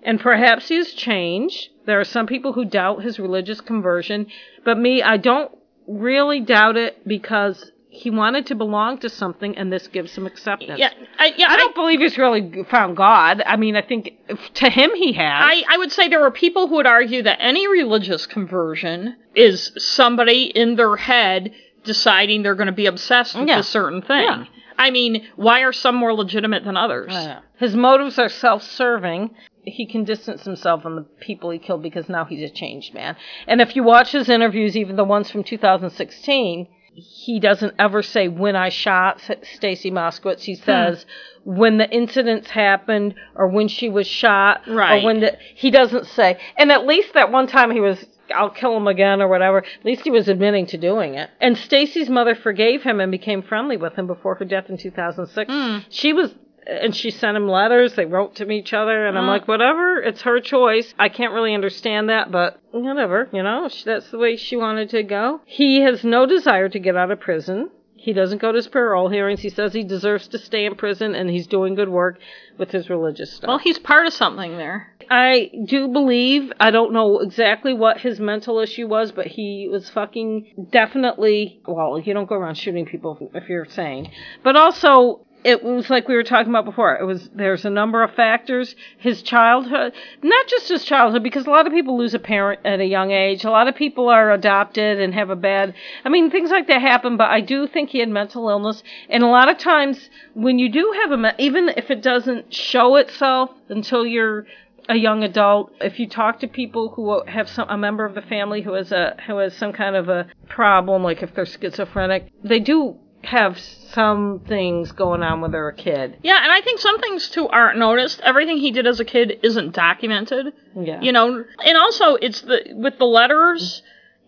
And 0.02 0.20
perhaps 0.20 0.68
he 0.68 0.76
has 0.76 0.92
changed. 0.92 1.68
There 1.86 2.00
are 2.00 2.04
some 2.04 2.26
people 2.26 2.52
who 2.52 2.64
doubt 2.64 3.02
his 3.02 3.18
religious 3.18 3.60
conversion, 3.60 4.26
but 4.64 4.78
me, 4.78 5.02
I 5.02 5.16
don't 5.16 5.50
really 5.86 6.40
doubt 6.40 6.76
it 6.76 7.06
because 7.06 7.72
he 7.90 8.10
wanted 8.10 8.46
to 8.46 8.54
belong 8.54 8.98
to 8.98 9.08
something, 9.08 9.56
and 9.56 9.72
this 9.72 9.88
gives 9.88 10.14
him 10.14 10.26
acceptance. 10.26 10.78
Yeah, 10.78 10.90
I, 11.18 11.32
yeah, 11.36 11.46
I 11.48 11.56
don't 11.56 11.74
believe 11.74 12.00
he's 12.00 12.18
really 12.18 12.62
found 12.70 12.96
God. 12.96 13.42
I 13.44 13.56
mean, 13.56 13.74
I 13.74 13.82
think 13.82 14.12
to 14.54 14.68
him 14.70 14.90
he 14.94 15.14
has. 15.14 15.42
I, 15.44 15.64
I 15.68 15.78
would 15.78 15.90
say 15.90 16.06
there 16.08 16.22
are 16.24 16.30
people 16.30 16.68
who 16.68 16.76
would 16.76 16.86
argue 16.86 17.22
that 17.22 17.38
any 17.40 17.66
religious 17.66 18.26
conversion 18.26 19.16
is 19.34 19.72
somebody 19.78 20.44
in 20.44 20.76
their 20.76 20.96
head 20.96 21.52
deciding 21.84 22.42
they're 22.42 22.54
going 22.54 22.66
to 22.66 22.72
be 22.72 22.86
obsessed 22.86 23.36
with 23.36 23.48
Yeah. 23.48 23.60
a 23.60 23.62
certain 23.64 24.02
thing. 24.02 24.22
Yeah. 24.22 24.44
I 24.76 24.90
mean, 24.90 25.26
why 25.34 25.62
are 25.62 25.72
some 25.72 25.96
more 25.96 26.12
legitimate 26.14 26.64
than 26.64 26.76
others? 26.76 27.12
His 27.56 27.74
motives 27.74 28.16
are 28.18 28.28
self-serving. 28.28 29.30
He 29.70 29.86
can 29.86 30.04
distance 30.04 30.44
himself 30.44 30.82
from 30.82 30.96
the 30.96 31.02
people 31.02 31.50
he 31.50 31.58
killed 31.58 31.82
because 31.82 32.08
now 32.08 32.24
he's 32.24 32.48
a 32.48 32.52
changed 32.52 32.94
man. 32.94 33.16
And 33.46 33.60
if 33.60 33.76
you 33.76 33.82
watch 33.82 34.12
his 34.12 34.28
interviews, 34.28 34.76
even 34.76 34.96
the 34.96 35.04
ones 35.04 35.30
from 35.30 35.44
2016, 35.44 36.68
he 36.94 37.38
doesn't 37.38 37.74
ever 37.78 38.02
say 38.02 38.28
when 38.28 38.56
I 38.56 38.70
shot 38.70 39.20
Stacy 39.42 39.90
Moskowitz. 39.90 40.42
He 40.42 40.54
hmm. 40.54 40.64
says 40.64 41.06
when 41.44 41.78
the 41.78 41.88
incidents 41.90 42.50
happened 42.50 43.14
or 43.34 43.48
when 43.48 43.68
she 43.68 43.88
was 43.88 44.06
shot 44.06 44.62
Right. 44.66 45.02
or 45.02 45.06
when 45.06 45.20
the 45.20 45.38
he 45.54 45.70
doesn't 45.70 46.06
say. 46.06 46.38
And 46.56 46.72
at 46.72 46.86
least 46.86 47.14
that 47.14 47.30
one 47.30 47.46
time 47.46 47.70
he 47.70 47.80
was 47.80 48.04
I'll 48.34 48.50
kill 48.50 48.76
him 48.76 48.86
again 48.86 49.22
or 49.22 49.28
whatever. 49.28 49.58
At 49.58 49.84
least 49.84 50.02
he 50.02 50.10
was 50.10 50.28
admitting 50.28 50.66
to 50.66 50.78
doing 50.78 51.14
it. 51.14 51.30
And 51.40 51.56
Stacy's 51.56 52.10
mother 52.10 52.34
forgave 52.34 52.82
him 52.82 53.00
and 53.00 53.10
became 53.10 53.42
friendly 53.42 53.76
with 53.76 53.94
him 53.94 54.06
before 54.06 54.34
her 54.34 54.44
death 54.44 54.68
in 54.68 54.76
2006. 54.76 55.50
Hmm. 55.50 55.78
She 55.88 56.12
was 56.12 56.34
and 56.66 56.94
she 56.94 57.10
sent 57.10 57.36
him 57.36 57.48
letters. 57.48 57.94
They 57.94 58.04
wrote 58.04 58.36
to 58.36 58.50
each 58.50 58.72
other, 58.72 59.06
and 59.06 59.16
I'm 59.16 59.24
uh-huh. 59.24 59.32
like, 59.32 59.48
whatever. 59.48 59.98
It's 59.98 60.22
her 60.22 60.40
choice. 60.40 60.92
I 60.98 61.08
can't 61.08 61.32
really 61.32 61.54
understand 61.54 62.08
that, 62.08 62.30
but 62.30 62.60
whatever. 62.72 63.28
You 63.32 63.42
know, 63.42 63.68
that's 63.84 64.10
the 64.10 64.18
way 64.18 64.36
she 64.36 64.56
wanted 64.56 64.90
to 64.90 65.02
go. 65.02 65.40
He 65.46 65.80
has 65.80 66.04
no 66.04 66.26
desire 66.26 66.68
to 66.68 66.78
get 66.78 66.96
out 66.96 67.10
of 67.10 67.20
prison. 67.20 67.70
He 67.96 68.12
doesn't 68.12 68.40
go 68.40 68.52
to 68.52 68.56
his 68.56 68.68
parole 68.68 69.08
hearings. 69.08 69.40
He 69.40 69.48
says 69.48 69.72
he 69.72 69.82
deserves 69.82 70.28
to 70.28 70.38
stay 70.38 70.66
in 70.66 70.76
prison, 70.76 71.14
and 71.14 71.28
he's 71.28 71.46
doing 71.46 71.74
good 71.74 71.88
work 71.88 72.18
with 72.56 72.70
his 72.70 72.88
religious 72.88 73.32
stuff. 73.32 73.48
Well, 73.48 73.58
he's 73.58 73.78
part 73.78 74.06
of 74.06 74.12
something 74.12 74.56
there. 74.56 74.94
I 75.10 75.50
do 75.66 75.88
believe, 75.88 76.52
I 76.60 76.70
don't 76.70 76.92
know 76.92 77.18
exactly 77.18 77.74
what 77.74 77.98
his 77.98 78.20
mental 78.20 78.60
issue 78.60 78.86
was, 78.86 79.10
but 79.10 79.26
he 79.26 79.68
was 79.70 79.90
fucking 79.90 80.68
definitely, 80.70 81.60
well, 81.66 81.98
you 81.98 82.14
don't 82.14 82.28
go 82.28 82.36
around 82.36 82.56
shooting 82.56 82.86
people 82.86 83.30
if 83.34 83.48
you're 83.48 83.64
sane. 83.64 84.10
But 84.44 84.56
also, 84.56 85.26
it 85.44 85.62
was 85.62 85.88
like 85.88 86.08
we 86.08 86.14
were 86.14 86.24
talking 86.24 86.50
about 86.50 86.64
before. 86.64 86.96
It 86.96 87.04
was, 87.04 87.28
there's 87.34 87.64
a 87.64 87.70
number 87.70 88.02
of 88.02 88.14
factors. 88.14 88.74
His 88.98 89.22
childhood, 89.22 89.92
not 90.22 90.46
just 90.48 90.68
his 90.68 90.84
childhood, 90.84 91.22
because 91.22 91.46
a 91.46 91.50
lot 91.50 91.66
of 91.66 91.72
people 91.72 91.96
lose 91.96 92.14
a 92.14 92.18
parent 92.18 92.60
at 92.64 92.80
a 92.80 92.84
young 92.84 93.12
age. 93.12 93.44
A 93.44 93.50
lot 93.50 93.68
of 93.68 93.74
people 93.74 94.08
are 94.08 94.32
adopted 94.32 95.00
and 95.00 95.14
have 95.14 95.30
a 95.30 95.36
bad, 95.36 95.74
I 96.04 96.08
mean, 96.08 96.30
things 96.30 96.50
like 96.50 96.66
that 96.66 96.80
happen, 96.80 97.16
but 97.16 97.30
I 97.30 97.40
do 97.40 97.66
think 97.66 97.90
he 97.90 97.98
had 97.98 98.08
mental 98.08 98.48
illness. 98.48 98.82
And 99.08 99.22
a 99.22 99.28
lot 99.28 99.48
of 99.48 99.58
times, 99.58 100.10
when 100.34 100.58
you 100.58 100.68
do 100.70 100.94
have 101.02 101.12
a, 101.12 101.34
even 101.38 101.68
if 101.70 101.90
it 101.90 102.02
doesn't 102.02 102.52
show 102.52 102.96
itself 102.96 103.50
until 103.68 104.04
you're 104.04 104.46
a 104.88 104.96
young 104.96 105.22
adult, 105.22 105.72
if 105.80 106.00
you 106.00 106.08
talk 106.08 106.40
to 106.40 106.48
people 106.48 106.88
who 106.88 107.22
have 107.26 107.48
some 107.48 107.68
a 107.68 107.76
member 107.76 108.04
of 108.04 108.14
the 108.14 108.22
family 108.22 108.62
who 108.62 108.72
has 108.72 108.90
a 108.90 109.16
who 109.26 109.36
has 109.36 109.54
some 109.54 109.72
kind 109.72 109.94
of 109.94 110.08
a 110.08 110.26
problem, 110.48 111.02
like 111.02 111.22
if 111.22 111.34
they're 111.34 111.46
schizophrenic, 111.46 112.28
they 112.42 112.58
do 112.58 112.96
have 113.28 113.58
some 113.58 114.40
things 114.46 114.92
going 114.92 115.22
on 115.22 115.40
when 115.40 115.50
they're 115.50 115.68
a 115.68 115.74
kid. 115.74 116.18
Yeah, 116.22 116.42
and 116.42 116.50
I 116.50 116.60
think 116.60 116.80
some 116.80 116.98
things 116.98 117.28
too 117.28 117.48
aren't 117.48 117.78
noticed. 117.78 118.20
Everything 118.20 118.58
he 118.58 118.70
did 118.70 118.86
as 118.86 119.00
a 119.00 119.04
kid 119.04 119.40
isn't 119.42 119.74
documented. 119.74 120.52
Yeah. 120.74 121.00
You 121.00 121.12
know, 121.12 121.44
and 121.64 121.76
also 121.76 122.14
it's 122.14 122.40
the 122.40 122.72
with 122.74 122.98
the 122.98 123.04
letters 123.04 123.82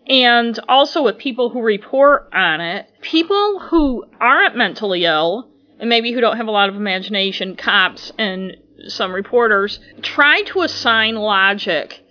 and 0.07 0.59
also 0.67 1.03
with 1.03 1.17
people 1.17 1.49
who 1.49 1.61
report 1.61 2.29
on 2.33 2.61
it. 2.61 2.87
People 3.01 3.59
who 3.59 4.05
aren't 4.19 4.55
mentally 4.55 5.05
ill 5.05 5.49
and 5.79 5.89
maybe 5.89 6.11
who 6.11 6.21
don't 6.21 6.37
have 6.37 6.47
a 6.47 6.51
lot 6.51 6.69
of 6.69 6.75
imagination, 6.75 7.55
cops 7.55 8.11
and 8.17 8.57
some 8.87 9.13
reporters 9.13 9.79
try 10.01 10.41
to 10.43 10.61
assign 10.61 11.15
logic 11.15 12.03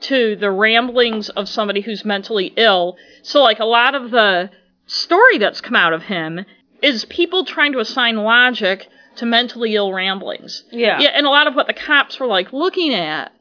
to 0.00 0.36
the 0.36 0.50
ramblings 0.50 1.28
of 1.30 1.48
somebody 1.48 1.80
who's 1.80 2.04
mentally 2.04 2.52
ill. 2.56 2.96
So 3.22 3.42
like 3.42 3.60
a 3.60 3.64
lot 3.64 3.94
of 3.94 4.10
the 4.10 4.50
story 4.86 5.38
that's 5.38 5.60
come 5.60 5.76
out 5.76 5.92
of 5.92 6.02
him 6.04 6.44
is 6.82 7.04
people 7.06 7.44
trying 7.44 7.72
to 7.72 7.78
assign 7.78 8.16
logic 8.16 8.88
to 9.16 9.26
mentally 9.26 9.74
ill 9.74 9.92
ramblings. 9.92 10.64
Yeah. 10.70 11.00
Yeah, 11.00 11.10
and 11.14 11.26
a 11.26 11.30
lot 11.30 11.46
of 11.46 11.54
what 11.54 11.66
the 11.66 11.72
cops 11.72 12.18
were 12.18 12.26
like 12.26 12.52
looking 12.52 12.92
at 12.94 13.32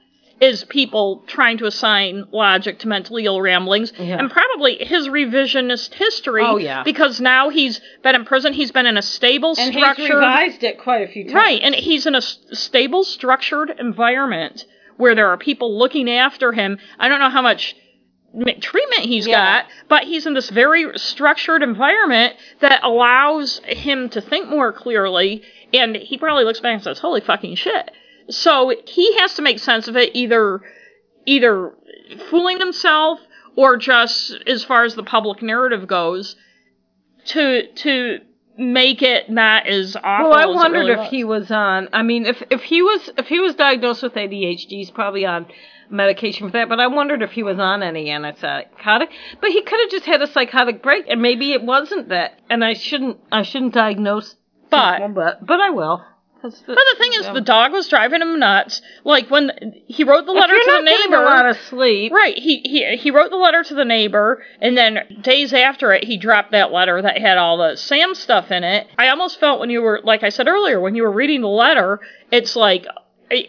is 0.41 0.63
people 0.65 1.23
trying 1.27 1.57
to 1.57 1.65
assign 1.65 2.25
logic 2.31 2.79
to 2.79 2.87
mentally 2.87 3.25
ill 3.25 3.41
ramblings 3.41 3.93
Yeah. 3.97 4.17
and 4.19 4.29
probably 4.29 4.75
his 4.83 5.07
revisionist 5.07 5.93
history 5.93 6.43
Oh, 6.45 6.57
yeah. 6.57 6.83
because 6.83 7.21
now 7.21 7.49
he's 7.49 7.79
been 8.01 8.15
in 8.15 8.25
prison 8.25 8.51
he's 8.51 8.71
been 8.71 8.85
in 8.85 8.97
a 8.97 9.01
stable 9.01 9.55
And 9.57 9.73
he's 9.73 9.81
structured 9.81 10.09
revised 10.15 10.63
it 10.63 10.79
quite 10.79 11.01
a 11.01 11.07
few 11.07 11.23
times. 11.25 11.33
right 11.35 11.61
and 11.61 11.73
he's 11.75 12.05
in 12.05 12.15
a 12.15 12.21
stable 12.21 13.03
structured 13.03 13.73
environment 13.79 14.65
where 14.97 15.15
there 15.15 15.29
are 15.29 15.37
people 15.37 15.77
looking 15.77 16.09
after 16.09 16.51
him 16.51 16.77
i 16.99 17.07
don't 17.07 17.19
know 17.19 17.29
how 17.29 17.41
much 17.41 17.75
treatment 18.61 19.01
he's 19.01 19.27
Yeah. 19.27 19.61
got 19.61 19.65
but 19.89 20.03
he's 20.03 20.25
in 20.25 20.33
this 20.33 20.49
very 20.49 20.97
structured 20.97 21.61
environment 21.61 22.35
that 22.61 22.83
allows 22.83 23.59
him 23.65 24.09
to 24.09 24.21
think 24.21 24.49
more 24.49 24.73
clearly 24.73 25.43
and 25.73 25.95
he 25.95 26.17
probably 26.17 26.43
looks 26.43 26.59
back 26.59 26.73
and 26.73 26.83
says 26.83 26.99
holy 26.99 27.21
fucking 27.21 27.55
shit 27.55 27.91
so 28.29 28.73
he 28.87 29.17
has 29.19 29.35
to 29.35 29.41
make 29.43 29.59
sense 29.59 29.87
of 29.87 29.95
it 29.95 30.11
either 30.15 30.61
either 31.25 31.73
fooling 32.29 32.59
himself 32.59 33.19
or 33.55 33.77
just 33.77 34.35
as 34.47 34.63
far 34.63 34.83
as 34.83 34.95
the 34.95 35.03
public 35.03 35.41
narrative 35.43 35.87
goes 35.87 36.35
to 37.25 37.67
to 37.73 38.19
make 38.57 39.01
it 39.01 39.29
not 39.29 39.67
as 39.67 39.95
awful 40.03 40.29
Well, 40.29 40.39
I 40.39 40.45
wondered 40.45 40.79
really 40.79 40.91
if 40.93 40.99
was. 40.99 41.09
he 41.09 41.23
was 41.23 41.51
on. 41.51 41.89
I 41.93 42.03
mean, 42.03 42.25
if 42.25 42.41
if 42.49 42.61
he 42.63 42.81
was 42.81 43.09
if 43.17 43.27
he 43.27 43.39
was 43.39 43.55
diagnosed 43.55 44.03
with 44.03 44.13
ADHD, 44.13 44.69
he's 44.69 44.91
probably 44.91 45.25
on 45.25 45.45
medication 45.89 46.47
for 46.47 46.53
that. 46.53 46.69
But 46.69 46.79
I 46.79 46.87
wondered 46.87 47.21
if 47.21 47.31
he 47.31 47.43
was 47.43 47.59
on 47.59 47.83
any 47.83 48.05
antipsychotic. 48.07 49.07
But 49.41 49.49
he 49.51 49.61
could 49.61 49.79
have 49.81 49.89
just 49.91 50.05
had 50.05 50.21
a 50.21 50.27
psychotic 50.27 50.81
break, 50.83 51.05
and 51.07 51.21
maybe 51.21 51.51
it 51.53 51.63
wasn't 51.63 52.09
that. 52.09 52.39
And 52.49 52.63
I 52.63 52.73
shouldn't 52.73 53.17
I 53.31 53.43
shouldn't 53.43 53.73
diagnose. 53.73 54.35
But- 54.69 54.97
people, 54.97 55.09
but 55.09 55.45
but 55.45 55.59
I 55.59 55.69
will. 55.69 56.03
The- 56.51 56.75
But 56.75 56.83
the 56.91 56.95
thing 56.97 57.13
is, 57.13 57.25
yeah. 57.25 57.33
the 57.33 57.41
dog 57.41 57.71
was 57.71 57.87
driving 57.87 58.21
him 58.21 58.37
nuts. 58.39 58.81
Like 59.03 59.29
when 59.31 59.51
he 59.87 60.03
wrote 60.03 60.25
the 60.25 60.31
letter 60.31 60.53
to 60.53 60.71
the 60.77 60.81
neighbor. 60.81 61.21
a 61.21 61.25
lot 61.25 61.45
of 61.47 61.57
sleep. 61.57 62.11
Right, 62.11 62.37
he, 62.37 62.59
he 62.59 62.95
he 62.97 63.11
wrote 63.11 63.29
the 63.31 63.37
letter 63.37 63.63
to 63.63 63.73
the 63.73 63.85
neighbor, 63.85 64.43
and 64.61 64.77
then 64.77 64.99
days 65.21 65.53
after 65.53 65.91
it, 65.93 66.03
he 66.03 66.17
dropped 66.17 66.51
that 66.51 66.71
letter 66.71 67.01
that 67.01 67.17
had 67.17 67.37
all 67.37 67.57
the 67.57 67.75
Sam 67.77 68.13
stuff 68.15 68.51
in 68.51 68.63
it. 68.63 68.87
I 68.97 69.07
almost 69.09 69.39
felt 69.39 69.59
when 69.59 69.69
you 69.69 69.81
were, 69.81 70.01
like 70.03 70.23
I 70.23 70.29
said 70.29 70.47
earlier, 70.47 70.79
when 70.79 70.95
you 70.95 71.03
were 71.03 71.11
reading 71.11 71.41
the 71.41 71.47
letter, 71.47 71.99
it's 72.31 72.55
like, 72.55 72.85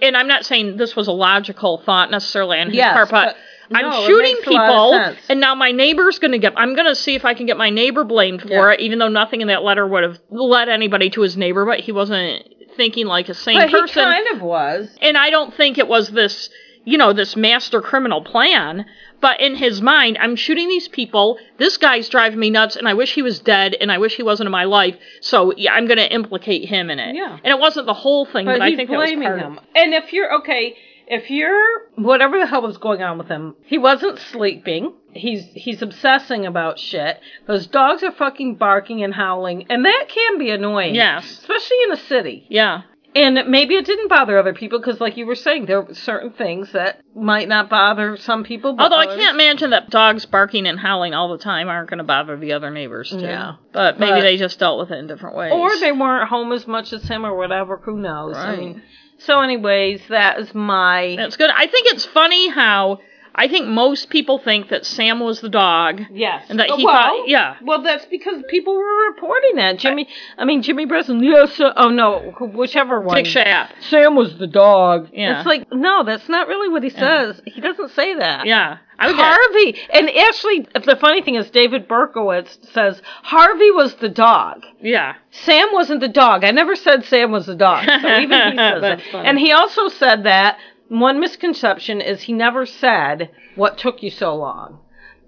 and 0.03 0.16
I'm 0.16 0.29
not 0.29 0.45
saying 0.47 0.77
this 0.77 0.95
was 0.97 1.09
a 1.09 1.12
logical 1.12 1.83
thought 1.85 2.11
necessarily 2.11 2.59
on 2.59 2.69
his 2.69 2.77
Yes, 2.77 2.95
part, 2.95 3.11
but, 3.11 3.37
I'm 3.73 3.91
no, 3.91 4.07
shooting 4.07 4.35
makes 4.35 4.47
a 4.47 4.51
lot 4.51 5.09
of 5.09 5.16
people, 5.16 5.23
and 5.31 5.41
now 5.41 5.55
my 5.55 5.73
neighbor's 5.73 6.19
going 6.19 6.33
to 6.33 6.39
get. 6.39 6.53
I'm 6.57 6.75
going 6.75 6.87
to 6.87 6.95
see 6.95 7.15
if 7.15 7.25
I 7.25 7.33
can 7.35 7.47
get 7.47 7.57
my 7.57 7.71
neighbor 7.71 8.05
blamed 8.05 8.43
for 8.43 8.49
Yeah. 8.49 8.73
it, 8.73 8.81
even 8.81 8.99
though 8.99 9.09
nothing 9.09 9.41
in 9.41 9.49
that 9.49 9.62
letter 9.62 9.87
would 9.87 10.03
have 10.03 10.19
led 10.31 10.69
anybody 10.69 11.09
to 11.11 11.23
his 11.23 11.37
neighbor, 11.37 11.65
but 11.65 11.81
he 11.81 11.91
wasn't 11.91 12.45
thinking 12.76 13.06
like 13.06 13.28
a 13.28 13.34
sane 13.34 13.59
But 13.59 13.68
he 13.70 13.74
person 13.80 14.02
kind 14.05 14.26
of 14.36 14.42
was. 14.42 14.88
and 15.01 15.16
I 15.16 15.30
don't 15.30 15.55
think 15.55 15.78
it 15.78 15.88
was 15.88 16.10
this, 16.10 16.51
you 16.84 16.98
know, 16.98 17.12
this 17.12 17.36
master 17.36 17.80
criminal 17.80 18.22
plan. 18.22 18.86
But 19.20 19.40
in 19.40 19.55
his 19.56 19.80
mind, 19.80 20.18
I'm 20.20 20.36
shooting 20.36 20.68
these 20.68 20.86
people. 20.86 21.38
This 21.56 21.78
guy's 21.78 22.10
driving 22.10 22.38
me 22.38 22.51
nuts, 22.51 22.76
and 22.76 22.86
I 22.86 22.92
wish 22.92 23.14
he 23.14 23.22
was 23.22 23.38
dead, 23.38 23.74
and 23.80 23.90
I 23.90 23.96
wish 23.96 24.16
he 24.16 24.22
wasn't 24.22 24.48
in 24.48 24.52
my 24.52 24.64
life. 24.64 24.96
So 25.22 25.55
yeah, 25.56 25.72
I'm 25.72 25.86
going 25.86 25.96
to 25.96 26.12
implicate 26.12 26.68
him 26.68 26.90
in 26.90 26.98
it. 26.98 27.14
Yeah. 27.14 27.38
And 27.42 27.51
it 27.51 27.59
wasn't 27.59 27.86
the 27.86 27.94
whole 27.94 28.26
thing, 28.26 28.44
But 28.44 28.59
but, 28.59 28.62
I 28.62 28.76
think 28.76 28.90
that 28.90 28.98
was 28.98 29.09
blaming 29.10 29.26
part 29.28 29.38
of- 29.40 29.44
him. 29.52 29.60
And 29.74 29.94
if 29.94 30.12
you're 30.12 30.34
okay, 30.40 30.76
if 31.06 31.31
you're 31.31 31.82
whatever 31.97 32.39
the 32.39 32.47
hell 32.47 32.62
was 32.62 32.78
going 32.78 33.02
on 33.02 33.18
with 33.18 33.28
him, 33.28 33.55
he 33.64 33.78
wasn't 33.78 34.18
sleeping. 34.18 34.93
He's 35.12 35.44
he's 35.55 35.82
obsessing 35.82 36.47
about 36.47 36.78
shit. 36.78 37.20
Those 37.47 37.66
dogs 37.66 38.02
are 38.02 38.12
fucking 38.12 38.56
barking 38.56 39.02
and 39.02 39.14
howling, 39.14 39.66
and 39.70 39.85
that 39.85 40.06
can 40.09 40.39
be 40.39 40.51
annoying. 40.51 40.94
Yes. 40.94 41.24
especially 41.31 41.82
in 41.85 41.93
a 41.93 41.97
city. 41.97 42.47
Yeah. 42.48 42.82
And 43.16 43.48
maybe 43.48 43.76
it 43.76 43.86
didn't 43.86 44.09
bother 44.09 44.36
other 44.36 44.55
people 44.55 44.81
because, 44.81 45.01
like 45.01 45.16
you 45.16 45.24
were 45.24 45.36
saying, 45.36 45.66
there 45.66 45.82
were 45.82 45.94
certain 45.94 46.32
things 46.32 46.72
that 46.72 47.01
might 47.14 47.47
not 47.47 47.70
bother 47.70 48.16
some 48.16 48.43
people. 48.43 48.72
But 48.72 48.82
Although 48.82 48.98
I 48.98 49.06
can't 49.06 49.36
imagine 49.36 49.70
that 49.70 49.89
dogs 49.89 50.26
barking 50.26 50.66
and 50.66 50.81
howling 50.81 51.14
all 51.14 51.31
the 51.31 51.39
time 51.39 51.68
aren't 51.68 51.89
going 51.89 51.98
to 51.98 52.05
bother 52.05 52.36
the 52.36 52.55
other 52.55 52.72
neighbors 52.72 53.10
too. 53.10 53.20
Yeah. 53.20 53.55
But 53.72 54.01
maybe 54.01 54.14
But- 54.14 54.20
they 54.22 54.36
just 54.36 54.59
dealt 54.59 54.81
with 54.81 54.90
it 54.90 54.98
in 54.98 55.06
different 55.06 55.36
ways. 55.36 55.52
or 55.52 55.78
they 55.78 55.93
weren't 55.93 56.28
home 56.28 56.51
as 56.51 56.66
much 56.66 56.93
as 56.93 57.06
him, 57.06 57.24
or 57.24 57.36
whatever. 57.36 57.76
Who 57.85 57.98
knows? 57.98 58.36
I 58.36 58.56
mean, 58.56 58.82
so 59.19 59.41
anyways, 59.41 60.03
that 60.09 60.39
is 60.39 60.55
my 60.55 61.15
That's 61.16 61.36
good. 61.36 61.51
I 61.51 61.66
think 61.66 61.86
it's 61.89 62.05
funny 62.05 62.49
how 62.49 63.01
I 63.36 63.48
think 63.48 63.66
most 63.66 64.11
people 64.11 64.39
think 64.39 64.69
that 64.69 64.86
Sam 64.86 65.19
was 65.20 65.40
the 65.40 65.48
dog. 65.48 66.02
Yes. 66.12 66.47
And 66.48 66.59
that 66.61 66.70
he 66.70 66.85
well, 66.85 66.94
thought- 67.19 67.28
yeah. 67.28 67.56
Well, 67.62 67.82
that's 67.82 68.05
because 68.06 68.43
people 68.48 68.77
were 68.77 69.11
reporting 69.11 69.56
that. 69.56 69.78
Jimmy, 69.78 70.06
I 70.39 70.44
mean, 70.44 70.62
Jimmy 70.62 70.85
Breslin, 70.86 71.23
yes, 71.23 71.59
uh, 71.59 71.73
oh 71.77 71.89
no, 71.89 72.32
whichever 72.55 73.01
one. 73.01 73.16
Dick 73.16 73.27
Schaap. 73.27 73.70
Sam 73.81 74.15
was 74.15 74.39
the 74.39 74.47
dog. 74.47 75.09
Yeah. 75.12 75.39
It's 75.39 75.47
like, 75.47 75.66
no, 75.73 76.05
that's 76.05 76.28
not 76.28 76.47
really 76.48 76.69
what 76.69 76.82
he 76.85 76.90
says. 76.90 77.40
He 77.44 77.61
doesn't 77.61 77.90
say 77.90 78.15
that. 78.15 78.47
Yeah. 78.47 78.78
I 78.97 79.09
would 79.09 79.16
get, 79.16 79.24
Harvey, 79.24 79.77
and 79.93 80.09
actually, 80.09 80.69
the 80.86 80.97
funny 81.01 81.20
thing 81.20 81.35
is, 81.35 81.51
David 81.51 81.89
Berkowitz 81.89 82.59
says 82.73 83.02
Harvey 83.24 83.73
was 83.73 83.97
the 83.97 84.09
dog. 84.09 84.65
yeah. 84.81 85.16
Sam 85.32 85.70
wasn't 85.73 85.98
the 86.01 86.06
dog. 86.09 86.44
I 86.44 86.52
never 86.52 86.77
said 86.77 87.05
Sam 87.06 87.32
was 87.32 87.47
the 87.47 87.56
dog. 87.56 87.85
So 87.86 88.19
even 88.20 88.52
he 88.52 88.56
says 88.56 89.01
funny. 89.11 89.28
And 89.28 89.36
he 89.36 89.51
also 89.51 89.89
said 89.89 90.23
that 90.23 90.59
one 91.01 91.21
misconception 91.21 92.01
is 92.01 92.23
he 92.23 92.33
never 92.33 92.66
said 92.66 93.31
what 93.57 93.79
took 93.79 94.03
you 94.03 94.11
so 94.11 94.35
long. 94.35 94.81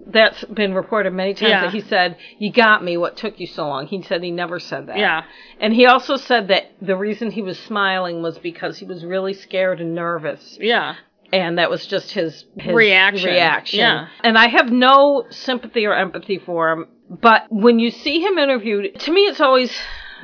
That's 0.05 0.43
been 0.45 0.73
reported 0.73 1.11
many 1.11 1.33
times 1.33 1.49
Yeah. 1.49 1.61
that 1.65 1.73
he 1.73 1.81
said, 1.81 2.17
You 2.37 2.51
got 2.51 2.83
me, 2.83 2.95
what 2.97 3.17
took 3.17 3.39
you 3.39 3.47
so 3.47 3.67
long? 3.67 3.87
He 3.87 4.01
said 4.03 4.23
he 4.23 4.31
never 4.31 4.59
said 4.59 4.87
that. 4.87 4.97
Yeah. 4.97 5.23
And 5.59 5.73
he 5.73 5.85
also 5.85 6.15
said 6.15 6.47
that 6.49 6.71
the 6.81 6.95
reason 6.95 7.31
he 7.31 7.41
was 7.41 7.59
smiling 7.59 8.21
was 8.21 8.37
because 8.37 8.77
he 8.77 8.85
was 8.85 9.03
really 9.03 9.33
scared 9.33 9.81
and 9.81 9.93
nervous. 9.95 10.57
Yeah. 10.61 10.95
And 11.33 11.57
that 11.57 11.69
was 11.69 11.85
just 11.85 12.11
his, 12.13 12.45
his 12.57 12.73
Reaction. 12.73 13.29
reaction. 13.29 13.79
Yeah. 13.79 14.07
And 14.23 14.37
I 14.37 14.47
have 14.47 14.71
no 14.71 15.25
sympathy 15.29 15.85
or 15.85 15.93
empathy 15.93 16.37
for 16.39 16.71
him. 16.71 16.87
But 17.09 17.47
when 17.49 17.79
you 17.79 17.91
see 17.91 18.21
him 18.21 18.37
interviewed, 18.37 18.97
to 19.01 19.11
me 19.11 19.21
it's 19.21 19.41
always 19.41 19.75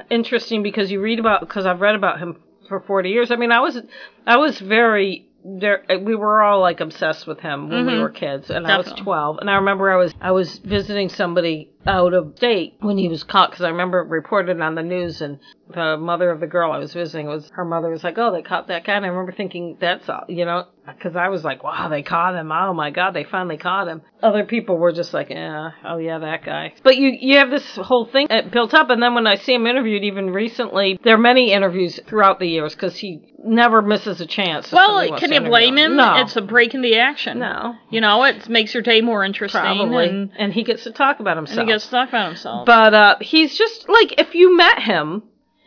interesting 0.10 0.64
because 0.64 0.92
you 0.92 1.02
read 1.02 1.20
about 1.20 1.42
because 1.42 1.66
I've 1.66 1.82
read 1.82 1.96
about 1.96 2.20
him 2.20 2.42
for 2.70 2.80
40 2.80 3.10
years. 3.10 3.32
I 3.32 3.36
mean, 3.36 3.52
I 3.52 3.60
was 3.60 3.82
I 4.26 4.38
was 4.38 4.60
very 4.60 5.28
there 5.46 5.84
we 6.02 6.16
were 6.16 6.42
all 6.42 6.62
like 6.62 6.80
obsessed 6.80 7.28
with 7.28 7.40
him 7.40 7.70
when 7.70 7.86
we 7.86 7.94
Mhm. 7.94 8.02
were 8.02 8.10
kids 8.10 8.50
and 8.50 8.66
I 8.66 8.78
was 8.78 8.92
12 8.94 9.40
and 9.40 9.50
I 9.50 9.56
remember 9.56 9.92
I 9.92 9.98
was 9.98 10.14
I 10.22 10.32
was 10.32 10.60
visiting 10.60 11.10
somebody 11.10 11.70
out 11.86 12.14
of 12.14 12.34
state 12.38 12.76
when 12.80 12.98
he 12.98 13.10
was 13.10 13.24
caught 13.24 13.52
because 13.52 13.66
I 13.66 13.70
remember 13.70 14.00
it 14.00 14.10
reported 14.10 14.62
on 14.62 14.76
the 14.76 14.84
news 14.84 15.22
and 15.22 15.40
the 15.70 15.98
mother 15.98 16.30
of 16.30 16.40
the 16.40 16.48
girl 16.48 16.72
I 16.72 16.78
was 16.78 16.94
visiting 16.94 17.26
was 17.28 17.50
her 17.54 17.64
mother 17.66 17.90
was 17.90 18.04
like 18.04 18.18
oh 18.18 18.32
they 18.32 18.42
caught 18.42 18.68
that 18.68 18.86
guy. 18.86 18.96
And 18.96 19.06
I 19.06 19.10
remember 19.10 19.32
thinking 19.32 19.78
that's 19.80 20.08
all 20.10 20.26
you 20.28 20.46
know? 20.46 20.66
Because 20.86 21.16
I 21.16 21.30
was 21.30 21.44
like 21.46 21.64
wow 21.64 21.88
they 21.90 22.04
caught 22.04 22.36
him. 22.36 22.52
Oh 22.52 22.74
my 22.74 22.92
god 22.92 23.12
they 23.12 23.24
finally 23.24 23.58
caught 23.58 23.88
him. 23.88 24.02
Other 24.22 24.44
people 24.44 24.78
were 24.78 24.92
just 24.92 25.14
like 25.14 25.30
yeah 25.30 25.72
oh 25.86 25.98
yeah 25.98 26.20
that 26.20 26.44
guy. 26.44 26.74
But 26.84 26.98
you 26.98 27.16
you 27.18 27.38
have 27.38 27.50
this 27.50 27.66
whole 27.78 28.06
thing 28.06 28.28
built 28.52 28.74
up. 28.74 28.90
And 28.90 29.02
then 29.02 29.14
when 29.16 29.26
I 29.26 29.36
see 29.36 29.54
him 29.54 29.66
interviewed 29.66 30.04
even 30.04 30.32
recently 30.32 31.00
there 31.04 31.16
are 31.16 31.20
many 31.20 31.54
interviews 31.54 32.00
throughout 32.08 32.40
the 32.40 32.48
years 32.48 32.74
because 32.76 32.98
he 32.98 33.22
never 33.46 33.82
misses 33.82 34.22
a 34.22 34.26
chance 34.26 34.72
Well, 34.72 35.18
can 35.18 35.32
you 35.32 35.42
blame 35.42 35.78
him? 35.78 35.96
no. 35.96 36.16
It's 36.18 36.36
a 36.36 36.42
break 36.42 36.74
in 36.74 36.82
the 36.82 36.98
action. 37.00 37.40
no. 37.40 37.76
You 37.90 38.02
know, 38.02 38.24
it 38.24 38.48
makes 38.50 38.74
your 38.74 38.84
day 38.84 39.02
more 39.02 39.24
interesting. 39.24 39.60
probably. 39.62 40.08
And, 40.10 40.32
and 40.38 40.54
he 40.54 40.64
gets 40.64 40.84
to 40.84 40.92
talk 40.92 41.20
about 41.20 41.38
himself 41.38 41.60
he 41.68 41.72
gets 41.72 41.86
to 41.86 41.92
talk 41.92 42.10
about 42.10 42.28
himself. 42.28 42.66
But 42.66 42.94
uh, 42.94 43.16
he's 43.22 43.58
just 43.58 43.88
like 43.88 44.20
if 44.20 44.36
you 44.36 44.56
met 44.58 44.80
him 44.82 45.24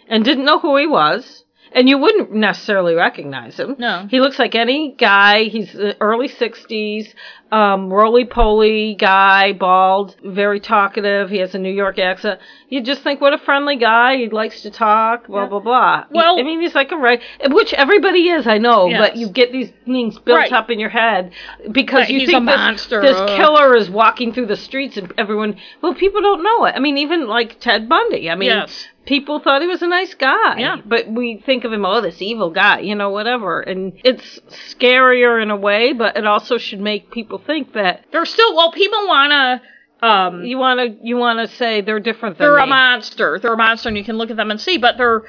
and 0.08 0.24
didn't 0.24 0.44
know 0.44 0.58
who 0.58 0.76
he 0.76 0.86
was, 0.86 1.44
and 1.72 1.88
you 1.88 1.98
wouldn't 1.98 2.32
necessarily 2.32 2.94
recognize 2.94 3.58
him. 3.58 3.76
No. 3.78 4.06
He 4.08 4.20
looks 4.20 4.38
like 4.38 4.54
any 4.54 4.94
guy. 4.96 5.44
He's 5.44 5.74
early 6.00 6.28
60s, 6.28 7.12
um, 7.52 7.92
roly 7.92 8.24
poly 8.24 8.94
guy, 8.98 9.52
bald, 9.52 10.16
very 10.24 10.58
talkative. 10.58 11.28
He 11.28 11.38
has 11.38 11.54
a 11.54 11.58
New 11.58 11.72
York 11.72 11.98
accent. 11.98 12.40
You 12.68 12.82
just 12.82 13.02
think, 13.02 13.20
what 13.20 13.32
a 13.34 13.38
friendly 13.38 13.76
guy. 13.76 14.16
He 14.16 14.28
likes 14.30 14.62
to 14.62 14.70
talk, 14.70 15.26
blah, 15.26 15.42
Yeah. 15.42 15.48
blah, 15.48 15.58
blah. 15.60 16.04
Well- 16.10 16.38
I 16.38 16.42
mean, 16.44 16.60
he's 16.62 16.74
like 16.74 16.92
a 16.92 16.96
right, 16.96 17.20
which 17.50 17.74
everybody 17.74 18.28
is, 18.30 18.46
I 18.46 18.58
know, 18.58 18.86
Yes. 18.88 19.00
but 19.00 19.16
you 19.16 19.28
get 19.28 19.52
these 19.52 19.70
things 19.84 20.18
built 20.18 20.38
Right. 20.38 20.52
up 20.52 20.70
in 20.70 20.78
your 20.80 20.88
head 20.90 21.32
because 21.72 22.06
That 22.06 22.10
you 22.12 22.20
he's 22.20 22.30
think 22.30 22.42
a 22.42 22.46
this, 22.46 22.56
monster. 22.56 23.00
this 23.02 23.20
killer 23.36 23.76
is 23.76 23.90
walking 23.90 24.32
through 24.32 24.46
the 24.46 24.56
streets 24.56 24.96
and 24.96 25.12
everyone, 25.18 25.56
well, 25.82 25.94
people 25.94 26.22
don't 26.22 26.42
know 26.42 26.64
it. 26.64 26.74
I 26.76 26.78
mean, 26.80 26.96
even 26.98 27.26
like 27.28 27.60
Ted 27.60 27.88
Bundy. 27.88 28.30
I 28.30 28.34
mean, 28.34 28.50
Yes. 28.50 28.88
People 29.06 29.40
thought 29.40 29.62
he 29.62 29.68
was 29.68 29.82
a 29.82 29.88
nice 29.88 30.14
guy. 30.14 30.58
Yeah. 30.58 30.76
But 30.84 31.08
we 31.10 31.42
think 31.46 31.64
of 31.64 31.72
him, 31.72 31.84
oh, 31.86 32.00
this 32.00 32.20
evil 32.20 32.50
guy, 32.50 32.80
you 32.80 32.94
know, 32.94 33.10
whatever. 33.10 33.60
And 33.60 33.92
it's 34.04 34.38
scarier 34.74 35.42
in 35.42 35.50
a 35.50 35.56
way, 35.56 35.92
but 35.92 36.16
it 36.16 36.26
also 36.26 36.58
should 36.58 36.80
make 36.80 37.10
people 37.10 37.38
think 37.38 37.72
that 37.74 38.04
They're 38.12 38.24
still 38.26 38.54
well. 38.54 38.72
People 38.72 39.06
want 39.06 39.30
to. 39.32 40.06
Um, 40.06 40.44
you 40.44 40.58
want 40.58 40.78
to 40.78 41.06
you 41.06 41.16
want 41.16 41.38
to 41.38 41.56
say 41.56 41.80
they're 41.80 42.00
different 42.00 42.36
than 42.36 42.46
they're 42.46 42.58
a 42.58 42.66
monster. 42.66 43.38
They're 43.40 43.54
a 43.54 43.56
monster, 43.56 43.88
and 43.88 43.96
you 43.96 44.04
can 44.04 44.18
look 44.18 44.30
at 44.30 44.36
them 44.36 44.50
and 44.50 44.60
see. 44.60 44.76
But 44.76 44.98
they're 44.98 45.22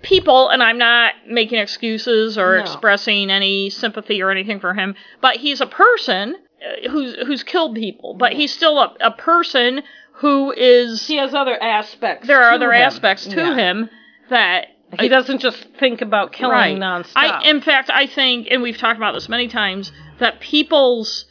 people, 0.00 0.48
and 0.48 0.62
I'm 0.62 0.78
not 0.78 1.12
making 1.28 1.58
excuses 1.58 2.38
or 2.38 2.56
No. 2.56 2.62
expressing 2.62 3.30
any 3.30 3.68
sympathy 3.68 4.22
or 4.22 4.30
anything 4.30 4.60
for 4.60 4.72
him. 4.72 4.94
But 5.20 5.36
he's 5.36 5.60
a 5.60 5.66
person 5.66 6.36
uh, 6.36 6.88
who's 6.90 7.14
who's 7.26 7.42
killed 7.42 7.74
people. 7.74 8.14
But 8.14 8.32
he's 8.32 8.52
still 8.52 8.78
a, 8.78 8.94
a 9.00 9.10
person 9.10 9.82
who 10.18 10.52
is. 10.52 11.06
He 11.06 11.16
has 11.16 11.34
other 11.34 11.60
aspects. 11.62 12.26
There 12.26 12.42
are 12.42 12.52
other 12.52 12.72
him. 12.72 12.82
aspects 12.82 13.26
to 13.26 13.36
Yeah. 13.36 13.54
him 13.54 13.90
that 14.30 14.66
He 15.00 15.08
doesn't 15.08 15.40
just 15.40 15.64
think 15.80 16.02
about 16.02 16.32
killing 16.32 16.54
right. 16.56 16.76
nonstop. 16.78 17.12
I, 17.16 17.48
in 17.48 17.60
fact, 17.60 17.90
I 17.92 18.06
think, 18.06 18.46
and 18.50 18.62
we've 18.62 18.78
talked 18.78 18.96
about 18.96 19.12
this 19.14 19.28
many 19.28 19.48
times, 19.48 19.90
that 20.20 20.38
people's 20.40 21.24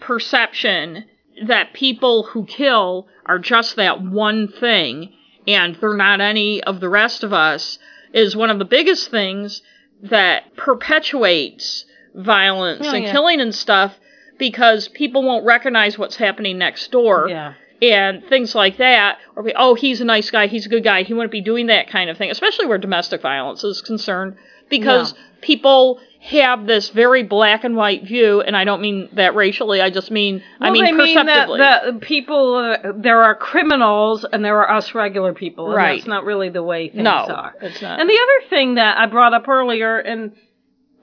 perception 0.00 1.04
that 1.46 1.74
people 1.74 2.22
who 2.22 2.46
kill 2.46 3.06
are 3.26 3.38
just 3.38 3.76
that 3.76 4.00
one 4.00 4.48
thing 4.48 5.12
and 5.46 5.76
they're 5.76 5.94
not 5.96 6.20
any 6.20 6.62
of 6.64 6.80
the 6.80 6.88
rest 6.88 7.22
of 7.22 7.32
us 7.32 7.78
is 8.14 8.34
one 8.34 8.48
of 8.50 8.58
the 8.58 8.64
biggest 8.64 9.10
things 9.10 9.60
that 10.02 10.54
perpetuates 10.56 11.84
violence 12.14 12.86
Oh, 12.86 12.94
and 12.94 13.04
yeah. 13.04 13.12
killing 13.12 13.40
and 13.40 13.54
stuff 13.54 13.94
because 14.38 14.88
people 14.88 15.22
won't 15.22 15.44
recognize 15.44 15.98
what's 15.98 16.16
happening 16.16 16.56
next 16.58 16.90
door 16.90 17.26
yeah. 17.28 17.54
And 17.82 18.24
things 18.28 18.54
like 18.54 18.78
that, 18.78 19.18
or 19.34 19.42
be, 19.42 19.52
oh, 19.56 19.74
he's 19.74 20.00
a 20.00 20.04
nice 20.04 20.30
guy, 20.30 20.46
he's 20.46 20.66
a 20.66 20.68
good 20.68 20.84
guy, 20.84 21.02
he 21.02 21.14
wouldn't 21.14 21.32
be 21.32 21.40
doing 21.40 21.66
that 21.66 21.88
kind 21.88 22.10
of 22.10 22.16
thing, 22.16 22.30
especially 22.30 22.66
where 22.66 22.78
domestic 22.78 23.20
violence 23.22 23.62
is 23.64 23.80
concerned, 23.82 24.36
because 24.70 25.12
Yeah. 25.12 25.18
people 25.42 26.00
have 26.20 26.66
this 26.66 26.88
very 26.88 27.22
black 27.22 27.62
and 27.62 27.76
white 27.76 28.02
view, 28.04 28.40
and 28.40 28.56
I 28.56 28.64
don't 28.64 28.80
mean 28.80 29.08
that 29.12 29.34
racially, 29.36 29.80
I 29.80 29.90
just 29.90 30.10
mean, 30.10 30.42
I 30.60 30.70
mean 30.70 30.84
they 30.84 30.92
mean 30.92 31.14
that, 31.14 31.46
perceptively. 31.48 31.58
that 31.58 32.00
people, 32.00 32.54
uh, 32.56 32.92
there 32.96 33.22
are 33.22 33.34
criminals 33.34 34.24
and 34.24 34.44
there 34.44 34.58
are 34.58 34.70
us 34.76 34.94
regular 34.94 35.34
people. 35.34 35.66
And 35.66 35.76
Right. 35.76 35.96
That's 35.98 36.08
not 36.08 36.24
really 36.24 36.48
the 36.48 36.64
way 36.64 36.88
things 36.88 37.04
no, 37.04 37.10
are. 37.10 37.54
it's 37.60 37.80
not. 37.80 38.00
And 38.00 38.08
the 38.10 38.14
other 38.18 38.48
thing 38.48 38.74
that 38.74 38.98
I 38.98 39.06
brought 39.06 39.34
up 39.34 39.46
earlier, 39.48 39.98
and 39.98 40.32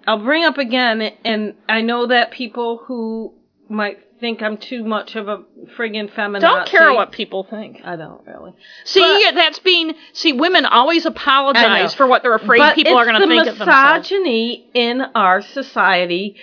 I'll 0.06 0.20
bring 0.22 0.44
up 0.44 0.58
again, 0.58 1.02
and 1.24 1.54
I 1.70 1.80
know 1.82 2.08
that 2.08 2.32
people 2.32 2.82
who 2.86 3.34
might 3.70 4.00
think 4.24 4.42
I'm 4.42 4.56
too 4.56 4.86
much 4.86 5.18
of 5.18 5.28
a 5.28 5.40
friggin' 5.78 6.10
feminazi. 6.10 6.40
don't 6.40 6.66
care 6.66 6.94
what 6.94 7.12
people 7.12 7.44
think. 7.44 7.82
I 7.84 7.98
don't 7.98 8.26
really. 8.26 8.54
See, 8.86 9.02
But- 9.02 9.36
that's 9.36 9.60
being, 9.60 9.96
see, 10.14 10.32
women 10.32 10.66
always 10.66 11.06
apologize 11.06 11.94
for 11.94 12.08
what 12.08 12.24
they're 12.24 12.34
afraid 12.34 12.60
but 12.60 12.74
people 12.74 12.98
are 12.98 13.04
going 13.04 13.20
to 13.20 13.28
think 13.28 13.44
the 13.44 13.52
of 13.52 13.58
themselves. 13.58 14.10
misogyny 14.10 14.70
in 14.74 15.02
our 15.14 15.42
society 15.42 16.38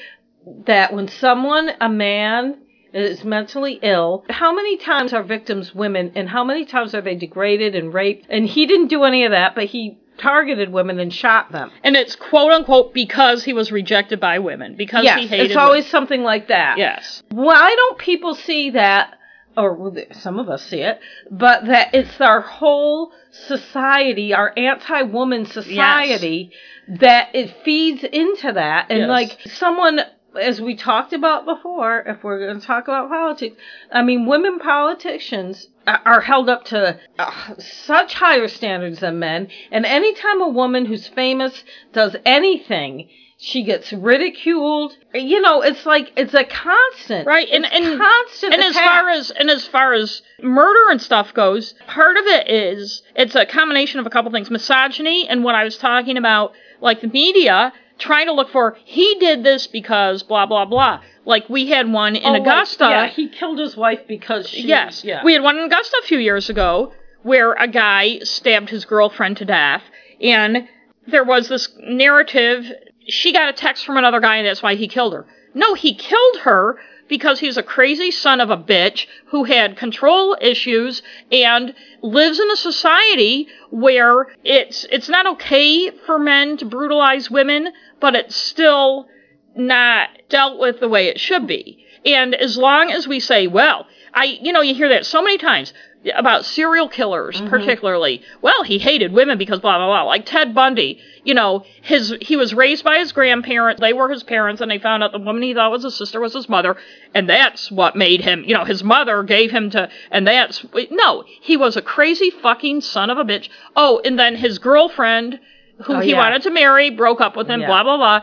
that 0.67 0.93
when 0.93 1.09
someone, 1.09 1.71
a 1.81 1.89
man, 1.89 2.59
is 2.93 3.25
mentally 3.25 3.79
ill, 3.83 4.27
how 4.29 4.53
many 4.53 4.77
times 4.77 5.15
are 5.15 5.23
victims 5.23 5.75
women, 5.75 6.13
and 6.15 6.29
how 6.29 6.45
many 6.45 6.67
times 6.67 6.95
are 6.95 7.01
they 7.01 7.15
degraded 7.15 7.75
and 7.75 7.95
raped? 7.95 8.27
And 8.29 8.47
he 8.47 8.67
didn't 8.67 8.89
do 8.89 9.05
any 9.05 9.25
of 9.25 9.31
that, 9.31 9.55
but 9.55 9.65
he 9.65 9.97
targeted 10.21 10.71
women 10.71 10.99
and 10.99 11.13
shot 11.13 11.51
them. 11.53 11.71
And 11.83 11.97
it's 11.97 12.17
quote 12.17 12.53
unquote 12.53 12.93
because 12.95 13.45
he 13.45 13.53
was 13.53 13.73
rejected 13.73 14.21
by 14.21 14.39
women, 14.39 14.77
because 14.77 15.03
he 15.03 15.07
yes, 15.07 15.31
hated 15.31 15.47
it's 15.47 15.57
always 15.57 15.87
something 15.87 16.23
like 16.23 16.49
that. 16.49 16.79
Yes. 16.79 17.23
Why 17.31 17.75
don't 17.75 17.99
people 17.99 18.35
see 18.35 18.71
that, 18.71 19.17
or 19.57 19.93
some 20.13 20.39
of 20.39 20.49
us 20.49 20.65
see 20.65 20.81
it, 20.83 21.01
but 21.31 21.67
that 21.67 21.95
it's 21.95 22.21
our 22.21 22.41
whole 22.41 23.13
society, 23.31 24.35
our 24.35 24.53
anti-woman 24.57 25.47
society, 25.47 26.53
that 26.89 27.35
it 27.35 27.57
feeds 27.65 28.05
into 28.05 28.53
that, 28.53 28.91
and 28.91 29.01
Yes. 29.01 29.09
like 29.09 29.39
someone. 29.47 30.01
As 30.41 30.61
we 30.61 30.77
talked 30.77 31.13
about 31.13 31.45
before, 31.45 32.05
if 32.07 32.23
we're 32.23 32.47
going 32.47 32.61
to 32.61 32.65
talk 32.65 32.85
about 32.85 33.09
politics, 33.09 33.57
I 33.91 34.03
mean, 34.03 34.27
women 34.27 34.61
politicians, 34.61 35.67
are 36.05 36.21
held 36.21 36.49
up 36.49 36.65
to 36.67 36.99
uh, 37.19 37.55
such 37.59 38.15
higher 38.15 38.49
standards 38.49 39.01
than 39.01 39.19
men. 39.19 39.49
And 39.71 39.85
anytime 39.87 40.41
a 40.41 40.49
woman 40.49 40.87
who's 40.87 41.07
famous 41.09 41.65
does 41.93 42.17
anything, 42.27 43.09
she 43.39 43.63
gets 43.63 43.93
ridiculed. 43.93 44.95
You 45.15 45.41
know, 45.41 45.63
it's 45.63 45.87
like 45.87 46.13
it's 46.17 46.35
a 46.35 46.45
constant, 46.45 47.27
Right, 47.27 47.49
and- 47.51 47.65
It's 47.65 47.75
and- 47.75 47.99
constant. 47.99 48.55
and 48.55 48.63
as 48.63 48.75
far 48.75 49.09
as 49.09 49.31
and 49.31 49.51
as 49.51 49.67
far 49.67 49.93
as 49.95 50.23
murder 50.43 50.91
and 50.91 51.01
stuff 51.01 51.33
goes, 51.35 51.75
part 51.87 52.17
of 52.17 52.25
it 52.27 52.49
is 52.51 53.03
it's 53.17 53.35
a 53.35 53.47
combination 53.47 53.99
of 54.01 54.07
a 54.07 54.11
couple 54.11 54.31
things: 54.31 54.51
misogyny 54.51 55.27
and 55.29 55.43
what 55.43 55.55
I 55.55 55.65
was 55.65 55.77
talking 55.79 56.17
about, 56.19 56.53
like 56.81 57.01
the 57.01 57.09
media 57.09 57.73
trying 58.01 58.27
to 58.27 58.33
look 58.33 58.51
for 58.51 58.77
he 58.85 59.17
did 59.21 59.45
this 59.45 59.67
because 59.67 60.23
blah 60.23 60.47
blah 60.47 60.65
blah. 60.65 61.01
Like 61.25 61.49
we 61.49 61.69
had 61.69 61.93
one 61.93 62.17
in 62.17 62.25
Oh, 62.25 62.33
like, 62.33 62.43
Augusta. 62.43 62.85
yeah, 62.85 63.07
he 63.07 63.29
killed 63.29 63.59
his 63.59 63.77
wife 63.77 64.01
because 64.09 64.49
she. 64.49 64.63
Yes. 64.67 65.05
yeah. 65.05 65.23
We 65.25 65.35
had 65.35 65.43
one 65.43 65.57
in 65.59 65.65
Augusta 65.65 66.01
a 66.03 66.07
few 66.07 66.19
years 66.19 66.49
ago 66.51 66.93
where 67.23 67.53
a 67.53 67.69
guy 67.69 68.19
stabbed 68.21 68.71
his 68.71 68.85
girlfriend 68.87 69.37
to 69.37 69.45
death, 69.45 69.83
and 70.21 70.67
there 71.07 71.25
was 71.25 71.49
this 71.49 71.69
narrative. 71.81 72.65
She 73.07 73.33
got 73.33 73.49
a 73.49 73.53
text 73.53 73.85
from 73.85 73.97
another 73.99 74.21
guy, 74.21 74.37
and 74.37 74.47
that's 74.47 74.63
why 74.63 74.75
he 74.75 74.89
killed 74.89 75.13
her. 75.13 75.27
No, 75.53 75.75
he 75.75 75.95
killed 75.95 76.39
her 76.43 76.79
because 77.11 77.41
he's 77.41 77.59
a 77.59 77.63
crazy 77.63 78.11
son 78.11 78.41
of 78.41 78.49
a 78.49 78.57
bitch 78.57 79.07
who 79.27 79.45
had 79.45 79.77
control 79.77 80.37
issues 80.41 81.03
and 81.31 81.75
lives 82.03 82.39
in 82.39 82.51
a 82.51 82.57
society 82.57 83.49
where 83.71 84.29
it's 84.45 84.87
it's 84.91 85.11
not 85.11 85.27
okay 85.27 85.91
for 85.91 86.19
men 86.19 86.57
to 86.57 86.65
brutalize 86.65 87.31
women, 87.31 87.73
but 88.01 88.15
it's 88.15 88.37
still 88.37 89.09
not 89.57 90.09
dealt 90.29 90.59
with 90.59 90.79
the 90.79 90.89
way 90.89 91.09
it 91.09 91.21
should 91.21 91.47
be. 91.47 91.85
And 92.07 92.35
as 92.35 92.57
long 92.57 92.91
as 92.91 93.07
we 93.07 93.19
say, 93.21 93.49
well, 93.49 93.87
I, 94.15 94.39
you 94.41 94.53
know, 94.53 94.63
you 94.63 94.75
hear 94.75 94.89
that 94.91 95.05
so 95.05 95.21
many 95.21 95.37
times 95.37 95.75
about 96.15 96.45
serial 96.45 96.89
killers, 96.89 97.37
mm-hmm. 97.37 97.49
particularly. 97.49 98.23
Well, 98.41 98.63
he 98.63 98.79
hated 98.79 99.13
women 99.13 99.37
because 99.39 99.61
blah 99.61 99.77
blah 99.77 99.87
blah. 99.87 100.03
Like 100.05 100.25
Ted 100.25 100.55
Bundy, 100.55 100.99
you 101.25 101.35
know, 101.35 101.65
his 101.83 102.15
he 102.21 102.37
was 102.37 102.55
raised 102.55 102.85
by 102.85 102.99
his 102.99 103.13
grandparents. 103.13 103.81
They 103.81 103.93
were 103.93 104.09
his 104.09 104.23
parents, 104.23 104.61
and 104.61 104.71
they 104.71 104.79
found 104.79 105.03
out 105.03 105.13
the 105.13 105.19
woman 105.19 105.43
he 105.43 105.55
thought 105.55 105.71
was 105.71 105.83
his 105.85 105.95
sister 105.95 106.21
was 106.21 106.35
his 106.35 106.49
mother, 106.49 106.77
and 107.15 107.29
that's 107.29 107.71
what 107.71 107.97
made 107.97 108.23
him. 108.23 108.45
You 108.45 108.55
know, 108.55 108.65
his 108.65 108.83
mother 108.83 109.23
gave 109.23 109.51
him 109.51 109.71
to, 109.71 109.91
and 110.11 110.27
that's 110.27 110.65
no, 110.91 111.25
he 111.27 111.57
was 111.57 111.77
a 111.77 111.83
crazy 111.83 112.31
fucking 112.31 112.81
son 112.81 113.11
of 113.11 113.19
a 113.19 113.25
bitch. 113.25 113.49
Oh, 113.77 114.01
and 114.05 114.19
then 114.19 114.37
his 114.37 114.59
girlfriend, 114.59 115.39
who 115.85 115.97
Oh, 115.97 116.01
he 116.01 116.11
yeah. 116.11 116.19
wanted 116.19 116.43
to 116.43 116.51
marry, 116.51 116.91
broke 116.91 117.21
up 117.21 117.37
with 117.37 117.49
him. 117.49 117.61
Yeah. 117.61 117.67
Blah 117.67 117.83
blah 117.83 117.97
blah 117.97 118.21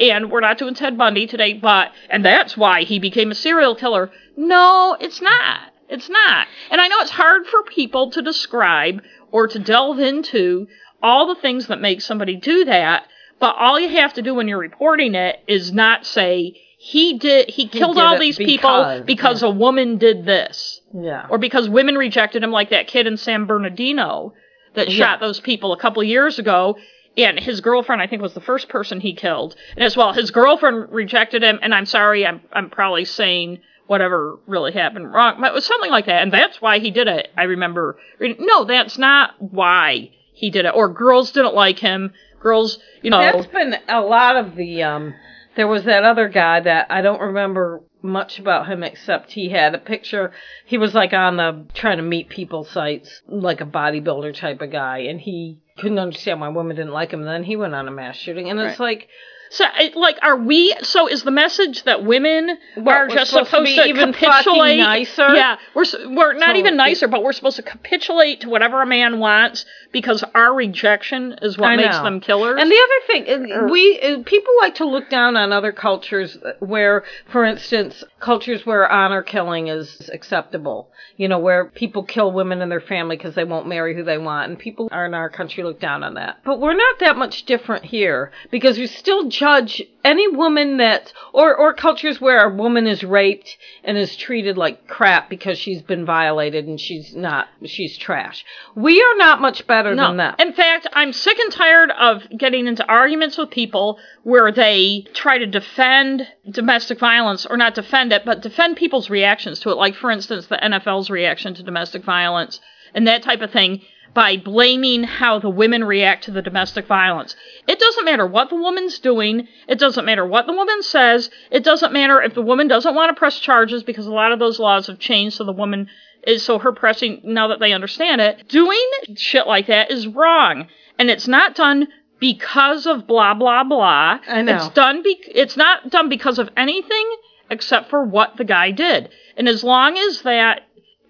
and 0.00 0.30
we're 0.30 0.38
not 0.38 0.58
doing 0.58 0.74
Ted 0.74 0.96
Bundy 0.96 1.26
today, 1.26 1.54
but 1.54 1.90
and 2.08 2.24
that's 2.24 2.56
why 2.56 2.84
he 2.84 3.00
became 3.00 3.32
a 3.32 3.34
serial 3.34 3.74
killer. 3.74 4.12
No, 4.36 4.96
it's 5.00 5.20
not. 5.20 5.72
It's 5.88 6.08
not. 6.08 6.46
And 6.70 6.80
I 6.80 6.88
know 6.88 6.98
it's 7.00 7.10
hard 7.10 7.46
for 7.46 7.62
people 7.62 8.10
to 8.10 8.22
describe 8.22 9.02
or 9.32 9.48
to 9.48 9.58
delve 9.58 9.98
into 9.98 10.66
all 11.02 11.26
the 11.26 11.40
things 11.40 11.68
that 11.68 11.80
make 11.80 12.00
somebody 12.00 12.36
do 12.36 12.64
that, 12.64 13.04
but 13.38 13.54
all 13.56 13.78
you 13.78 13.88
have 13.88 14.14
to 14.14 14.22
do 14.22 14.34
when 14.34 14.48
you're 14.48 14.58
reporting 14.58 15.14
it 15.14 15.40
is 15.46 15.72
not 15.72 16.04
say 16.06 16.54
he 16.80 17.18
did 17.18 17.48
he 17.50 17.66
killed 17.66 17.96
did 17.96 18.04
all 18.04 18.18
these 18.18 18.38
because, 18.38 18.48
people 18.48 19.02
because 19.04 19.42
yeah. 19.42 19.48
a 19.48 19.50
woman 19.50 19.98
did 19.98 20.24
this 20.24 20.80
yeah. 20.94 21.26
or 21.28 21.36
because 21.36 21.68
women 21.68 21.96
rejected 21.96 22.42
him 22.42 22.52
like 22.52 22.70
that 22.70 22.86
kid 22.86 23.06
in 23.06 23.16
San 23.16 23.46
Bernardino 23.46 24.32
that 24.74 24.88
Yeah. 24.88 24.94
shot 24.96 25.20
those 25.20 25.40
people 25.40 25.72
a 25.72 25.78
couple 25.78 26.02
years 26.04 26.38
ago 26.38 26.76
and 27.16 27.38
his 27.40 27.60
girlfriend 27.60 28.00
I 28.00 28.06
think 28.06 28.22
was 28.22 28.34
the 28.34 28.40
first 28.40 28.68
person 28.68 29.00
he 29.00 29.12
killed 29.12 29.56
and 29.74 29.84
as 29.84 29.96
well 29.96 30.12
his 30.12 30.30
girlfriend 30.30 30.92
rejected 30.92 31.42
him 31.42 31.58
and 31.62 31.74
I'm 31.74 31.86
sorry 31.86 32.24
I'm 32.24 32.42
I'm 32.52 32.70
probably 32.70 33.04
saying 33.04 33.58
whatever 33.88 34.38
really 34.46 34.72
happened 34.72 35.12
wrong 35.12 35.40
but 35.40 35.48
it 35.48 35.54
was 35.54 35.66
something 35.66 35.90
like 35.90 36.06
that 36.06 36.22
and 36.22 36.32
that's 36.32 36.62
why 36.62 36.78
he 36.78 36.90
did 36.92 37.08
it 37.08 37.28
I 37.36 37.42
remember 37.44 37.98
reading 38.20 38.46
no 38.46 38.64
that's 38.64 38.96
not 38.96 39.34
why 39.40 40.10
he 40.32 40.50
did 40.50 40.64
it 40.64 40.74
or 40.74 40.88
girls 40.88 41.32
didn't 41.32 41.54
like 41.54 41.80
him 41.80 42.12
girls 42.40 42.78
you 43.02 43.10
know 43.10 43.18
That's 43.18 43.46
been 43.46 43.74
a 43.88 44.00
lot 44.00 44.36
of 44.36 44.54
the. 44.54 44.84
um 44.84 45.14
There 45.56 45.66
was 45.66 45.82
that 45.84 46.04
other 46.04 46.28
guy 46.28 46.60
that 46.60 46.86
I 46.88 47.02
don't 47.02 47.20
remember 47.20 47.82
much 48.00 48.38
about 48.38 48.68
him 48.68 48.84
except 48.84 49.32
he 49.32 49.48
had 49.48 49.74
a 49.74 49.78
picture. 49.78 50.30
He 50.64 50.78
was 50.78 50.94
like 50.94 51.12
on 51.12 51.36
the 51.36 51.66
trying 51.74 51.96
to 51.96 52.04
meet 52.04 52.28
people 52.28 52.62
sites, 52.62 53.22
like 53.26 53.60
a 53.60 53.66
bodybuilder 53.66 54.36
type 54.36 54.60
of 54.62 54.70
guy, 54.70 54.98
and 54.98 55.20
he 55.20 55.58
couldn't 55.78 55.98
understand 55.98 56.40
why 56.40 56.48
women 56.48 56.76
didn't 56.76 56.92
like 56.92 57.10
him. 57.10 57.20
And 57.20 57.28
then 57.28 57.42
he 57.42 57.56
went 57.56 57.74
on 57.74 57.88
a 57.88 57.90
mass 57.90 58.16
shooting, 58.16 58.48
and 58.48 58.60
it's 58.60 58.78
like 58.78 59.08
So, 59.50 59.64
like, 59.94 60.18
are 60.22 60.36
we? 60.36 60.74
So, 60.82 61.06
is 61.08 61.22
the 61.22 61.30
message 61.30 61.84
that 61.84 62.04
women 62.04 62.58
What, 62.74 62.94
are 62.94 63.08
just 63.08 63.30
supposed 63.30 63.50
to 63.50 63.56
supposed 63.56 63.64
be 63.66 63.76
to, 63.76 63.86
even 63.88 64.12
capitulate? 64.12 64.78
nicer? 64.78 65.34
Yeah, 65.34 65.56
we're 65.74 65.84
we're 66.14 66.34
not 66.34 66.50
So 66.54 66.56
even 66.56 66.74
it- 66.74 66.76
nicer, 66.78 67.08
but 67.08 67.22
we're 67.22 67.32
supposed 67.32 67.56
to 67.56 67.62
capitulate 67.62 68.42
to 68.42 68.48
whatever 68.48 68.82
a 68.82 68.86
man 68.86 69.18
wants 69.20 69.64
because 69.92 70.22
our 70.34 70.52
rejection 70.54 71.36
is 71.42 71.56
what 71.56 71.70
I 71.70 71.76
makes 71.76 71.96
know. 71.96 72.04
them 72.04 72.20
killers. 72.20 72.60
And 72.60 72.70
the 72.70 72.76
other 72.76 73.06
thing, 73.24 73.70
we 73.70 74.00
uh, 74.00 74.22
people 74.24 74.52
like 74.60 74.74
to 74.76 74.84
look 74.84 75.08
down 75.08 75.36
on 75.36 75.52
other 75.52 75.72
cultures 75.72 76.36
where, 76.60 77.04
for 77.30 77.44
instance, 77.44 78.04
cultures 78.20 78.66
where 78.66 78.90
honor 78.90 79.22
killing 79.22 79.68
is 79.68 80.10
acceptable. 80.12 80.90
You 81.16 81.26
know, 81.26 81.38
where 81.40 81.64
people 81.64 82.04
kill 82.04 82.30
women 82.30 82.60
in 82.62 82.68
their 82.68 82.80
family 82.80 83.16
because 83.16 83.34
they 83.34 83.42
won't 83.44 83.66
marry 83.66 83.94
who 83.96 84.04
they 84.04 84.18
want, 84.18 84.50
and 84.50 84.58
people 84.58 84.88
are 84.92 85.04
in 85.06 85.14
our 85.14 85.28
country 85.28 85.64
look 85.64 85.80
down 85.80 86.04
on 86.04 86.14
that. 86.14 86.38
But 86.44 86.60
we're 86.60 86.74
not 86.76 86.98
that 87.00 87.16
much 87.16 87.44
different 87.44 87.84
here 87.86 88.30
because 88.52 88.78
we 88.78 88.86
still 88.86 89.28
judge 89.38 89.82
any 90.04 90.26
woman 90.26 90.78
that, 90.78 91.12
or 91.32 91.54
or 91.56 91.72
cultures 91.72 92.20
where 92.20 92.44
a 92.44 92.54
woman 92.54 92.86
is 92.86 93.04
raped 93.04 93.56
and 93.84 93.96
is 93.96 94.16
treated 94.16 94.56
like 94.56 94.88
crap 94.88 95.30
because 95.30 95.58
she's 95.58 95.80
been 95.80 96.04
violated 96.04 96.66
and 96.66 96.80
she's 96.80 97.14
not, 97.14 97.46
she's 97.64 97.96
trash. 97.96 98.44
We 98.74 99.00
are 99.00 99.16
not 99.16 99.40
much 99.40 99.66
better 99.66 99.94
no, 99.94 100.08
than 100.08 100.16
that. 100.16 100.40
in 100.40 100.52
fact, 100.52 100.88
I'm 100.92 101.12
sick 101.12 101.38
and 101.38 101.52
tired 101.52 101.90
of 101.92 102.22
getting 102.36 102.66
into 102.66 102.84
arguments 102.86 103.38
with 103.38 103.50
people 103.50 103.98
where 104.24 104.50
they 104.50 105.06
try 105.14 105.38
to 105.38 105.46
defend 105.46 106.26
domestic 106.50 106.98
violence, 106.98 107.46
or 107.46 107.56
not 107.56 107.74
defend 107.74 108.12
it, 108.12 108.24
but 108.24 108.42
defend 108.42 108.76
people's 108.76 109.08
reactions 109.08 109.60
to 109.60 109.70
it. 109.70 109.76
Like, 109.76 109.94
for 109.94 110.10
instance, 110.10 110.46
the 110.46 110.56
NFL's 110.56 111.10
reaction 111.10 111.54
to 111.54 111.62
domestic 111.62 112.02
violence 112.02 112.60
and 112.94 113.06
that 113.06 113.22
type 113.22 113.42
of 113.42 113.50
thing 113.50 113.82
by 114.14 114.36
blaming 114.36 115.04
how 115.04 115.38
the 115.38 115.50
women 115.50 115.84
react 115.84 116.24
to 116.24 116.30
the 116.30 116.42
domestic 116.42 116.86
violence. 116.86 117.36
It 117.66 117.78
doesn't 117.78 118.04
matter 118.04 118.26
what 118.26 118.48
the 118.48 118.56
woman's 118.56 118.98
doing. 118.98 119.46
It 119.68 119.78
doesn't 119.78 120.04
matter 120.04 120.26
what 120.26 120.46
the 120.46 120.52
woman 120.52 120.82
says. 120.82 121.30
It 121.50 121.64
doesn't 121.64 121.92
matter 121.92 122.20
if 122.20 122.34
the 122.34 122.42
woman 122.42 122.68
doesn't 122.68 122.94
want 122.94 123.14
to 123.14 123.18
press 123.18 123.38
charges 123.38 123.82
because 123.82 124.06
a 124.06 124.12
lot 124.12 124.32
of 124.32 124.38
those 124.38 124.58
laws 124.58 124.86
have 124.86 124.98
changed 124.98 125.36
so 125.36 125.44
the 125.44 125.52
woman 125.52 125.88
is 126.26 126.42
so 126.42 126.58
her 126.58 126.72
pressing 126.72 127.20
now 127.24 127.48
that 127.48 127.60
they 127.60 127.72
understand 127.72 128.20
it. 128.20 128.48
Doing 128.48 128.88
shit 129.16 129.46
like 129.46 129.66
that 129.66 129.90
is 129.90 130.06
wrong. 130.06 130.68
And 130.98 131.10
it's 131.10 131.28
not 131.28 131.54
done 131.54 131.88
because 132.18 132.86
of 132.86 133.06
blah 133.06 133.34
blah 133.34 133.64
blah. 133.64 134.18
I 134.26 134.42
know. 134.42 134.56
It's 134.56 134.68
done 134.70 135.02
be- 135.02 135.22
it's 135.26 135.56
not 135.56 135.90
done 135.90 136.08
because 136.08 136.38
of 136.38 136.50
anything 136.56 137.16
except 137.50 137.88
for 137.88 138.02
what 138.04 138.36
the 138.36 138.44
guy 138.44 138.70
did. 138.70 139.10
And 139.36 139.48
as 139.48 139.62
long 139.62 139.96
as 139.96 140.22
that 140.22 140.62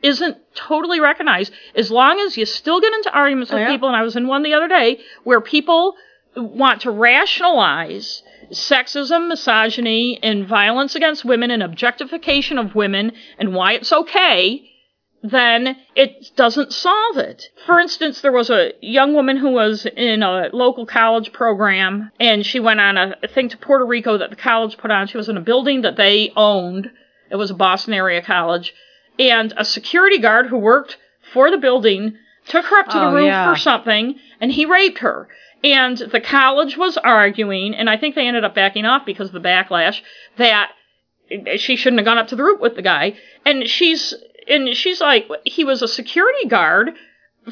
isn't 0.02 0.36
totally 0.54 1.00
recognized, 1.00 1.52
as 1.74 1.90
long 1.90 2.20
as 2.20 2.36
you 2.36 2.46
still 2.46 2.80
get 2.80 2.92
into 2.92 3.10
arguments 3.12 3.50
with 3.50 3.60
oh, 3.60 3.62
Yeah. 3.62 3.70
people, 3.70 3.88
and 3.88 3.96
I 3.96 4.02
was 4.02 4.16
in 4.16 4.26
one 4.26 4.42
the 4.42 4.54
other 4.54 4.68
day 4.68 4.98
where 5.24 5.40
people 5.40 5.96
want 6.36 6.82
to 6.82 6.90
rationalize 6.90 8.22
sexism, 8.52 9.28
misogyny, 9.28 10.18
and 10.22 10.46
violence 10.46 10.94
against 10.94 11.24
women 11.24 11.50
and 11.50 11.62
objectification 11.62 12.58
of 12.58 12.74
women 12.74 13.12
and 13.38 13.54
why 13.54 13.72
it's 13.72 13.92
okay, 13.92 14.62
then 15.22 15.76
it 15.96 16.30
doesn't 16.36 16.72
solve 16.72 17.16
it. 17.16 17.50
For 17.66 17.80
instance, 17.80 18.20
there 18.20 18.32
was 18.32 18.50
a 18.50 18.72
young 18.80 19.14
woman 19.14 19.36
who 19.36 19.50
was 19.50 19.84
in 19.84 20.22
a 20.22 20.48
local 20.52 20.86
college 20.86 21.32
program 21.32 22.10
and 22.20 22.46
she 22.46 22.60
went 22.60 22.80
on 22.80 22.96
a 22.96 23.14
thing 23.28 23.48
to 23.48 23.56
Puerto 23.56 23.84
Rico 23.84 24.18
that 24.18 24.30
the 24.30 24.36
college 24.36 24.78
put 24.78 24.90
on. 24.90 25.08
She 25.08 25.16
was 25.16 25.28
in 25.28 25.36
a 25.36 25.42
building 25.42 25.82
that 25.82 25.96
they 25.96 26.32
owned. 26.36 26.90
It 27.30 27.36
was 27.36 27.50
a 27.50 27.54
Boston 27.54 27.94
area 27.94 28.22
college. 28.22 28.72
And 29.18 29.52
a 29.56 29.64
security 29.64 30.18
guard 30.18 30.46
who 30.46 30.58
worked 30.58 30.96
for 31.32 31.50
the 31.50 31.58
building 31.58 32.16
took 32.46 32.64
her 32.66 32.78
up 32.78 32.88
to 32.88 32.98
Oh, 32.98 33.10
the 33.10 33.16
roof 33.16 33.26
yeah. 33.26 33.52
for 33.52 33.58
something 33.58 34.18
and 34.40 34.52
he 34.52 34.64
raped 34.64 34.98
her. 34.98 35.28
And 35.64 35.96
the 35.98 36.20
college 36.20 36.76
was 36.76 36.96
arguing, 36.96 37.74
and 37.74 37.90
I 37.90 37.96
think 37.96 38.14
they 38.14 38.28
ended 38.28 38.44
up 38.44 38.54
backing 38.54 38.84
off 38.84 39.04
because 39.04 39.26
of 39.28 39.32
the 39.32 39.40
backlash, 39.48 40.00
that 40.36 40.70
she 41.56 41.74
shouldn't 41.74 41.98
have 41.98 42.04
gone 42.06 42.16
up 42.18 42.28
to 42.28 42.36
the 42.36 42.44
roof 42.44 42.60
with 42.60 42.76
the 42.76 42.82
guy. 42.82 43.16
And 43.44 43.68
she's 43.68 44.14
and 44.46 44.68
she's 44.76 45.00
like, 45.00 45.28
he 45.44 45.64
was 45.64 45.82
a 45.82 45.88
security 45.88 46.46
guard 46.46 46.90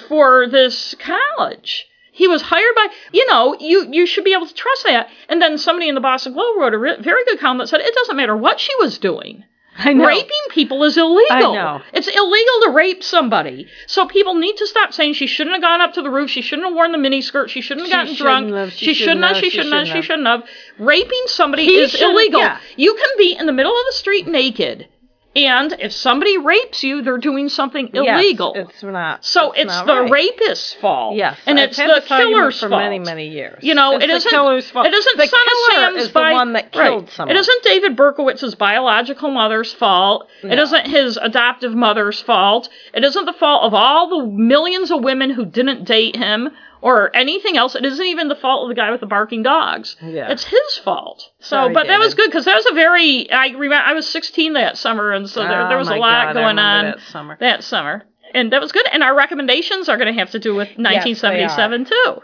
for 0.09 0.47
this 0.49 0.95
college. 1.01 1.85
He 2.13 2.29
was 2.29 2.43
hired 2.43 2.75
by, 2.77 2.87
you 3.13 3.27
know, 3.27 3.57
you 3.59 3.89
you 3.91 4.07
should 4.07 4.25
be 4.25 4.33
able 4.33 4.47
to 4.47 4.55
trust 4.55 4.85
that. 4.85 5.09
And 5.29 5.43
then 5.43 5.59
somebody 5.59 5.89
in 5.89 5.95
the 5.97 6.01
Boston 6.01 6.33
Globe 6.33 6.57
wrote 6.59 6.75
a 6.75 6.79
re- 6.79 7.01
very 7.01 7.25
good 7.25 7.41
column 7.41 7.59
that 7.59 7.69
said 7.69 7.81
it 7.81 7.95
doesn't 7.95 8.17
matter 8.17 8.37
what 8.37 8.61
she 8.61 8.75
was 8.77 8.99
doing. 8.99 9.45
I 9.79 9.93
know. 9.93 10.07
Raping 10.07 10.29
people 10.51 10.85
is 10.85 10.97
illegal. 10.97 11.25
I 11.31 11.41
know. 11.41 11.83
It's 11.93 12.09
illegal 12.09 12.55
to 12.65 12.71
rape 12.75 13.03
somebody. 13.05 13.69
So 13.87 14.07
people 14.07 14.35
need 14.35 14.57
to 14.57 14.67
stop 14.67 14.93
saying 14.93 15.15
she 15.15 15.27
shouldn't 15.27 15.55
have 15.55 15.63
gone 15.63 15.81
up 15.81 15.95
to 15.95 16.03
the 16.03 16.11
roof. 16.11 16.31
She 16.31 16.43
shouldn't 16.43 16.67
have 16.67 16.75
worn 16.75 16.93
the 16.93 16.99
miniskirt. 16.99 17.49
She 17.49 17.61
shouldn't 17.61 17.89
have 17.89 18.09
She 18.09 18.15
gotten 18.15 18.15
shouldn't 18.15 18.49
drunk. 18.49 18.55
have, 18.55 18.73
she, 18.73 18.95
shouldn't 18.95 19.25
have. 19.25 19.37
She 19.37 19.51
shouldn't 19.51 19.75
have. 19.75 19.87
She 19.89 20.03
shouldn't 20.03 20.27
have. 20.27 20.45
Raping 20.79 21.23
somebody 21.27 21.65
He 21.67 21.79
is 21.79 21.95
illegal. 22.01 22.41
yeah. 22.41 22.59
You 22.77 22.95
can 22.95 23.11
be 23.19 23.37
in 23.39 23.47
the 23.47 23.53
middle 23.53 23.73
of 23.73 23.85
the 23.89 23.93
street 23.95 24.27
naked 24.27 24.89
And 25.37 25.75
if 25.79 25.93
somebody 25.93 26.39
rapes 26.39 26.83
you, 26.83 27.03
they're 27.03 27.19
doing 27.19 27.51
something 27.51 27.91
illegal. 27.93 28.55
Yes, 28.57 28.69
it's 28.71 28.83
not. 28.83 29.23
so 29.25 29.53
it's, 29.53 29.67
not 29.67 29.87
the 29.87 30.01
right. 30.03 30.11
rapist's 30.11 30.73
fault. 30.75 31.15
Yes, 31.17 31.39
and 31.47 31.59
I've 31.61 31.69
it's 31.69 31.77
the 31.77 32.03
killer's 32.07 32.59
for 32.59 32.71
fault. 32.71 32.81
many, 32.83 32.99
many 32.99 33.29
years. 33.29 33.59
You 33.63 33.75
know, 33.75 33.97
it's 33.97 34.05
it 34.05 34.09
the 34.09 34.15
isn't- 34.15 34.31
killer's 34.31 34.71
fault. 34.71 34.87
It 34.87 34.95
isn't 34.95 35.17
the 35.19 35.27
Son 35.27 35.41
of 35.41 35.47
killer 35.47 35.71
Sam's 35.83 36.03
is 36.05 36.09
bi- 36.11 36.29
the 36.31 36.35
one 36.35 36.53
that 36.55 36.65
right. 36.75 36.89
killed 36.89 37.11
someone. 37.11 37.37
It 37.37 37.39
isn't 37.41 37.63
David 37.65 37.97
Berkowitz's 37.97 38.55
biological 38.55 39.31
mother's 39.31 39.73
fault. 39.75 40.27
It 40.43 40.57
No. 40.57 40.63
isn't 40.63 40.87
his 40.87 41.19
adoptive 41.21 41.75
mother's 41.75 42.21
fault. 42.23 42.71
It 42.95 43.05
isn't 43.05 43.27
the 43.27 43.35
fault 43.35 43.65
of 43.65 43.75
all 43.75 44.09
the 44.09 44.27
millions 44.27 44.91
of 44.91 45.05
women 45.05 45.29
who 45.31 45.45
didn't 45.45 45.85
date 45.85 46.17
him 46.17 46.49
or 46.87 47.11
anything 47.17 47.57
else. 47.57 47.75
It 47.75 47.85
isn't 47.85 48.07
even 48.07 48.29
the 48.29 48.37
fault 48.37 48.63
of 48.63 48.69
the 48.69 48.81
guy 48.81 48.93
with 48.93 49.01
the 49.01 49.07
barking 49.07 49.43
dogs. 49.43 49.97
Yeah. 50.01 50.31
It's 50.31 50.45
his 50.45 50.79
fault. 50.85 51.29
So, 51.41 51.57
Sorry, 51.57 51.75
but 51.75 51.89
that 51.89 51.99
was 51.99 52.15
good 52.15 52.31
because 52.31 52.45
that 52.45 52.55
was 52.55 52.65
a 52.71 52.75
very. 52.75 53.29
I 53.29 53.49
remember 53.49 53.85
I 53.85 53.93
was 53.93 54.09
16 54.09 54.53
that 54.53 54.79
summer, 54.79 55.11
and 55.11 55.29
so 55.29 55.41
there, 55.43 55.67
Oh, 55.67 55.69
there 55.69 55.79
was 55.79 55.89
a 55.89 55.95
oh 55.95 55.99
lot 55.99 56.27
God, 56.27 56.35
going 56.35 56.59
on 56.61 56.85
that 56.85 57.01
summer. 57.01 57.37
that 57.41 57.65
summer. 57.65 58.05
And 58.35 58.53
that 58.53 58.61
was 58.61 58.71
good. 58.71 58.87
And 58.93 59.03
our 59.03 59.17
recommendations 59.17 59.89
are 59.89 59.97
going 59.97 60.13
to 60.15 60.19
have 60.21 60.31
to 60.31 60.39
do 60.39 60.55
with 60.55 60.69
1977 60.79 61.87
too. 61.87 62.21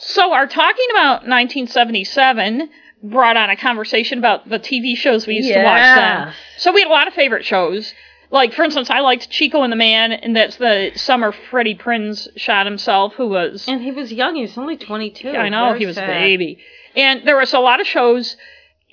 So 0.00 0.32
our 0.32 0.46
talking 0.46 0.86
about 0.90 1.26
1977 1.26 2.68
brought 3.02 3.36
on 3.36 3.50
a 3.50 3.56
conversation 3.56 4.18
about 4.18 4.48
the 4.48 4.58
TV 4.58 4.96
shows 4.96 5.26
we 5.26 5.34
used 5.34 5.48
to 5.52 5.62
watch 5.62 5.80
then. 5.82 6.34
So 6.58 6.72
we 6.72 6.80
had 6.82 6.88
a 6.88 6.92
lot 6.92 7.08
of 7.08 7.14
favorite 7.14 7.44
shows. 7.44 7.94
Like, 8.32 8.52
for 8.52 8.62
instance, 8.62 8.90
I 8.90 9.00
liked 9.00 9.28
Chico 9.28 9.62
and 9.62 9.72
the 9.72 9.76
Man, 9.76 10.12
and 10.12 10.36
that's 10.36 10.56
the 10.56 10.92
summer 10.94 11.32
Freddie 11.32 11.74
Prinze 11.74 12.28
shot 12.36 12.64
himself, 12.64 13.14
who 13.14 13.28
was 13.28 13.66
And 13.66 13.82
he 13.82 13.90
was 13.90 14.12
young. 14.12 14.36
He 14.36 14.42
was 14.42 14.56
only 14.56 14.76
22. 14.76 15.30
I 15.30 15.48
know 15.48 15.68
Very 15.68 15.80
he 15.80 15.86
was 15.86 15.96
sad. 15.96 16.08
a 16.08 16.12
baby. 16.12 16.58
And 16.94 17.26
there 17.26 17.36
was 17.36 17.52
a 17.54 17.58
lot 17.58 17.80
of 17.80 17.86
shows, 17.88 18.36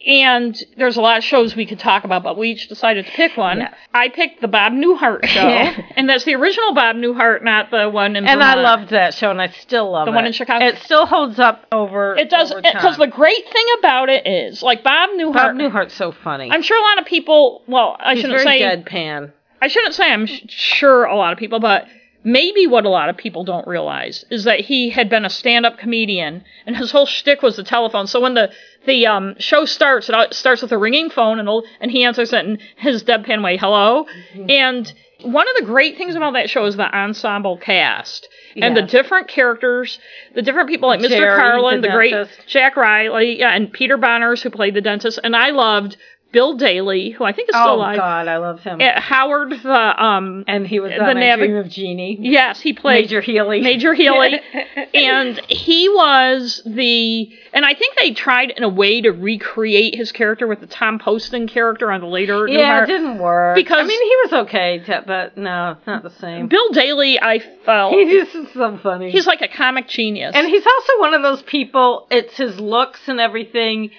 and 0.08 0.58
there's 0.78 0.96
a 0.98 1.02
lot 1.02 1.18
of 1.18 1.24
shows 1.24 1.56
we 1.56 1.66
could 1.66 1.80
talk 1.80 2.06
about, 2.06 2.24
but 2.24 2.38
we 2.38 2.52
each 2.52 2.70
decided 2.70 3.06
to 3.06 3.12
pick 3.12 3.36
one. 3.36 3.60
Yes. 3.60 3.74
I 3.94 4.08
picked 4.10 4.40
the 4.42 4.48
Bob 4.48 4.72
Newhart 4.72 5.26
show, 5.26 5.42
and 5.96 6.08
that's 6.10 6.24
the 6.24 6.34
original 6.36 6.74
Bob 6.74 6.96
Newhart, 6.96 7.44
not 7.44 7.70
the 7.72 7.90
one 7.90 8.16
in 8.16 8.26
And 8.26 8.42
I 8.42 8.56
loved 8.56 8.92
that 8.92 9.14
show, 9.14 9.30
and 9.30 9.42
I 9.42 9.50
still 9.50 9.92
love 9.92 10.06
The 10.06 10.14
it. 10.14 10.16
one 10.16 10.26
in 10.26 10.32
Chicago? 10.34 10.66
It 10.66 10.78
still 10.78 11.06
holds 11.06 11.40
up 11.40 11.66
over. 11.72 12.16
It 12.16 12.30
does 12.30 12.54
because 12.54 12.98
the 12.98 13.08
great 13.08 13.44
thing 13.52 13.66
about 13.80 14.10
it 14.10 14.26
is, 14.26 14.64
like 14.64 14.84
Bob 14.84 15.10
Newhart. 15.12 15.34
Bob 15.34 15.56
Newhart's 15.56 15.94
so 15.94 16.12
funny. 16.14 16.50
I'm 16.52 16.62
sure 16.62 16.80
a 16.80 16.90
lot 16.90 17.00
of 17.00 17.06
people. 17.06 17.62
Well, 17.68 17.98
I 18.00 18.14
He's 18.14 18.22
shouldn't 18.22 18.42
very 18.44 18.60
say. 18.60 18.64
deadpan. 18.64 19.34
I 19.62 19.68
shouldn't 19.68 19.94
say 19.96 20.12
I'm 20.12 20.26
sh- 20.28 20.44
sure 20.48 21.04
a 21.06 21.16
lot 21.18 21.34
of 21.34 21.40
people, 21.40 21.60
but 21.60 21.88
maybe 22.28 22.68
what 22.68 22.86
a 22.86 22.90
lot 22.90 23.08
of 23.08 23.16
people 23.16 23.46
don't 23.46 23.66
realize 23.66 24.26
is 24.30 24.44
that 24.44 24.60
he 24.60 24.90
had 24.90 25.10
been 25.10 25.24
a 25.24 25.30
stand-up 25.30 25.78
comedian, 25.78 26.44
and 26.66 26.76
his 26.76 26.92
whole 26.92 27.06
shtick 27.06 27.42
was 27.42 27.56
the 27.56 27.64
telephone. 27.64 28.06
So 28.06 28.20
when 28.20 28.34
the 28.34 28.52
the 28.86 29.08
um, 29.08 29.36
show 29.40 29.66
starts, 29.66 30.10
it 30.10 30.34
starts 30.34 30.62
with 30.62 30.72
a 30.74 30.78
ringing 30.78 31.10
phone, 31.10 31.40
and 31.40 31.50
and 31.80 31.90
he 31.90 32.04
answers 32.04 32.34
it 32.34 32.46
in 32.46 32.60
his 32.76 33.04
deadpan 33.04 33.44
way, 33.44 33.58
"Hello," 33.58 34.06
Mm-hmm. 34.34 34.50
and. 34.50 34.94
One 35.24 35.48
of 35.50 35.56
the 35.56 35.66
great 35.66 35.98
things 35.98 36.14
about 36.14 36.34
that 36.34 36.48
show 36.48 36.64
is 36.66 36.76
the 36.76 36.96
ensemble 36.96 37.58
cast 37.58 38.30
and 38.56 38.78
the 38.78 38.84
different 38.84 39.28
characters, 39.28 39.98
the 40.36 40.44
different 40.44 40.70
people 40.70 40.90
like 40.90 41.00
Mr. 41.00 41.10
Jerry, 41.10 41.40
Carlin, 41.40 41.82
the 41.82 41.88
the, 41.88 41.94
great. 41.94 42.28
Jack 42.46 42.76
Riley, 42.76 43.40
yeah, 43.40 43.50
and 43.50 43.74
Peter 43.74 43.98
Bonerz 43.98 44.44
who 44.44 44.52
played 44.52 44.76
the 44.76 44.82
dentist, 44.82 45.20
and 45.24 45.36
I 45.36 45.50
loved 45.50 45.98
Bill 46.32 46.56
Daily, 46.58 47.12
who 47.12 47.24
I 47.24 47.32
think 47.32 47.50
is 47.50 47.56
still 47.56 47.68
Oh 47.70 47.76
alive. 47.76 47.98
God, 47.98 48.28
I 48.28 48.38
love 48.38 48.60
him. 48.60 48.82
Uh, 48.82 49.00
Howard 49.00 49.52
the 49.64 50.04
um 50.04 50.44
and 50.48 50.68
he 50.68 50.80
was 50.80 50.92
the 50.92 51.02
I 51.04 51.14
navi- 51.14 51.38
Dream 51.38 51.56
of 51.56 51.70
Jeannie. 51.70 52.18
yes 52.20 52.60
he 52.60 52.74
played 52.74 53.06
Major 53.06 53.22
Healy. 53.22 53.62
Major 53.62 53.94
Healy 53.94 54.40
and 54.94 55.40
he 55.48 55.88
was 55.90 56.62
the 56.66 57.32
and 57.54 57.64
I 57.66 57.74
think 57.74 57.96
they 57.98 58.12
tried 58.12 58.52
in 58.52 58.64
a 58.64 58.70
way 58.70 59.02
to 59.02 59.12
recreate 59.12 59.96
his 59.96 60.12
character 60.12 60.48
with 60.48 60.60
the 60.60 60.68
Tom 60.68 61.00
Poston 61.00 61.48
character 61.48 61.92
on 61.92 62.02
the 62.02 62.08
later 62.08 62.46
yeah, 62.48 62.84
it 62.84 62.88
didn't 62.88 63.20
work. 63.20 63.56
Because- 63.56 63.80
I 63.80 63.84
mean, 63.88 64.02
he 64.02 64.16
was 64.24 64.34
okay, 64.46 64.84
but 65.08 65.38
no, 65.38 65.72
it's 65.78 65.88
not 65.88 66.04
the 66.04 66.10
same. 66.12 66.48
Bill 66.48 66.70
Daily 66.72 67.20
I 67.22 67.40
felt 67.66 67.94
he's 67.94 68.32
just 68.34 68.54
so 68.54 68.78
funny. 68.84 69.12
he's 69.12 69.28
like 69.28 69.42
a 69.42 69.48
comic 69.48 69.88
genius 69.88 70.34
and 70.36 70.46
he's 70.48 70.66
also 70.66 71.00
one 71.00 71.14
of 71.14 71.22
those 71.22 71.42
people. 71.44 72.08
It's 72.12 72.36
his 72.36 72.60
looks 72.60 73.08
and 73.08 73.20
everything 73.20 73.92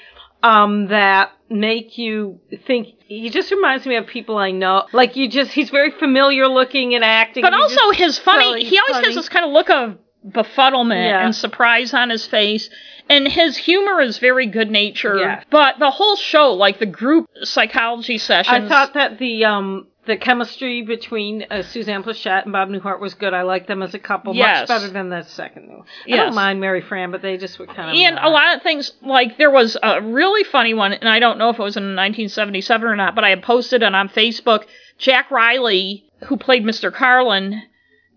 um, 0.43 0.89
that 0.89 1.33
make 1.51 1.97
you 1.99 2.41
think. 2.67 2.89
He 3.07 3.31
just 3.31 3.51
reminds 3.51 3.87
me 3.87 3.97
of 3.97 4.07
people 4.07 4.37
I 4.39 4.51
know. 4.51 4.87
Like 4.93 5.17
you 5.17 5.29
just, 5.29 5.53
he's 5.53 5.71
very 5.71 5.91
familiar 5.91 6.47
looking 6.49 6.95
and 6.95 7.03
acting. 7.05 7.43
but 7.43 7.55
also 7.55 7.75
just- 7.93 7.99
his 7.99 8.19
funny 8.19 8.61
he's 8.61 8.71
he 8.71 8.79
always 8.79 8.97
funny. 8.97 9.07
has 9.07 9.15
this 9.17 9.29
kind 9.29 9.45
of 9.45 9.53
look 9.53 9.71
of 9.71 9.99
befuddlement 10.27 11.09
Yeah. 11.09 11.25
and 11.25 11.35
surprise 11.35 11.95
on 11.95 12.11
his 12.11 12.27
face 12.27 12.69
and 13.09 13.27
his 13.27 13.57
humor 13.57 14.01
is 14.01 14.19
very 14.19 14.47
good 14.47 14.71
natured 14.71 15.21
Yeah. 15.21 15.43
but 15.49 15.79
the 15.79 15.91
whole 15.91 16.17
show 16.17 16.53
like 16.55 16.79
the 16.81 16.87
group 16.87 17.27
psychology 17.45 18.19
sessions 18.19 18.65
I 18.65 18.69
thought 18.69 18.95
that 18.95 19.19
the 19.19 19.45
um 19.45 19.87
the 20.09 20.17
chemistry 20.17 20.83
between 20.83 21.45
uh, 21.51 21.63
Suzanne 21.63 22.03
Pleshette 22.03 22.43
and 22.45 22.53
Bob 22.53 22.69
Newhart 22.71 22.99
was 22.99 23.15
good. 23.15 23.33
I 23.33 23.43
liked 23.43 23.69
them 23.69 23.83
as 23.83 23.95
a 23.95 23.99
couple 24.01 24.35
Yes. 24.35 24.69
much 24.69 24.81
better 24.81 24.91
than 24.93 25.11
the 25.11 25.23
second 25.23 25.69
one. 25.69 25.83
I 25.83 25.85
Yes. 26.07 26.19
don't 26.27 26.35
mind 26.35 26.61
Mary 26.61 26.81
Frann, 26.81 27.13
but 27.13 27.23
they 27.23 27.37
just 27.37 27.59
were 27.61 27.67
kind 27.67 27.91
of 27.91 27.95
and 27.95 28.19
a 28.19 28.29
lot 28.29 28.57
of 28.57 28.63
things 28.63 28.93
like 29.03 29.39
there 29.39 29.51
was 29.51 29.77
a 29.83 30.03
really 30.03 30.43
funny 30.45 30.75
one 30.75 30.93
and 30.95 31.09
i 31.09 31.19
don't 31.21 31.39
know 31.39 31.51
if 31.51 31.59
it 31.59 31.63
was 31.63 31.77
in 31.77 31.85
1977 31.95 32.89
or 32.89 32.97
not 32.97 33.15
but 33.15 33.23
i 33.25 33.29
had 33.31 33.43
posted 33.43 33.83
it 33.83 33.95
on 33.95 34.09
facebook 34.09 34.65
jack 34.99 35.31
riley 35.31 36.05
who 36.27 36.37
played 36.37 36.65
mr 36.65 36.93
carlin 36.93 37.63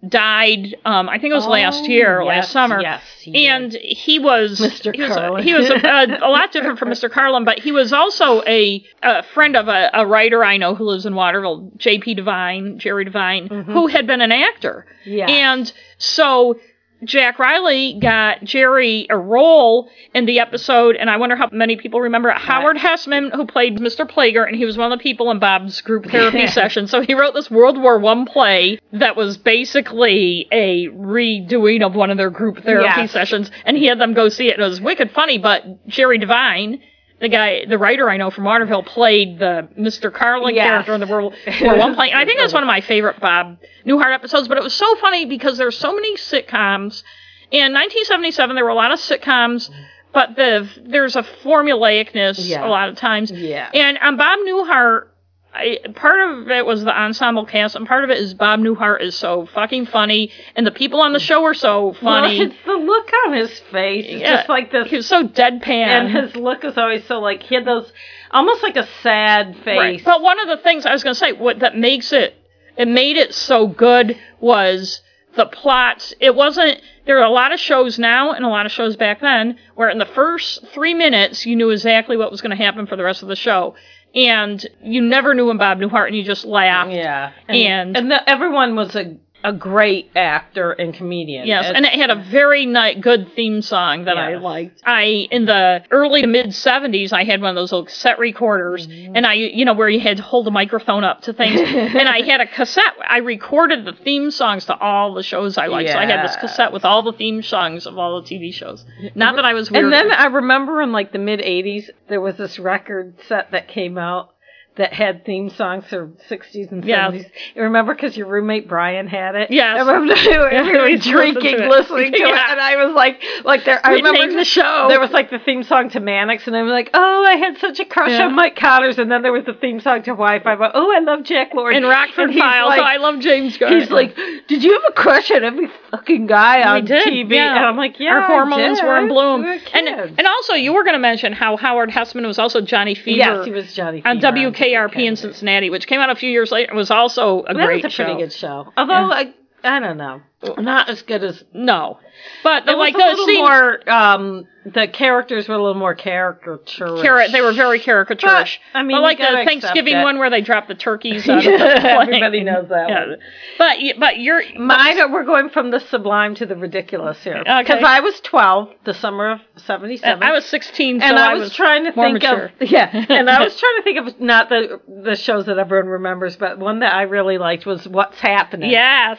died 0.08 0.76
um 0.84 1.08
i 1.10 1.20
think 1.20 1.32
it 1.32 1.36
was 1.36 1.46
last 1.46 1.88
year 1.88 2.22
Oh, 2.22 2.26
yes, 2.26 2.36
last 2.46 2.52
summer 2.52 2.82
yes, 2.82 3.04
he 3.20 3.32
did. 3.32 3.46
and 3.48 3.74
he 3.74 4.18
was 4.18 4.60
Mr. 4.60 4.96
he 4.96 5.02
was, 5.04 5.12
Carlin. 5.16 5.44
he 5.44 5.54
was 5.54 5.70
a, 5.70 5.76
a, 5.76 6.28
a 6.28 6.32
lot 6.32 6.52
different 6.52 6.80
from 6.80 6.90
mr 6.90 7.10
carlin 7.10 7.46
but 7.46 7.60
he 7.60 7.72
was 7.72 7.94
also 7.94 8.42
a, 8.48 8.84
a 9.04 9.22
friend 9.22 9.56
of 9.56 9.68
a, 9.68 9.92
a 9.94 10.06
writer 10.08 10.44
i 10.44 10.58
know 10.58 10.74
who 10.74 10.86
lives 10.86 11.06
in 11.06 11.14
waterville 11.14 11.70
jp 11.78 12.16
devine 12.16 12.80
jerry 12.80 13.06
devine 13.06 13.48
who 13.48 13.86
had 13.88 14.08
been 14.08 14.22
an 14.22 14.32
actor 14.32 14.86
Mm-hmm. 15.02 15.10
Yes. 15.18 15.30
and 15.32 15.74
so 15.98 16.60
Jack 17.04 17.40
Riley 17.40 17.98
got 18.00 18.44
Jerry 18.44 19.08
a 19.10 19.18
role 19.18 19.90
in 20.14 20.26
the 20.26 20.40
episode, 20.40 20.96
and 20.96 21.10
I 21.10 21.18
wonder 21.18 21.36
how 21.36 21.50
many 21.52 21.76
people 21.76 22.02
remember 22.02 22.30
it. 22.30 22.38
Howard 22.38 22.78
Hesseman, 22.78 23.32
who 23.34 23.46
played 23.46 23.78
Mr. 23.78 24.10
Plager, 24.10 24.46
and 24.48 24.56
he 24.56 24.66
was 24.66 24.78
one 24.78 24.92
of 24.92 25.00
the 25.00 25.04
people 25.04 25.32
in 25.32 25.40
Bob's 25.40 25.82
group 25.82 26.06
therapy 26.12 26.48
session. 26.48 26.88
So 26.88 27.02
he 27.02 27.14
wrote 27.14 27.34
this 27.34 27.50
World 27.50 27.82
War 27.82 27.98
One 28.00 28.26
play 28.26 28.80
that 28.94 29.16
was 29.16 29.38
basically 29.38 30.48
a 30.52 30.88
redoing 30.90 31.86
of 31.86 31.96
one 31.96 32.12
of 32.12 32.18
their 32.18 32.30
group 32.30 32.64
therapy 32.64 32.86
Yes. 33.02 33.12
sessions, 33.12 33.50
and 33.66 33.78
he 33.78 33.88
had 33.88 34.00
them 34.00 34.14
go 34.14 34.30
see 34.30 34.50
it. 34.50 34.56
And 34.56 34.64
it 34.64 34.68
was 34.70 34.82
wicked 34.82 35.12
funny, 35.12 35.38
but 35.38 35.88
Jerry 35.88 36.18
Devine. 36.18 36.82
The 37.22 37.30
guy, 37.30 37.66
the 37.66 37.78
writer 37.78 38.10
I 38.10 38.18
know 38.18 38.32
from 38.32 38.46
Waterville, 38.46 38.82
played 38.84 39.38
the 39.40 39.68
Mr. 39.80 40.12
Carlin 40.12 40.56
Yes. 40.56 40.66
character 40.66 40.94
in 40.96 41.00
the 41.00 41.08
World 41.08 41.36
War 41.62 41.78
One 41.78 41.94
play. 41.96 42.10
And 42.10 42.20
I 42.20 42.26
think 42.26 42.40
that's 42.40 42.54
one 42.54 42.64
of 42.64 42.68
my 42.68 42.82
favorite 42.82 43.20
Bob 43.20 43.58
Newhart 43.86 44.14
episodes. 44.14 44.48
But 44.48 44.58
it 44.58 44.64
was 44.64 44.74
so 44.74 44.96
funny 44.96 45.26
because 45.26 45.58
there's 45.58 45.78
so 45.78 45.94
many 45.94 46.16
sitcoms. 46.18 47.04
In 47.52 47.74
1977, 47.74 48.56
there 48.56 48.64
were 48.64 48.72
a 48.72 48.76
lot 48.76 48.92
of 48.92 49.00
sitcoms, 49.00 49.70
but 50.14 50.36
the 50.36 50.68
there's 50.84 51.16
a 51.16 51.22
formulaicness 51.22 52.38
Yeah. 52.50 52.66
a 52.66 52.70
lot 52.70 52.90
of 52.90 52.96
times. 52.96 53.32
Yeah. 53.32 53.70
And 53.74 53.98
on 54.00 54.18
Bob 54.18 54.40
Newhart, 54.40 55.08
I, 55.54 55.80
part 55.96 56.20
of 56.30 56.50
it 56.50 56.66
was 56.66 56.84
the 56.86 56.98
ensemble 56.98 57.46
cast, 57.46 57.76
and 57.76 57.86
part 57.86 58.06
of 58.06 58.10
it 58.10 58.18
is 58.18 58.34
Bob 58.34 58.62
Newhart 58.62 59.02
is 59.02 59.16
so 59.16 59.48
fucking 59.54 59.88
funny, 59.88 60.32
and 60.56 60.66
the 60.66 60.72
people 60.72 61.02
on 61.02 61.12
the 61.12 61.20
show 61.20 61.44
are 61.44 61.54
so 61.54 61.94
funny. 62.02 62.40
Well, 62.40 62.48
it's 62.48 62.56
the 62.66 62.72
look 62.74 63.10
on 63.28 63.34
his 63.34 63.60
face. 63.72 64.06
It's 64.08 64.22
Yeah. 64.22 64.38
just 64.38 64.50
like 64.50 64.72
this. 64.72 64.90
he 64.90 64.96
was 64.96 65.08
so 65.08 65.28
deadpan. 65.28 65.68
and 65.88 66.10
his 66.10 66.36
look 66.38 66.64
is 66.64 66.78
always 66.78 67.06
so 67.06 67.20
like 67.20 67.44
he 67.44 67.56
had 67.56 67.66
those 67.66 67.92
almost 68.32 68.64
like 68.64 68.78
a 68.78 68.88
sad 69.02 69.58
face. 69.66 69.78
Right. 69.78 70.02
But 70.06 70.22
one 70.22 70.40
of 70.40 70.48
the 70.48 70.64
things 70.64 70.86
I 70.86 70.94
was 70.94 71.04
going 71.04 71.14
to 71.16 71.20
say, 71.20 71.34
what 71.34 71.60
that 71.60 71.78
makes 71.78 72.14
it, 72.14 72.34
it 72.78 72.88
made 72.88 73.18
it 73.18 73.34
so 73.34 73.68
good 73.68 74.18
was 74.40 75.02
the 75.36 75.46
plots. 75.46 76.14
It 76.22 76.34
wasn't. 76.34 76.80
There 77.06 77.18
are 77.20 77.24
a 77.26 77.30
lot 77.30 77.52
of 77.52 77.60
shows 77.60 77.98
now 78.00 78.32
and 78.32 78.46
a 78.46 78.48
lot 78.48 78.66
of 78.66 78.72
shows 78.72 78.96
back 78.96 79.20
then 79.22 79.58
where 79.76 79.90
in 79.90 79.98
the 79.98 80.06
first 80.06 80.66
three 80.68 80.94
minutes 80.94 81.46
you 81.46 81.56
knew 81.58 81.72
exactly 81.72 82.16
what 82.16 82.32
was 82.32 82.42
going 82.42 82.56
to 82.56 82.64
happen 82.64 82.86
for 82.88 82.96
the 82.96 83.04
rest 83.04 83.22
of 83.24 83.28
the 83.28 83.36
show, 83.36 83.76
and 84.16 84.66
you 84.84 85.02
never 85.02 85.34
knew 85.34 85.48
when 85.48 85.58
Bob 85.58 85.80
Newhart, 85.80 86.08
and 86.08 86.16
you 86.16 86.24
just 86.24 86.46
laughed. 86.46 86.92
Yeah. 86.92 87.32
And- 87.48 87.58
and 87.96 88.12
the, 88.12 88.30
everyone 88.30 88.76
was 88.76 88.96
a 88.96 89.16
a 89.44 89.54
great 89.54 90.12
actor 90.16 90.72
and 90.72 90.94
comedian. 90.94 91.48
Yes, 91.48 91.66
It's- 91.66 91.76
and 91.76 91.86
it 91.86 91.94
had 91.94 92.10
a 92.10 92.16
very 92.16 92.66
nice, 92.66 92.98
good 93.00 93.34
theme 93.36 93.62
song 93.62 94.06
that 94.06 94.18
I 94.18 94.36
liked. 94.38 94.82
I 94.86 95.28
in 95.32 95.46
the 95.46 95.84
early 95.92 96.22
to 96.22 96.28
mid 96.28 96.48
'70s, 96.48 97.12
I 97.14 97.24
had 97.24 97.42
one 97.42 97.50
of 97.50 97.56
those 97.56 97.72
little 97.72 97.86
cassette 97.86 98.20
recorders, 98.20 98.88
Mm-hmm. 98.88 99.16
and 99.16 99.26
I, 99.26 99.34
you 99.34 99.66
know, 99.66 99.74
where 99.74 99.90
you 99.90 100.00
had 100.00 100.18
to 100.18 100.24
hold 100.24 100.46
the 100.46 100.52
microphone 100.52 101.04
up 101.04 101.22
to 101.24 101.34
things, 101.34 101.60
and 101.66 102.08
I 102.08 102.22
had 102.22 102.42
a 102.42 102.48
cassette. 102.48 102.94
I 103.08 103.18
recorded 103.18 103.86
the 103.86 103.94
theme 103.94 104.32
songs 104.32 104.66
to 104.66 104.78
all 104.78 105.14
the 105.14 105.24
shows 105.24 105.58
I 105.58 105.68
liked. 105.68 105.90
So 105.90 105.98
I 105.98 106.06
had 106.06 106.24
this 106.24 106.36
cassette 106.38 106.72
with 106.72 106.86
all 106.86 107.02
the 107.04 107.14
theme 107.14 107.42
songs 107.42 107.86
of 107.88 107.98
all 107.98 108.22
the 108.22 108.28
TV 108.28 108.54
shows. 108.54 108.86
Not 109.16 109.36
that 109.36 109.46
I 109.46 109.54
was 109.54 109.72
weird. 109.72 109.86
And 109.86 109.94
then 109.94 110.12
I 110.12 110.26
remember 110.26 110.82
in 110.82 110.92
like 110.92 111.12
the 111.12 111.20
mid 111.20 111.40
'80s, 111.40 111.90
there 112.10 112.22
was 112.22 112.36
this 112.38 112.60
record 112.60 113.16
set 113.28 113.52
that 113.52 113.68
came 113.68 113.98
out 113.98 114.31
that 114.78 114.94
had 114.94 115.26
theme 115.26 115.50
songs 115.50 115.86
from 115.90 116.16
60s 116.30 116.72
and 116.72 116.82
70s. 116.84 116.88
Yes. 116.88 117.26
You 117.56 117.64
remember 117.64 117.94
because 117.94 118.16
your 118.16 118.28
roommate 118.28 118.70
Brian 118.70 119.06
had 119.06 119.36
it? 119.36 119.52
Yes. 119.52 119.76
I 119.86 119.92
remember 119.92 120.14
we 120.26 120.38
were 120.38 120.50
we 120.86 120.96
listened 120.96 121.12
drinking, 121.12 121.58
to 121.58 121.68
listening 121.70 122.14
to 122.14 122.18
it, 122.20 122.34
and 122.34 122.60
I 122.62 122.78
was 122.86 122.96
like, 122.96 123.22
like 123.44 123.66
there. 123.66 123.82
I 123.86 123.92
We 123.92 124.02
remember 124.02 124.34
the 124.34 124.46
show. 124.46 124.86
There 124.88 125.00
was 125.02 125.12
like 125.12 125.30
the 125.30 125.40
theme 125.40 125.64
song 125.64 125.90
to 125.90 126.00
Mannix, 126.00 126.48
and 126.48 126.56
I 126.56 126.62
was 126.62 126.72
like, 126.72 126.90
oh, 126.94 127.26
I 127.26 127.36
had 127.36 127.58
such 127.58 127.80
a 127.82 127.86
crush 127.86 128.12
Yeah. 128.12 128.28
on 128.28 128.36
Mike 128.36 128.56
Connors, 128.56 128.98
and 128.98 129.12
then 129.12 129.24
there 129.24 129.34
was 129.34 129.44
the 129.46 129.54
theme 129.54 129.82
song 129.82 130.04
to 130.04 130.12
Wi-Fi. 130.12 130.56
But 130.56 130.72
oh, 130.74 130.90
I 130.96 131.00
love 131.00 131.24
Jack 131.24 131.54
Lord 131.54 131.76
In 131.76 131.84
Rockford 131.84 132.30
And 132.30 132.40
Files, 132.40 132.70
like- 132.70 132.80
I 132.82 132.96
love 132.98 133.20
James 133.20 133.58
Garner. 133.58 133.78
He's 133.78 133.92
like, 133.92 134.16
did 134.48 134.64
you 134.64 134.72
have 134.74 134.84
a 134.88 134.94
crush 134.94 135.32
on 135.32 135.44
every 135.44 135.68
fucking 135.92 136.28
guy 136.28 136.64
on 136.64 136.86
did, 136.86 137.06
TV? 137.08 137.36
yeah. 137.36 137.58
And 137.58 137.66
I'm 137.66 137.76
like, 137.78 138.00
yeah, 138.00 138.14
Our 138.14 138.22
hormones 138.22 138.82
were 138.82 138.98
in 139.00 139.10
bloom. 139.10 139.42
We 139.44 139.48
were 139.50 139.60
and 139.74 139.88
and 140.18 140.28
also, 140.28 140.54
you 140.54 140.72
were 140.74 140.84
going 140.84 140.94
to 140.96 141.00
mention 141.00 141.34
how 141.34 141.58
Howard 141.58 141.90
Hesseman 141.90 142.26
was 142.26 142.40
also 142.40 142.62
Johnny 142.62 142.96
Fever 142.96 143.18
yes, 143.18 143.46
he 143.46 143.52
was 143.52 143.74
Johnny 143.74 144.02
on 144.06 144.16
Fever 144.22 144.22
WKRP 144.62 145.06
in 145.06 145.16
Cincinnati, 145.16 145.70
which 145.70 145.88
came 145.88 146.00
out 146.00 146.10
a 146.10 146.16
few 146.16 146.30
years 146.30 146.52
later. 146.52 146.72
It 146.72 146.76
was 146.76 146.92
also 146.92 147.42
a 147.42 147.54
That 147.54 147.66
great 147.66 147.84
was 147.84 147.94
a 147.94 147.96
pretty 147.96 148.20
good 148.20 148.34
show. 148.34 148.72
Although 148.78 149.12
I, 149.12 149.34
I 149.64 149.80
don't 149.80 149.98
know, 149.98 150.22
not 150.58 150.90
as 150.90 151.02
good 151.04 151.24
as 151.24 151.44
No, 151.54 152.00
but 152.44 152.68
it 152.68 152.78
like 152.78 152.96
was 152.96 153.04
a 153.04 153.06
the 153.06 153.10
little 153.12 153.26
scenes, 153.26 153.40
more. 153.40 153.90
Um, 153.92 154.48
the 154.64 154.88
characters 154.88 155.48
were 155.48 155.56
a 155.56 155.58
little 155.58 155.74
more 155.80 155.96
caricature. 155.96 157.02
Cari- 157.02 157.32
they 157.32 157.42
were 157.42 157.52
very 157.54 157.80
caricaturish. 157.80 158.58
I 158.76 158.84
mean, 158.84 158.96
you 158.98 159.02
like 159.02 159.18
gotta 159.18 159.38
the 159.38 159.42
accept 159.42 159.62
Thanksgiving 159.64 159.98
it. 159.98 160.04
one 160.04 160.20
where 160.20 160.30
they 160.30 160.42
drop 160.42 160.68
the 160.68 160.76
turkeys 160.76 161.28
out 161.28 161.40
of 161.40 161.44
the 161.46 161.50
plane. 161.58 161.86
everybody 162.02 162.44
knows 162.44 162.70
that 162.70 162.90
Yeah. 162.90 163.00
one. 163.08 163.18
But 163.58 163.78
y- 163.80 163.94
but 163.98 164.20
you're 164.20 164.44
Mine, 164.60 165.00
are- 165.00 165.12
we're 165.12 165.24
going 165.26 165.50
from 165.50 165.72
the 165.72 165.80
sublime 165.80 166.36
to 166.36 166.46
the 166.46 166.56
ridiculous 166.56 167.24
here. 167.24 167.38
Okay. 167.38 167.62
Because 167.64 167.84
I 167.84 168.02
was 168.02 168.20
12, 168.22 168.70
the 168.84 168.94
summer 168.94 169.32
of 169.32 169.40
77. 169.58 170.22
I 170.22 170.32
was 170.32 170.46
16, 170.46 171.00
so 171.00 171.06
and 171.08 171.18
I 171.18 171.32
I 171.32 171.34
was, 171.34 171.54
trying 171.56 171.86
to 171.86 171.94
more 171.96 172.06
think 172.06 172.22
mature. 172.22 172.52
of 172.62 172.70
yeah, 172.72 172.88
and 173.10 173.30
I 173.32 173.44
was 173.44 173.60
trying 173.60 173.76
to 173.78 173.84
think 173.84 174.08
of 174.08 174.20
not 174.22 174.50
the 174.50 174.80
the 175.04 175.16
shows 175.16 175.48
that 175.48 175.58
everyone 175.58 175.88
remembers, 175.90 176.36
but 176.36 176.60
one 176.60 176.80
that 176.82 176.94
I 176.94 177.04
really 177.04 177.40
liked 177.40 177.66
was 177.66 177.88
What's 177.88 178.20
Happening. 178.20 178.70
Yes. 178.70 179.18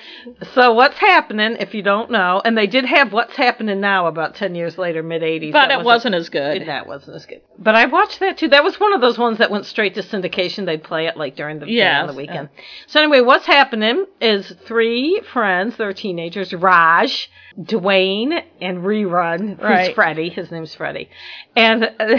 So 0.55 0.73
What's 0.73 0.99
Happening, 1.13 1.57
if 1.61 1.75
you 1.75 1.83
don't 1.83 2.11
know, 2.11 2.41
and 2.43 2.57
they 2.57 2.67
did 2.67 2.87
have 2.87 3.13
What's 3.13 3.37
Happening 3.37 3.81
Now 3.81 4.07
about 4.07 4.35
ten 4.35 4.55
years 4.55 4.79
later, 4.79 5.03
mid 5.03 5.21
'80s, 5.21 5.53
But 5.53 5.69
that 5.69 5.81
it 5.81 5.85
wasn't 5.85 6.15
as 6.15 6.31
good. 6.31 6.67
That 6.67 6.87
wasn't 6.87 7.17
as 7.17 7.27
good. 7.27 7.43
But 7.59 7.75
I 7.75 7.85
watched 7.85 8.21
that 8.21 8.39
too. 8.39 8.49
That 8.49 8.65
was 8.65 8.81
one 8.81 8.95
of 8.95 9.03
those 9.03 9.19
ones 9.19 9.37
that 9.39 9.51
went 9.51 9.67
straight 9.67 9.95
to 9.97 10.03
syndication. 10.03 10.65
They'd 10.65 10.83
play 10.83 11.07
it 11.07 11.17
like 11.19 11.37
during 11.37 11.59
the 11.59 11.69
Yes. 11.69 12.09
the 12.11 12.17
weekend. 12.17 12.49
So 12.87 13.01
anyway, 13.01 13.21
what's 13.21 13.45
happening 13.47 14.07
is 14.21 14.55
three 14.65 15.21
friends. 15.33 15.77
They're 15.77 15.93
teenagers. 15.93 16.55
Raj, 16.55 17.31
Dwayne, 17.61 18.43
and 18.61 18.79
Rerun. 18.79 19.51
Who's 19.51 19.59
Right. 19.59 19.95
Freddie? 19.95 20.31
His 20.31 20.51
name's 20.51 20.75
Freddie. 20.75 21.11
And 21.55 21.85
uh, 22.01 22.17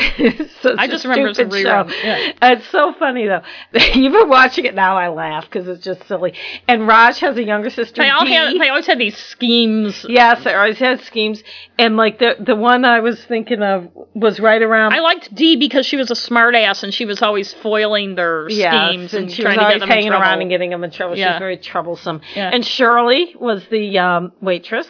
I 0.77 0.87
just 0.87 1.05
remember 1.05 1.29
it's 1.29 1.39
a 1.39 1.45
Rerun, 1.45 1.91
yeah. 2.03 2.31
It's 2.53 2.67
so 2.67 2.93
funny 2.93 3.25
though. 3.27 3.41
Even 3.95 4.29
watching 4.29 4.65
it 4.65 4.75
now, 4.75 4.97
I 4.97 5.09
laugh 5.09 5.45
because 5.45 5.67
it's 5.67 5.83
just 5.83 6.07
silly. 6.07 6.33
And 6.67 6.87
Raj 6.87 7.19
has 7.19 7.37
a 7.37 7.43
younger 7.43 7.69
sister. 7.71 8.01
They 8.01 8.09
all 8.09 8.25
had, 8.25 8.53
they 8.59 8.69
always 8.69 8.82
had 8.87 8.97
these 8.99 9.17
schemes. 9.17 10.05
Yes, 10.07 10.43
they 10.43 10.53
always 10.53 10.77
had 10.79 11.01
schemes. 11.01 11.43
And 11.77 11.97
like 11.97 12.19
the 12.19 12.35
the 12.39 12.55
one 12.55 12.85
I 12.85 12.99
was 12.99 13.23
thinking 13.25 13.61
of 13.61 13.89
was 14.13 14.39
right 14.39 14.61
around 14.61 14.93
I 14.93 14.99
liked 14.99 15.33
Dee 15.33 15.55
because 15.55 15.85
she 15.85 15.97
was 15.97 16.11
a 16.11 16.15
smartass 16.15 16.83
and 16.83 16.93
she 16.93 17.05
was 17.05 17.21
always 17.21 17.53
foiling 17.53 18.15
their 18.15 18.47
Yes, 18.49 18.73
schemes 18.91 19.13
and 19.13 19.23
and 19.23 19.31
she 19.31 19.41
trying 19.41 19.57
was 19.57 19.57
to 19.57 19.63
always 19.63 19.73
get 19.75 19.79
them 19.81 19.89
in 19.89 19.93
hanging 19.95 20.09
trouble. 20.11 20.23
around 20.23 20.41
and 20.41 20.49
getting 20.49 20.69
them 20.69 20.83
in 20.83 20.91
trouble. 20.91 21.15
She 21.15 21.21
was 21.25 21.39
very 21.39 21.57
troublesome. 21.57 22.21
Yeah. 22.35 22.49
And 22.53 22.65
Shirley 22.65 23.35
was 23.39 23.65
the 23.69 23.97
um, 23.99 24.31
waitress, 24.41 24.87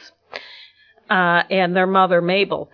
uh, 1.09 1.43
and 1.49 1.75
their 1.75 1.87
mother 1.87 2.21
Mabel. 2.21 2.69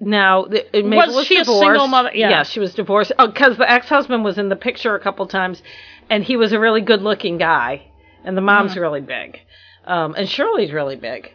Now, 0.00 0.44
the, 0.44 0.66
uh, 0.66 0.82
Mabel 0.82 0.96
Was 1.06 1.14
was, 1.14 1.26
she 1.26 1.38
a 1.38 1.44
single 1.44 1.86
mother? 1.86 2.10
Yeah. 2.12 2.42
she 2.42 2.60
was 2.60 2.74
divorced 2.74 3.12
because 3.16 3.56
the 3.56 3.70
ex-husband 3.70 4.24
was 4.24 4.38
in 4.38 4.48
the 4.48 4.56
picture 4.56 4.94
a 4.94 5.00
couple 5.00 5.26
times, 5.26 5.62
and 6.10 6.22
he 6.24 6.36
was 6.36 6.52
a 6.52 6.58
really 6.58 6.80
good-looking 6.80 7.38
guy, 7.38 7.82
and 8.24 8.36
the 8.36 8.40
mom's 8.42 8.72
Mm-hmm. 8.72 8.80
really 8.80 9.00
big, 9.00 9.38
um, 9.86 10.14
and 10.16 10.28
Shirley's 10.28 10.72
really 10.72 10.96
big. 10.96 11.30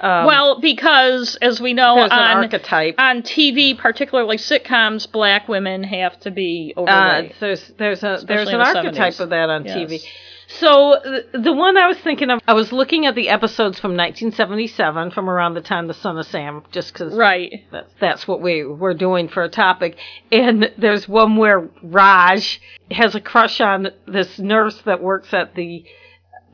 Um, 0.00 0.26
well, 0.26 0.60
because 0.60 1.36
as 1.36 1.60
we 1.60 1.74
know 1.74 1.96
on 1.98 2.10
archetype. 2.10 2.96
on 2.98 3.22
TV, 3.22 3.78
particularly 3.78 4.36
sitcoms, 4.36 5.10
black 5.10 5.48
women 5.48 5.84
have 5.84 6.18
to 6.20 6.30
be 6.32 6.74
Uh, 6.76 6.80
overweight. 6.80 7.34
there's 7.38 7.68
there's 7.78 8.02
a 8.02 8.24
there's 8.26 8.48
an 8.48 8.60
archetype 8.60 9.12
70s. 9.12 9.20
of 9.20 9.30
that 9.30 9.48
on 9.48 9.64
Yes. 9.64 9.76
TV. 9.76 10.04
So 10.48 10.98
the, 11.02 11.38
the 11.38 11.52
one 11.52 11.76
I 11.78 11.86
was 11.86 11.98
thinking 11.98 12.28
of, 12.30 12.40
I 12.46 12.52
was 12.52 12.72
looking 12.72 13.06
at 13.06 13.14
the 13.14 13.28
episodes 13.30 13.78
from 13.78 13.92
1977, 13.92 15.12
from 15.12 15.30
around 15.30 15.54
the 15.54 15.62
time 15.62 15.86
the 15.86 15.94
Son 15.94 16.18
of 16.18 16.26
Sam, 16.26 16.62
just 16.72 16.92
because 16.92 17.14
right. 17.14 17.64
that's 17.70 17.88
that's 18.00 18.28
what 18.28 18.42
we 18.42 18.64
were 18.64 18.92
doing 18.94 19.28
for 19.28 19.44
a 19.44 19.48
topic. 19.48 19.96
And 20.32 20.70
there's 20.76 21.08
one 21.08 21.36
where 21.36 21.70
Raj 21.82 22.60
has 22.90 23.14
a 23.14 23.20
crush 23.20 23.60
on 23.60 23.88
this 24.06 24.38
nurse 24.38 24.78
that 24.84 25.00
works 25.02 25.32
at 25.32 25.54
the 25.54 25.84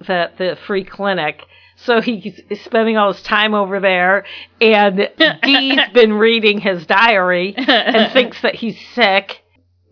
that 0.06 0.38
the 0.38 0.56
free 0.66 0.84
clinic. 0.84 1.42
So 1.76 2.00
he's 2.00 2.40
spending 2.62 2.96
all 2.96 3.12
his 3.12 3.22
time 3.22 3.54
over 3.54 3.78
there, 3.78 4.24
and 4.60 5.08
Dee's 5.42 5.78
been 5.94 6.12
reading 6.14 6.58
his 6.60 6.84
diary 6.86 7.54
and 7.56 8.12
thinks 8.12 8.42
that 8.42 8.56
he's 8.56 8.76
sick. 8.94 9.42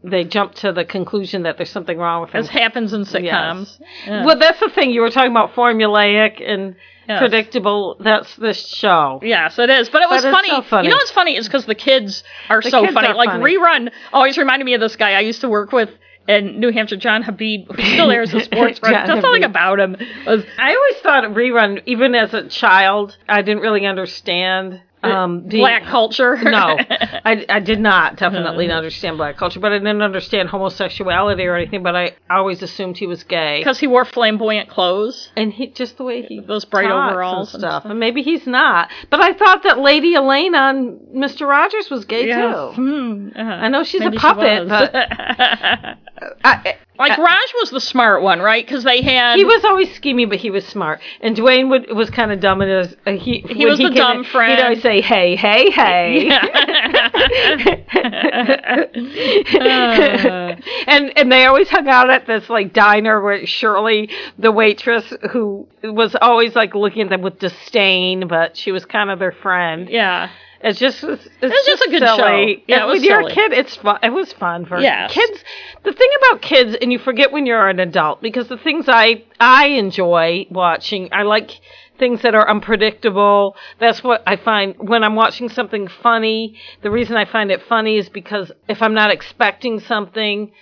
They 0.03 0.25
jump 0.25 0.55
to 0.57 0.73
the 0.73 0.85
conclusion 0.85 1.45
that 1.45 1.57
there's 1.57 1.71
something 1.71 1.97
wrong 1.97 2.23
with 2.23 2.31
him. 2.31 2.41
As 2.41 2.49
happens 2.49 2.93
in 2.93 3.03
sitcoms. 3.03 3.79
Yeah. 4.07 4.25
Well, 4.25 4.39
that's 4.39 4.59
the 4.61 4.69
thing. 4.69 4.91
You 4.91 5.01
were 5.01 5.11
talking 5.11 5.31
about 5.31 5.55
formulaic 5.55 6.43
and 6.49 6.75
Yes. 7.09 7.21
predictable. 7.21 7.97
That's 8.01 8.35
this 8.35 8.67
show. 8.67 9.21
Yes, 9.23 9.61
it 9.61 9.71
is. 9.71 9.89
But 9.89 10.03
it 10.03 10.11
was 10.11 10.25
But 10.25 10.33
funny. 10.33 10.49
so 10.49 10.63
funny. 10.63 10.89
You 10.89 10.91
know 10.91 10.97
what's 10.97 11.13
funny 11.13 11.37
is 11.37 11.47
because 11.47 11.65
the 11.67 11.77
kids 11.77 12.25
are 12.49 12.61
The 12.61 12.71
so 12.71 12.81
kids 12.83 12.95
funny. 12.95 13.07
are 13.07 13.15
Like 13.15 13.29
funny. 13.31 13.57
Rerun 13.57 13.93
always 14.13 14.37
reminded 14.37 14.65
me 14.65 14.75
of 14.75 14.81
this 14.81 14.97
guy 14.97 15.13
I 15.13 15.21
used 15.21 15.41
to 15.43 15.49
work 15.49 15.71
with 15.71 15.89
in 16.29 16.59
New 16.61 16.73
Hampshire, 16.73 16.97
John 16.97 17.23
Habib, 17.23 17.71
who 17.71 17.83
still 17.83 18.11
airs 18.11 18.33
the 18.33 18.41
sports. 18.45 18.81
John 18.81 19.07
Just 19.07 19.23
something 19.23 19.43
Habib. 19.43 19.51
about 19.51 19.81
him 19.81 19.97
was 20.27 20.45
I 20.59 20.75
always 20.75 20.97
thought 21.03 21.25
rerun, 21.25 21.83
even 21.87 22.15
as 22.15 22.35
a 22.35 22.49
child, 22.49 23.17
I 23.29 23.43
didn't 23.43 23.63
really 23.63 23.87
understand 23.87 24.81
um, 25.13 25.41
black 25.49 25.85
culture. 25.85 26.37
no, 26.43 26.79
I, 27.25 27.45
I 27.49 27.61
did 27.61 27.81
not 27.81 28.17
definitely 28.17 28.67
not 28.67 28.79
understand 28.79 29.17
black 29.17 29.37
culture, 29.37 29.61
but 29.61 29.73
I 29.73 29.79
didn't 29.79 30.03
understand 30.03 30.49
homosexuality 30.49 31.45
or 31.45 31.57
anything. 31.57 31.83
But 31.83 31.97
I 31.97 32.17
always 32.31 32.63
assumed 32.63 32.97
he 32.99 33.07
was 33.07 33.23
gay, 33.25 33.61
because 33.61 33.79
he 33.79 33.87
wore 33.87 34.05
flamboyant 34.05 34.69
clothes. 34.69 35.31
and 35.37 35.53
he 35.53 35.69
just 35.69 35.97
the 35.99 36.05
way 36.05 36.23
he 36.23 36.41
Those 36.41 36.65
bright 36.65 36.91
overalls 36.91 37.55
and 37.55 37.63
and 37.65 37.71
stuff. 37.71 37.85
And 37.91 37.99
maybe 38.01 38.23
he's 38.23 38.47
not, 38.47 38.91
but 39.11 39.21
I 39.21 39.33
thought 39.33 39.63
that 39.65 39.79
Lady 39.79 40.15
Elaine 40.15 40.55
on 40.55 40.99
Mister 41.13 41.47
Rogers 41.47 41.91
was 41.91 42.05
gay 42.05 42.27
Yes. 42.29 42.75
too. 42.75 42.83
Hmm, 42.83 43.29
uh-huh. 43.35 43.51
I 43.51 43.69
know 43.69 43.85
she's 43.85 44.01
Maybe 44.01 44.17
a 44.17 44.21
puppet, 44.21 44.69
was. 44.69 44.69
but 44.69 44.95
I, 46.45 46.76
like 46.99 47.19
Raj 47.19 47.53
was 47.61 47.71
the 47.71 47.81
smart 47.81 48.23
one, 48.23 48.41
right? 48.41 48.65
Because 48.65 48.85
they 48.85 49.03
had 49.03 49.37
he 49.37 49.45
was 49.45 49.65
always 49.65 49.93
scheming, 49.95 50.29
but 50.29 50.39
he 50.39 50.51
was 50.51 50.67
smart. 50.67 51.01
And 51.21 51.37
Dwayne 51.37 51.69
would, 51.71 51.95
was 51.95 52.11
kind 52.11 52.33
of 52.33 52.41
dumb, 52.41 52.61
and 52.61 52.71
was, 52.71 52.97
uh, 53.07 53.13
he 53.13 53.45
he 53.49 53.67
was 53.67 53.79
the 53.79 53.91
dumb 53.91 54.25
friend. 54.25 54.59
He'd 54.59 54.63
always 54.63 54.83
say, 54.83 55.01
"Hey, 55.01 55.37
hey, 55.37 55.71
hey." 55.71 56.31
and 60.87 61.13
and 61.17 61.33
they 61.33 61.47
always 61.47 61.69
hung 61.69 61.89
out 61.89 62.11
at 62.11 62.27
this 62.27 62.49
like 62.49 62.73
diner 62.73 63.21
where 63.21 63.47
Shirley, 63.47 64.11
the 64.39 64.53
waitress, 64.53 65.13
who 65.33 65.67
was 65.83 66.17
always 66.21 66.55
like 66.55 66.75
looking 66.75 67.03
at 67.03 67.09
them 67.11 67.23
with 67.23 67.39
disdain, 67.39 68.29
but 68.29 68.57
she 68.57 68.73
was 68.73 68.85
kind 68.85 69.11
of 69.11 69.19
their 69.19 69.33
friend. 69.33 69.89
yeah. 69.89 70.31
It's 70.67 70.79
just 70.79 71.03
it's, 71.05 71.27
it's 71.27 71.43
was 71.43 71.67
just 71.67 71.83
a 71.87 71.91
good 71.91 72.03
silly. 72.03 72.57
show. 72.57 72.63
Yeah, 72.67 72.83
it 72.83 72.87
was 72.87 72.95
when 73.01 73.05
you're 73.05 73.21
silly. 73.23 73.33
a 73.33 73.35
kid, 73.35 73.53
it's 73.53 73.77
fun. 73.77 73.99
It 74.03 74.11
was 74.13 74.33
fun 74.33 74.67
for 74.67 74.79
Yes. 74.81 75.13
kids. 75.13 75.45
The 75.85 75.93
thing 75.93 76.09
about 76.19 76.43
kids, 76.43 76.77
and 76.83 76.93
you 76.93 76.99
forget 76.99 77.31
when 77.33 77.47
you're 77.47 77.69
an 77.69 77.79
adult, 77.81 78.21
because 78.21 78.49
the 78.49 78.59
things 78.59 78.87
I 78.89 79.23
I 79.39 79.67
enjoy 79.69 80.47
watching, 80.51 81.09
I 81.13 81.23
like 81.23 81.61
things 81.99 82.23
that 82.23 82.35
are 82.35 82.49
unpredictable. 82.51 83.57
That's 83.79 84.03
what 84.03 84.23
I 84.27 84.37
find 84.37 84.75
when 84.79 85.03
I'm 85.05 85.15
watching 85.15 85.49
something 85.49 85.89
funny. 85.89 86.57
The 86.83 86.91
reason 86.91 87.17
I 87.17 87.25
find 87.25 87.51
it 87.51 87.63
funny 87.63 87.97
is 87.97 88.09
because 88.09 88.51
if 88.69 88.83
I'm 88.83 88.95
not 88.95 89.11
expecting 89.11 89.81
something. 89.81 90.53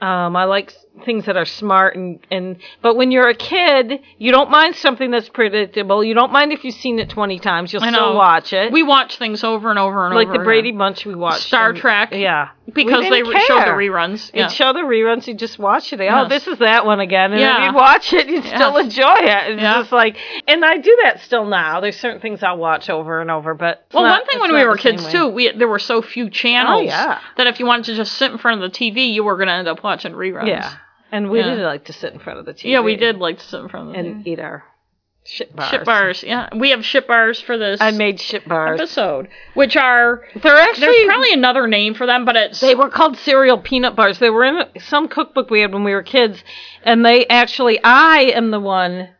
Um, 0.00 0.34
I 0.34 0.46
like 0.46 0.74
things 1.04 1.24
that 1.26 1.36
are 1.36 1.44
smart 1.46 1.96
and, 1.96 2.20
and, 2.30 2.58
but 2.82 2.94
when 2.96 3.10
you're 3.10 3.28
a 3.28 3.34
kid, 3.34 4.00
you 4.18 4.30
don't 4.30 4.50
mind 4.50 4.76
something 4.76 5.10
that's 5.10 5.28
predictable. 5.28 6.04
You 6.04 6.14
don't 6.14 6.32
mind 6.32 6.52
if 6.52 6.64
you've 6.64 6.74
seen 6.74 6.98
it 6.98 7.08
20 7.08 7.38
times. 7.40 7.72
You'll 7.72 7.82
still 7.82 8.14
watch 8.14 8.52
it 8.52 8.70
We 8.72 8.82
watch 8.82 9.16
things 9.18 9.42
over 9.42 9.70
and 9.70 9.78
over 9.78 10.06
and 10.06 10.14
like 10.14 10.26
over. 10.28 10.32
Like 10.34 10.40
the 10.40 10.44
Brady 10.44 10.68
again. 10.68 10.78
Bunch 10.78 11.04
we 11.06 11.14
watched. 11.14 11.44
Star 11.46 11.70
and- 11.70 11.78
Trek. 11.78 12.10
Yeah. 12.12 12.50
because 12.72 13.08
they 13.08 13.22
re- 13.22 13.40
showed 13.46 13.62
the 13.62 13.72
reruns. 13.72 14.30
Yeah. 14.32 14.42
You'd 14.44 14.52
show 14.52 14.72
the 14.72 14.80
reruns, 14.80 15.26
you 15.26 15.34
just 15.34 15.58
watch 15.58 15.92
it. 15.92 16.00
Oh, 16.00 16.04
Yes. 16.04 16.28
this 16.28 16.46
is 16.46 16.58
that 16.60 16.86
one 16.86 17.00
again. 17.00 17.32
And 17.32 17.40
Yeah. 17.40 17.66
you'd 17.66 17.74
watch 17.74 18.12
it, 18.12 18.28
you'd 18.28 18.44
still 18.44 18.74
Yes. 18.74 18.84
enjoy 18.84 19.16
it. 19.18 19.52
It's 19.54 19.62
Yeah. 19.62 19.74
just 19.80 19.92
like, 19.92 20.16
and 20.46 20.64
I 20.64 20.76
do 20.76 20.96
that 21.04 21.20
still 21.20 21.46
now. 21.46 21.80
There's 21.80 21.98
certain 21.98 22.20
things 22.20 22.42
I'll 22.42 22.58
watch 22.58 22.88
over 22.90 23.20
and 23.20 23.30
over, 23.30 23.54
but. 23.54 23.84
Well, 23.92 24.04
not- 24.04 24.20
one 24.20 24.26
thing 24.26 24.40
when 24.40 24.54
we 24.54 24.64
were 24.64 24.76
kids 24.76 25.04
way. 25.04 25.10
too, 25.10 25.28
we 25.28 25.50
there 25.52 25.68
were 25.68 25.78
so 25.80 26.00
few 26.02 26.26
oh, 26.26 26.28
channels 26.28 26.80
Oh, 26.82 26.84
yeah. 26.84 27.18
that 27.36 27.46
if 27.48 27.58
you 27.58 27.66
wanted 27.66 27.86
to 27.86 27.94
just 27.96 28.12
sit 28.12 28.30
in 28.30 28.38
front 28.38 28.62
of 28.62 28.70
the 28.70 28.76
TV, 28.78 29.12
you 29.12 29.24
were 29.24 29.36
going 29.36 29.48
to 29.48 29.54
end 29.54 29.66
up 29.68 29.82
watching 29.82 30.12
reruns. 30.12 30.46
Yeah. 30.46 30.70
And 31.12 31.30
we 31.30 31.38
Yeah. 31.40 31.54
did 31.54 31.62
like 31.62 31.84
to 31.84 31.92
sit 31.92 32.12
in 32.14 32.18
front 32.18 32.38
of 32.40 32.46
the 32.46 32.54
TV. 32.54 32.70
Yeah, 32.72 32.80
we 32.80 32.96
did 32.96 33.18
like 33.18 33.38
to 33.38 33.44
sit 33.44 33.60
in 33.60 33.68
front 33.68 33.88
of 33.88 33.92
the 33.92 33.98
TV. 33.98 34.06
And 34.14 34.24
TV. 34.24 34.32
eat 34.32 34.40
our 34.40 34.64
Shit 35.24 35.54
bars. 35.54 35.70
Ship 35.70 35.84
bars. 35.84 36.24
Yeah, 36.24 36.48
we 36.56 36.70
have 36.70 36.84
ship 36.84 37.06
bars 37.06 37.40
for 37.40 37.56
this 37.56 37.80
I 37.80 37.92
made 37.92 38.18
shit 38.18 38.48
bars. 38.48 38.80
episode, 38.80 39.28
which 39.54 39.76
are 39.76 40.24
They're 40.42 40.56
actually 40.56 40.86
there's 40.86 41.06
probably 41.06 41.32
another 41.32 41.68
name 41.68 41.94
for 41.94 42.06
them, 42.06 42.24
but 42.24 42.34
it's 42.34 42.58
They 42.58 42.74
were 42.74 42.88
called 42.88 43.16
cereal 43.18 43.56
peanut 43.58 43.94
bars. 43.94 44.18
They 44.18 44.30
were 44.30 44.42
in 44.44 44.64
some 44.80 45.06
cookbook 45.06 45.48
we 45.48 45.60
had 45.60 45.72
when 45.72 45.84
we 45.84 45.92
were 45.92 46.02
kids, 46.02 46.42
and 46.82 47.06
they 47.06 47.24
actually, 47.28 47.78
I 47.84 48.32
am 48.34 48.50
the 48.50 48.58
one 48.58 49.10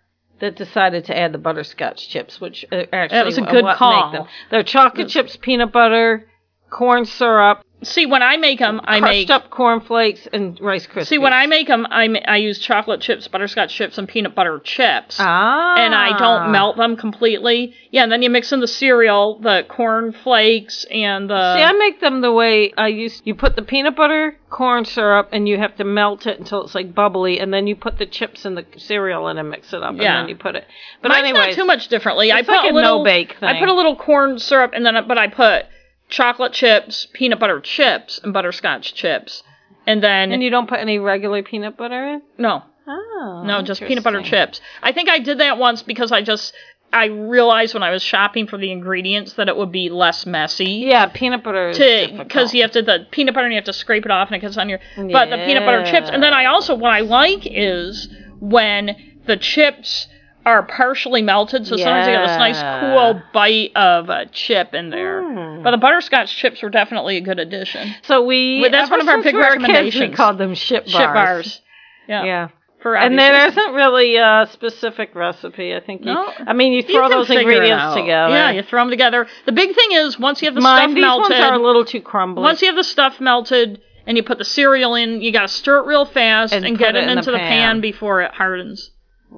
that 0.40 0.56
decided 0.56 1.04
to 1.04 1.16
add 1.16 1.30
the 1.30 1.38
butterscotch 1.38 2.08
chips, 2.08 2.40
which 2.40 2.64
uh, 2.72 2.82
actually 2.92 3.24
was 3.24 3.38
a 3.38 3.42
good 3.42 3.64
call. 3.76 4.26
They're 4.50 4.64
chocolate 4.64 5.08
chips, 5.08 5.36
peanut 5.40 5.70
butter, 5.70 6.26
corn 6.68 7.04
syrup, 7.04 7.62
see 7.82 8.06
when 8.06 8.22
I 8.22 8.36
make 8.36 8.58
them, 8.58 8.80
I 8.84 8.98
crushed 9.00 9.12
make 9.12 9.30
up 9.30 9.50
cornflakes, 9.50 10.26
and 10.32 10.60
Rice 10.60 10.86
Krispies. 10.86 11.06
see 11.06 11.18
when 11.18 11.32
I 11.32 11.46
make 11.46 11.66
them, 11.68 11.86
I 11.90 12.08
ma- 12.08 12.20
I 12.26 12.36
use 12.38 12.58
chocolate 12.58 13.00
chips, 13.00 13.28
butterscotch 13.28 13.74
chips, 13.74 13.98
and 13.98 14.08
peanut 14.08 14.34
butter 14.34 14.58
chips. 14.62 15.16
ah, 15.18 15.74
and 15.76 15.94
I 15.94 16.16
don't 16.18 16.52
melt 16.52 16.76
them 16.76 16.96
completely. 16.96 17.74
Yeah, 17.90 18.04
and 18.04 18.12
then 18.12 18.22
you 18.22 18.30
mix 18.30 18.52
in 18.52 18.60
the 18.60 18.66
cereal, 18.68 19.38
the 19.40 19.64
corn 19.68 20.12
flakes, 20.12 20.84
and 20.90 21.28
the. 21.28 21.56
See, 21.56 21.62
I 21.62 21.72
make 21.72 22.00
them 22.00 22.20
the 22.20 22.32
way 22.32 22.72
I 22.76 22.88
used. 22.88 23.22
You 23.26 23.34
put 23.34 23.56
the 23.56 23.62
peanut 23.62 23.96
butter, 23.96 24.36
corn 24.48 24.84
syrup, 24.84 25.28
and 25.32 25.48
you 25.48 25.58
have 25.58 25.76
to 25.76 25.84
melt 25.84 26.26
it 26.26 26.38
until 26.38 26.64
it's 26.64 26.74
like 26.74 26.94
bubbly, 26.94 27.38
and 27.40 27.52
then 27.52 27.66
you 27.66 27.76
put 27.76 27.98
the 27.98 28.06
chips 28.06 28.44
and 28.44 28.56
the 28.56 28.64
cereal 28.76 29.28
in 29.28 29.38
and 29.38 29.50
mix 29.50 29.72
it 29.72 29.82
up, 29.82 29.94
Yeah. 29.96 30.18
and 30.20 30.22
then 30.24 30.28
you 30.28 30.36
put 30.36 30.56
it. 30.56 30.64
But 31.02 31.08
Mine's 31.10 31.24
anyways, 31.24 31.56
not 31.56 31.62
too 31.62 31.66
much 31.66 31.88
differently. 31.88 32.32
I 32.32 32.42
put 32.42 32.48
like 32.48 32.70
a 32.70 32.72
a 32.72 32.74
little 32.74 32.98
no-bake 32.98 33.36
I 33.42 33.58
put 33.58 33.68
a 33.68 33.74
little 33.74 33.96
corn 33.96 34.38
syrup, 34.38 34.72
and 34.74 34.86
then 34.86 34.94
but 35.06 35.18
I 35.18 35.26
put 35.28 35.66
chocolate 36.12 36.52
chips, 36.52 37.08
peanut 37.12 37.40
butter 37.40 37.60
chips, 37.60 38.20
and 38.22 38.32
butterscotch 38.32 38.94
chips, 38.94 39.42
and 39.86 40.02
then 40.02 40.30
And 40.30 40.42
you 40.42 40.50
don't 40.50 40.68
put 40.68 40.78
any 40.78 40.98
regular 40.98 41.42
peanut 41.42 41.76
butter 41.76 42.06
in? 42.06 42.22
no, 42.38 42.62
Oh, 42.86 43.42
no, 43.46 43.62
just 43.62 43.80
peanut 43.80 44.04
butter 44.04 44.22
chips. 44.22 44.60
I 44.82 44.92
think 44.92 45.08
I 45.08 45.18
did 45.20 45.38
that 45.38 45.56
once 45.58 45.82
because 45.82 46.12
I 46.12 46.22
just 46.22 46.52
I 46.92 47.06
realized 47.06 47.72
when 47.72 47.82
I 47.82 47.90
was 47.90 48.02
shopping 48.02 48.46
for 48.46 48.58
the 48.58 48.70
ingredients 48.70 49.32
that 49.34 49.48
it 49.48 49.56
would 49.56 49.72
be 49.72 49.88
less 49.88 50.26
messy. 50.26 50.84
Yeah, 50.86 51.06
peanut 51.06 51.42
butter 51.42 51.72
because 52.18 52.52
you 52.52 52.60
have 52.62 52.72
to 52.72 52.82
the 52.82 53.06
peanut 53.10 53.34
butter 53.34 53.46
and 53.46 53.54
you 53.54 53.56
have 53.58 53.64
to 53.64 53.72
scrape 53.72 54.04
it 54.04 54.10
off 54.10 54.28
and 54.28 54.36
it 54.36 54.40
gets 54.40 54.58
on 54.58 54.68
your 54.68 54.80
but 54.96 55.30
the 55.30 55.36
peanut 55.46 55.64
butter 55.64 55.84
chips 55.90 56.10
and 56.10 56.22
then 56.22 56.34
I 56.34 56.44
also 56.46 56.74
what 56.74 56.92
I 56.92 57.00
like 57.00 57.46
is 57.46 58.08
when 58.40 58.96
the 59.26 59.36
chips 59.36 60.08
are 60.44 60.62
partially 60.64 61.22
melted 61.22 61.66
so 61.66 61.76
sometimes 61.76 62.06
you 62.06 62.12
get 62.14 62.26
this 62.26 62.36
nice 62.36 62.60
cool 62.80 63.22
bite 63.32 63.70
of 63.76 64.08
a 64.08 64.26
chip 64.26 64.74
in 64.74 64.90
there 64.90 65.22
Mm. 65.22 65.62
but 65.62 65.70
the 65.70 65.76
butterscotch 65.78 66.34
chips 66.36 66.62
were 66.62 66.70
definitely 66.70 67.16
a 67.16 67.20
good 67.20 67.38
addition 67.38 67.94
So 68.02 68.24
we 68.24 68.60
Well, 68.60 68.70
that's 68.70 68.90
one 68.90 69.00
of 69.00 69.08
our 69.08 69.22
big 69.22 69.34
we 69.34 69.40
were 69.40 69.56
kids, 69.58 69.94
we 69.96 70.08
called 70.10 70.38
them 70.38 70.54
ship 70.54 70.84
bars. 70.84 70.92
chip 70.92 71.12
bars 71.14 71.60
yeah, 72.08 72.24
Yeah. 72.24 72.48
for 72.82 72.96
And 72.96 73.16
there 73.16 73.46
isn't 73.46 73.72
really 73.74 74.16
a 74.16 74.48
specific 74.50 75.14
recipe. 75.14 75.72
I 75.76 75.78
think. 75.80 76.00
You, 76.04 76.12
No. 76.14 76.32
I 76.44 76.52
mean, 76.52 76.72
you 76.72 76.78
You 76.82 76.92
throw 76.92 77.08
can 77.08 77.10
those 77.18 77.30
ingredients 77.30 77.94
together. 77.94 78.34
yeah 78.34 78.50
you 78.50 78.62
throw 78.62 78.80
them 78.82 78.90
together 78.90 79.28
the 79.46 79.52
big 79.52 79.72
thing 79.74 79.92
is 79.92 80.18
once 80.18 80.42
you 80.42 80.46
have 80.46 80.54
the 80.56 80.60
Mine, 80.60 80.88
stuff 80.88 80.94
these 80.96 81.00
melted 81.02 81.30
ones 81.38 81.44
are 81.44 81.54
a 81.54 81.62
little 81.62 81.84
too 81.84 82.00
crumbly. 82.00 82.42
Once 82.42 82.60
you 82.62 82.66
have 82.66 82.76
the 82.76 82.82
stuff 82.84 83.20
melted 83.20 83.80
and 84.04 84.16
you 84.16 84.24
put 84.24 84.38
the 84.38 84.44
cereal 84.44 84.96
in, 84.96 85.20
you 85.22 85.30
gotta 85.32 85.46
stir 85.46 85.78
it 85.78 85.86
real 85.86 86.04
fast 86.04 86.52
And 86.52 86.64
and, 86.64 86.76
get 86.76 86.96
it 86.96 87.04
it 87.04 87.10
in 87.10 87.18
into 87.18 87.30
the 87.30 87.38
pan. 87.38 87.48
pan. 87.76 87.80
before 87.80 88.20
it 88.22 88.32
hardens. 88.34 88.90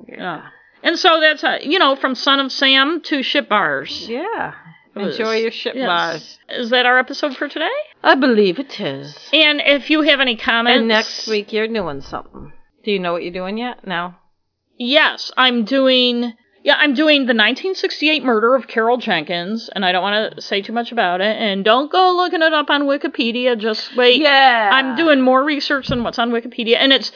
Yeah. 0.08 0.46
And 0.84 0.98
so 0.98 1.18
that's 1.20 1.42
uh, 1.42 1.58
you 1.62 1.78
know 1.80 1.96
from 1.96 2.14
Son 2.14 2.38
of 2.38 2.52
Sam 2.52 3.00
to 3.04 3.22
ship 3.22 3.48
bars. 3.48 4.06
yeah. 4.08 4.52
Enjoy 4.96 5.34
your 5.38 5.50
ship 5.50 5.74
yes. 5.74 5.86
bars. 5.86 6.38
Is 6.50 6.70
that 6.70 6.86
our 6.86 7.00
episode 7.00 7.36
for 7.36 7.48
today? 7.48 7.68
I 8.04 8.14
believe 8.14 8.60
it 8.60 8.78
is. 8.78 9.18
And 9.32 9.60
if 9.60 9.90
you 9.90 10.02
have 10.02 10.20
any 10.20 10.36
comments, 10.36 10.78
And 10.78 10.86
next 10.86 11.26
week 11.26 11.52
you're 11.52 11.66
doing 11.66 12.00
something. 12.00 12.52
Do 12.84 12.92
you 12.92 13.00
know 13.00 13.12
what 13.12 13.24
you're 13.24 13.32
doing 13.32 13.58
yet? 13.58 13.84
No. 13.84 14.14
yes, 14.78 15.32
I'm 15.36 15.64
doing. 15.64 16.34
Yeah, 16.62 16.76
I'm 16.78 16.94
doing 16.94 17.22
the 17.22 17.34
1968 17.34 18.24
murder 18.24 18.54
of 18.54 18.68
Carol 18.68 18.96
Jenkins, 18.96 19.68
and 19.74 19.84
I 19.84 19.92
don't 19.92 20.02
want 20.02 20.36
to 20.36 20.40
say 20.40 20.62
too 20.62 20.72
much 20.72 20.92
about 20.92 21.20
it. 21.20 21.36
And 21.36 21.62
don't 21.62 21.92
go 21.92 22.14
looking 22.16 22.40
it 22.40 22.54
up 22.54 22.70
on 22.70 22.84
Wikipedia. 22.84 23.58
Just 23.58 23.94
wait. 23.96 24.20
Yeah. 24.20 24.70
I'm 24.72 24.96
doing 24.96 25.20
more 25.20 25.44
research 25.44 25.88
than 25.88 26.04
what's 26.04 26.18
on 26.18 26.30
Wikipedia, 26.30 26.76
and 26.76 26.92
it's 26.92 27.10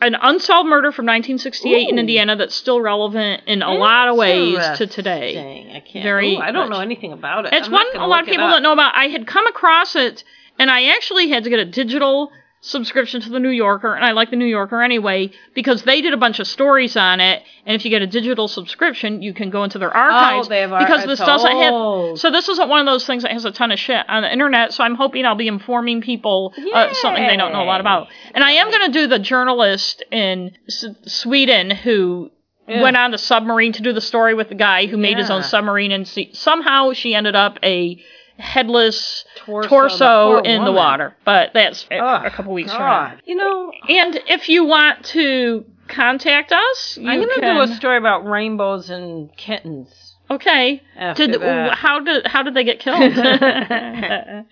an 0.00 0.14
unsolved 0.20 0.68
murder 0.68 0.92
from 0.92 1.06
1968 1.06 1.88
in 1.88 1.98
Indiana 1.98 2.36
that's 2.36 2.54
still 2.54 2.80
relevant 2.80 3.42
in 3.46 3.62
a 3.62 3.72
lot 3.72 4.08
of 4.08 4.16
ways 4.16 4.58
to 4.78 4.86
today. 4.86 5.72
I 5.74 5.80
can't. 5.80 6.02
Very 6.02 6.36
Ooh, 6.36 6.40
I 6.40 6.52
don't 6.52 6.68
much. 6.68 6.76
know 6.76 6.82
anything 6.82 7.12
about 7.12 7.46
it. 7.46 7.54
It's 7.54 7.66
I'm 7.66 7.72
one 7.72 7.86
a 7.94 8.06
lot 8.06 8.20
of 8.22 8.26
people 8.26 8.48
don't 8.48 8.62
know 8.62 8.72
about. 8.72 8.94
I 8.94 9.06
had 9.06 9.26
come 9.26 9.46
across 9.46 9.96
it, 9.96 10.24
and 10.58 10.70
I 10.70 10.94
actually 10.94 11.28
had 11.28 11.44
to 11.44 11.50
get 11.50 11.58
a 11.58 11.64
digital 11.64 12.32
subscription 12.66 13.20
to 13.20 13.28
the 13.28 13.38
New 13.38 13.50
Yorker, 13.50 13.94
and 13.94 14.02
I 14.04 14.12
like 14.12 14.30
the 14.30 14.36
New 14.36 14.46
Yorker 14.46 14.80
anyway 14.82 15.30
because 15.54 15.82
they 15.82 16.00
did 16.00 16.14
a 16.14 16.16
bunch 16.16 16.38
of 16.40 16.46
stories 16.46 16.96
on 16.96 17.20
it. 17.20 17.42
And 17.66 17.76
if 17.76 17.84
you 17.84 17.90
get 17.90 18.00
a 18.00 18.06
digital 18.06 18.48
subscription, 18.48 19.20
you 19.20 19.34
can 19.34 19.50
go 19.50 19.64
into 19.64 19.78
their 19.78 19.94
archives 19.94 20.46
Oh, 20.46 20.48
they 20.48 20.60
have 20.62 20.72
ar- 20.72 20.80
because 20.82 21.04
this 21.04 21.18
doesn't 21.18 21.50
have. 21.50 22.18
So 22.18 22.30
this 22.30 22.48
isn't 22.48 22.68
one 22.68 22.80
of 22.80 22.86
those 22.86 23.06
things 23.06 23.22
that 23.22 23.32
has 23.32 23.44
a 23.44 23.50
ton 23.52 23.70
of 23.70 23.78
shit 23.78 24.08
on 24.08 24.22
the 24.22 24.32
internet. 24.32 24.72
So 24.72 24.82
I'm 24.82 24.94
hoping 24.94 25.26
I'll 25.26 25.34
be 25.34 25.46
informing 25.48 26.00
people 26.00 26.54
uh, 26.72 26.92
something 26.94 27.26
they 27.26 27.36
don't 27.36 27.52
know 27.52 27.62
a 27.62 27.64
lot 27.68 27.80
about. 27.82 28.08
And 28.34 28.42
I 28.42 28.52
am 28.52 28.70
going 28.70 28.86
to 28.86 28.92
do 28.92 29.06
the 29.08 29.18
journalist 29.18 30.02
in 30.10 30.52
S- 30.66 30.86
Sweden 31.06 31.70
who 31.70 32.30
Yeah. 32.66 32.80
went 32.82 32.96
on 32.96 33.10
the 33.10 33.18
submarine 33.18 33.72
to 33.74 33.82
do 33.82 33.92
the 33.92 34.00
story 34.00 34.32
with 34.32 34.48
the 34.48 34.54
guy 34.54 34.86
who 34.86 34.96
made 34.96 35.18
his 35.18 35.28
own 35.28 35.42
submarine 35.42 35.92
and 35.92 36.08
see, 36.08 36.30
somehow 36.32 36.94
she 36.94 37.14
ended 37.14 37.36
up 37.36 37.58
a 37.62 38.02
headless 38.38 39.24
Torso, 39.44 39.68
torso, 39.68 40.42
the 40.42 40.50
in 40.50 40.64
the 40.64 40.72
water. 40.72 41.14
But 41.24 41.50
that's 41.54 41.86
a- 41.90 41.98
Ugh, 41.98 42.26
a 42.26 42.30
couple 42.30 42.52
weeks 42.52 42.70
from 42.72 42.80
God. 42.80 43.12
now. 43.14 43.18
You 43.24 43.34
know, 43.36 43.72
And 43.88 44.20
if 44.28 44.48
you 44.48 44.64
want 44.64 45.04
to 45.06 45.64
contact 45.88 46.50
us, 46.52 46.98
you 47.00 47.08
I'm 47.08 47.20
gonna 47.20 47.34
can. 47.40 47.56
do 47.56 47.60
a 47.62 47.68
story 47.76 47.98
about 47.98 48.26
rainbows 48.26 48.88
and 48.90 49.34
kittens. 49.36 50.16
okay. 50.30 50.80
Did 51.16 51.42
how 51.72 52.00
did 52.00 52.26
how 52.26 52.42
did 52.42 52.54
they 52.54 52.64
get 52.64 52.80
killed? 52.80 52.98
I 53.18 54.44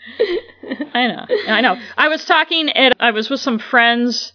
know. 0.94 1.27
I 1.48 1.60
know. 1.60 1.77
I 1.97 2.09
was 2.09 2.24
talking 2.24 2.69
and 2.70 2.94
I 3.01 3.10
was 3.12 3.31
with 3.31 3.40
some 3.40 3.59
friends 3.59 4.32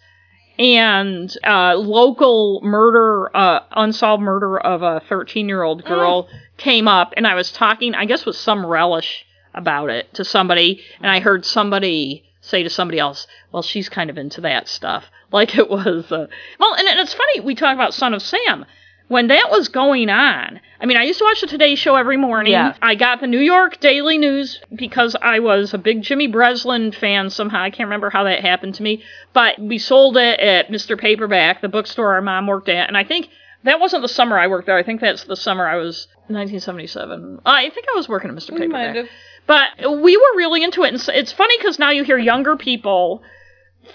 and 0.59 1.31
uh 1.45 1.75
local 1.75 2.61
murder 2.63 3.29
uh 3.37 3.59
unsolved 3.75 4.23
murder 4.23 4.57
of 4.57 4.81
a 4.81 5.01
13-year-old 5.07 5.85
girl 5.85 6.27
came 6.57 6.87
up 6.87 7.13
and 7.15 7.27
I 7.27 7.35
was 7.35 7.51
talking 7.51 7.93
I 7.93 8.05
guess 8.05 8.25
with 8.25 8.35
some 8.35 8.65
relish 8.65 9.23
about 9.57 9.89
it 9.89 10.13
to 10.15 10.23
somebody 10.23 10.81
and 11.01 11.11
I 11.11 11.19
heard 11.19 11.45
somebody 11.45 12.23
say 12.41 12.63
to 12.63 12.69
somebody 12.69 12.99
else, 12.99 13.27
"Well, 13.51 13.63
she's 13.63 13.89
kind 13.89 14.09
of 14.09 14.17
into 14.17 14.41
that 14.41 14.67
stuff." 14.67 15.05
Like 15.29 15.57
it 15.57 15.69
was 15.69 16.09
uh, 16.09 16.27
Well, 16.57 16.73
and, 16.75 16.87
and 16.87 17.01
it's 17.01 17.13
funny 17.13 17.41
we 17.41 17.53
talk 17.53 17.75
about 17.75 17.93
Son 17.93 18.13
of 18.13 18.21
Sam 18.21 18.65
when 19.07 19.27
that 19.27 19.49
was 19.49 19.69
going 19.69 20.09
on, 20.09 20.59
I 20.79 20.85
mean, 20.85 20.97
I 20.97 21.03
used 21.03 21.19
to 21.19 21.25
watch 21.25 21.41
the 21.41 21.47
Today 21.47 21.75
Show 21.75 21.95
every 21.95 22.17
morning. 22.17 22.53
Yeah. 22.53 22.75
I 22.81 22.95
got 22.95 23.21
the 23.21 23.27
New 23.27 23.39
York 23.39 23.79
Daily 23.79 24.17
News 24.17 24.59
because 24.75 25.15
I 25.21 25.39
was 25.39 25.73
a 25.73 25.77
big 25.77 26.01
Jimmy 26.01 26.27
Breslin 26.27 26.91
fan 26.91 27.29
somehow. 27.29 27.61
I 27.61 27.69
can't 27.69 27.87
remember 27.87 28.09
how 28.09 28.25
that 28.25 28.41
happened 28.41 28.75
to 28.75 28.83
me. 28.83 29.03
But 29.33 29.59
we 29.59 29.77
sold 29.77 30.17
it 30.17 30.39
at 30.39 30.67
Mr. 30.67 30.99
Paperback, 30.99 31.61
the 31.61 31.69
bookstore 31.69 32.13
our 32.13 32.21
mom 32.21 32.47
worked 32.47 32.69
at. 32.69 32.87
And 32.87 32.97
I 32.97 33.05
think 33.05 33.29
that 33.63 33.79
wasn't 33.79 34.01
the 34.01 34.09
summer 34.09 34.37
I 34.37 34.47
worked 34.47 34.67
there. 34.67 34.77
I 34.77 34.83
think 34.83 34.99
that's 34.99 35.23
the 35.23 35.37
summer 35.37 35.65
I 35.67 35.77
was 35.77 36.07
1977. 36.27 37.39
I 37.45 37.69
think 37.69 37.85
I 37.91 37.95
was 37.95 38.09
working 38.09 38.29
at 38.29 38.35
Mr. 38.35 38.57
Paperback. 38.57 39.09
But 39.47 39.69
we 40.01 40.15
were 40.17 40.37
really 40.37 40.63
into 40.63 40.83
it. 40.83 40.89
And 40.89 40.97
s- 40.97 41.09
it's 41.11 41.31
funny 41.31 41.57
because 41.57 41.79
now 41.79 41.89
you 41.89 42.03
hear 42.03 42.17
younger 42.17 42.55
people 42.57 43.23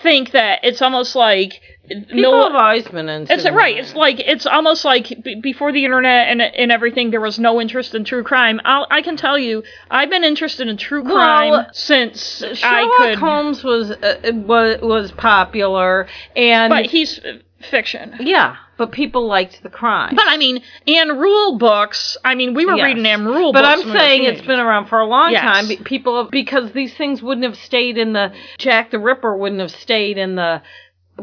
think 0.03 0.31
that 0.33 0.61
it's 0.65 0.81
almost 0.83 1.15
like. 1.15 1.61
People 2.09 2.45
have 2.45 2.55
always 2.55 2.87
been 2.89 3.09
into 3.09 3.33
It's 3.35 3.45
right. 3.51 3.77
It's 3.77 3.95
like 3.95 4.19
it's 4.21 4.47
almost 4.47 4.85
like 4.85 5.13
b- 5.23 5.35
before 5.43 5.73
the 5.73 5.85
internet 5.85 6.29
and 6.29 6.41
and 6.41 6.73
everything, 6.73 7.11
there 7.11 7.21
was 7.21 7.39
no 7.39 7.61
interest 7.61 7.95
in 7.95 8.05
true 8.05 8.23
crime. 8.23 8.61
I'll, 8.65 8.87
I 8.91 9.03
can 9.03 9.17
tell 9.17 9.37
you, 9.37 9.63
I've 9.91 10.09
been 10.09 10.25
interested 10.25 10.69
in 10.69 10.77
true 10.79 11.03
crime 11.03 11.51
Well, 11.51 11.67
since 11.73 12.43
I 12.43 12.55
Sherlock 12.55 12.97
could. 12.97 13.19
Holmes 13.19 13.63
was 13.65 13.91
uh, 13.91 14.17
was 14.33 14.81
was 14.81 15.13
popular, 15.13 16.07
and 16.37 16.71
but 16.71 16.87
he's 16.87 17.19
uh, 17.19 17.39
fiction. 17.69 18.15
yeah, 18.21 18.57
but 18.83 18.91
people 18.91 19.29
liked 19.29 19.63
the 19.63 19.71
crime. 19.71 20.17
But 20.17 20.25
I 20.27 20.37
mean, 20.37 20.61
Ann 20.89 21.17
Rule 21.17 21.57
books. 21.57 22.17
I 22.25 22.35
mean, 22.35 22.53
we 22.55 22.67
were 22.67 22.75
Yes. 22.77 22.85
reading 22.87 23.07
Ann 23.07 23.25
Rule 23.25 23.53
books 23.53 23.63
But. 23.63 23.65
I'm 23.65 23.79
when 23.79 23.87
we 23.87 23.93
were 23.93 23.99
saying 24.01 24.25
it's 24.25 24.41
been 24.41 24.59
around 24.59 24.87
for 24.87 24.99
a 24.99 25.07
long 25.07 25.31
Yes. 25.31 25.43
time. 25.43 25.85
People 25.85 26.25
because 26.33 26.73
these 26.73 26.93
things 26.95 27.23
wouldn't 27.23 27.45
have 27.45 27.57
stayed 27.57 27.97
in 27.97 28.13
the 28.13 28.33
Jack 28.59 28.91
the 28.91 28.99
Ripper 28.99 29.37
wouldn't 29.37 29.61
have 29.61 29.71
stayed 29.71 30.19
in 30.19 30.35
the 30.35 30.63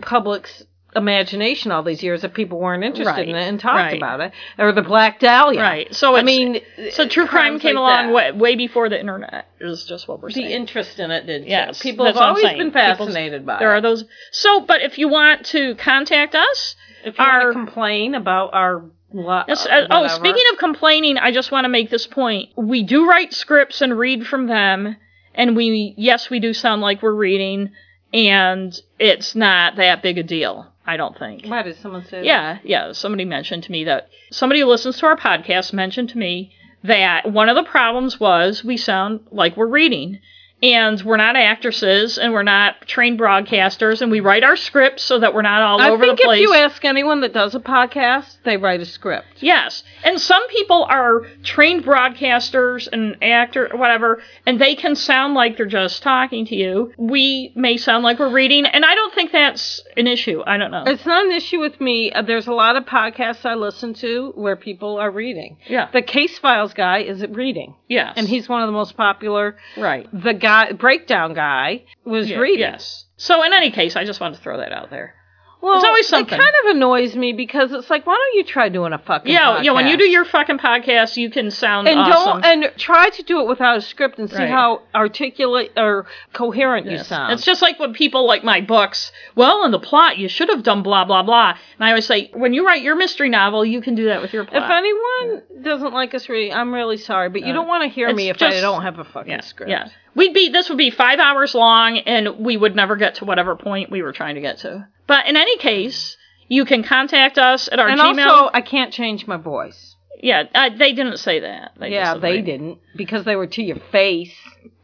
public's 0.02 0.64
imagination 0.96 1.72
all 1.72 1.84
these 1.84 2.02
years 2.02 2.24
if 2.24 2.34
people 2.34 2.60
weren't 2.60 2.84
interested 2.84 3.12
Right. 3.12 3.28
in 3.30 3.36
it 3.36 3.48
and 3.48 3.60
talked 3.60 3.76
Right. 3.76 3.98
about 3.98 4.22
it 4.22 4.32
or 4.58 4.72
the 4.72 4.82
Black 4.82 5.20
Dahlia. 5.20 5.62
right. 5.62 5.94
So 5.94 6.16
I 6.16 6.24
mean, 6.24 6.62
so 6.90 7.08
true 7.08 7.28
crime 7.28 7.60
came 7.60 7.76
like 7.76 8.06
along 8.06 8.14
way, 8.14 8.32
way 8.32 8.56
before 8.56 8.90
the 8.90 9.00
internet. 9.00 9.46
Is 9.60 9.86
just 9.86 10.08
what 10.08 10.20
we're 10.20 10.30
The 10.30 10.36
saying. 10.36 10.50
interest 10.50 11.00
in 11.00 11.12
it 11.12 11.28
did. 11.28 11.46
Yes, 11.46 11.80
people 11.84 12.06
have 12.08 12.18
always 12.18 12.44
been 12.44 12.72
People's- 12.72 12.74
fascinated 12.74 13.46
by 13.46 13.58
there 13.60 13.72
it. 13.74 13.78
are 13.78 13.82
those. 13.82 14.06
So, 14.32 14.62
but 14.62 14.82
if 14.82 14.98
you 14.98 15.08
want 15.10 15.46
to 15.48 15.76
contact 15.76 16.34
us, 16.34 16.76
If 17.04 17.18
you 17.18 17.24
our- 17.24 17.46
want 17.46 17.54
to 17.54 17.66
complain 17.66 18.16
about 18.16 18.54
our 18.54 18.84
Yes, 19.12 19.66
uh, 19.66 19.88
oh, 19.90 20.08
speaking 20.08 20.44
of 20.52 20.60
complaining, 20.60 21.18
I 21.18 21.32
just 21.32 21.52
want 21.52 21.66
to 21.66 21.70
make 21.70 21.90
this 21.90 22.06
point. 22.06 22.50
We 22.56 22.84
do 22.84 23.10
write 23.10 23.34
scripts 23.34 23.82
and 23.82 23.98
read 23.98 24.28
from 24.28 24.46
them, 24.46 24.98
and 25.34 25.56
we, 25.56 25.96
yes, 25.98 26.30
we 26.30 26.40
do 26.40 26.54
sound 26.54 26.82
like 26.82 27.02
we're 27.02 27.16
reading, 27.16 27.72
and 28.14 28.80
it's 29.00 29.36
not 29.36 29.78
that 29.78 30.04
big 30.04 30.20
a 30.20 30.24
deal. 30.24 30.72
I 30.86 30.98
don't 30.98 31.18
think. 31.18 31.46
Why 31.46 31.64
did 31.64 31.78
someone 31.78 32.04
say 32.04 32.18
that? 32.18 32.26
Yeah, 32.26 32.58
yeah. 32.64 32.92
Somebody 32.92 33.26
mentioned 33.26 33.64
to 33.64 33.72
me 33.72 33.84
that 33.86 34.10
somebody 34.32 34.62
who 34.62 34.68
listens 34.68 34.98
to 35.00 35.06
our 35.08 35.18
podcast 35.18 35.74
mentioned 35.74 36.10
to 36.10 36.18
me 36.18 36.52
that 36.84 37.32
one 37.32 37.50
of 37.50 37.56
the 37.56 37.64
problems 37.64 38.20
was 38.20 38.64
we 38.64 38.78
sound 38.78 39.22
like 39.32 39.58
we're 39.58 39.68
reading. 39.68 40.20
And 40.62 41.02
we're 41.04 41.16
not 41.18 41.38
actresses 41.38 42.18
and 42.18 42.34
we're 42.34 42.44
not 42.44 42.82
trained 42.86 43.18
broadcasters 43.18 44.02
and 44.02 44.12
we 44.12 44.20
write 44.20 44.44
our 44.44 44.58
scripts 44.58 45.04
so 45.04 45.20
that 45.20 45.34
we're 45.34 45.42
not 45.42 45.62
all 45.62 45.80
I 45.80 45.90
over 45.90 46.06
the 46.06 46.16
place. 46.16 46.40
if 46.40 46.42
you 46.42 46.54
ask 46.54 46.84
anyone 46.84 47.22
that 47.22 47.32
does 47.34 47.56
a 47.56 47.60
podcast, 47.62 48.38
they 48.44 48.58
write 48.58 48.82
a 48.82 48.86
script. 48.86 49.28
Yes. 49.38 49.84
And 50.04 50.20
some 50.20 50.46
people 50.50 50.84
are 50.90 51.22
trained 51.44 51.86
broadcasters 51.86 52.90
and 52.92 53.16
actor 53.24 53.70
whatever, 53.74 54.22
and 54.46 54.60
they 54.60 54.76
can 54.76 54.96
sound 54.96 55.34
like 55.34 55.56
they're 55.56 55.66
just 55.66 56.04
talking 56.04 56.46
to 56.48 56.56
you. 56.56 56.94
We 56.98 57.54
may 57.56 57.78
sound 57.78 58.04
like 58.04 58.20
we're 58.20 58.30
reading, 58.32 58.66
and 58.66 58.84
I 58.84 58.96
don't 58.96 59.14
think 59.14 59.32
that's 59.32 59.82
an 59.96 60.08
issue. 60.08 60.44
I 60.46 60.58
don't 60.58 60.72
know. 60.72 60.84
It's 60.86 61.06
not 61.06 61.26
an 61.26 61.32
issue 61.32 61.60
with 61.60 61.80
me. 61.80 62.12
Uh, 62.12 62.22
There's 62.22 62.48
a 62.48 62.54
lot 62.54 62.76
of 62.76 62.84
podcasts 62.86 63.46
I 63.46 63.54
listen 63.56 63.94
to 63.96 64.34
where 64.36 64.56
people 64.58 64.98
are 64.98 65.12
reading. 65.12 65.58
yeah. 65.68 65.90
The 65.92 66.02
Case 66.02 66.38
Files 66.38 66.74
guy 66.74 67.00
is 67.00 67.26
reading, 67.28 67.76
yes. 67.90 68.14
and 68.16 68.28
he's 68.28 68.48
one 68.48 68.62
of 68.62 68.68
the 68.68 68.72
most 68.74 68.96
popular. 68.96 69.58
right. 69.76 70.08
The 70.14 70.34
guy, 70.34 70.72
breakdown 70.72 71.34
guy, 71.34 71.84
was 72.06 72.30
Yeah, 72.30 72.38
reading. 72.38 72.60
Yes. 72.62 73.06
So 73.18 73.44
in 73.44 73.52
any 73.52 73.72
case, 73.72 73.98
I 73.98 74.06
just 74.06 74.22
wanted 74.22 74.38
to 74.38 74.44
throw 74.44 74.58
that 74.58 74.72
out 74.72 74.90
there. 74.90 75.16
Well, 75.62 75.74
There's 75.74 75.84
always 75.84 76.08
something. 76.08 76.34
It 76.40 76.42
kind 76.42 76.54
of 76.64 76.76
annoys 76.78 77.18
me 77.18 77.34
because 77.34 77.74
it's 77.74 77.90
like, 77.90 78.08
why 78.08 78.16
don't 78.16 78.38
you 78.38 78.46
try 78.46 78.70
doing 78.70 78.94
a 78.94 78.98
fucking 78.98 79.30
Yeah, 79.30 79.62
yeah. 79.62 79.72
When 79.72 79.88
you 79.88 79.98
do 79.98 80.06
your 80.06 80.24
fucking 80.24 80.58
podcast, 80.58 81.18
you 81.18 81.30
can 81.30 81.52
sound 81.52 81.88
and 81.90 82.00
awesome. 82.00 82.42
don't 82.42 82.46
and 82.64 82.74
try 82.78 83.10
to 83.10 83.24
do 83.24 83.42
it 83.42 83.48
without 83.48 83.76
a 83.78 83.82
script 83.82 84.20
and 84.20 84.30
see 84.30 84.38
Right. 84.38 84.50
how 84.50 84.84
articulate 84.96 85.74
or 85.76 86.06
coherent 86.32 86.90
you 86.90 86.98
sound. 87.00 87.34
It's 87.34 87.44
just 87.44 87.62
like 87.62 87.78
when 87.78 87.94
people 87.94 88.26
like 88.26 88.42
my 88.44 88.62
books. 88.62 89.12
Well, 89.36 89.66
in 89.66 89.72
the 89.72 89.80
plot, 89.80 90.18
you 90.18 90.30
should 90.30 90.48
have 90.48 90.64
done 90.64 90.82
blah 90.82 91.04
blah 91.04 91.24
blah. 91.24 91.50
And 91.78 91.86
I 91.86 91.90
always 91.90 92.06
say, 92.06 92.30
when 92.34 92.54
you 92.54 92.66
write 92.66 92.82
your 92.82 92.96
mystery 92.96 93.28
novel, 93.30 93.66
you 93.66 93.82
can 93.82 93.96
do 93.96 94.06
that 94.06 94.22
with 94.22 94.32
your 94.32 94.46
plot. 94.46 94.64
if 94.64 94.70
anyone 94.70 95.44
doesn't 95.62 95.94
like 95.94 96.14
us 96.14 96.30
reading, 96.30 96.54
I'm 96.54 96.74
really 96.74 96.98
sorry, 96.98 97.28
but 97.30 97.42
you 97.42 97.50
Uh, 97.52 97.54
don't 97.56 97.68
want 97.68 97.84
to 97.84 97.90
hear 97.90 98.08
it's 98.08 98.16
me 98.16 98.30
if 98.30 98.42
I 98.42 98.62
don't 98.62 98.84
have 98.84 98.98
a 99.00 99.04
fucking 99.04 99.30
yeah, 99.32 99.42
script. 99.42 99.70
yeah. 99.70 99.90
We'd 100.16 100.34
be 100.34 100.50
this 100.50 100.70
would 100.70 100.78
be 100.78 100.90
five 100.90 101.20
hours 101.20 101.54
long, 101.54 101.98
and 102.00 102.40
we 102.40 102.56
would 102.56 102.76
never 102.78 102.96
get 102.96 103.16
to 103.16 103.26
whatever 103.26 103.56
point 103.58 103.92
we 103.92 104.02
were 104.02 104.14
trying 104.14 104.36
to 104.36 104.42
get 104.42 104.60
to. 104.60 104.88
But 105.10 105.26
in 105.28 105.36
any 105.36 105.58
case, 105.58 106.16
you 106.48 106.64
can 106.64 106.84
contact 106.84 107.38
us 107.38 107.68
at 107.72 107.80
our 107.80 107.90
And 107.90 108.00
Gmail. 108.00 108.26
also, 108.26 108.52
I 108.54 108.62
can't 108.62 108.94
change 108.94 109.28
my 109.28 109.36
voice. 109.38 109.96
yeah, 110.22 110.44
uh, 110.56 110.70
they 110.78 110.94
didn't 110.94 111.18
say 111.18 111.40
that. 111.42 111.74
They 111.80 111.90
yeah, 111.92 112.14
they 112.16 112.42
didn't 112.42 112.78
because 112.96 113.26
they 113.26 113.36
were 113.36 113.48
to 113.48 113.62
your 113.64 113.80
face. 113.92 114.34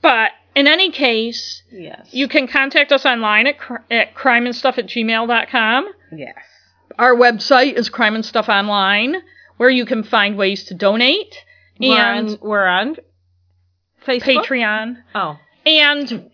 But 0.02 0.32
in 0.56 0.68
any 0.68 0.92
case, 0.92 1.64
Yes. 1.72 2.10
you 2.12 2.28
can 2.28 2.48
contact 2.48 2.92
us 2.92 3.06
online 3.06 3.48
at, 3.48 3.58
cr- 3.60 3.86
at 3.92 4.16
crimeandstuff 4.16 4.78
at 4.78 4.88
gmail.com. 4.88 5.88
Yes. 6.16 6.36
Our 6.98 7.16
website 7.16 7.74
is 7.74 7.90
Crime 7.90 8.16
and 8.16 8.26
Stuff 8.26 8.48
Online, 8.50 9.18
where 9.58 9.70
you 9.70 9.86
can 9.86 10.04
find 10.04 10.38
ways 10.38 10.64
to 10.66 10.74
donate. 10.74 11.36
We're 11.80 11.98
and 12.00 12.30
on, 12.30 12.38
we're 12.42 12.66
on 12.66 12.96
Facebook. 14.08 14.46
Patreon. 14.46 14.98
Oh. 15.14 15.38
And 15.66 16.32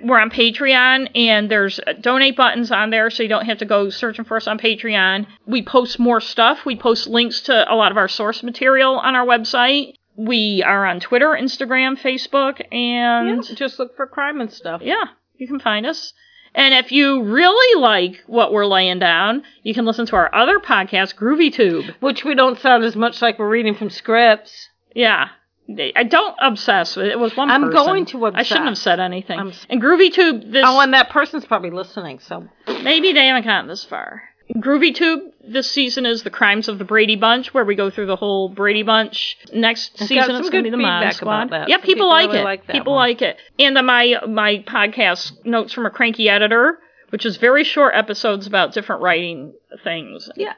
we're 0.00 0.20
on 0.20 0.30
Patreon, 0.30 1.10
and 1.16 1.50
there's 1.50 1.78
uh, 1.80 1.92
donate 2.00 2.36
buttons 2.36 2.70
on 2.70 2.90
there, 2.90 3.10
so 3.10 3.22
you 3.22 3.28
don't 3.28 3.46
have 3.46 3.58
to 3.58 3.64
go 3.64 3.90
searching 3.90 4.24
for 4.24 4.36
us 4.36 4.46
on 4.46 4.58
Patreon. 4.58 5.26
We 5.46 5.62
post 5.62 5.98
more 5.98 6.20
stuff. 6.20 6.64
We 6.64 6.76
post 6.76 7.06
links 7.08 7.40
to 7.42 7.72
a 7.72 7.74
lot 7.74 7.90
of 7.90 7.96
our 7.98 8.08
source 8.08 8.42
material 8.42 8.94
on 8.98 9.14
our 9.14 9.26
website. 9.26 9.94
We 10.16 10.62
are 10.64 10.86
on 10.86 11.00
Twitter, 11.00 11.28
Instagram, 11.28 11.98
Facebook, 12.00 12.60
and 12.72 13.44
Yeah, 13.46 13.54
just 13.54 13.78
look 13.78 13.96
for 13.96 14.06
crime 14.06 14.40
and 14.40 14.50
stuff. 14.52 14.80
yeah, 14.82 15.04
you 15.36 15.46
can 15.46 15.60
find 15.60 15.84
us. 15.84 16.12
And 16.54 16.72
if 16.72 16.90
you 16.90 17.22
really 17.22 17.80
like 17.82 18.22
what 18.26 18.50
we're 18.50 18.64
laying 18.64 18.98
down, 18.98 19.42
you 19.62 19.74
can 19.74 19.84
listen 19.84 20.06
to 20.06 20.16
our 20.16 20.34
other 20.34 20.58
podcast, 20.58 21.14
Groovy 21.14 21.52
Tube. 21.52 21.84
Which 22.00 22.24
we 22.24 22.34
don't 22.34 22.58
sound 22.58 22.82
as 22.82 22.96
much 22.96 23.20
like 23.20 23.38
we're 23.38 23.48
reading 23.50 23.74
from 23.74 23.90
scripts. 23.90 24.70
Yeah. 24.94 25.28
I 25.68 26.04
don't 26.04 26.36
obsess 26.40 26.96
with 26.96 27.06
it. 27.06 27.18
Was 27.18 27.36
one 27.36 27.50
I'm 27.50 27.62
person. 27.64 27.74
going 27.74 28.06
to 28.06 28.26
obsess. 28.26 28.38
I 28.40 28.42
shouldn't 28.44 28.68
have 28.68 28.78
said 28.78 29.00
anything. 29.00 29.38
I'm 29.38 29.52
and 29.68 29.82
Groovy 29.82 30.12
Tube, 30.12 30.42
this 30.52 30.64
Oh, 30.66 30.80
and 30.80 30.94
that 30.94 31.10
person's 31.10 31.44
probably 31.44 31.70
listening, 31.70 32.20
so. 32.20 32.48
maybe 32.66 33.12
they 33.12 33.26
haven't 33.26 33.44
gotten 33.44 33.68
this 33.68 33.84
far. 33.84 34.22
Groovy 34.54 34.94
Tube 34.94 35.32
this 35.46 35.70
season 35.70 36.06
is 36.06 36.22
the 36.22 36.30
Crimes 36.30 36.68
of 36.68 36.78
the 36.78 36.84
Brady 36.84 37.16
Bunch, 37.16 37.52
where 37.52 37.64
we 37.64 37.74
go 37.74 37.90
through 37.90 38.06
the 38.06 38.16
whole 38.16 38.48
Brady 38.48 38.84
Bunch. 38.84 39.36
Next 39.52 40.00
I've 40.00 40.06
season 40.06 40.36
it's 40.36 40.50
going 40.50 40.62
to 40.64 40.70
be 40.70 40.70
the 40.70 40.76
Mod 40.76 41.12
Squad. 41.14 41.50
that. 41.50 41.68
Yeah, 41.68 41.78
people, 41.78 41.94
people 41.94 42.08
like 42.08 42.26
really 42.28 42.40
it. 42.40 42.44
like 42.44 42.66
that 42.66 42.72
people 42.72 42.94
one. 42.94 43.08
like 43.08 43.22
it. 43.22 43.36
And 43.58 43.76
uh, 43.76 43.82
my 43.82 44.20
my 44.28 44.64
podcast 44.66 45.44
notes 45.44 45.72
from 45.72 45.84
a 45.86 45.90
cranky 45.90 46.28
editor, 46.28 46.78
which 47.10 47.26
is 47.26 47.38
very 47.38 47.64
short 47.64 47.94
episodes 47.96 48.46
about 48.46 48.72
different 48.72 49.02
writing 49.02 49.52
things. 49.82 50.30
Yes. 50.36 50.56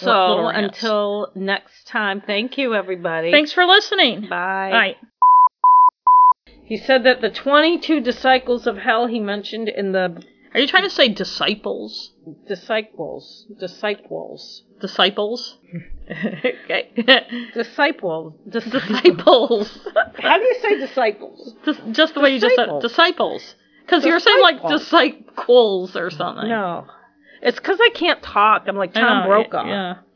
So 0.00 0.48
until 0.48 1.32
next 1.34 1.86
time, 1.86 2.20
thank 2.20 2.58
you, 2.58 2.74
everybody. 2.74 3.30
Thanks 3.30 3.52
for 3.52 3.64
listening. 3.64 4.22
Bye. 4.22 4.70
Bye. 4.70 4.96
He 6.64 6.76
said 6.76 7.04
that 7.04 7.20
the 7.20 7.30
22 7.30 8.00
disciples 8.00 8.66
of 8.66 8.76
hell 8.76 9.06
he 9.06 9.20
mentioned 9.20 9.68
in 9.68 9.92
the 9.92 10.22
Are 10.52 10.60
you 10.60 10.66
trying 10.66 10.82
to 10.82 10.90
say 10.90 11.08
disciples? 11.08 12.10
disciples, 12.48 13.46
disciples, 13.58 14.64
Disciples? 14.80 15.56
okay. 16.10 16.90
disciples, 17.54 18.34
dis- 18.48 18.64
disciples. 18.64 19.78
How 20.18 20.38
do 20.38 20.44
you 20.44 20.56
say 20.60 20.78
disciples? 20.78 21.54
Just, 21.64 21.80
just 21.92 22.14
the 22.14 22.20
way 22.20 22.30
you 22.34 22.40
just 22.40 22.56
said 22.56 22.64
Disciples. 22.80 22.82
disciples. 22.82 23.54
Because 23.86 24.04
you're 24.04 24.18
saying 24.20 24.42
like 24.42 24.66
disciples 24.68 25.94
or 25.96 26.10
something. 26.10 26.48
No, 26.48 26.86
it's 27.42 27.58
because 27.58 27.78
I 27.80 27.90
can't 27.94 28.22
talk. 28.22 28.64
I'm 28.66 28.76
like 28.76 28.92
Tom 28.94 29.26
Brokaw. 29.26 29.66
Yeah. 29.66 29.96